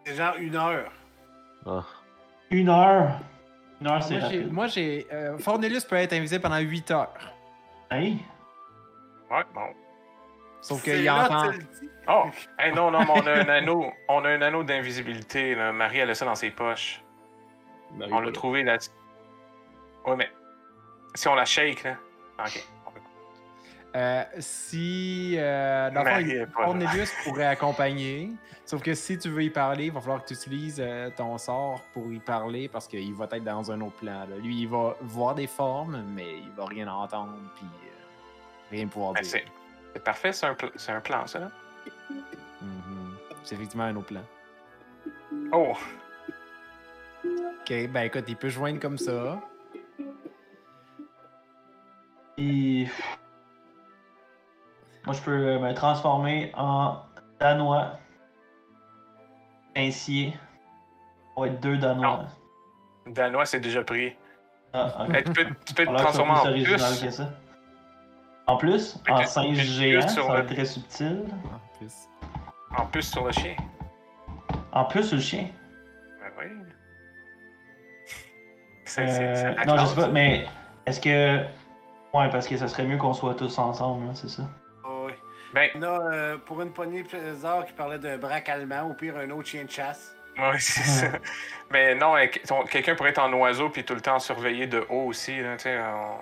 C'est 0.05 0.15
genre 0.15 0.35
une 0.37 0.55
heure. 0.55 0.91
Ah. 1.65 1.83
une 2.51 2.69
heure. 2.69 3.19
Une 3.81 3.87
heure, 3.87 4.03
c'est 4.03 4.13
Moi, 4.13 4.19
j'ai. 4.29 4.37
rapide. 4.37 4.53
Moi, 4.53 4.67
j'ai 4.67 5.07
euh, 5.11 5.37
Fornelius 5.37 5.85
peut 5.85 5.95
être 5.95 6.13
invisible 6.13 6.41
pendant 6.41 6.59
8 6.59 6.91
heures. 6.91 7.13
Hey, 7.91 8.17
Ouais, 9.33 9.43
bon. 9.53 9.67
Sauf 10.61 10.83
qu'il 10.83 11.09
entend. 11.09 11.51
Oh! 12.07 12.25
Hey, 12.59 12.71
non, 12.73 12.91
non, 12.91 12.99
mais 12.99 13.11
on 13.15 13.27
a 13.27 13.31
un 13.31 13.49
anneau. 13.49 13.91
On 14.07 14.23
a 14.23 14.29
un 14.29 14.41
anneau 14.41 14.63
d'invisibilité. 14.63 15.55
Marie, 15.73 15.99
elle 15.99 16.09
a 16.11 16.15
ça 16.15 16.25
dans 16.25 16.35
ses 16.35 16.51
poches. 16.51 17.03
Marie 17.95 18.13
On 18.13 18.19
l'a 18.19 18.31
trouvé 18.31 18.63
là. 18.63 18.77
Ouais, 20.05 20.15
mais. 20.15 20.29
Si 21.15 21.27
on 21.27 21.35
la 21.35 21.45
shake, 21.45 21.83
là. 21.83 21.97
Ok. 22.39 22.63
Euh, 23.95 24.23
si. 24.39 25.35
Euh, 25.37 25.91
dans 25.91 26.03
le 26.03 26.45
fond. 26.45 26.51
Cornelius 26.63 27.13
pourrait 27.23 27.45
accompagner. 27.45 28.31
Sauf 28.65 28.81
que 28.81 28.93
si 28.93 29.17
tu 29.17 29.29
veux 29.29 29.43
y 29.43 29.49
parler, 29.49 29.85
il 29.85 29.91
va 29.91 29.99
falloir 29.99 30.23
que 30.23 30.27
tu 30.29 30.33
utilises 30.33 30.81
euh, 30.83 31.09
ton 31.15 31.37
sort 31.37 31.81
pour 31.93 32.11
y 32.11 32.19
parler 32.19 32.67
parce 32.69 32.87
qu'il 32.87 33.13
va 33.13 33.25
être 33.31 33.43
dans 33.43 33.71
un 33.71 33.81
autre 33.81 33.97
plan. 33.97 34.21
là. 34.21 34.37
Lui, 34.41 34.61
il 34.61 34.67
va 34.67 34.95
voir 35.01 35.35
des 35.35 35.47
formes, 35.47 36.03
mais 36.15 36.37
il 36.39 36.51
va 36.51 36.65
rien 36.65 36.87
entendre. 36.87 37.33
Puis, 37.55 37.65
euh, 37.65 37.92
Rien 38.73 38.87
pouvoir 38.87 39.13
Ben, 39.13 39.21
dire. 39.21 39.41
c'est 39.93 40.03
parfait, 40.03 40.33
c'est 40.33 40.47
un, 40.47 40.55
pl- 40.55 40.71
c'est 40.75 40.91
un 40.91 40.99
plan, 40.99 41.27
ça. 41.27 41.51
Mhm. 42.59 43.15
C'est 43.43 43.53
effectivement 43.53 43.83
un 43.83 43.95
autre 43.95 44.07
plan. 44.07 44.21
Oh, 45.51 45.73
Ok, 47.25 47.87
ben 47.89 48.01
écoute, 48.01 48.25
il 48.27 48.35
peut 48.35 48.49
joindre 48.49 48.79
comme 48.79 48.97
ça. 48.97 49.39
Et... 52.37 52.87
Moi, 55.05 55.13
je 55.13 55.21
peux 55.21 55.31
euh, 55.31 55.59
me 55.59 55.73
transformer 55.73 56.51
en 56.55 56.97
Danois. 57.39 57.99
Pincier. 59.75 60.33
On 61.35 61.41
va 61.41 61.47
être 61.47 61.59
deux 61.61 61.77
Danois. 61.77 62.25
Danois, 63.05 63.45
c'est 63.45 63.59
déjà 63.59 63.83
pris. 63.83 64.15
Ah, 64.73 65.05
ok. 65.07 65.15
Eh, 65.15 65.23
tu 65.23 65.31
peux, 65.33 65.45
tu 65.65 65.73
peux 65.75 65.85
te 65.85 65.95
transformer 65.95 66.63
plus 66.63 66.83
en 66.83 66.95
plus. 66.97 67.21
En 68.47 68.57
plus, 68.57 68.99
Fait 69.05 69.11
en 69.11 69.21
que- 69.21 69.27
singe 69.27 69.57
géant, 69.57 70.07
sur 70.07 70.23
ça 70.25 70.29
va 70.31 70.37
le- 70.39 70.43
être 70.43 70.53
très 70.53 70.65
subtil. 70.65 71.25
En 71.45 71.77
plus. 71.77 71.93
En 72.77 72.85
plus 72.87 73.01
sur 73.03 73.25
le 73.25 73.31
chien. 73.31 73.55
En 74.71 74.85
plus, 74.85 75.03
sur 75.03 75.15
le 75.15 75.21
chien. 75.21 75.47
Ben 76.19 76.31
oui. 76.39 76.45
C'est, 78.85 79.07
c'est, 79.07 79.23
Euh, 79.23 79.53
la 79.55 79.65
non, 79.65 79.73
je 79.73 79.77
classe. 79.83 79.89
sais 79.89 80.01
pas, 80.01 80.07
mais 80.09 80.45
est-ce 80.85 80.99
que. 80.99 81.37
Ouais, 82.13 82.29
parce 82.29 82.47
que 82.47 82.57
ça 82.57 82.67
serait 82.67 82.83
mieux 82.85 82.97
qu'on 82.97 83.13
soit 83.13 83.33
tous 83.33 83.57
ensemble, 83.57 84.07
là, 84.07 84.11
c'est 84.13 84.29
ça. 84.29 84.43
Oui. 84.85 85.13
Ben, 85.53 85.69
On 85.75 85.81
a, 85.83 85.87
euh, 86.13 86.37
pour 86.37 86.61
une 86.61 86.71
poignée 86.71 87.03
de 87.03 87.07
plaisir 87.07 87.63
qui 87.65 87.73
parlait 87.73 87.97
d'un 87.99 88.17
braque 88.17 88.49
allemand, 88.49 88.89
au 88.89 88.93
pire 88.93 89.17
un 89.17 89.29
autre 89.31 89.47
chien 89.47 89.63
de 89.63 89.71
chasse. 89.71 90.15
oui, 90.37 90.59
c'est 90.59 90.81
ça. 90.83 91.07
Mais 91.71 91.95
non, 91.95 92.15
euh, 92.17 92.25
ton- 92.47 92.63
quelqu'un 92.65 92.93
pourrait 92.95 93.11
être 93.11 93.21
en 93.21 93.31
oiseau 93.33 93.69
puis 93.69 93.83
tout 93.83 93.95
le 93.95 94.01
temps 94.01 94.19
surveiller 94.19 94.67
de 94.67 94.85
haut 94.89 95.05
aussi. 95.07 95.39
Là, 95.41 95.55
tu 95.57 95.63
sais, 95.63 95.79
on- 95.79 96.19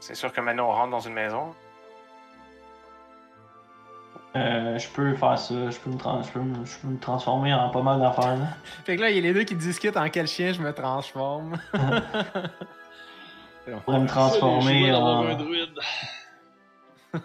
c'est 0.00 0.14
sûr 0.14 0.32
que 0.32 0.40
maintenant 0.40 0.68
on 0.68 0.72
rentre 0.72 0.90
dans 0.90 1.00
une 1.00 1.14
maison. 1.14 1.54
Euh, 4.36 4.78
je 4.78 4.88
peux 4.90 5.14
faire 5.16 5.36
ça, 5.38 5.70
je 5.70 5.78
peux 5.80 5.90
me, 5.90 5.96
trans- 5.98 6.22
je 6.22 6.30
peux 6.30 6.38
me, 6.40 6.64
je 6.64 6.78
peux 6.78 6.86
me 6.88 6.98
transformer 7.00 7.52
en 7.52 7.68
pas 7.70 7.82
mal 7.82 7.98
d'affaires. 8.00 8.36
là. 8.36 8.46
Fait 8.84 8.96
que 8.96 9.00
là, 9.02 9.10
il 9.10 9.16
y 9.16 9.18
a 9.18 9.22
les 9.22 9.32
deux 9.34 9.42
qui 9.44 9.56
discutent 9.56 9.96
en 9.96 10.08
quel 10.08 10.28
chien 10.28 10.52
je 10.52 10.60
me 10.62 10.72
transforme. 10.72 11.58
Je 13.66 13.74
pourrais 13.84 14.00
me 14.00 14.06
transformer 14.08 14.92
en. 14.92 15.26
un 15.28 15.34
druide. 15.34 15.78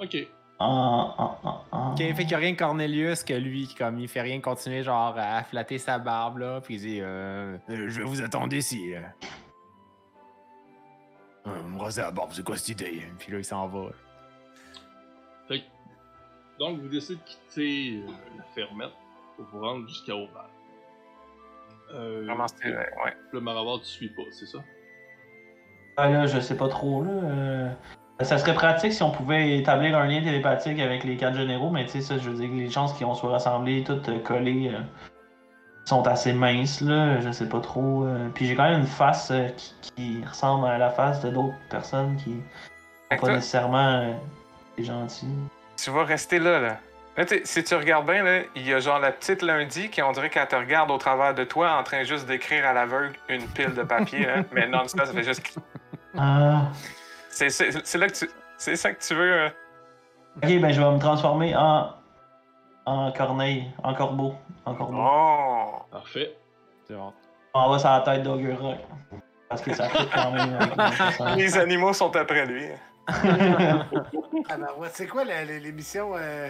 ok. 0.00 0.16
en, 0.58 1.14
en, 1.18 1.38
en, 1.48 1.64
en- 1.70 1.92
Ok, 1.92 1.98
fait 1.98 2.14
qu'il 2.14 2.30
y 2.30 2.34
a 2.34 2.38
rien 2.38 2.54
que 2.54 2.58
Cornelius 2.58 3.22
que 3.22 3.34
lui, 3.34 3.66
qui, 3.68 3.74
comme 3.74 3.98
il 4.00 4.08
fait 4.08 4.22
rien 4.22 4.40
continuer 4.40 4.82
genre 4.82 5.14
à 5.18 5.42
flatter 5.44 5.78
sa 5.78 5.98
barbe 5.98 6.38
là, 6.38 6.60
puis 6.62 6.76
il 6.76 6.80
dit 6.80 6.98
euh, 7.00 7.56
Euh, 7.68 7.88
je 7.88 7.98
vais 7.98 8.04
vous 8.04 8.22
attendre 8.22 8.52
ici. 8.54 8.92
Euh, 11.46 11.62
me 11.64 11.78
raser 11.80 12.02
la 12.02 12.10
barbe, 12.10 12.30
c'est 12.32 12.44
quoi 12.44 12.56
cette 12.56 12.68
idée? 12.80 13.02
puis 13.18 13.32
là 13.32 13.38
il 13.38 13.44
s'en 13.44 13.66
va. 13.66 13.88
Fait 15.48 15.60
que- 15.60 15.64
donc, 16.58 16.80
vous 16.80 16.88
décidez 16.88 17.16
de 17.16 17.20
quitter 17.24 17.96
euh, 18.06 18.12
la 18.38 18.44
fermette 18.54 18.92
pour 19.36 19.46
vous 19.46 19.60
rendre 19.60 19.88
jusqu'à 19.88 20.14
Oval. 20.14 20.28
Euh, 21.94 22.22
Vraiment, 22.26 22.46
c'était. 22.48 22.68
le- 22.70 22.76
Ouais. 22.76 23.16
Le 23.32 23.40
Maravoir, 23.40 23.80
tu 23.80 23.86
suis 23.86 24.08
pas, 24.10 24.22
c'est 24.30 24.46
ça? 24.46 24.58
Ah, 25.96 26.08
là, 26.08 26.26
je 26.26 26.38
sais 26.40 26.56
pas 26.56 26.68
trop, 26.68 27.02
là. 27.04 27.10
euh, 27.10 27.70
Ça 28.20 28.38
serait 28.38 28.54
pratique 28.54 28.92
si 28.92 29.02
on 29.02 29.10
pouvait 29.10 29.58
établir 29.58 29.98
un 29.98 30.06
lien 30.06 30.22
télépathique 30.22 30.78
avec 30.78 31.02
les 31.02 31.16
quatre 31.16 31.36
généraux, 31.36 31.70
mais 31.70 31.84
tu 31.86 31.92
sais, 31.92 32.00
ça, 32.02 32.18
je 32.18 32.30
veux 32.30 32.36
dire 32.36 32.48
que 32.48 32.54
les 32.54 32.70
chances 32.70 32.92
qu'ils 32.96 33.06
vont 33.06 33.14
se 33.16 33.26
rassembler, 33.26 33.82
toutes 33.82 34.08
euh, 34.08 34.20
collées, 34.20 34.70
euh, 34.72 34.80
sont 35.84 36.06
assez 36.06 36.32
minces, 36.32 36.80
là. 36.80 37.20
Je 37.20 37.30
sais 37.32 37.48
pas 37.48 37.60
trop. 37.60 38.04
euh, 38.04 38.28
Puis 38.34 38.46
j'ai 38.46 38.54
quand 38.54 38.68
même 38.68 38.80
une 38.80 38.86
face 38.86 39.30
euh, 39.30 39.48
qui, 39.56 39.74
qui 39.96 40.24
ressemble 40.24 40.66
à 40.68 40.78
la 40.78 40.90
face 40.90 41.20
de 41.20 41.30
d'autres 41.30 41.54
personnes 41.70 42.16
qui 42.16 42.36
sont 43.12 43.26
pas 43.26 43.32
nécessairement 43.32 43.88
euh, 44.02 44.12
des 44.78 44.84
gentils. 44.84 45.26
tu 45.76 45.90
vas 45.90 46.04
rester 46.04 46.38
là, 46.38 46.60
là. 46.60 46.76
Si 47.44 47.62
tu 47.62 47.74
regardes 47.74 48.06
bien, 48.06 48.22
là, 48.22 48.40
il 48.56 48.66
y 48.66 48.72
a 48.72 48.78
genre 48.80 48.98
la 48.98 49.12
petite 49.12 49.42
lundi 49.42 49.90
qui, 49.90 50.00
on 50.00 50.12
dirait 50.12 50.30
qu'elle 50.30 50.48
te 50.48 50.56
regarde 50.56 50.90
au 50.90 50.96
travers 50.96 51.34
de 51.34 51.44
toi 51.44 51.76
en 51.78 51.82
train 51.82 52.04
juste 52.04 52.26
d'écrire 52.26 52.64
à 52.66 52.72
l'aveugle 52.72 53.12
une 53.28 53.46
pile 53.48 53.74
de 53.74 53.82
papier, 53.82 54.24
là. 54.24 54.36
mais 54.52 54.66
non, 54.66 54.88
ça 54.88 55.04
fait 55.04 55.22
juste. 55.22 55.58
Ah. 56.16 56.68
C'est, 57.28 57.48
là 57.98 58.06
que 58.08 58.14
tu. 58.14 58.30
C'est 58.56 58.76
ça 58.76 58.92
que 58.92 59.02
tu 59.02 59.14
veux. 59.14 59.32
euh, 59.32 59.48
Ok, 60.36 60.48
ben 60.60 60.72
je 60.72 60.80
vais 60.80 60.90
me 60.90 60.98
transformer 60.98 61.54
en. 61.54 61.90
En 62.86 63.12
corneille, 63.12 63.70
en 63.82 63.94
corbeau. 63.94 64.34
En 64.64 64.74
corbeau. 64.74 64.98
Oh! 65.00 65.82
Parfait. 65.90 66.36
C'est 66.86 66.94
bon. 66.94 67.12
On 67.54 67.70
va 67.70 67.78
sur 67.78 67.90
la 67.90 68.00
tête 68.00 68.22
d'Ogura. 68.22 68.74
Parce 69.48 69.60
que 69.62 69.74
ça 69.74 69.88
fait 69.88 70.08
quand 70.14 70.30
même 70.32 70.56
personnage. 70.76 71.36
Les 71.36 71.58
animaux 71.58 71.92
sont 71.92 72.14
après 72.16 72.46
lui. 72.46 72.64
Ah 74.48 74.56
ben 74.56 74.68
ouais, 74.78 74.88
c'est 74.92 75.06
quoi 75.06 75.24
la- 75.24 75.44
la- 75.44 75.58
l'émission 75.58 76.12
euh, 76.16 76.48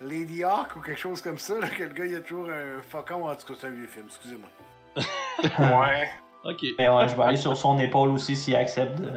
Lady 0.00 0.44
Hawk 0.44 0.76
ou 0.76 0.80
quelque 0.80 0.98
chose 1.00 1.20
comme 1.22 1.38
ça, 1.38 1.58
là, 1.58 1.68
que 1.68 1.82
le 1.84 1.90
gars 1.90 2.04
il 2.06 2.14
a 2.16 2.20
toujours 2.20 2.48
un 2.48 2.80
faucon, 2.82 3.28
en 3.28 3.34
tout 3.34 3.46
cas 3.46 3.54
c'est 3.60 3.66
un 3.66 3.70
vieux 3.70 3.86
film, 3.86 4.06
excusez-moi. 4.06 4.48
Ouais. 5.80 6.08
Ok. 6.44 6.64
Mais 6.78 6.88
ouais, 6.88 7.08
je 7.08 7.16
vais 7.16 7.22
aller 7.22 7.36
sur 7.36 7.56
son 7.56 7.78
épaule 7.78 8.10
aussi 8.10 8.36
s'il 8.36 8.56
accepte 8.56 9.00
de 9.00 9.10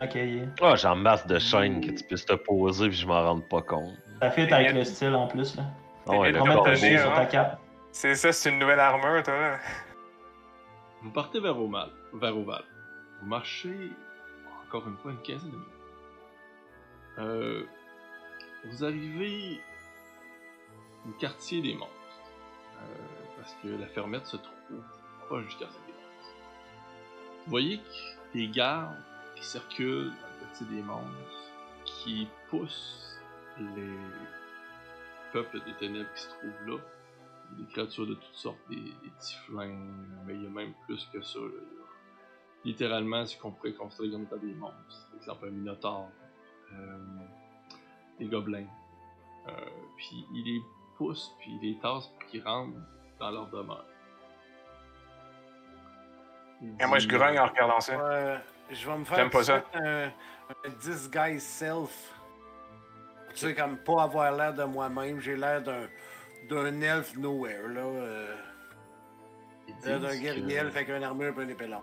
accueillir. 0.00 0.48
Ah, 0.62 0.74
j'en 0.76 0.94
masse 0.96 1.26
de 1.26 1.38
chaînes 1.38 1.80
que 1.80 1.90
tu 1.90 2.04
puisses 2.04 2.24
te 2.26 2.34
poser 2.34 2.88
puis 2.88 2.96
je 2.96 3.06
m'en 3.06 3.22
rende 3.22 3.48
pas 3.48 3.62
compte. 3.62 3.94
Ça 4.20 4.30
fit 4.30 4.52
avec 4.52 4.72
le 4.72 4.84
style 4.84 5.14
en 5.14 5.26
plus. 5.26 5.56
Là. 5.56 5.64
Ah 6.08 6.12
hein. 6.12 7.58
C'est 7.92 8.14
ça, 8.14 8.32
c'est 8.32 8.50
une 8.50 8.58
nouvelle 8.58 8.80
armure, 8.80 9.22
toi. 9.22 9.34
là. 9.34 9.58
Vous 11.02 11.10
partez 11.10 11.40
vers 11.40 11.58
Oval. 11.58 11.90
Vers 12.14 12.36
Oval. 12.36 12.64
Vous 13.20 13.28
marchez 13.28 13.90
encore 14.66 14.88
une 14.88 14.96
fois 14.96 15.12
une 15.12 15.22
quinzaine 15.22 15.50
de 15.50 15.56
minutes. 15.56 15.68
Euh, 17.18 17.64
vous 18.64 18.84
arrivez 18.84 19.60
au 21.06 21.12
quartier 21.12 21.62
des 21.62 21.74
monstres. 21.74 21.92
Euh, 22.80 22.96
parce 23.36 23.56
que 23.62 23.68
la 23.68 23.86
fermette 23.86 24.26
se 24.26 24.36
trouve 24.36 24.82
proche 25.26 25.46
du 25.46 25.56
quartier 25.56 25.80
des 25.86 25.92
monstres. 25.92 26.34
Vous 27.44 27.50
voyez 27.50 27.78
que 27.78 28.38
des 28.38 28.48
gardes 28.48 28.96
qui 29.36 29.44
circulent 29.44 30.10
dans 30.10 30.28
le 30.28 30.46
quartier 30.46 30.66
des 30.66 30.82
monstres, 30.82 31.52
qui 31.84 32.28
poussent 32.48 33.13
les 33.58 33.96
peuples 35.32 35.60
des 35.64 35.74
ténèbres 35.74 36.12
qui 36.14 36.22
se 36.22 36.28
trouvent 36.28 36.66
là, 36.66 36.78
des 37.58 37.66
créatures 37.72 38.06
de 38.06 38.14
toutes 38.14 38.34
sortes, 38.34 38.58
des, 38.68 38.76
des 38.76 39.10
typhlins, 39.18 39.76
mais 40.26 40.34
il 40.34 40.44
y 40.44 40.46
a 40.46 40.50
même 40.50 40.72
plus 40.86 41.08
que 41.12 41.22
ça. 41.22 41.38
là. 41.38 41.60
Littéralement, 42.64 43.26
ce 43.26 43.36
qu'on 43.38 43.50
pourrait 43.52 43.74
considérer 43.74 44.12
comme 44.12 44.22
étant 44.22 44.36
des 44.36 44.54
monstres. 44.54 45.08
Par 45.10 45.20
exemple, 45.20 45.46
un 45.48 45.50
minotaure, 45.50 46.08
euh, 46.72 46.98
des 48.18 48.26
gobelins. 48.26 48.66
Euh, 49.48 49.52
puis 49.96 50.24
il 50.32 50.44
les 50.44 50.62
pousse, 50.96 51.34
puis 51.38 51.58
il 51.60 51.68
les 51.72 51.78
tasse 51.78 52.06
pour 52.08 52.26
qu'ils 52.30 52.42
rentrent 52.42 52.78
dans 53.18 53.30
leur 53.30 53.48
demeure. 53.48 53.84
Et 56.80 56.86
moi, 56.86 56.98
je 56.98 57.06
grogne 57.06 57.38
en 57.38 57.44
euh, 57.44 57.48
regardant 57.48 57.80
ça. 57.80 57.96
Ouais, 57.98 58.40
je 58.70 58.88
vais 58.88 58.98
me 58.98 59.04
faire 59.04 59.16
J'aime 59.18 59.30
pas 59.30 59.44
ça. 59.44 59.62
un, 59.74 60.06
un 60.06 60.70
disguise 60.80 61.42
self. 61.42 62.14
Tu 63.34 63.40
sais, 63.40 63.54
comme 63.54 63.76
pas 63.78 64.04
avoir 64.04 64.32
l'air 64.32 64.54
de 64.54 64.64
moi-même, 64.64 65.20
j'ai 65.20 65.36
l'air 65.36 65.62
d'un 65.62 65.88
d'un 66.48 66.80
elfe 66.82 67.16
nowhere, 67.16 67.68
là. 67.68 67.80
euh, 67.80 68.36
l'air 69.84 69.98
d'un 70.00 70.16
guerrier 70.16 70.56
elfe 70.56 70.76
avec 70.76 70.90
une 70.90 71.02
armure 71.02 71.40
et 71.40 71.44
une 71.44 71.50
épée 71.50 71.66
longue. 71.66 71.82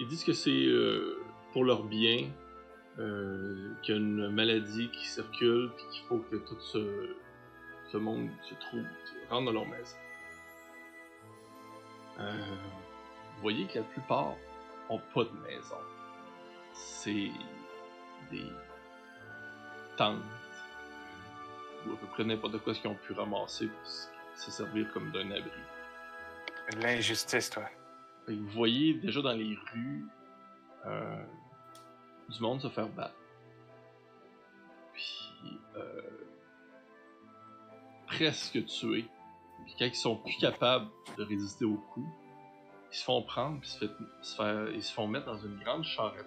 Ils 0.00 0.08
disent 0.08 0.24
que 0.24 0.32
c'est 0.32 0.50
euh, 0.50 1.22
pour 1.52 1.64
leur 1.64 1.84
bien, 1.84 2.30
euh, 2.98 3.74
qu'il 3.82 3.94
y 3.94 3.98
a 3.98 4.00
une 4.00 4.30
maladie 4.30 4.90
qui 4.90 5.06
circule, 5.06 5.70
puis 5.76 5.84
qu'il 5.92 6.04
faut 6.06 6.18
que 6.18 6.36
tout 6.36 6.58
ce, 6.60 7.14
ce 7.92 7.96
monde 7.98 8.28
se 8.42 8.54
trouve, 8.54 8.84
rentre 9.28 9.46
dans 9.46 9.52
leur 9.52 9.66
maison. 9.66 9.96
Euh, 12.18 12.32
vous 13.36 13.42
voyez 13.42 13.66
que 13.66 13.78
la 13.78 13.84
plupart 13.84 14.34
ont 14.88 15.00
pas 15.14 15.24
de 15.24 15.32
maison. 15.46 15.76
C'est 16.72 17.30
des 18.30 18.44
tentes 19.96 20.22
ou 21.86 21.92
à 21.92 21.96
peu 21.96 22.06
près 22.06 22.24
n'importe 22.24 22.58
quoi 22.58 22.74
ce 22.74 22.80
qu'ils 22.80 22.90
ont 22.90 22.94
pu 22.96 23.12
ramasser 23.12 23.66
pour 23.68 23.86
se 24.36 24.50
servir 24.50 24.92
comme 24.92 25.10
d'un 25.12 25.30
abri. 25.30 25.50
L'injustice, 26.80 27.50
toi. 27.50 27.64
Que 28.26 28.32
vous 28.32 28.46
voyez 28.48 28.94
déjà 28.94 29.22
dans 29.22 29.32
les 29.32 29.56
rues 29.72 30.04
euh, 30.86 31.24
du 32.28 32.40
monde 32.40 32.60
se 32.60 32.68
faire 32.68 32.88
battre. 32.88 33.14
Puis 34.92 35.60
euh, 35.76 36.00
presque 38.06 38.64
tuer. 38.66 39.06
Puis 39.64 39.74
quand 39.78 39.84
ils 39.86 39.94
sont 39.94 40.16
plus 40.16 40.36
capables 40.38 40.88
de 41.16 41.22
résister 41.24 41.64
au 41.64 41.76
coup, 41.76 42.06
ils 42.92 42.96
se 42.96 43.04
font 43.04 43.22
prendre 43.22 43.60
puis 43.60 43.68
se, 43.68 43.78
fait- 43.78 43.92
se 44.22 44.36
faire- 44.36 44.70
ils 44.70 44.82
se 44.82 44.92
font 44.92 45.06
mettre 45.06 45.26
dans 45.26 45.38
une 45.38 45.58
grande 45.60 45.84
charrette. 45.84 46.26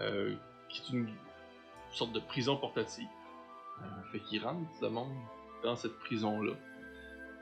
euh, 0.00 0.34
qui 0.68 0.80
est 0.80 0.96
une 0.96 1.14
sorte 1.92 2.12
de 2.12 2.20
prison 2.20 2.56
portative. 2.56 3.08
Euh, 3.80 4.02
fait 4.12 4.20
qu'ils 4.20 4.44
rentrent 4.44 4.70
le 4.80 4.90
monde 4.90 5.14
dans 5.62 5.76
cette 5.76 5.98
prison-là, 6.00 6.52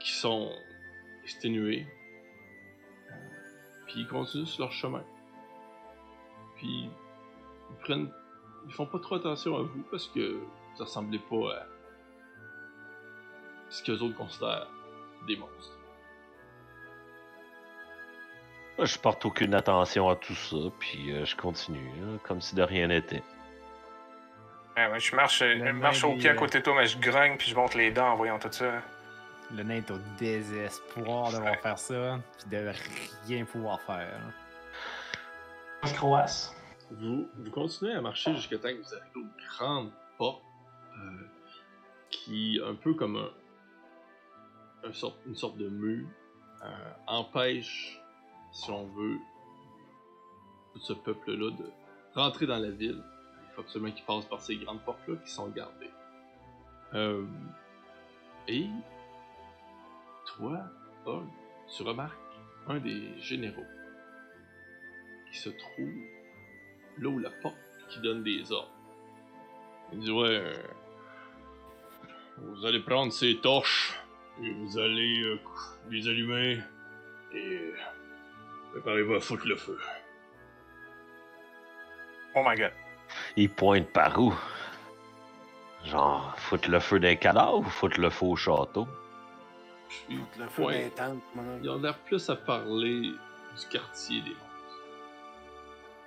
qui 0.00 0.12
sont 0.12 0.50
exténués, 1.24 1.86
puis 3.86 4.00
ils 4.00 4.06
continuent 4.06 4.46
sur 4.46 4.64
leur 4.64 4.72
chemin. 4.72 5.04
Puis 6.56 6.88
ils 7.70 7.76
prennent. 7.82 8.10
Ils 8.66 8.72
font 8.72 8.86
pas 8.86 8.98
trop 8.98 9.14
attention 9.14 9.56
à 9.56 9.62
vous 9.62 9.82
parce 9.90 10.06
que 10.08 10.38
ça 10.76 10.84
ressemblait 10.84 11.18
pas 11.18 11.54
à 11.54 11.66
ce 13.70 13.82
qu'eux 13.82 13.98
autres 13.98 14.16
considèrent 14.16 14.68
des 15.26 15.36
monstres. 15.36 15.76
Je 18.78 18.98
porte 18.98 19.24
aucune 19.24 19.54
attention 19.54 20.08
à 20.08 20.16
tout 20.16 20.34
ça, 20.34 20.56
puis 20.78 21.12
euh, 21.12 21.24
je 21.26 21.36
continue, 21.36 21.90
là, 22.00 22.18
comme 22.22 22.40
si 22.40 22.54
de 22.54 22.62
rien 22.62 22.86
n'était. 22.86 23.22
Ouais, 24.86 24.92
ouais, 24.92 25.00
je 25.00 25.14
marche, 25.16 25.38
je 25.40 25.70
marche 25.72 26.04
au 26.04 26.14
pied 26.16 26.28
à 26.30 26.34
côté 26.34 26.58
de 26.58 26.64
toi, 26.64 26.74
mais 26.76 26.86
je 26.86 26.98
grogne 26.98 27.36
puis 27.36 27.48
je 27.50 27.54
monte 27.54 27.74
les 27.74 27.90
dents 27.90 28.12
en 28.12 28.16
voyant 28.16 28.38
tout 28.38 28.50
ça. 28.52 28.82
Le 29.54 29.62
nain 29.62 29.76
est 29.76 29.90
au 29.90 29.98
désespoir 30.18 31.32
d'avoir 31.32 31.56
faire 31.60 31.78
ça, 31.78 32.20
puis 32.38 32.48
de 32.50 32.72
rien 33.26 33.44
pouvoir 33.44 33.80
faire. 33.82 34.20
Je 35.84 35.92
croisse. 35.94 36.54
Vous, 36.92 37.28
vous 37.36 37.50
continuez 37.50 37.94
à 37.94 38.00
marcher 38.00 38.34
jusqu'à 38.34 38.58
temps 38.58 38.68
que 38.68 38.78
vous 38.82 38.94
arrivez 38.94 39.16
aux 39.16 39.56
grandes 39.58 39.92
portes 40.18 40.42
euh, 40.98 41.26
qui, 42.10 42.60
un 42.64 42.74
peu 42.74 42.94
comme 42.94 43.16
un, 43.16 44.88
un 44.88 44.92
sorte- 44.92 45.18
une 45.26 45.34
sorte 45.36 45.56
de 45.56 45.68
mur, 45.68 46.06
euh, 46.64 46.66
empêche, 47.06 48.00
si 48.52 48.70
on 48.70 48.86
veut, 48.86 49.18
tout 50.74 50.80
ce 50.80 50.92
peuple-là 50.92 51.50
de 51.50 51.70
rentrer 52.14 52.46
dans 52.46 52.58
la 52.58 52.70
ville. 52.70 53.02
Faut 53.60 53.66
absolument 53.66 53.92
qu'ils 53.92 54.04
passent 54.04 54.24
par 54.24 54.40
ces 54.40 54.56
grandes 54.56 54.82
portes-là 54.84 55.16
qui 55.22 55.30
sont 55.30 55.48
gardées. 55.48 55.90
Euh, 56.94 57.26
et 58.48 58.66
toi, 60.26 60.60
Paul, 61.04 61.24
tu 61.76 61.82
remarques 61.82 62.18
un 62.68 62.78
des 62.78 63.20
généraux 63.20 63.66
qui 65.30 65.38
se 65.38 65.50
trouve 65.50 65.92
là 66.98 67.08
où 67.08 67.18
la 67.18 67.30
porte 67.30 67.56
qui 67.90 68.00
donne 68.00 68.22
des 68.22 68.50
ordres. 68.50 68.72
Il 69.92 69.98
dit 70.00 70.10
ouais, 70.10 70.28
euh, 70.28 70.62
vous 72.38 72.64
allez 72.64 72.80
prendre 72.80 73.12
ces 73.12 73.36
torches 73.40 73.94
et 74.42 74.50
vous 74.52 74.78
allez 74.78 75.22
euh, 75.22 75.38
les 75.90 76.08
allumer 76.08 76.60
et 77.34 77.72
préparez-vous 78.72 79.14
à 79.14 79.20
foutre 79.20 79.46
le 79.46 79.56
feu. 79.56 79.78
Oh 82.34 82.42
my 82.42 82.56
god. 82.56 82.72
Il 83.36 83.50
pointe 83.50 83.88
par 83.88 84.18
où? 84.20 84.34
Genre, 85.84 86.34
foutre 86.36 86.70
le 86.70 86.78
feu 86.80 87.00
d'un 87.00 87.14
cadavre 87.16 87.58
ou 87.58 87.64
foutre 87.64 88.00
le 88.00 88.10
feu 88.10 88.26
au 88.26 88.36
château? 88.36 88.86
Puis, 90.06 90.18
Le 90.38 90.46
feu 90.48 90.62
Ouais. 90.64 90.92
il 91.62 91.68
a 91.68 91.76
l'air 91.76 91.98
plus 91.98 92.28
à 92.30 92.36
parler 92.36 93.00
du 93.58 93.66
quartier 93.70 94.20
des 94.22 94.30
monstres. 94.30 94.46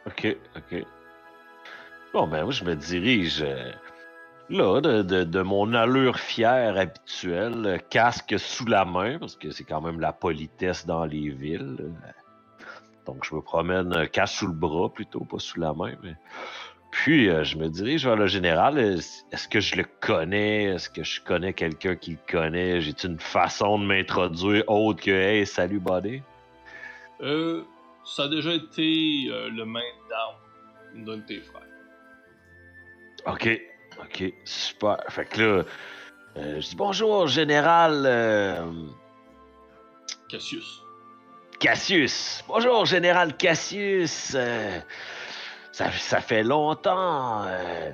Ok, 0.06 0.38
ok. 0.56 0.86
Bon, 2.14 2.28
ben, 2.28 2.44
moi, 2.44 2.52
je 2.52 2.64
me 2.64 2.76
dirige 2.76 3.42
euh, 3.42 3.72
là, 4.50 4.80
de, 4.82 5.02
de- 5.02 5.24
de 5.24 5.42
mon 5.42 5.74
allure 5.74 6.20
fière 6.20 6.78
habituelle, 6.78 7.66
euh, 7.66 7.78
casque 7.90 8.36
sous 8.38 8.66
la 8.66 8.86
main, 8.86 9.18
parce 9.18 9.36
que 9.36 9.50
c'est 9.52 9.64
quand 9.64 9.82
même 9.82 10.00
la 10.00 10.14
politesse 10.14 10.86
dans 10.86 11.06
les 11.06 11.30
villes. 11.30 11.78
euh. 11.80 11.90
Donc, 13.06 13.26
je 13.26 13.34
me 13.36 13.42
promène, 13.42 13.92
euh, 13.94 14.06
casque 14.06 14.36
sous 14.36 14.48
le 14.48 14.54
bras 14.54 14.94
plutôt, 14.94 15.22
pas 15.26 15.40
sous 15.40 15.60
la 15.60 15.74
main. 15.74 15.94
Mais... 16.04 16.16
Puis, 16.94 17.28
euh, 17.28 17.44
je 17.44 17.58
me 17.58 17.70
dirige 17.70 18.06
vers 18.06 18.16
le 18.16 18.28
général. 18.28 18.78
Est- 18.78 19.26
Est-ce 19.32 19.48
que 19.48 19.60
je 19.60 19.76
le 19.78 19.86
connais? 20.00 20.66
Est-ce 20.66 20.90
que 20.92 21.04
je 21.04 21.20
connais 21.22 21.52
quelqu'un 21.54 21.96
qui 21.96 22.12
le 22.12 22.32
connaît? 22.32 22.82
J'ai 22.82 22.94
une 23.04 23.20
façon 23.20 23.80
de 23.80 23.86
m'introduire 23.86 24.64
autre 24.70 25.02
que 25.02 25.10
Hey, 25.12 25.46
salut, 25.48 25.80
buddy? 25.80 26.22
Euh, 27.22 27.64
ça 28.06 28.24
a 28.24 28.28
déjà 28.28 28.54
été 28.54 29.26
euh, 29.30 29.50
le 29.50 29.66
main 29.66 29.80
d'armes 30.08 31.04
d'un 31.06 31.18
de 31.18 31.22
tes 31.24 31.42
frères. 31.42 31.62
Ok, 33.26 33.50
ok, 34.00 34.34
super. 34.46 34.98
Fait 35.10 35.26
que 35.26 35.42
là, 35.42 35.64
euh, 36.38 36.62
je 36.62 36.70
dis 36.70 36.76
bonjour, 36.76 37.28
général 37.28 38.04
Cassius. 40.30 40.82
Cassius. 41.60 42.44
Bonjour, 42.48 42.86
général 42.86 43.36
Cassius. 43.36 44.36
Ça, 45.74 45.92
ça 45.92 46.22
fait 46.22 46.44
longtemps. 46.44 47.44
euh, 47.48 47.92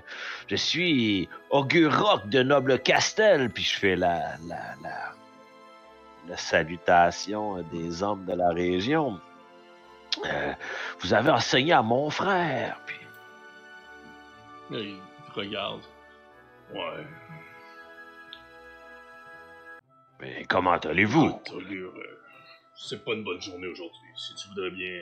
je 0.47 0.55
suis 0.57 1.29
Augure 1.49 1.97
Rock 1.97 2.27
de 2.27 2.43
Noble 2.43 2.79
Castel, 2.79 3.49
puis 3.49 3.63
je 3.63 3.79
fais 3.79 3.95
la, 3.95 4.35
la, 4.47 4.75
la, 4.83 5.13
la 6.27 6.37
salutation 6.37 7.61
des 7.71 8.03
hommes 8.03 8.25
de 8.25 8.33
la 8.33 8.49
région. 8.49 9.19
Euh, 10.25 10.53
vous 10.99 11.13
avez 11.13 11.29
enseigné 11.31 11.71
à 11.71 11.81
mon 11.81 12.09
frère, 12.09 12.81
puis 12.85 12.97
il 14.71 14.99
regarde. 15.33 15.81
Ouais. 16.73 17.05
mais 20.19 20.45
comment 20.49 20.73
allez-vous? 20.73 21.41
Euh, 21.53 22.19
c'est 22.75 23.03
pas 23.05 23.13
une 23.13 23.23
bonne 23.23 23.41
journée 23.41 23.67
aujourd'hui. 23.67 24.09
Si 24.17 24.35
tu 24.35 24.49
voudrais 24.49 24.71
bien 24.71 25.01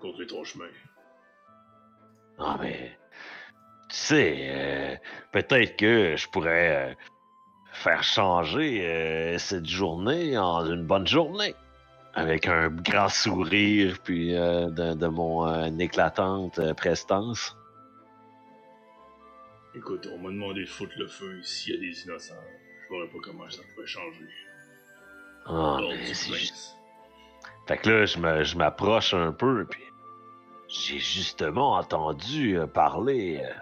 continuer 0.00 0.26
ton 0.26 0.42
chemin. 0.42 0.64
Non, 2.38 2.56
mais. 2.60 2.96
Tu 3.90 3.96
sais, 3.96 4.36
euh, 4.40 4.96
peut-être 5.32 5.76
que 5.76 6.16
je 6.16 6.28
pourrais 6.28 6.90
euh, 6.90 6.94
faire 7.72 8.02
changer 8.02 8.84
euh, 8.84 9.38
cette 9.38 9.66
journée 9.66 10.36
en 10.36 10.64
une 10.70 10.84
bonne 10.84 11.06
journée. 11.06 11.54
Avec 12.16 12.46
un 12.46 12.68
grand 12.68 13.08
sourire, 13.08 13.98
puis 14.04 14.32
de, 14.32 14.94
de 14.94 15.06
mon 15.08 15.78
éclatante 15.80 16.60
prestance. 16.74 17.56
Écoute, 19.74 20.08
on 20.12 20.18
m'a 20.18 20.30
demandé 20.30 20.60
de 20.60 20.66
foutre 20.68 20.92
le 20.96 21.08
feu 21.08 21.40
ici 21.40 21.72
à 21.74 21.76
des 21.76 22.04
innocents. 22.04 22.34
Je 22.88 22.94
vois 22.94 23.06
pas 23.08 23.18
comment 23.20 23.50
ça 23.50 23.62
pourrait 23.74 23.86
changer. 23.88 24.28
Ah, 25.46 25.78
mais 25.80 25.96
prince. 25.96 26.32
juste- 26.34 26.76
Fait 27.66 27.78
que 27.78 27.90
là, 27.90 28.04
je 28.44 28.56
m'approche 28.56 29.12
un 29.14 29.32
peu, 29.32 29.66
puis 29.68 29.82
j'ai 30.74 30.98
justement 30.98 31.74
entendu 31.74 32.58
euh, 32.58 32.66
parler 32.66 33.40
euh, 33.42 33.52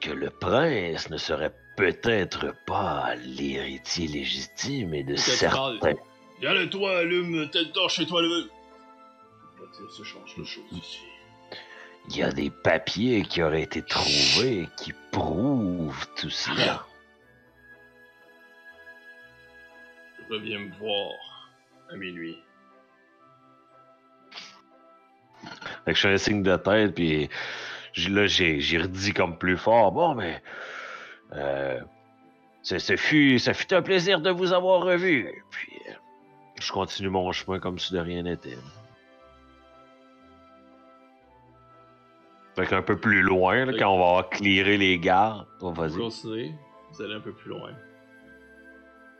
que 0.00 0.10
le 0.10 0.30
prince 0.30 1.10
ne 1.10 1.18
serait 1.18 1.54
peut-être 1.76 2.54
pas 2.66 3.14
l'héritier 3.16 4.08
légitime 4.08 4.94
et 4.94 5.04
de 5.04 5.16
certains. 5.16 5.78
parle. 5.78 5.96
Viens 6.40 6.54
le 6.54 6.70
toi, 6.70 6.98
allume 6.98 7.50
telle 7.50 7.72
torche 7.72 7.96
chez 7.96 8.06
toi, 8.06 8.22
le 8.22 8.48
change 10.02 10.36
de 10.36 10.44
choses 10.44 10.72
ici. 10.72 11.00
Il 12.08 12.16
y 12.16 12.22
a 12.22 12.32
des 12.32 12.50
papiers 12.50 13.22
qui 13.22 13.42
auraient 13.42 13.62
été 13.62 13.82
trouvés 13.82 14.66
qui 14.78 14.94
prouvent 15.12 16.06
tout 16.16 16.30
cela. 16.30 16.86
Reviens 20.30 20.58
me 20.58 20.74
voir 20.78 21.12
à 21.90 21.96
minuit. 21.96 22.38
Fait 25.84 25.92
que 25.92 25.94
je 25.94 26.00
fais 26.00 26.12
un 26.12 26.18
signe 26.18 26.42
de 26.42 26.56
tête, 26.56 26.94
puis 26.94 27.28
là, 28.08 28.26
j'ai 28.26 28.78
redit 28.78 29.12
comme 29.12 29.38
plus 29.38 29.56
fort. 29.56 29.92
Bon, 29.92 30.14
mais. 30.14 30.42
Euh, 31.34 31.80
ce, 32.62 32.78
ce 32.78 32.96
fut, 32.96 33.38
ça 33.38 33.54
fut 33.54 33.72
un 33.74 33.82
plaisir 33.82 34.20
de 34.20 34.30
vous 34.30 34.52
avoir 34.52 34.82
revu. 34.82 35.44
Puis, 35.50 35.72
euh, 35.88 35.92
je 36.60 36.72
continue 36.72 37.08
mon 37.08 37.30
chemin 37.32 37.58
comme 37.58 37.78
si 37.78 37.92
de 37.92 37.98
rien 37.98 38.22
n'était. 38.22 38.58
Fait 42.56 42.66
qu'un 42.66 42.82
peu 42.82 42.96
plus 42.98 43.22
loin, 43.22 43.66
là, 43.66 43.72
quand 43.78 43.88
on 43.94 43.98
va 43.98 44.06
avoir 44.08 44.30
clearé 44.30 44.76
les 44.76 44.98
gardes, 44.98 45.46
on 45.60 45.70
va 45.70 45.86
Vous 45.86 45.94
dire. 45.96 46.04
continuez, 46.06 46.52
vous 46.90 47.02
allez 47.02 47.14
un 47.14 47.20
peu 47.20 47.32
plus 47.32 47.50
loin. 47.50 47.70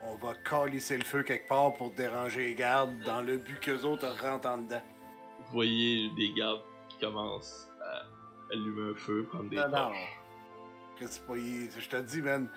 On 0.02 0.16
va 0.16 0.32
calisser 0.34 0.96
le 0.96 1.04
feu 1.04 1.22
quelque 1.22 1.48
part 1.48 1.74
pour 1.74 1.92
déranger 1.92 2.46
les 2.48 2.54
gardes 2.54 2.98
dans 3.04 3.20
le 3.20 3.36
but 3.36 3.60
qu'eux 3.60 3.82
autres 3.84 4.08
rentrent 4.20 4.48
en 4.48 4.58
dedans. 4.58 4.82
Vous 5.48 5.54
voyez 5.54 6.10
des 6.10 6.32
gardes 6.32 6.60
qui 6.88 6.98
commencent 6.98 7.68
à 7.82 8.02
allumer 8.52 8.92
un 8.92 8.94
feu, 8.94 9.24
prendre 9.30 9.48
des 9.48 9.56
Non, 9.56 9.62
non. 9.64 9.70
torches. 9.70 10.18
Qu'est-ce 10.98 11.20
que 11.20 11.80
Je 11.80 11.88
te 11.88 11.96
dis, 11.96 12.20
man. 12.22 12.48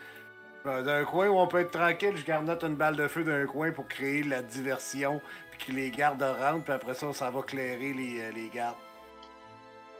euh, 0.65 0.81
D'un 0.83 1.05
coin 1.05 1.27
où 1.27 1.37
on 1.37 1.47
peut 1.47 1.59
être 1.59 1.71
tranquille, 1.71 2.17
je 2.17 2.25
garnote 2.25 2.63
une 2.63 2.75
balle 2.75 2.95
de 2.95 3.07
feu 3.07 3.23
d'un 3.23 3.45
coin 3.45 3.71
pour 3.71 3.87
créer 3.87 4.23
la 4.23 4.41
diversion, 4.41 5.21
puis 5.51 5.67
que 5.67 5.71
les 5.71 5.89
gardes 5.91 6.21
rentrent, 6.21 6.63
puis 6.63 6.73
après 6.73 6.93
ça, 6.95 7.11
ça 7.13 7.29
va 7.29 7.41
clairer 7.43 7.93
les, 7.93 8.21
euh, 8.21 8.31
les 8.31 8.49
gardes. 8.49 8.75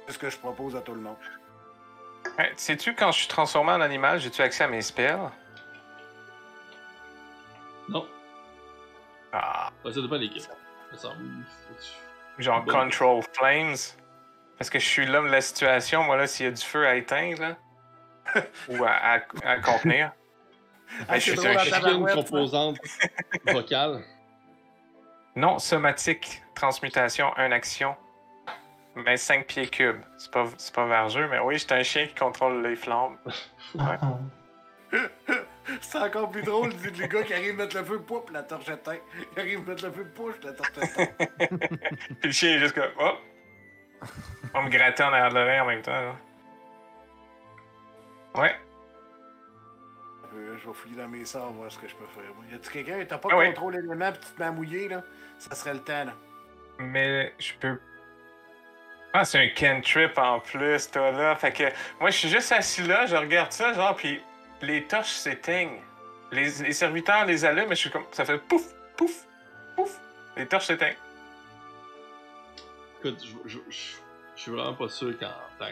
C'est 0.07 0.13
ce 0.13 0.19
que 0.19 0.29
je 0.29 0.37
propose 0.37 0.75
à 0.75 0.81
tout 0.81 0.93
le 0.95 1.01
monde. 1.01 1.17
Hey, 2.37 2.51
Sais-tu, 2.55 2.93
quand 2.95 3.11
je 3.11 3.19
suis 3.19 3.27
transformé 3.27 3.71
en 3.71 3.81
animal, 3.81 4.19
j'ai-tu 4.19 4.41
accès 4.41 4.63
à 4.63 4.67
mes 4.67 4.81
spells? 4.81 5.29
Non, 7.89 8.05
Ah. 9.31 9.71
bah, 9.83 9.91
ça 9.93 10.01
dépend 10.01 10.19
desquels. 10.19 10.41
Ça 10.41 10.97
semble. 10.97 11.45
Genre 12.41 12.65
Control 12.65 13.21
Flames. 13.33 13.75
Parce 14.57 14.69
que 14.69 14.79
je 14.79 14.85
suis 14.85 15.05
l'homme 15.05 15.27
de 15.27 15.31
la 15.31 15.41
situation, 15.41 16.03
moi 16.03 16.17
là, 16.17 16.27
s'il 16.27 16.45
y 16.45 16.49
a 16.49 16.51
du 16.51 16.61
feu 16.61 16.85
à 16.87 16.95
éteindre, 16.95 17.41
là. 17.41 17.55
ou 18.69 18.83
à, 18.83 18.91
à- 18.91 19.21
à 19.43 19.57
contenir. 19.59 20.11
Ah, 21.07 21.17
je 21.17 21.31
suis 21.31 21.47
un- 21.47 21.97
une 21.97 22.07
composante 22.13 22.77
vocale 23.47 24.03
Non, 25.35 25.57
somatique, 25.57 26.43
transmutation, 26.53 27.33
une 27.37 27.53
action. 27.53 27.95
Mais 28.95 29.15
5 29.15 29.47
pieds 29.47 29.67
cubes. 29.67 30.01
C'est 30.17 30.31
pas, 30.31 30.45
c'est 30.57 30.75
pas 30.75 30.85
vergeux, 30.85 31.27
mais 31.29 31.39
oui, 31.39 31.57
j'étais 31.57 31.75
un 31.75 31.83
chien 31.83 32.07
qui 32.07 32.13
contrôle 32.15 32.61
les 32.61 32.75
flammes. 32.75 33.17
C'est 35.81 35.99
encore 35.99 36.31
plus 36.31 36.41
drôle, 36.41 36.71
les 36.97 37.07
gars 37.07 37.23
qui 37.23 37.33
arrivent 37.33 37.59
à 37.59 37.63
mettre 37.63 37.77
le 37.77 37.83
feu, 37.83 37.99
poup, 37.99 38.29
la 38.31 38.43
torche 38.43 38.69
éteint. 38.69 38.97
Ils 39.35 39.39
arrivent 39.39 39.59
à 39.67 39.69
mettre 39.71 39.85
le 39.85 39.91
feu, 39.91 40.05
poup, 40.15 40.33
la 40.43 40.53
torche 40.53 40.71
éteint. 40.81 41.07
Puis 41.47 42.17
le 42.23 42.31
chien 42.31 42.55
est 42.55 42.59
juste 42.59 42.73
comme. 42.75 42.91
Oh! 42.99 43.13
On 44.53 44.63
me 44.63 44.69
grattait 44.69 45.03
en 45.03 45.13
arrière 45.13 45.29
de 45.29 45.35
l'oreille 45.35 45.59
en 45.59 45.65
même 45.67 45.81
temps. 45.81 45.91
Là. 45.91 46.15
Ouais. 48.35 48.55
Euh, 50.33 50.57
je 50.57 50.67
vais 50.67 50.73
fouiller 50.73 50.95
dans 50.95 51.07
mes 51.07 51.25
sorts, 51.25 51.51
voir 51.51 51.71
ce 51.71 51.77
que 51.77 51.87
je 51.87 51.95
peux 51.95 52.05
faire. 52.07 52.23
Y 52.51 52.55
a-tu 52.55 52.71
quelqu'un, 52.71 53.05
t'as 53.05 53.17
pas 53.17 53.29
Ah 53.31 53.37
oui. 53.37 53.47
contrôle 53.47 53.75
l'élément 53.75 54.11
pis 54.11 54.19
tu 54.19 54.33
te 54.33 54.39
mets 54.39 54.47
à 54.47 54.51
mouiller, 54.51 54.87
là? 54.87 55.03
Ça 55.37 55.53
serait 55.55 55.73
le 55.73 55.81
temps, 55.81 56.05
là. 56.05 56.13
Mais 56.79 57.33
je 57.37 57.53
peux. 57.59 57.79
Ah, 59.13 59.25
c'est 59.25 59.39
un 59.39 59.49
cantrip 59.49 60.17
en 60.17 60.39
plus, 60.39 60.89
toi 60.89 61.11
là. 61.11 61.35
Fait 61.35 61.51
que 61.51 61.63
moi, 61.99 62.09
je 62.11 62.17
suis 62.17 62.29
juste 62.29 62.51
assis 62.53 62.81
là, 62.83 63.05
je 63.05 63.15
regarde 63.15 63.51
ça, 63.51 63.73
genre, 63.73 63.93
puis 63.95 64.21
les 64.61 64.85
torches 64.87 65.11
s'éteignent. 65.11 65.81
Les, 66.31 66.49
les 66.63 66.73
serviteurs 66.73 67.25
les 67.25 67.43
allument, 67.43 67.67
mais 67.69 67.75
je 67.75 67.81
suis 67.81 67.89
comme. 67.91 68.05
Ça 68.11 68.23
fait 68.25 68.37
pouf, 68.37 68.63
pouf, 68.95 69.27
pouf. 69.75 69.99
Les 70.37 70.47
torches 70.47 70.67
s'éteignent. 70.67 70.95
Écoute, 72.99 73.21
je, 73.23 73.49
je, 73.49 73.59
je, 73.69 73.95
je 74.35 74.41
suis 74.41 74.51
vraiment 74.51 74.73
pas 74.75 74.87
sûr 74.89 75.17
qu'en 75.19 75.27
tant 75.59 75.65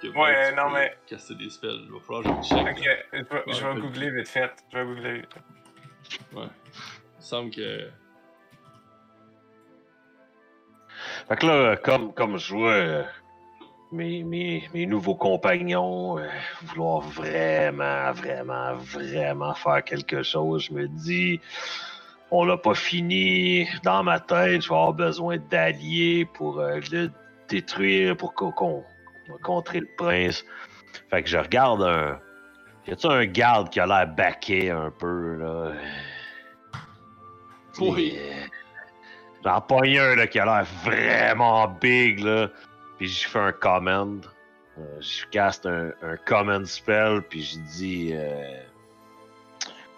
que. 0.00 0.08
Ouais, 0.08 0.50
tu 0.50 0.56
non, 0.56 0.70
mais- 0.70 0.96
Casser 1.06 1.34
des 1.34 1.50
spells. 1.50 1.82
Il 1.84 1.92
va 1.92 2.00
falloir 2.00 2.22
que 2.22 2.42
je 2.42 2.48
check. 2.48 2.78
Ok, 2.78 2.84
là. 2.84 2.96
je 3.12 3.18
vais, 3.18 3.52
je 3.52 3.66
vais 3.66 3.80
googler 3.80 4.10
vite 4.10 4.28
fait. 4.28 4.52
Je 4.72 4.78
vais 4.78 4.84
googler 4.84 5.12
vite 5.20 5.34
fait. 5.34 6.36
Ouais. 6.36 6.44
Il 6.44 7.16
me 7.18 7.20
semble 7.22 7.50
que. 7.54 7.88
Fait 11.28 11.36
que 11.36 11.46
là, 11.46 11.76
comme, 11.76 12.12
comme 12.14 12.38
je 12.38 12.54
vois 12.54 12.72
euh, 12.72 13.04
mes, 13.92 14.22
mes, 14.22 14.68
mes 14.74 14.86
nouveaux 14.86 15.14
compagnons 15.14 16.18
euh, 16.18 16.26
vouloir 16.62 17.00
vraiment, 17.00 18.12
vraiment, 18.12 18.74
vraiment 18.74 19.54
faire 19.54 19.84
quelque 19.84 20.22
chose, 20.22 20.66
je 20.68 20.72
me 20.72 20.88
dis, 20.88 21.40
on 22.30 22.44
l'a 22.44 22.56
pas 22.56 22.74
fini. 22.74 23.68
Dans 23.84 24.02
ma 24.02 24.18
tête, 24.18 24.62
je 24.62 24.68
vais 24.68 24.74
avoir 24.74 24.94
besoin 24.94 25.36
d'alliés 25.50 26.26
pour 26.34 26.58
euh, 26.58 26.80
le 26.90 27.10
détruire, 27.48 28.16
pour 28.16 28.34
qu'on 28.34 28.52
contrer 29.42 29.80
le 29.80 29.88
prince. 29.96 30.44
Fait 31.10 31.22
que 31.22 31.28
je 31.28 31.38
regarde 31.38 31.82
un. 31.82 32.18
Y 32.86 32.92
a-tu 32.92 33.06
un 33.06 33.26
garde 33.26 33.70
qui 33.70 33.78
a 33.78 33.86
l'air 33.86 34.08
baqué 34.08 34.70
un 34.70 34.90
peu, 34.90 35.36
là? 35.36 35.72
Oui. 37.78 38.18
Euh, 38.18 38.46
J'en 39.44 39.60
pogne 39.60 39.98
un 39.98 40.16
là, 40.16 40.26
qui 40.26 40.38
a 40.38 40.44
l'air 40.44 40.66
vraiment 40.84 41.68
big, 41.68 42.20
là. 42.20 42.48
Puis 43.02 43.10
je 43.10 43.26
fais 43.28 43.40
un 43.40 43.50
command. 43.50 44.24
Euh, 44.78 45.00
je 45.00 45.26
caste 45.26 45.66
un, 45.66 45.90
un 46.02 46.16
command 46.18 46.64
spell, 46.64 47.20
puis 47.28 47.42
je 47.42 47.58
dis. 47.58 48.10
euh, 48.14 48.62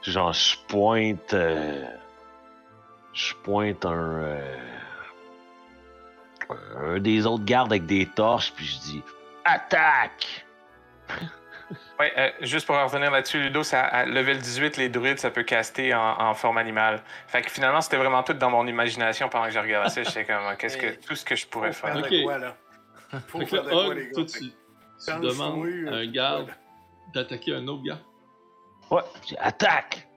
genre, 0.00 0.32
je 0.32 0.56
pointe. 0.68 1.34
euh, 1.34 1.84
je 3.12 3.34
pointe 3.42 3.84
un. 3.84 3.92
euh, 3.92 4.56
un 6.80 6.98
des 6.98 7.26
autres 7.26 7.44
gardes 7.44 7.72
avec 7.72 7.84
des 7.84 8.06
torches, 8.06 8.54
puis 8.56 8.64
je 8.64 8.78
dis. 8.78 9.02
Attaque! 9.44 10.46
Ouais, 11.98 12.12
euh, 12.18 12.30
juste 12.40 12.66
pour 12.66 12.76
en 12.76 12.84
revenir 12.86 13.10
là-dessus, 13.10 13.40
Ludo, 13.40 13.62
ça, 13.62 13.80
à 13.82 14.04
level 14.04 14.38
18, 14.38 14.76
les 14.76 14.88
druides, 14.90 15.18
ça 15.18 15.30
peut 15.30 15.44
caster 15.44 15.94
en, 15.94 16.20
en 16.20 16.34
forme 16.34 16.58
animale. 16.58 17.02
Fait 17.26 17.40
que 17.40 17.50
finalement, 17.50 17.80
c'était 17.80 17.96
vraiment 17.96 18.22
tout 18.22 18.34
dans 18.34 18.50
mon 18.50 18.66
imagination 18.66 19.28
pendant 19.28 19.46
que 19.46 19.52
je 19.52 19.58
regardais 19.58 19.88
ça. 19.88 20.02
J'étais 20.02 20.24
comme, 20.24 20.42
qu'est-ce 20.58 20.76
que, 20.76 20.94
tout 21.06 21.14
ce 21.16 21.24
que 21.24 21.34
je 21.34 21.46
pourrais 21.46 21.72
faire. 21.72 21.94
quoi, 22.22 22.38
là? 22.38 22.54
Faut 23.28 23.38
Fait 23.40 23.44
que 23.44 23.50
faire 23.50 23.64
là, 23.64 23.70
de 23.70 23.74
quoi, 23.86 23.94
les 23.94 24.00
Hog, 24.02 24.06
gars? 24.08 24.12
toi, 24.14 24.24
tu, 24.24 24.38
tu 24.40 25.20
demandes 25.20 25.54
fouille, 25.60 25.88
à 25.88 25.92
euh, 25.92 26.02
un 26.02 26.06
garde 26.06 26.48
d'attaquer 27.14 27.54
un 27.54 27.66
autre 27.68 27.82
gars. 27.84 27.98
Ouais, 28.90 29.02
attaque! 29.38 30.08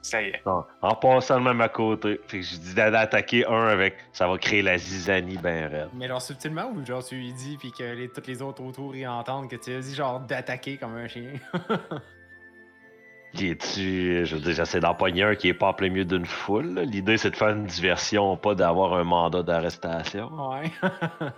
Ça 0.00 0.22
y 0.22 0.26
est. 0.28 0.46
Non, 0.46 0.64
en 0.80 0.94
passant 0.94 1.38
le 1.38 1.44
même 1.44 1.60
à 1.60 1.68
côté. 1.68 2.20
Fait 2.28 2.38
que 2.38 2.44
je 2.46 2.56
dis 2.56 2.72
d'a- 2.74 2.90
d'attaquer 2.90 3.44
un 3.46 3.66
avec. 3.66 3.96
Ça 4.12 4.28
va 4.28 4.38
créer 4.38 4.62
la 4.62 4.78
zizanie 4.78 5.36
ben 5.38 5.66
raide. 5.70 5.88
Mais 5.92 6.06
genre 6.08 6.22
subtilement 6.22 6.70
ou 6.70 6.84
genre 6.86 7.04
tu 7.04 7.16
lui 7.16 7.32
dis 7.32 7.56
puis 7.58 7.72
que 7.72 7.82
les, 7.82 8.08
tous 8.08 8.22
les 8.26 8.40
autres 8.40 8.62
autour 8.62 8.94
y 8.94 9.06
entendent 9.06 9.50
que 9.50 9.56
tu 9.56 9.74
as 9.74 9.80
dit 9.80 9.94
genre 9.94 10.20
d'attaquer 10.20 10.76
comme 10.78 10.94
un 10.96 11.08
chien? 11.08 11.32
Qui 13.34 13.50
es-tu? 13.50 14.24
Je 14.24 14.36
veux 14.36 14.40
dire, 14.40 14.54
j'essaie 14.54 14.80
d'empoigner 14.80 15.22
un 15.24 15.34
qui 15.34 15.48
est 15.48 15.54
pas 15.54 15.68
en 15.68 15.74
plein 15.74 15.90
milieu 15.90 16.04
d'une 16.06 16.24
foule. 16.24 16.78
L'idée, 16.80 17.18
c'est 17.18 17.30
de 17.30 17.36
faire 17.36 17.50
une 17.50 17.66
diversion, 17.66 18.36
pas 18.38 18.54
d'avoir 18.54 18.94
un 18.94 19.04
mandat 19.04 19.42
d'arrestation. 19.42 20.30
ouais. 20.50 20.70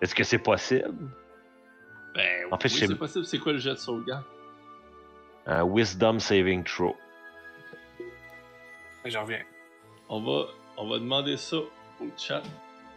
Est-ce 0.00 0.14
que 0.14 0.24
c'est 0.24 0.38
possible? 0.38 1.10
Ben, 2.14 2.46
En 2.50 2.58
fait, 2.58 2.68
oui, 2.68 2.86
c'est 2.86 2.94
possible. 2.94 3.24
C'est 3.24 3.38
quoi 3.38 3.52
le 3.52 3.58
jet 3.58 3.70
de 3.70 3.76
sauvegarde? 3.76 4.24
Un 5.46 5.64
Wisdom 5.64 6.18
Saving 6.18 6.64
Throw. 6.64 6.96
J'en 9.04 9.22
reviens. 9.22 9.42
On 10.08 10.20
va, 10.20 10.46
on 10.76 10.88
va 10.88 10.98
demander 10.98 11.36
ça 11.36 11.56
au 11.56 12.10
chat, 12.16 12.42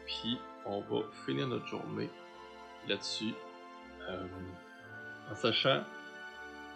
puis 0.07 0.39
on 0.65 0.81
va 0.81 1.03
finir 1.25 1.47
notre 1.47 1.67
journée 1.67 2.09
là-dessus. 2.87 3.33
Euh, 4.09 4.25
en 5.31 5.35
sachant 5.35 5.83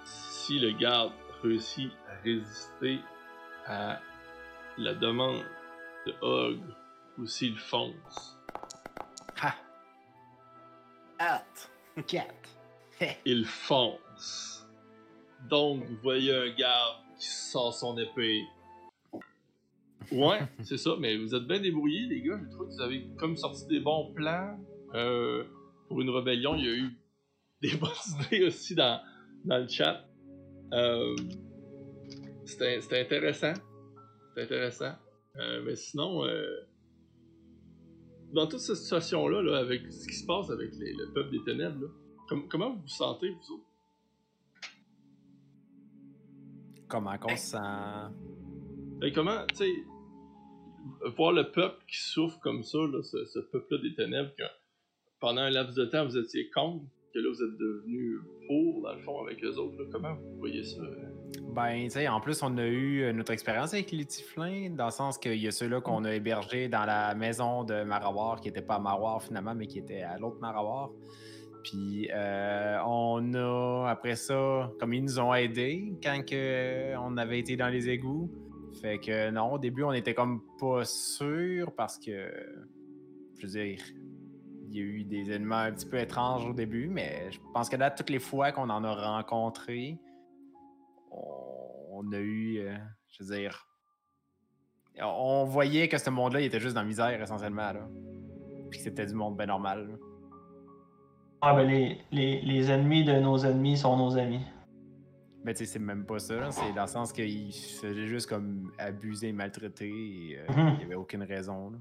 si 0.06 0.60
le 0.60 0.72
garde 0.72 1.14
réussit 1.42 1.92
à 2.10 2.22
résister 2.24 3.00
à 3.66 4.00
la 4.78 4.94
demande 4.94 5.44
de 6.06 6.14
Hog 6.22 6.60
ou 7.18 7.26
s'il 7.26 7.58
fonce. 7.58 8.33
Hâte. 11.24 11.72
Quatre. 12.06 12.50
Il 13.26 13.46
fonce. 13.46 14.68
Donc, 15.50 15.84
vous 15.86 15.98
voyez 16.04 16.34
un 16.36 16.50
garde 16.54 16.98
qui 17.18 17.28
sort 17.28 17.74
son 17.74 17.98
épée. 17.98 18.44
Ouais, 20.12 20.40
c'est 20.64 20.78
ça, 20.78 20.92
mais 21.00 21.16
vous 21.18 21.34
êtes 21.34 21.44
bien 21.44 21.60
débrouillés, 21.60 22.08
les 22.08 22.22
gars. 22.22 22.40
Je 22.44 22.50
trouve 22.52 22.68
que 22.68 22.74
vous 22.74 22.82
avez 22.82 23.08
comme 23.18 23.38
sorti 23.38 23.66
des 23.68 23.80
bons 23.80 24.12
plans. 24.14 24.60
Euh, 24.96 25.46
pour 25.88 26.02
une 26.02 26.10
rébellion, 26.10 26.56
il 26.56 26.66
y 26.66 26.68
a 26.68 26.74
eu 26.76 26.90
des 27.62 27.76
bonnes 27.78 27.92
idées 28.26 28.46
aussi 28.46 28.76
dans, 28.76 29.02
dans 29.46 29.60
le 29.60 29.68
chat. 29.68 30.06
Euh, 30.74 31.16
C'était 32.46 32.82
c'était 32.82 33.00
intéressant. 33.00 33.54
C'était 34.30 34.44
intéressant. 34.44 34.94
Euh, 35.38 35.64
mais 35.66 35.76
sinon, 35.76 36.26
euh, 36.26 36.68
dans 38.34 38.48
toute 38.48 38.60
cette 38.60 38.76
situation-là, 38.78 39.42
là, 39.42 39.58
avec 39.60 39.82
ce 39.92 40.08
qui 40.08 40.16
se 40.16 40.26
passe 40.26 40.50
avec 40.50 40.72
les- 40.76 40.94
le 40.94 41.12
peuple 41.14 41.32
des 41.32 41.44
ténèbres, 41.44 41.82
là, 41.82 41.88
com- 42.28 42.48
comment 42.50 42.74
vous 42.74 42.82
vous 42.82 42.88
sentez, 42.88 43.30
vous 43.30 43.54
autres? 43.56 43.66
Comment 46.88 47.18
qu'on 47.18 47.36
se 47.36 47.48
sent? 47.52 47.58
Ben, 49.00 49.12
comment, 49.14 49.46
tu 49.50 49.56
sais, 49.56 49.74
voir 51.18 51.32
le 51.32 51.52
peuple 51.52 51.84
qui 51.88 51.98
souffre 52.02 52.40
comme 52.40 52.64
ça, 52.64 52.78
là, 52.80 53.02
ce, 53.04 53.26
ce 53.26 53.40
peuple-là 53.40 53.82
des 53.82 53.96
ténèbres, 53.96 54.32
que 54.38 54.44
pendant 55.20 55.42
un 55.42 55.50
laps 55.50 55.76
de 55.76 55.86
temps 55.86 56.06
vous 56.06 56.18
étiez 56.18 56.50
contre, 56.52 56.86
que 57.14 57.20
là 57.20 57.30
vous 57.30 57.42
êtes 57.44 57.58
devenu 57.58 58.20
pour, 58.48 58.82
dans 58.84 58.94
le 58.94 59.02
fond, 59.02 59.22
avec 59.26 59.44
eux 59.44 59.56
autres, 59.58 59.78
là, 59.82 59.86
comment 59.92 60.16
vous 60.16 60.38
voyez 60.38 60.64
ça? 60.64 60.82
euh? 60.82 61.10
Ben, 61.54 61.84
tu 61.84 61.92
sais, 61.92 62.08
en 62.08 62.20
plus, 62.20 62.42
on 62.42 62.58
a 62.58 62.66
eu 62.66 63.04
euh, 63.04 63.14
notre 63.14 63.32
expérience 63.32 63.76
avec 63.76 63.92
les 63.92 64.06
Tiflins, 64.06 64.72
dans 64.72 64.86
le 64.86 64.92
sens 64.92 65.20
qu'il 65.20 65.36
y 65.36 65.48
a 65.48 65.52
ceux-là 65.52 65.82
qu'on 65.82 66.04
a 66.04 66.16
hébergés 66.16 66.68
dans 66.68 66.84
la 66.84 67.14
maison 67.14 67.64
de 67.64 67.84
Marawar, 67.84 68.42
qui 68.42 68.48
n'était 68.48 68.64
pas 68.64 68.76
à 68.76 68.80
Marawar 68.80 69.22
finalement, 69.22 69.54
mais 69.54 69.68
qui 69.68 69.78
était 69.78 70.02
à 70.02 70.18
l'autre 70.18 70.40
Marawar. 70.42 70.90
Puis, 71.64 72.10
euh, 72.12 72.80
on 72.88 73.36
a, 73.36 73.88
après 73.88 74.16
ça, 74.16 74.72
comme 74.80 74.94
ils 74.96 75.04
nous 75.04 75.20
ont 75.20 75.32
aidés 75.32 75.94
quand 76.02 76.20
euh, 76.34 76.96
on 77.00 77.18
avait 77.18 77.38
été 77.38 77.56
dans 77.56 77.70
les 77.70 77.88
égouts. 77.88 78.32
Fait 78.82 78.98
que 78.98 79.30
non, 79.30 79.54
au 79.54 79.60
début, 79.60 79.84
on 79.84 79.94
était 79.94 80.16
comme 80.16 80.42
pas 80.60 80.84
sûr 80.86 81.72
parce 81.76 82.00
que, 82.00 82.32
je 83.38 83.46
veux 83.46 83.54
dire, 83.54 83.80
il 84.70 84.76
y 84.76 84.80
a 84.80 84.84
eu 84.84 85.04
des 85.04 85.30
éléments 85.30 85.58
un 85.58 85.72
petit 85.72 85.86
peu 85.86 86.00
étranges 86.00 86.48
au 86.48 86.54
début, 86.54 86.88
mais 86.88 87.32
je 87.32 87.40
pense 87.54 87.70
que 87.70 87.76
là, 87.76 87.92
toutes 87.92 88.10
les 88.10 88.18
fois 88.18 88.52
qu'on 88.52 88.72
en 88.72 88.84
a 88.84 88.96
rencontrés, 88.96 90.00
on, 92.06 92.12
a 92.12 92.20
eu, 92.20 92.60
euh, 92.60 92.76
je 93.10 93.24
veux 93.24 93.36
dire, 93.36 93.68
on 95.02 95.44
voyait 95.46 95.88
que 95.88 95.98
ce 95.98 96.10
monde-là, 96.10 96.42
il 96.42 96.46
était 96.46 96.60
juste 96.60 96.76
dans 96.76 96.82
la 96.82 96.88
misère 96.88 97.22
essentiellement, 97.22 97.72
là. 97.74 97.88
Puis 98.70 98.80
que 98.80 98.84
c'était 98.86 99.06
du 99.06 99.14
monde 99.14 99.38
bien 99.38 99.46
normal. 99.48 99.88
là. 99.90 99.96
Ah, 101.42 101.54
ben 101.56 101.68
les, 101.68 101.98
les, 102.12 102.42
les 102.42 102.72
ennemis 102.72 103.04
de 103.04 103.14
nos 103.20 103.38
ennemis 103.40 103.78
sont 103.78 103.98
nos 103.98 104.18
amis. 104.18 104.40
Mais 105.44 105.54
tu 105.54 105.66
sais, 105.66 105.74
c'est 105.74 105.80
même 105.80 106.06
pas 106.06 106.20
ça, 106.20 106.36
là. 106.36 106.52
c'est 106.52 106.72
dans 106.74 106.84
le 106.84 106.88
sens 106.88 107.12
qu'ils 107.12 107.52
se 107.52 107.86
faisaient 107.86 108.08
juste 108.08 108.28
comme 108.30 108.72
abuser, 108.78 109.34
maltraiter, 109.34 109.90
et 109.90 110.40
euh, 110.40 110.46
Mhm. 110.50 110.76
il 110.76 110.82
y 110.82 110.84
avait 110.86 110.96
aucune 110.96 111.24
raison. 111.24 111.72
Là. 111.72 111.78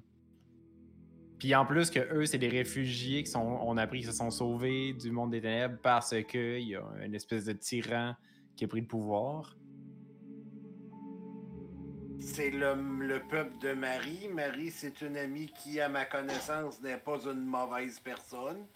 Puis 1.38 1.54
en 1.54 1.64
plus 1.64 1.90
que 1.90 2.00
eux, 2.12 2.26
c'est 2.26 2.38
des 2.38 2.48
réfugiés 2.48 3.22
qui 3.22 3.30
sont, 3.30 3.40
on 3.62 3.76
a 3.76 3.82
appris 3.82 3.98
qu'ils 4.00 4.08
se 4.10 4.16
sont 4.16 4.30
sauvés 4.30 4.94
du 4.94 5.10
monde 5.12 5.30
des 5.30 5.40
ténèbres 5.40 5.78
parce 5.82 6.10
que 6.28 6.58
il 6.58 6.68
y 6.68 6.76
a 6.76 6.82
une 7.04 7.14
espèce 7.14 7.44
de 7.44 7.52
tyran 7.52 8.14
qui 8.56 8.64
a 8.64 8.68
pris 8.68 8.80
le 8.80 8.86
pouvoir. 8.86 9.56
C'est 12.22 12.50
le, 12.50 12.74
le 13.00 13.20
peuple 13.20 13.52
de 13.60 13.72
Marie. 13.72 14.28
Marie, 14.32 14.70
c'est 14.70 15.00
une 15.02 15.16
amie 15.16 15.52
qui, 15.62 15.80
à 15.80 15.88
ma 15.88 16.04
connaissance, 16.04 16.80
n'est 16.82 16.96
pas 16.96 17.18
une 17.24 17.44
mauvaise 17.44 17.98
personne. 18.00 18.66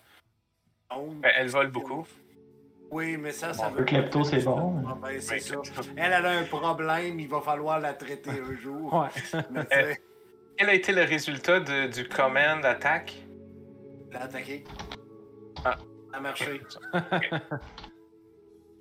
Donc, 0.90 1.20
Ben, 1.20 1.32
elle 1.36 1.48
vole 1.48 1.70
beaucoup. 1.70 2.06
Oui, 2.90 3.16
mais 3.16 3.32
ça, 3.32 3.52
ça 3.52 3.68
Bon, 3.68 3.74
veut 3.74 3.78
le 3.81 3.85
klepto, 3.85 4.23
c'est 4.24 4.44
bon. 4.44 4.85
Ah, 4.89 4.97
ben, 5.02 5.20
c'est 5.20 5.40
ça. 5.40 5.56
Elle, 5.97 6.12
elle 6.12 6.27
a 6.27 6.31
un 6.39 6.44
problème, 6.44 7.18
il 7.18 7.28
va 7.28 7.40
falloir 7.40 7.81
la 7.81 7.94
traiter 7.94 8.31
un 8.31 8.55
jour. 8.55 8.93
Ouais. 8.94 9.09
Mais 9.51 9.64
tu 9.64 9.70
sais, 9.77 10.01
Quel 10.56 10.68
a 10.70 10.74
été 10.74 10.93
le 10.93 11.02
résultat 11.02 11.59
de- 11.60 11.89
du 11.89 12.09
command 12.09 12.64
attack? 12.64 13.14
l'a 14.12 14.23
attaqué. 14.23 14.62
Ah. 15.64 15.77
Ça 16.12 16.16
a 16.16 16.20
marché. 16.20 16.60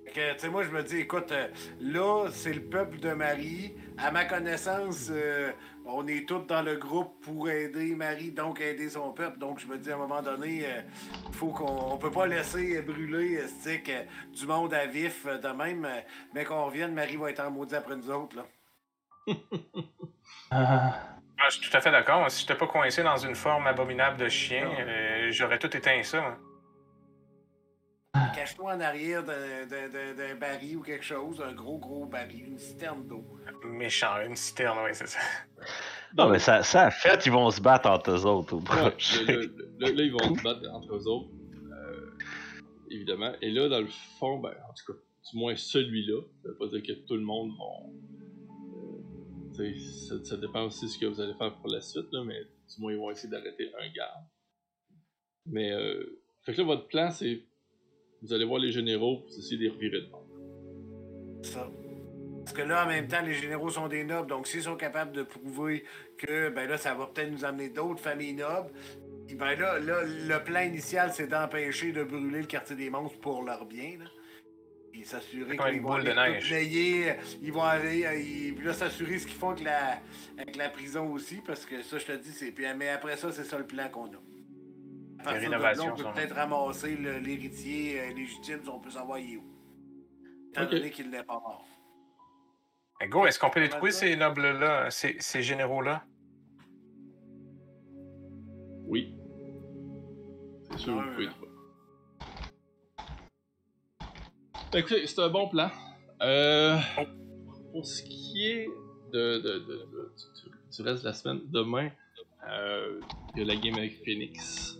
Fait 0.04 0.12
que, 0.12 0.32
tu 0.34 0.38
sais, 0.38 0.48
moi, 0.48 0.62
je 0.62 0.70
me 0.70 0.82
dis, 0.82 0.98
écoute, 0.98 1.32
euh, 1.32 1.48
là, 1.80 2.28
c'est 2.30 2.52
le 2.52 2.62
peuple 2.62 2.98
de 3.00 3.10
Marie. 3.12 3.74
À 3.98 4.10
ma 4.10 4.24
connaissance, 4.26 5.08
euh, 5.10 5.52
on 5.86 6.06
est 6.06 6.28
tous 6.28 6.40
dans 6.46 6.62
le 6.62 6.76
groupe 6.76 7.24
pour 7.24 7.48
aider 7.48 7.94
Marie, 7.94 8.30
donc 8.30 8.60
aider 8.60 8.90
son 8.90 9.12
peuple. 9.12 9.38
Donc, 9.38 9.58
je 9.58 9.66
me 9.66 9.78
dis, 9.78 9.90
à 9.90 9.94
un 9.94 9.98
moment 9.98 10.20
donné, 10.22 10.66
euh, 10.66 10.82
il 11.28 11.34
faut 11.34 11.48
qu'on 11.48 11.92
on 11.92 11.96
peut 11.98 12.10
pas 12.10 12.26
laisser 12.26 12.82
brûler 12.82 13.38
euh, 13.38 13.48
stick, 13.48 13.88
euh, 13.88 14.02
du 14.34 14.46
monde 14.46 14.74
à 14.74 14.86
vif 14.86 15.24
euh, 15.26 15.38
de 15.38 15.48
même. 15.48 15.84
euh, 15.86 16.00
mais 16.34 16.44
qu'on 16.44 16.66
revienne, 16.66 16.92
Marie 16.92 17.16
va 17.16 17.30
être 17.30 17.40
en 17.40 17.50
maudit 17.50 17.74
après 17.74 17.96
nous 17.96 18.10
autres. 18.10 18.36
Là. 18.36 18.46
Ah, 20.50 21.00
Ah, 21.38 21.50
je 21.50 21.58
suis 21.60 21.70
tout 21.70 21.76
à 21.76 21.80
fait 21.82 21.90
d'accord. 21.90 22.30
Si 22.30 22.40
j'étais 22.40 22.54
pas 22.56 22.66
coincé 22.66 23.02
dans 23.02 23.18
une 23.18 23.34
forme 23.34 23.66
abominable 23.66 24.16
de 24.16 24.26
chien, 24.26 24.70
euh, 24.80 25.30
j'aurais 25.32 25.58
tout 25.58 25.76
éteint 25.76 26.02
ça. 26.02 26.18
hein. 26.24 26.38
Cache-toi 28.34 28.74
en 28.74 28.80
arrière 28.80 29.24
d'un- 29.24 29.66
d'un 29.66 29.88
d'un- 29.88 30.14
d'un 30.14 30.34
baril 30.36 30.76
ou 30.78 30.82
quelque 30.82 31.04
chose, 31.04 31.40
un 31.40 31.52
gros, 31.52 31.78
gros 31.78 32.06
baril, 32.06 32.46
une 32.48 32.58
citerne 32.58 33.06
d'eau. 33.06 33.24
Méchant, 33.64 34.20
une 34.26 34.36
citerne, 34.36 34.78
oui, 34.84 34.90
c'est 34.92 35.08
ça. 35.08 35.18
Non, 36.16 36.28
mais 36.30 36.38
ça, 36.38 36.62
ça 36.62 36.86
a 36.86 36.90
fait, 36.90 37.24
ils 37.26 37.32
vont 37.32 37.50
se 37.50 37.60
battre 37.60 37.88
entre 37.90 38.10
eux 38.12 38.26
autres 38.26 38.54
au 38.56 38.60
prochain. 38.60 39.24
là, 39.24 39.32
là, 39.34 39.42
là, 39.80 39.92
là, 39.92 40.02
ils 40.02 40.12
vont 40.12 40.34
se 40.34 40.42
battre 40.42 40.60
entre 40.72 40.94
eux 40.94 41.06
autres. 41.08 41.30
euh, 41.72 42.10
évidemment. 42.90 43.32
Et 43.42 43.50
là, 43.50 43.68
dans 43.68 43.80
le 43.80 43.88
fond, 44.18 44.38
ben, 44.38 44.54
en 44.68 44.72
tout 44.74 44.92
cas, 44.92 44.98
du 45.32 45.38
moins 45.38 45.56
celui-là, 45.56 46.20
ça 46.42 46.48
veut 46.48 46.56
pas 46.56 46.66
dire 46.68 46.82
que 46.82 46.92
tout 47.06 47.14
le 47.14 47.22
monde 47.22 47.50
va. 47.58 47.64
euh, 47.64 49.54
tu 49.54 49.80
sais, 49.80 50.08
ça, 50.08 50.24
ça 50.24 50.36
dépend 50.36 50.64
aussi 50.64 50.86
de 50.86 50.90
ce 50.90 50.98
que 50.98 51.06
vous 51.06 51.20
allez 51.20 51.34
faire 51.34 51.54
pour 51.56 51.68
la 51.68 51.80
suite, 51.80 52.06
là, 52.12 52.22
mais 52.24 52.40
du 52.42 52.80
moins, 52.80 52.92
ils 52.92 52.98
vont 52.98 53.10
essayer 53.10 53.30
d'arrêter 53.30 53.70
un 53.80 53.88
garde. 53.92 54.24
Mais, 55.46 55.72
euh, 55.72 56.20
fait 56.44 56.52
que 56.54 56.60
là, 56.60 56.66
votre 56.66 56.86
plan, 56.88 57.10
c'est. 57.10 57.42
Vous 58.22 58.32
allez 58.32 58.44
voir 58.44 58.58
les 58.60 58.72
généraux, 58.72 59.22
vous 59.28 59.38
essayez 59.38 59.56
de 59.58 59.62
les 59.64 59.68
revirer 59.68 60.00
de 60.00 60.06
bord. 60.06 60.26
Ça. 61.42 61.70
Parce 62.44 62.52
que 62.56 62.62
là, 62.62 62.84
en 62.84 62.88
même 62.88 63.08
temps, 63.08 63.22
les 63.24 63.34
généraux 63.34 63.70
sont 63.70 63.88
des 63.88 64.04
nobles, 64.04 64.28
donc 64.28 64.46
s'ils 64.46 64.62
sont 64.62 64.76
capables 64.76 65.12
de 65.12 65.22
prouver 65.22 65.84
que, 66.16 66.48
ben 66.50 66.68
là, 66.68 66.78
ça 66.78 66.94
va 66.94 67.06
peut-être 67.06 67.30
nous 67.30 67.44
amener 67.44 67.68
d'autres 67.68 68.00
familles 68.00 68.34
nobles, 68.34 68.70
ben 69.34 69.54
là, 69.58 69.78
là, 69.80 70.02
le 70.04 70.44
plan 70.44 70.60
initial, 70.60 71.10
c'est 71.12 71.26
d'empêcher 71.26 71.90
de 71.92 72.04
brûler 72.04 72.40
le 72.40 72.46
quartier 72.46 72.76
des 72.76 72.88
monstres 72.90 73.18
pour 73.18 73.42
leur 73.42 73.66
bien, 73.66 73.98
là. 73.98 74.04
Et 74.98 75.04
s'assurer 75.04 75.56
qu'ils 75.72 75.82
vont 75.82 75.88
de 75.98 76.08
aller 76.08 76.32
neige. 76.34 76.48
ils 77.42 77.52
vont 77.52 77.62
aller, 77.64 78.06
euh, 78.06 78.14
ils- 78.18 78.54
puis 78.54 78.64
là, 78.66 78.72
s'assurer 78.72 79.18
ce 79.18 79.26
qu'ils 79.26 79.36
font 79.36 79.50
avec 79.50 79.62
la, 79.64 80.00
avec 80.38 80.56
la 80.56 80.70
prison 80.70 81.12
aussi, 81.12 81.42
parce 81.46 81.66
que 81.66 81.82
ça, 81.82 81.98
je 81.98 82.06
te 82.06 82.12
dis, 82.12 82.30
c'est. 82.30 82.50
puis- 82.52 82.64
Mais 82.78 82.88
après 82.88 83.16
ça, 83.18 83.30
c'est 83.30 83.44
ça 83.44 83.58
le 83.58 83.66
plan 83.66 83.88
qu'on 83.90 84.06
a. 84.06 84.20
À 85.26 85.32
partir 85.32 85.48
de 85.50 85.54
là, 85.54 85.58
rénovations 85.58 85.92
on 85.92 85.96
peut 85.96 86.12
peut-être 86.14 86.34
ramasser 86.36 86.96
l'héritier 86.96 88.00
euh, 88.00 88.12
légitime, 88.14 88.60
si 88.62 88.68
on 88.68 88.78
peut 88.78 88.90
savoir 88.90 89.18
il 89.18 89.34
est 89.34 89.36
où. 89.38 89.44
Étant 90.50 90.70
donné 90.70 90.90
qu'il 90.90 91.10
n'est 91.10 91.24
pas 91.24 91.40
mort. 91.40 91.66
Mais 93.00 93.08
go, 93.08 93.26
est-ce 93.26 93.38
qu'on 93.38 93.50
peut 93.50 93.60
les 93.60 93.68
trouver, 93.68 93.90
ces 93.90 94.16
nobles-là, 94.16 94.90
ces, 94.90 95.16
ces 95.18 95.42
généraux-là? 95.42 96.04
Oui. 98.86 99.16
C'est 100.70 100.78
sûr, 100.78 100.94
vous 100.94 101.10
pouvez 101.12 101.26
ouais. 101.26 101.32
trouver. 101.32 101.50
Que 104.70 104.78
écoutez, 104.78 105.06
c'est 105.06 105.20
un 105.20 105.28
bon 105.28 105.48
plan. 105.48 105.70
Euh, 106.22 106.76
pour 107.72 107.84
ce 107.84 108.02
qui 108.02 108.46
est 108.46 108.68
de, 109.12 109.38
de- 109.38 109.58
de- 109.58 109.58
de- 109.58 110.12
du, 110.16 110.76
du 110.76 110.82
reste 110.82 111.02
de 111.02 111.08
la 111.08 111.12
semaine, 111.14 111.40
demain, 111.48 111.90
euh, 112.48 113.00
il 113.34 113.40
y 113.40 113.42
a 113.42 113.54
la 113.54 113.60
game 113.60 113.74
avec 113.74 114.02
Phoenix. 114.04 114.78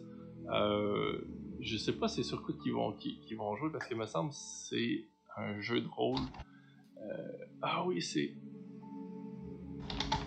Euh, 0.52 1.20
je 1.60 1.76
sais 1.76 1.92
pas 1.92 2.08
c'est 2.08 2.22
sur 2.22 2.42
quoi 2.42 2.54
qu'ils 2.62 2.72
vont, 2.72 2.92
qu'ils 2.92 3.36
vont 3.36 3.56
jouer 3.56 3.70
parce 3.72 3.86
que 3.88 3.94
me 3.94 4.06
semble 4.06 4.30
que 4.30 4.36
c'est 4.36 5.04
un 5.36 5.60
jeu 5.60 5.80
de 5.80 5.88
rôle. 5.88 6.20
Euh, 6.98 7.46
ah 7.62 7.84
oui, 7.84 8.00
c'est 8.02 8.34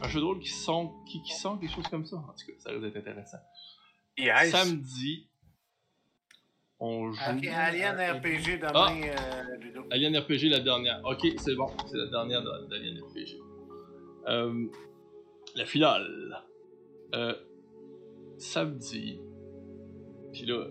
un 0.01 0.07
jeu 0.07 0.19
de 0.19 0.25
rôle 0.25 0.39
qui 0.39 0.49
sont, 0.49 0.93
qui, 1.05 1.21
qui 1.21 1.33
sont 1.33 1.57
quelque 1.57 1.73
chose 1.73 1.87
comme 1.87 2.05
ça. 2.05 2.17
En 2.17 2.21
tout 2.33 2.45
cas, 2.47 2.53
ça 2.59 2.69
risque 2.71 2.83
d'être 2.83 2.97
intéressant. 2.97 3.37
Yes! 4.17 4.51
Samedi, 4.51 5.29
on 6.79 7.11
joue. 7.11 7.21
Ok, 7.37 7.45
Alien 7.47 7.95
RPG 7.95 8.59
demain, 8.59 8.71
Ah! 8.73 8.91
euh, 8.93 9.57
Ludo. 9.57 9.83
Alien 9.91 10.17
RPG, 10.17 10.49
la 10.49 10.59
dernière. 10.59 11.01
Ok, 11.05 11.25
c'est 11.37 11.55
bon, 11.55 11.67
c'est 11.85 11.97
la 11.97 12.07
dernière 12.07 12.41
de- 12.43 12.67
d'Alien 12.69 12.97
RPG. 13.01 13.39
Euh, 14.27 14.67
la 15.55 15.65
finale. 15.65 16.43
Euh, 17.15 17.33
samedi. 18.37 19.19
Puis 20.31 20.45
là, 20.45 20.67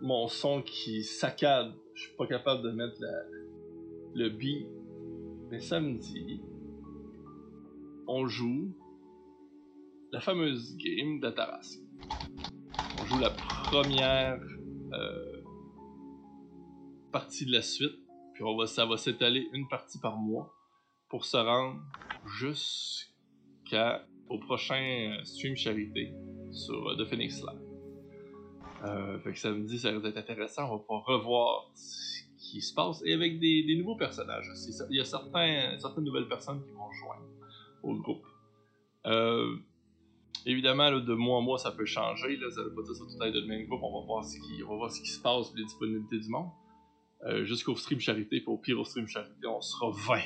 mon 0.00 0.28
son 0.28 0.62
qui 0.62 1.02
saccade, 1.02 1.74
je 1.94 2.02
suis 2.02 2.16
pas 2.16 2.26
capable 2.26 2.62
de 2.62 2.70
mettre 2.70 2.96
la, 3.00 3.22
le 4.14 4.28
beat. 4.28 4.66
Mais 5.50 5.60
samedi, 5.60 6.40
on 8.08 8.26
joue 8.26 8.76
la 10.12 10.20
fameuse 10.20 10.76
game 10.76 11.20
d'Ataras. 11.20 11.78
On 13.00 13.04
joue 13.04 13.18
la 13.18 13.30
première 13.30 14.40
euh, 14.92 15.42
partie 17.12 17.46
de 17.46 17.52
la 17.52 17.62
suite, 17.62 17.98
puis 18.34 18.42
on 18.44 18.56
va, 18.56 18.66
ça 18.66 18.86
va 18.86 18.96
s'étaler 18.96 19.48
une 19.52 19.68
partie 19.68 19.98
par 19.98 20.16
mois 20.16 20.52
pour 21.08 21.24
se 21.24 21.36
rendre 21.36 21.80
jusqu'au 24.26 24.38
prochain 24.38 25.12
euh, 25.18 25.24
stream 25.24 25.56
charité 25.56 26.12
sur 26.50 26.88
euh, 26.88 26.96
The 26.96 27.04
Phoenix 27.08 27.40
Live. 27.40 27.60
Euh, 28.84 29.18
fait 29.20 29.32
que 29.32 29.38
samedi, 29.38 29.78
ça 29.78 29.96
va 29.96 30.08
être 30.08 30.16
intéressant. 30.16 30.68
On 30.68 30.76
va 30.76 30.78
pouvoir 30.78 31.04
revoir 31.04 31.70
ce 31.74 32.22
qui 32.38 32.60
se 32.60 32.74
passe 32.74 33.02
et 33.04 33.12
avec 33.12 33.38
des, 33.38 33.76
nouveaux 33.78 33.96
personnages 33.96 34.48
aussi. 34.50 34.72
Il 34.90 34.96
y 34.96 35.00
a 35.00 35.04
certains, 35.04 35.78
certaines 35.78 36.04
nouvelles 36.04 36.28
personnes 36.28 36.62
qui 36.62 36.70
vont 36.72 36.90
joindre 36.92 37.26
au 37.82 37.94
groupe. 37.94 38.24
Euh, 39.06 39.56
évidemment, 40.44 40.90
de 40.90 41.14
mois 41.14 41.38
en 41.38 41.42
mois, 41.42 41.58
ça 41.58 41.72
peut 41.72 41.86
changer. 41.86 42.38
Ça 42.50 42.62
veut 42.62 42.74
pas 42.74 42.82
dire 42.82 42.94
ça 42.94 43.04
tout 43.04 43.24
être 43.24 43.34
le 43.34 43.46
même 43.46 43.66
groupe. 43.66 43.80
On 43.82 44.00
va 44.00 44.06
voir 44.06 44.24
ce 44.24 44.36
qui, 44.36 44.62
on 44.64 44.70
va 44.70 44.76
voir 44.76 44.90
ce 44.90 45.00
qui 45.00 45.08
se 45.08 45.20
passe, 45.20 45.52
les 45.56 45.64
disponibilités 45.64 46.18
du 46.18 46.28
monde. 46.28 46.50
Jusqu'au 47.44 47.74
stream 47.74 47.98
charité, 47.98 48.40
puis 48.40 48.46
au 48.46 48.58
pire 48.58 48.78
au 48.78 48.84
stream 48.84 49.08
charité, 49.08 49.46
on 49.48 49.60
sera 49.60 49.90
20. 49.90 50.20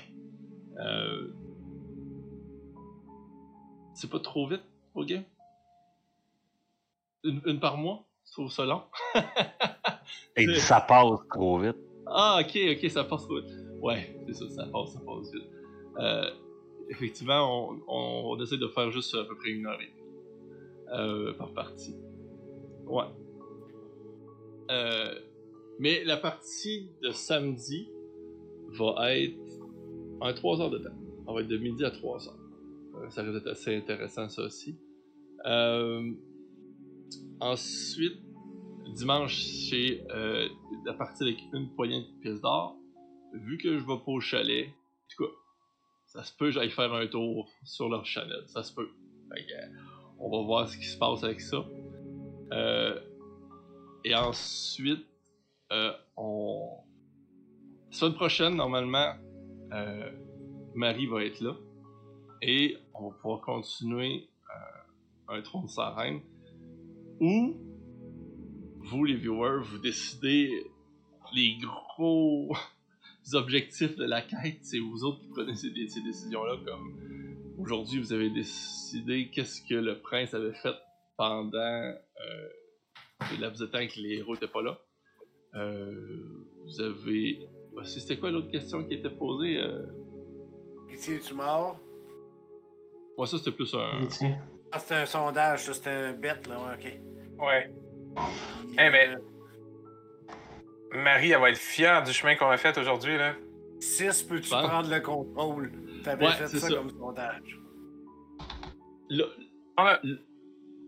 C'est 4.00 4.08
pas 4.08 4.18
trop 4.18 4.46
vite, 4.48 4.62
ok? 4.94 5.12
Une, 7.22 7.42
une 7.44 7.60
par 7.60 7.76
mois? 7.76 8.06
Tu 8.24 8.32
trouves 8.32 8.50
ça 8.50 8.64
long? 8.64 8.80
Il 10.38 10.50
dit 10.54 10.58
ça 10.58 10.80
passe 10.80 11.18
trop 11.30 11.58
vite. 11.58 11.76
Ah, 12.06 12.40
ok, 12.40 12.58
ok, 12.78 12.90
ça 12.90 13.04
passe 13.04 13.24
trop 13.24 13.42
vite. 13.42 13.52
Ouais, 13.82 14.16
c'est 14.26 14.32
ça, 14.32 14.48
ça 14.48 14.66
passe, 14.72 14.94
ça 14.94 15.00
passe 15.00 15.30
vite. 15.34 15.44
Euh, 15.98 16.30
effectivement, 16.88 17.68
on, 17.68 17.78
on, 17.88 18.30
on 18.30 18.40
essaie 18.42 18.56
de 18.56 18.68
faire 18.68 18.90
juste 18.90 19.14
à 19.14 19.24
peu 19.24 19.36
près 19.36 19.50
une 19.50 19.66
heure 19.66 19.78
et 19.82 19.84
demie 19.84 20.14
euh, 20.94 21.34
par 21.34 21.52
partie. 21.52 21.94
Ouais. 22.86 23.04
Euh, 24.70 25.14
mais 25.78 26.04
la 26.04 26.16
partie 26.16 26.88
de 27.02 27.10
samedi 27.10 27.90
va 28.68 29.14
être 29.14 29.36
en 30.22 30.32
3 30.32 30.62
heures 30.62 30.70
de 30.70 30.78
temps. 30.78 30.96
On 31.26 31.34
va 31.34 31.42
être 31.42 31.48
de 31.48 31.58
midi 31.58 31.84
à 31.84 31.90
3 31.90 32.28
heures. 32.28 32.39
Euh, 32.94 33.10
ça 33.10 33.22
risque 33.22 33.34
d'être 33.34 33.52
assez 33.52 33.76
intéressant, 33.76 34.28
ça 34.28 34.42
aussi. 34.42 34.78
Euh, 35.46 36.12
ensuite, 37.40 38.20
dimanche, 38.94 39.42
c'est 39.68 40.04
euh, 40.10 40.48
la 40.84 40.94
partie 40.94 41.22
avec 41.24 41.38
une 41.52 41.74
poignée 41.74 42.00
de 42.00 42.20
pièces 42.20 42.40
d'or. 42.40 42.76
Vu 43.32 43.58
que 43.58 43.78
je 43.78 43.84
vais 43.84 43.98
pas 44.04 44.12
au 44.12 44.20
chalet, 44.20 44.68
en 44.68 45.08
tout 45.08 45.24
cas, 45.24 45.32
ça 46.06 46.24
se 46.24 46.36
peut 46.36 46.50
j'aille 46.50 46.70
faire 46.70 46.92
un 46.92 47.06
tour 47.06 47.48
sur 47.64 47.88
leur 47.88 48.04
chalet. 48.04 48.48
Ça 48.48 48.62
se 48.62 48.74
peut. 48.74 48.88
On 50.18 50.28
va 50.28 50.44
voir 50.44 50.68
ce 50.68 50.76
qui 50.76 50.86
se 50.86 50.98
passe 50.98 51.22
avec 51.22 51.40
ça. 51.40 51.64
Et 54.04 54.14
ensuite, 54.14 55.06
on. 56.16 56.78
La 57.90 57.96
semaine 57.96 58.14
prochaine, 58.14 58.56
normalement, 58.56 59.14
Marie 60.74 61.06
va 61.06 61.24
être 61.24 61.40
là. 61.40 61.56
Et 62.42 62.76
on 62.94 63.08
va 63.08 63.16
pouvoir 63.16 63.40
continuer 63.40 64.28
euh, 64.50 65.36
un 65.36 65.42
trône 65.42 65.68
sans 65.68 65.94
reine. 65.94 66.20
Ou 67.20 67.56
vous, 68.78 69.04
les 69.04 69.16
viewers, 69.16 69.62
vous 69.62 69.78
décidez 69.78 70.66
les 71.34 71.58
gros. 71.58 72.56
objectifs 73.34 73.96
de 73.96 74.04
la 74.04 74.22
quête, 74.22 74.58
c'est 74.62 74.78
vous 74.78 75.04
autres 75.04 75.20
qui 75.20 75.28
prenez 75.28 75.54
ces, 75.54 75.70
décisions-là. 75.70 76.56
Comme 76.64 76.96
aujourd'hui, 77.58 78.00
vous 78.00 78.12
avez 78.12 78.30
décidé 78.30 79.30
qu'est-ce 79.32 79.62
que 79.62 79.74
le 79.74 79.98
prince 80.00 80.34
avait 80.34 80.54
fait 80.54 80.74
pendant 81.16 81.58
euh, 81.58 81.94
le 83.32 83.40
laps 83.40 83.60
de 83.60 83.66
temps 83.66 83.86
que 83.86 84.00
les 84.00 84.16
héros 84.16 84.34
n'étaient 84.34 84.48
pas 84.48 84.62
là. 84.62 84.78
Euh, 85.54 86.46
vous 86.64 86.80
avez. 86.80 87.48
bah, 87.74 87.84
C'était 87.84 88.16
quoi 88.16 88.30
l'autre 88.30 88.50
question 88.50 88.84
qui 88.84 88.94
était 88.94 89.10
posée 89.10 89.58
euh? 89.58 89.86
Ici, 90.92 91.12
es-tu 91.12 91.34
mort? 91.34 91.78
Moi, 93.20 93.26
ça 93.26 93.36
c'était 93.36 93.50
plus 93.52 93.74
un. 93.74 94.08
Ah, 94.72 94.78
c'était 94.78 94.94
un 94.94 95.04
sondage, 95.04 95.64
ça, 95.64 95.74
c'était 95.74 95.90
un 95.90 96.12
bet, 96.14 96.40
là, 96.48 96.56
ouais, 96.58 96.74
ok. 96.74 97.44
Ouais. 97.44 97.70
Eh, 98.78 98.88
mais- 98.90 99.08
Euh, 99.10 99.18
Marie, 101.02 101.30
elle 101.32 101.40
va 101.42 101.50
être 101.50 101.58
fière 101.58 102.02
du 102.02 102.14
chemin 102.14 102.34
qu'on 102.36 102.48
a 102.48 102.56
fait 102.56 102.78
aujourd'hui, 102.78 103.18
là. 103.18 103.34
6, 103.78 104.22
peux-tu 104.22 104.48
prendre 104.48 104.88
le 104.88 105.00
contrôle? 105.00 105.70
T'avais 106.02 106.28
Ouais, 106.28 106.32
fait 106.32 106.48
ça, 106.48 106.60
ça. 106.66 106.74
comme 106.74 106.88
sondage. 106.88 107.60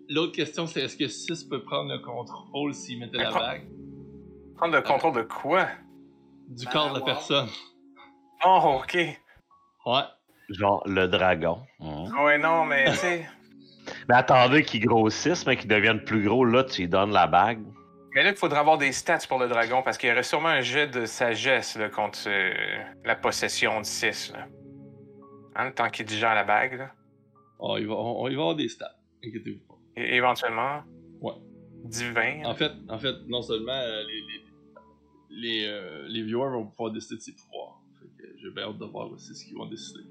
L'autre 0.08 0.32
question, 0.32 0.66
c'est 0.66 0.80
est-ce 0.84 0.96
que 0.96 1.08
6 1.08 1.44
peut 1.44 1.62
prendre 1.62 1.92
le 1.92 1.98
contrôle 1.98 2.72
s'il 2.72 2.98
mettait 2.98 3.18
Mais 3.18 3.24
la 3.24 3.30
bague? 3.30 3.68
Prendre 4.56 4.74
le 4.74 4.80
contrôle 4.80 5.16
de 5.16 5.22
quoi? 5.22 5.68
du 6.48 6.64
Ben, 6.64 6.70
corps 6.72 6.88
de 6.88 6.94
la 6.94 7.00
wow. 7.00 7.04
personne? 7.04 7.48
Oh, 8.46 8.80
ok. 8.82 8.94
Ouais. 9.84 10.02
Genre 10.58 10.82
le 10.86 11.06
dragon. 11.06 11.58
Mhm. 11.80 12.24
Ouais, 12.24 12.38
non, 12.38 12.64
mais 12.64 12.90
tu 12.90 12.96
sais. 12.96 13.26
Mais 14.08 14.14
attendez 14.14 14.62
qu'ils 14.62 14.86
grossissent, 14.86 15.44
mais 15.44 15.56
qu'ils 15.56 15.68
deviennent 15.68 16.04
plus 16.04 16.22
gros. 16.24 16.44
Là, 16.44 16.62
tu 16.62 16.82
lui 16.82 16.88
donnes 16.88 17.12
la 17.12 17.26
bague. 17.26 17.60
Mais 18.14 18.22
là, 18.22 18.30
il 18.30 18.36
faudra 18.36 18.60
avoir 18.60 18.78
des 18.78 18.92
stats 18.92 19.26
pour 19.28 19.38
le 19.38 19.48
dragon 19.48 19.82
parce 19.82 19.98
qu'il 19.98 20.08
y 20.08 20.12
aurait 20.12 20.22
sûrement 20.22 20.48
un 20.50 20.60
jet 20.60 20.86
de 20.86 21.06
sagesse 21.06 21.76
là, 21.76 21.88
contre 21.88 22.18
euh, 22.26 22.52
la 23.04 23.16
possession 23.16 23.80
de 23.80 23.84
6. 23.84 24.34
Là. 24.34 24.46
Hein, 25.56 25.66
le 25.66 25.74
temps 25.74 25.88
qu'il 25.88 26.06
digère 26.06 26.34
la 26.34 26.44
bague, 26.44 26.78
là. 26.78 26.92
Oh, 27.58 27.76
il, 27.78 27.86
va, 27.86 27.94
on, 27.94 28.28
il 28.28 28.36
va 28.36 28.42
avoir 28.42 28.56
des 28.56 28.68
stats. 28.68 28.96
Inquiétez-vous 29.24 29.66
pas. 29.66 29.80
Et 29.96 30.16
éventuellement. 30.16 30.82
Ouais. 31.20 31.32
Divin. 31.84 32.42
En 32.44 32.54
fait, 32.54 32.72
en 32.88 32.98
fait, 32.98 33.14
non 33.28 33.42
seulement 33.42 33.72
euh, 33.72 34.02
les, 34.02 34.20
les, 34.20 34.44
les, 35.30 35.66
euh, 35.66 36.06
les 36.08 36.22
viewers 36.22 36.50
vont 36.50 36.66
pouvoir 36.66 36.92
décider 36.92 37.16
de 37.16 37.22
ses 37.22 37.34
pouvoirs. 37.34 37.80
Fait 37.98 38.06
que 38.22 38.28
j'ai 38.38 38.50
bien 38.50 38.64
hâte 38.64 38.78
de 38.78 38.84
voir 38.84 39.10
aussi 39.10 39.34
ce 39.34 39.44
qu'ils 39.44 39.56
vont 39.56 39.66
décider. 39.66 40.04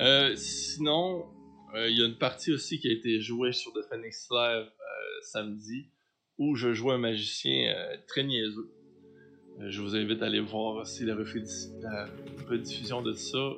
Euh, 0.00 0.34
sinon, 0.36 1.26
euh, 1.74 1.88
il 1.88 1.98
y 1.98 2.02
a 2.02 2.06
une 2.06 2.18
partie 2.18 2.52
aussi 2.52 2.78
qui 2.78 2.88
a 2.88 2.92
été 2.92 3.20
jouée 3.20 3.52
sur 3.52 3.72
The 3.72 3.82
Phoenix 3.88 4.28
Live 4.30 4.66
euh, 4.66 5.20
samedi 5.22 5.88
où 6.38 6.54
je 6.54 6.72
jouais 6.72 6.94
un 6.94 6.98
magicien 6.98 7.74
très 8.06 8.22
niaiseux. 8.22 8.70
Je 9.60 9.82
vous 9.82 9.96
invite 9.96 10.22
à 10.22 10.26
aller 10.26 10.38
voir 10.38 10.76
aussi 10.76 11.04
la, 11.04 11.16
rediffusion 12.48 13.02
de 13.02 13.12
ça. 13.12 13.54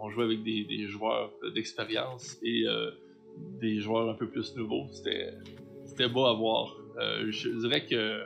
On 0.00 0.10
jouait 0.10 0.24
avec 0.24 0.42
des, 0.42 0.64
des 0.64 0.88
joueurs 0.88 1.32
d'expérience 1.54 2.36
et 2.42 2.64
des 3.60 3.78
joueurs 3.78 4.10
un 4.10 4.14
peu 4.14 4.28
plus 4.28 4.56
nouveaux. 4.56 4.88
C'était 4.90 6.08
beau 6.08 6.24
à 6.24 6.34
voir. 6.34 6.76
Je 6.98 7.60
dirais 7.60 7.86
que 7.86 8.24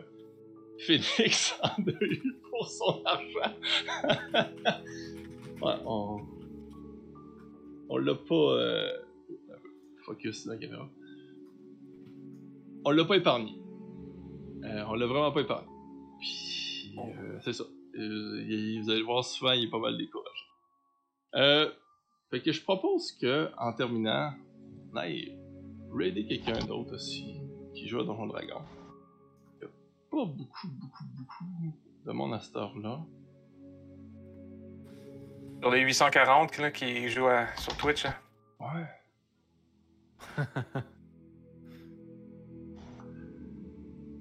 Phoenix 0.79 1.55
en 1.63 1.83
a 1.83 2.05
eu 2.05 2.35
pour 2.51 2.71
son 2.71 3.03
argent. 3.05 3.55
ouais, 5.61 5.75
on. 5.85 6.36
On 7.89 7.99
l'a 7.99 8.15
pas. 8.15 8.35
euh, 8.35 8.91
Focus 10.05 10.47
la 10.47 10.57
caméra. 10.57 10.89
On 12.85 12.91
l'a 12.91 13.05
pas 13.05 13.17
épargné. 13.17 13.53
Euh, 14.65 14.85
on 14.89 14.95
l'a 14.95 15.07
vraiment 15.07 15.33
pas 15.33 15.41
épargné. 15.41 15.69
Puis, 16.21 16.95
euh, 16.99 17.39
c'est 17.43 17.53
ça. 17.53 17.65
Euh, 17.99 18.45
il- 18.49 18.81
vous 18.83 18.91
allez 18.91 19.01
le 19.01 19.05
voir 19.05 19.25
souvent, 19.25 19.53
il 19.53 19.65
est 19.65 19.71
pas 19.71 19.79
mal 19.81 19.97
découragé. 19.99 20.45
Fait 22.31 22.43
que 22.43 22.53
je 22.53 22.63
propose 22.63 23.13
que, 23.13 23.51
en 23.59 23.73
terminant, 23.73 24.33
on 24.93 24.97
aille 24.97 25.37
raider 25.93 26.27
quelqu'un 26.27 26.59
d'autre 26.67 26.95
aussi 26.95 27.41
qui 27.75 27.87
joue 27.89 28.01
à 28.01 28.05
Donjon 28.05 28.27
Dragon. 28.27 28.61
Il 29.61 29.63
y 29.63 29.65
a 29.65 29.69
pas 30.11 30.25
beaucoup, 30.25 30.69
beaucoup, 30.81 31.05
beaucoup 31.17 31.45
de 32.07 32.13
monde 32.13 32.35
à 32.35 32.41
cette 32.41 32.57
heure-là. 32.57 33.05
Sur 35.61 35.71
les 35.71 35.81
840 35.81 36.59
là, 36.59 36.71
qui 36.71 37.09
jouent 37.09 37.27
à- 37.29 37.47
sur 37.57 37.77
Twitch. 37.77 38.05
là. 38.05 38.15
Ouais. 38.61 38.87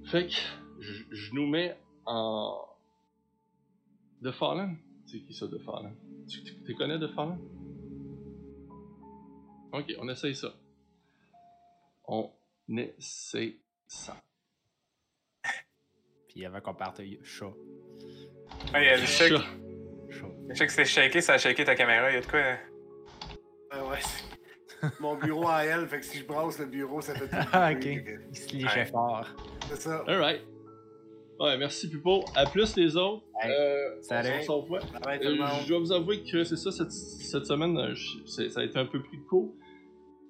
fait 0.06 0.28
que 0.28 0.34
je, 0.80 1.04
je 1.12 1.34
nous 1.34 1.48
mets 1.48 1.78
en. 2.06 2.62
The 4.24 4.32
Fallen 4.32 4.78
C'est 5.06 5.20
qui 5.20 5.34
ça, 5.34 5.48
The 5.48 5.60
Fallen? 5.64 5.96
Tu, 6.28 6.44
tu, 6.44 6.56
tu 6.64 6.76
connais 6.76 6.98
The 7.00 7.14
Fallen? 7.14 7.38
Ok, 9.72 9.94
on 10.00 10.08
essaye 10.10 10.36
ça. 10.36 10.54
On 12.08 12.32
essaye 12.70 13.60
ça. 13.88 14.16
Puis 16.30 16.46
avant 16.46 16.62
qu'on 16.62 16.74
parte, 16.74 17.00
il 17.00 17.14
y 17.14 17.18
a 17.18 17.24
chat. 17.24 17.52
Check, 18.72 19.06
Chat. 19.08 19.44
Je 20.50 20.56
sais 20.56 20.66
que 20.66 20.72
c'était 20.72 20.86
shaké, 20.86 21.22
ça 21.22 21.34
a 21.34 21.38
shaké 21.38 21.64
ta 21.66 21.76
caméra. 21.76 22.10
Il 22.12 22.16
y 22.16 22.18
a 22.18 22.22
de 22.22 22.26
quoi. 22.26 22.40
hein? 22.40 22.58
Ah 23.72 23.86
ouais, 23.88 23.98
c'est- 24.00 24.90
Mon 25.00 25.16
bureau 25.16 25.48
à 25.48 25.64
elle, 25.66 25.88
fait 25.88 26.00
que 26.00 26.06
si 26.06 26.20
je 26.20 26.26
brasse 26.26 26.60
le 26.60 26.66
bureau, 26.68 27.02
ça 27.02 27.16
fait 27.16 27.28
tout. 27.28 27.36
Ah, 27.54 27.72
ok. 27.72 27.86
Il 27.86 28.36
se 28.38 28.56
lichait 28.56 28.86
fort. 28.86 29.26
C'est 29.70 29.82
ça. 29.82 30.04
Alright. 30.08 30.42
Ouais, 31.40 31.58
merci 31.58 31.90
Pupo. 31.90 32.24
À 32.36 32.46
plus 32.46 32.76
les 32.78 32.96
autres. 32.96 33.24
Hey, 33.42 33.52
Euh, 33.52 34.02
salut. 34.02 34.30
On 34.40 34.44
s'en 34.44 34.60
revoit. 34.62 34.80
Bye, 35.04 35.20
tout 35.20 35.28
Euh, 35.28 35.32
le 35.32 35.38
monde. 35.38 35.50
je 35.64 35.68
dois 35.68 35.80
vous 35.80 35.92
avouer 35.92 36.24
que 36.24 36.44
c'est 36.44 36.56
ça, 36.56 36.72
cette, 36.72 36.92
cette 36.92 37.46
semaine, 37.46 37.78
euh, 37.78 37.94
je- 37.94 38.20
c'est- 38.26 38.50
ça 38.50 38.62
a 38.62 38.64
été 38.64 38.78
un 38.80 38.86
peu 38.86 39.02
plus 39.02 39.20
court. 39.24 39.54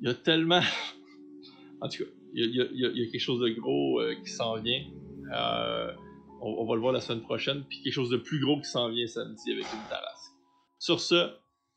Il 0.02 0.08
y 0.08 0.12
a 0.12 0.16
tellement. 0.16 0.62
en 1.82 1.90
tout 1.90 2.04
cas, 2.06 2.10
il 2.34 2.40
y 2.40 2.44
a, 2.44 2.48
il 2.48 2.56
y 2.56 2.62
a- 2.62 2.66
il 2.72 2.80
y 2.80 2.86
a- 2.86 2.90
il 2.90 3.04
y 3.04 3.08
a 3.08 3.12
quelque 3.12 3.22
chose 3.22 3.40
de 3.42 3.50
gros 3.60 4.00
euh, 4.00 4.16
qui 4.24 4.32
s'en 4.32 4.56
vient. 4.62 4.82
Euh, 5.34 5.92
on, 6.46 6.66
va 6.66 6.76
le 6.76 6.82
voir 6.82 6.94
la 6.94 7.02
semaine 7.02 7.24
prochaine. 7.24 7.64
Puis 7.68 7.82
quelque 7.82 7.94
chose 7.94 8.10
de 8.10 8.18
plus 8.18 8.40
gros 8.40 8.58
qui 8.60 8.70
s'en 8.70 8.90
vient 8.90 9.08
samedi 9.08 9.52
avec 9.52 9.66
une 9.66 9.90
tarasque. 9.90 10.32
Sur 10.80 11.00
ce, 11.00 11.32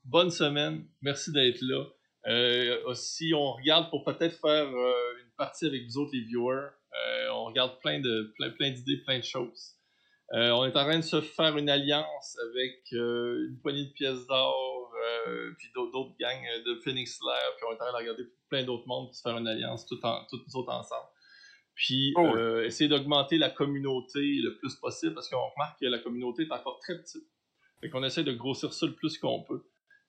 bonne 0.05 0.31
semaine. 0.31 0.85
Merci 1.03 1.33
d'être 1.33 1.61
là. 1.63 1.85
Euh, 2.27 2.85
aussi, 2.85 3.33
on 3.35 3.53
regarde 3.53 3.89
pour 3.91 4.05
peut-être 4.05 4.39
faire 4.39 4.67
euh, 4.67 5.19
une 5.23 5.31
partie 5.37 5.67
avec 5.67 5.85
vous 5.87 5.99
autres, 5.99 6.11
les 6.13 6.21
viewers. 6.21 6.69
Euh, 6.93 7.29
on 7.33 7.45
regarde 7.45 7.79
plein 7.81 8.01
de 8.01 8.33
plein, 8.37 8.51
plein 8.51 8.71
d'idées, 8.71 8.99
plein 8.99 9.19
de 9.19 9.25
choses. 9.25 9.75
Euh, 10.35 10.51
on 10.51 10.67
est 10.67 10.77
en 10.77 10.85
train 10.85 10.99
de 10.99 11.05
se 11.05 11.23
faire 11.23 11.57
une 11.57 11.71
alliance 11.71 12.37
avec 12.51 12.83
une 12.93 13.59
poignée 13.63 13.87
de 13.87 13.93
pièces 13.93 14.27
d'or, 14.27 14.93
puis 15.57 15.69
d'autres, 15.75 16.15
gangs 16.21 16.65
de 16.67 16.75
Phoenix 16.85 17.19
Lair, 17.27 17.57
puis 17.57 17.67
on 17.67 17.73
est 17.73 17.75
en 17.77 17.79
train 17.79 17.93
de 17.93 17.97
regarder 17.97 18.25
plein 18.51 18.63
d'autres 18.63 18.87
mondes 18.87 19.07
pour 19.07 19.15
se 19.15 19.23
faire 19.23 19.39
une 19.39 19.49
alliance, 19.49 19.87
tout 19.87 19.99
autres 20.05 20.73
ensemble. 20.73 21.09
Puis 21.79 22.13
Cool. 22.17 22.37
euh, 22.37 22.65
essayer 22.67 22.91
d'augmenter 22.91 23.39
la 23.39 23.51
communauté 23.51 24.19
le 24.43 24.57
plus 24.59 24.75
possible, 24.75 25.15
parce 25.15 25.31
qu'on 25.31 25.49
remarque 25.51 25.79
que 25.79 25.87
la 25.87 26.01
communauté 26.01 26.43
est 26.43 26.51
encore 26.53 26.81
très 26.81 26.99
petite. 26.99 27.23
Fait 27.81 27.89
qu'on 27.89 28.03
essaie 28.03 28.25
de 28.25 28.33
grossir 28.33 28.73
ça 28.73 28.85
le 28.87 28.95
plus 28.95 29.17
qu'on 29.17 29.45
peut. 29.45 29.65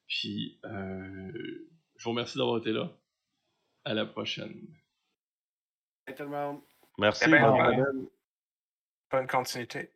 Puis 0.07 0.59
euh, 0.65 1.31
je 1.95 2.03
vous 2.03 2.09
remercie 2.09 2.39
d'avoir 2.39 2.57
été 2.57 2.71
là. 2.71 2.91
À 3.85 3.93
la 3.93 4.07
prochaine. 4.07 4.67
Bye, 6.07 6.15
tout 6.15 6.23
le 6.23 6.29
monde. 6.29 6.61
Merci. 6.97 7.25
Eh 7.27 7.31
ben, 7.31 7.45
semaine. 7.45 8.07
Bonne 9.11 9.27
continuité. 9.27 9.91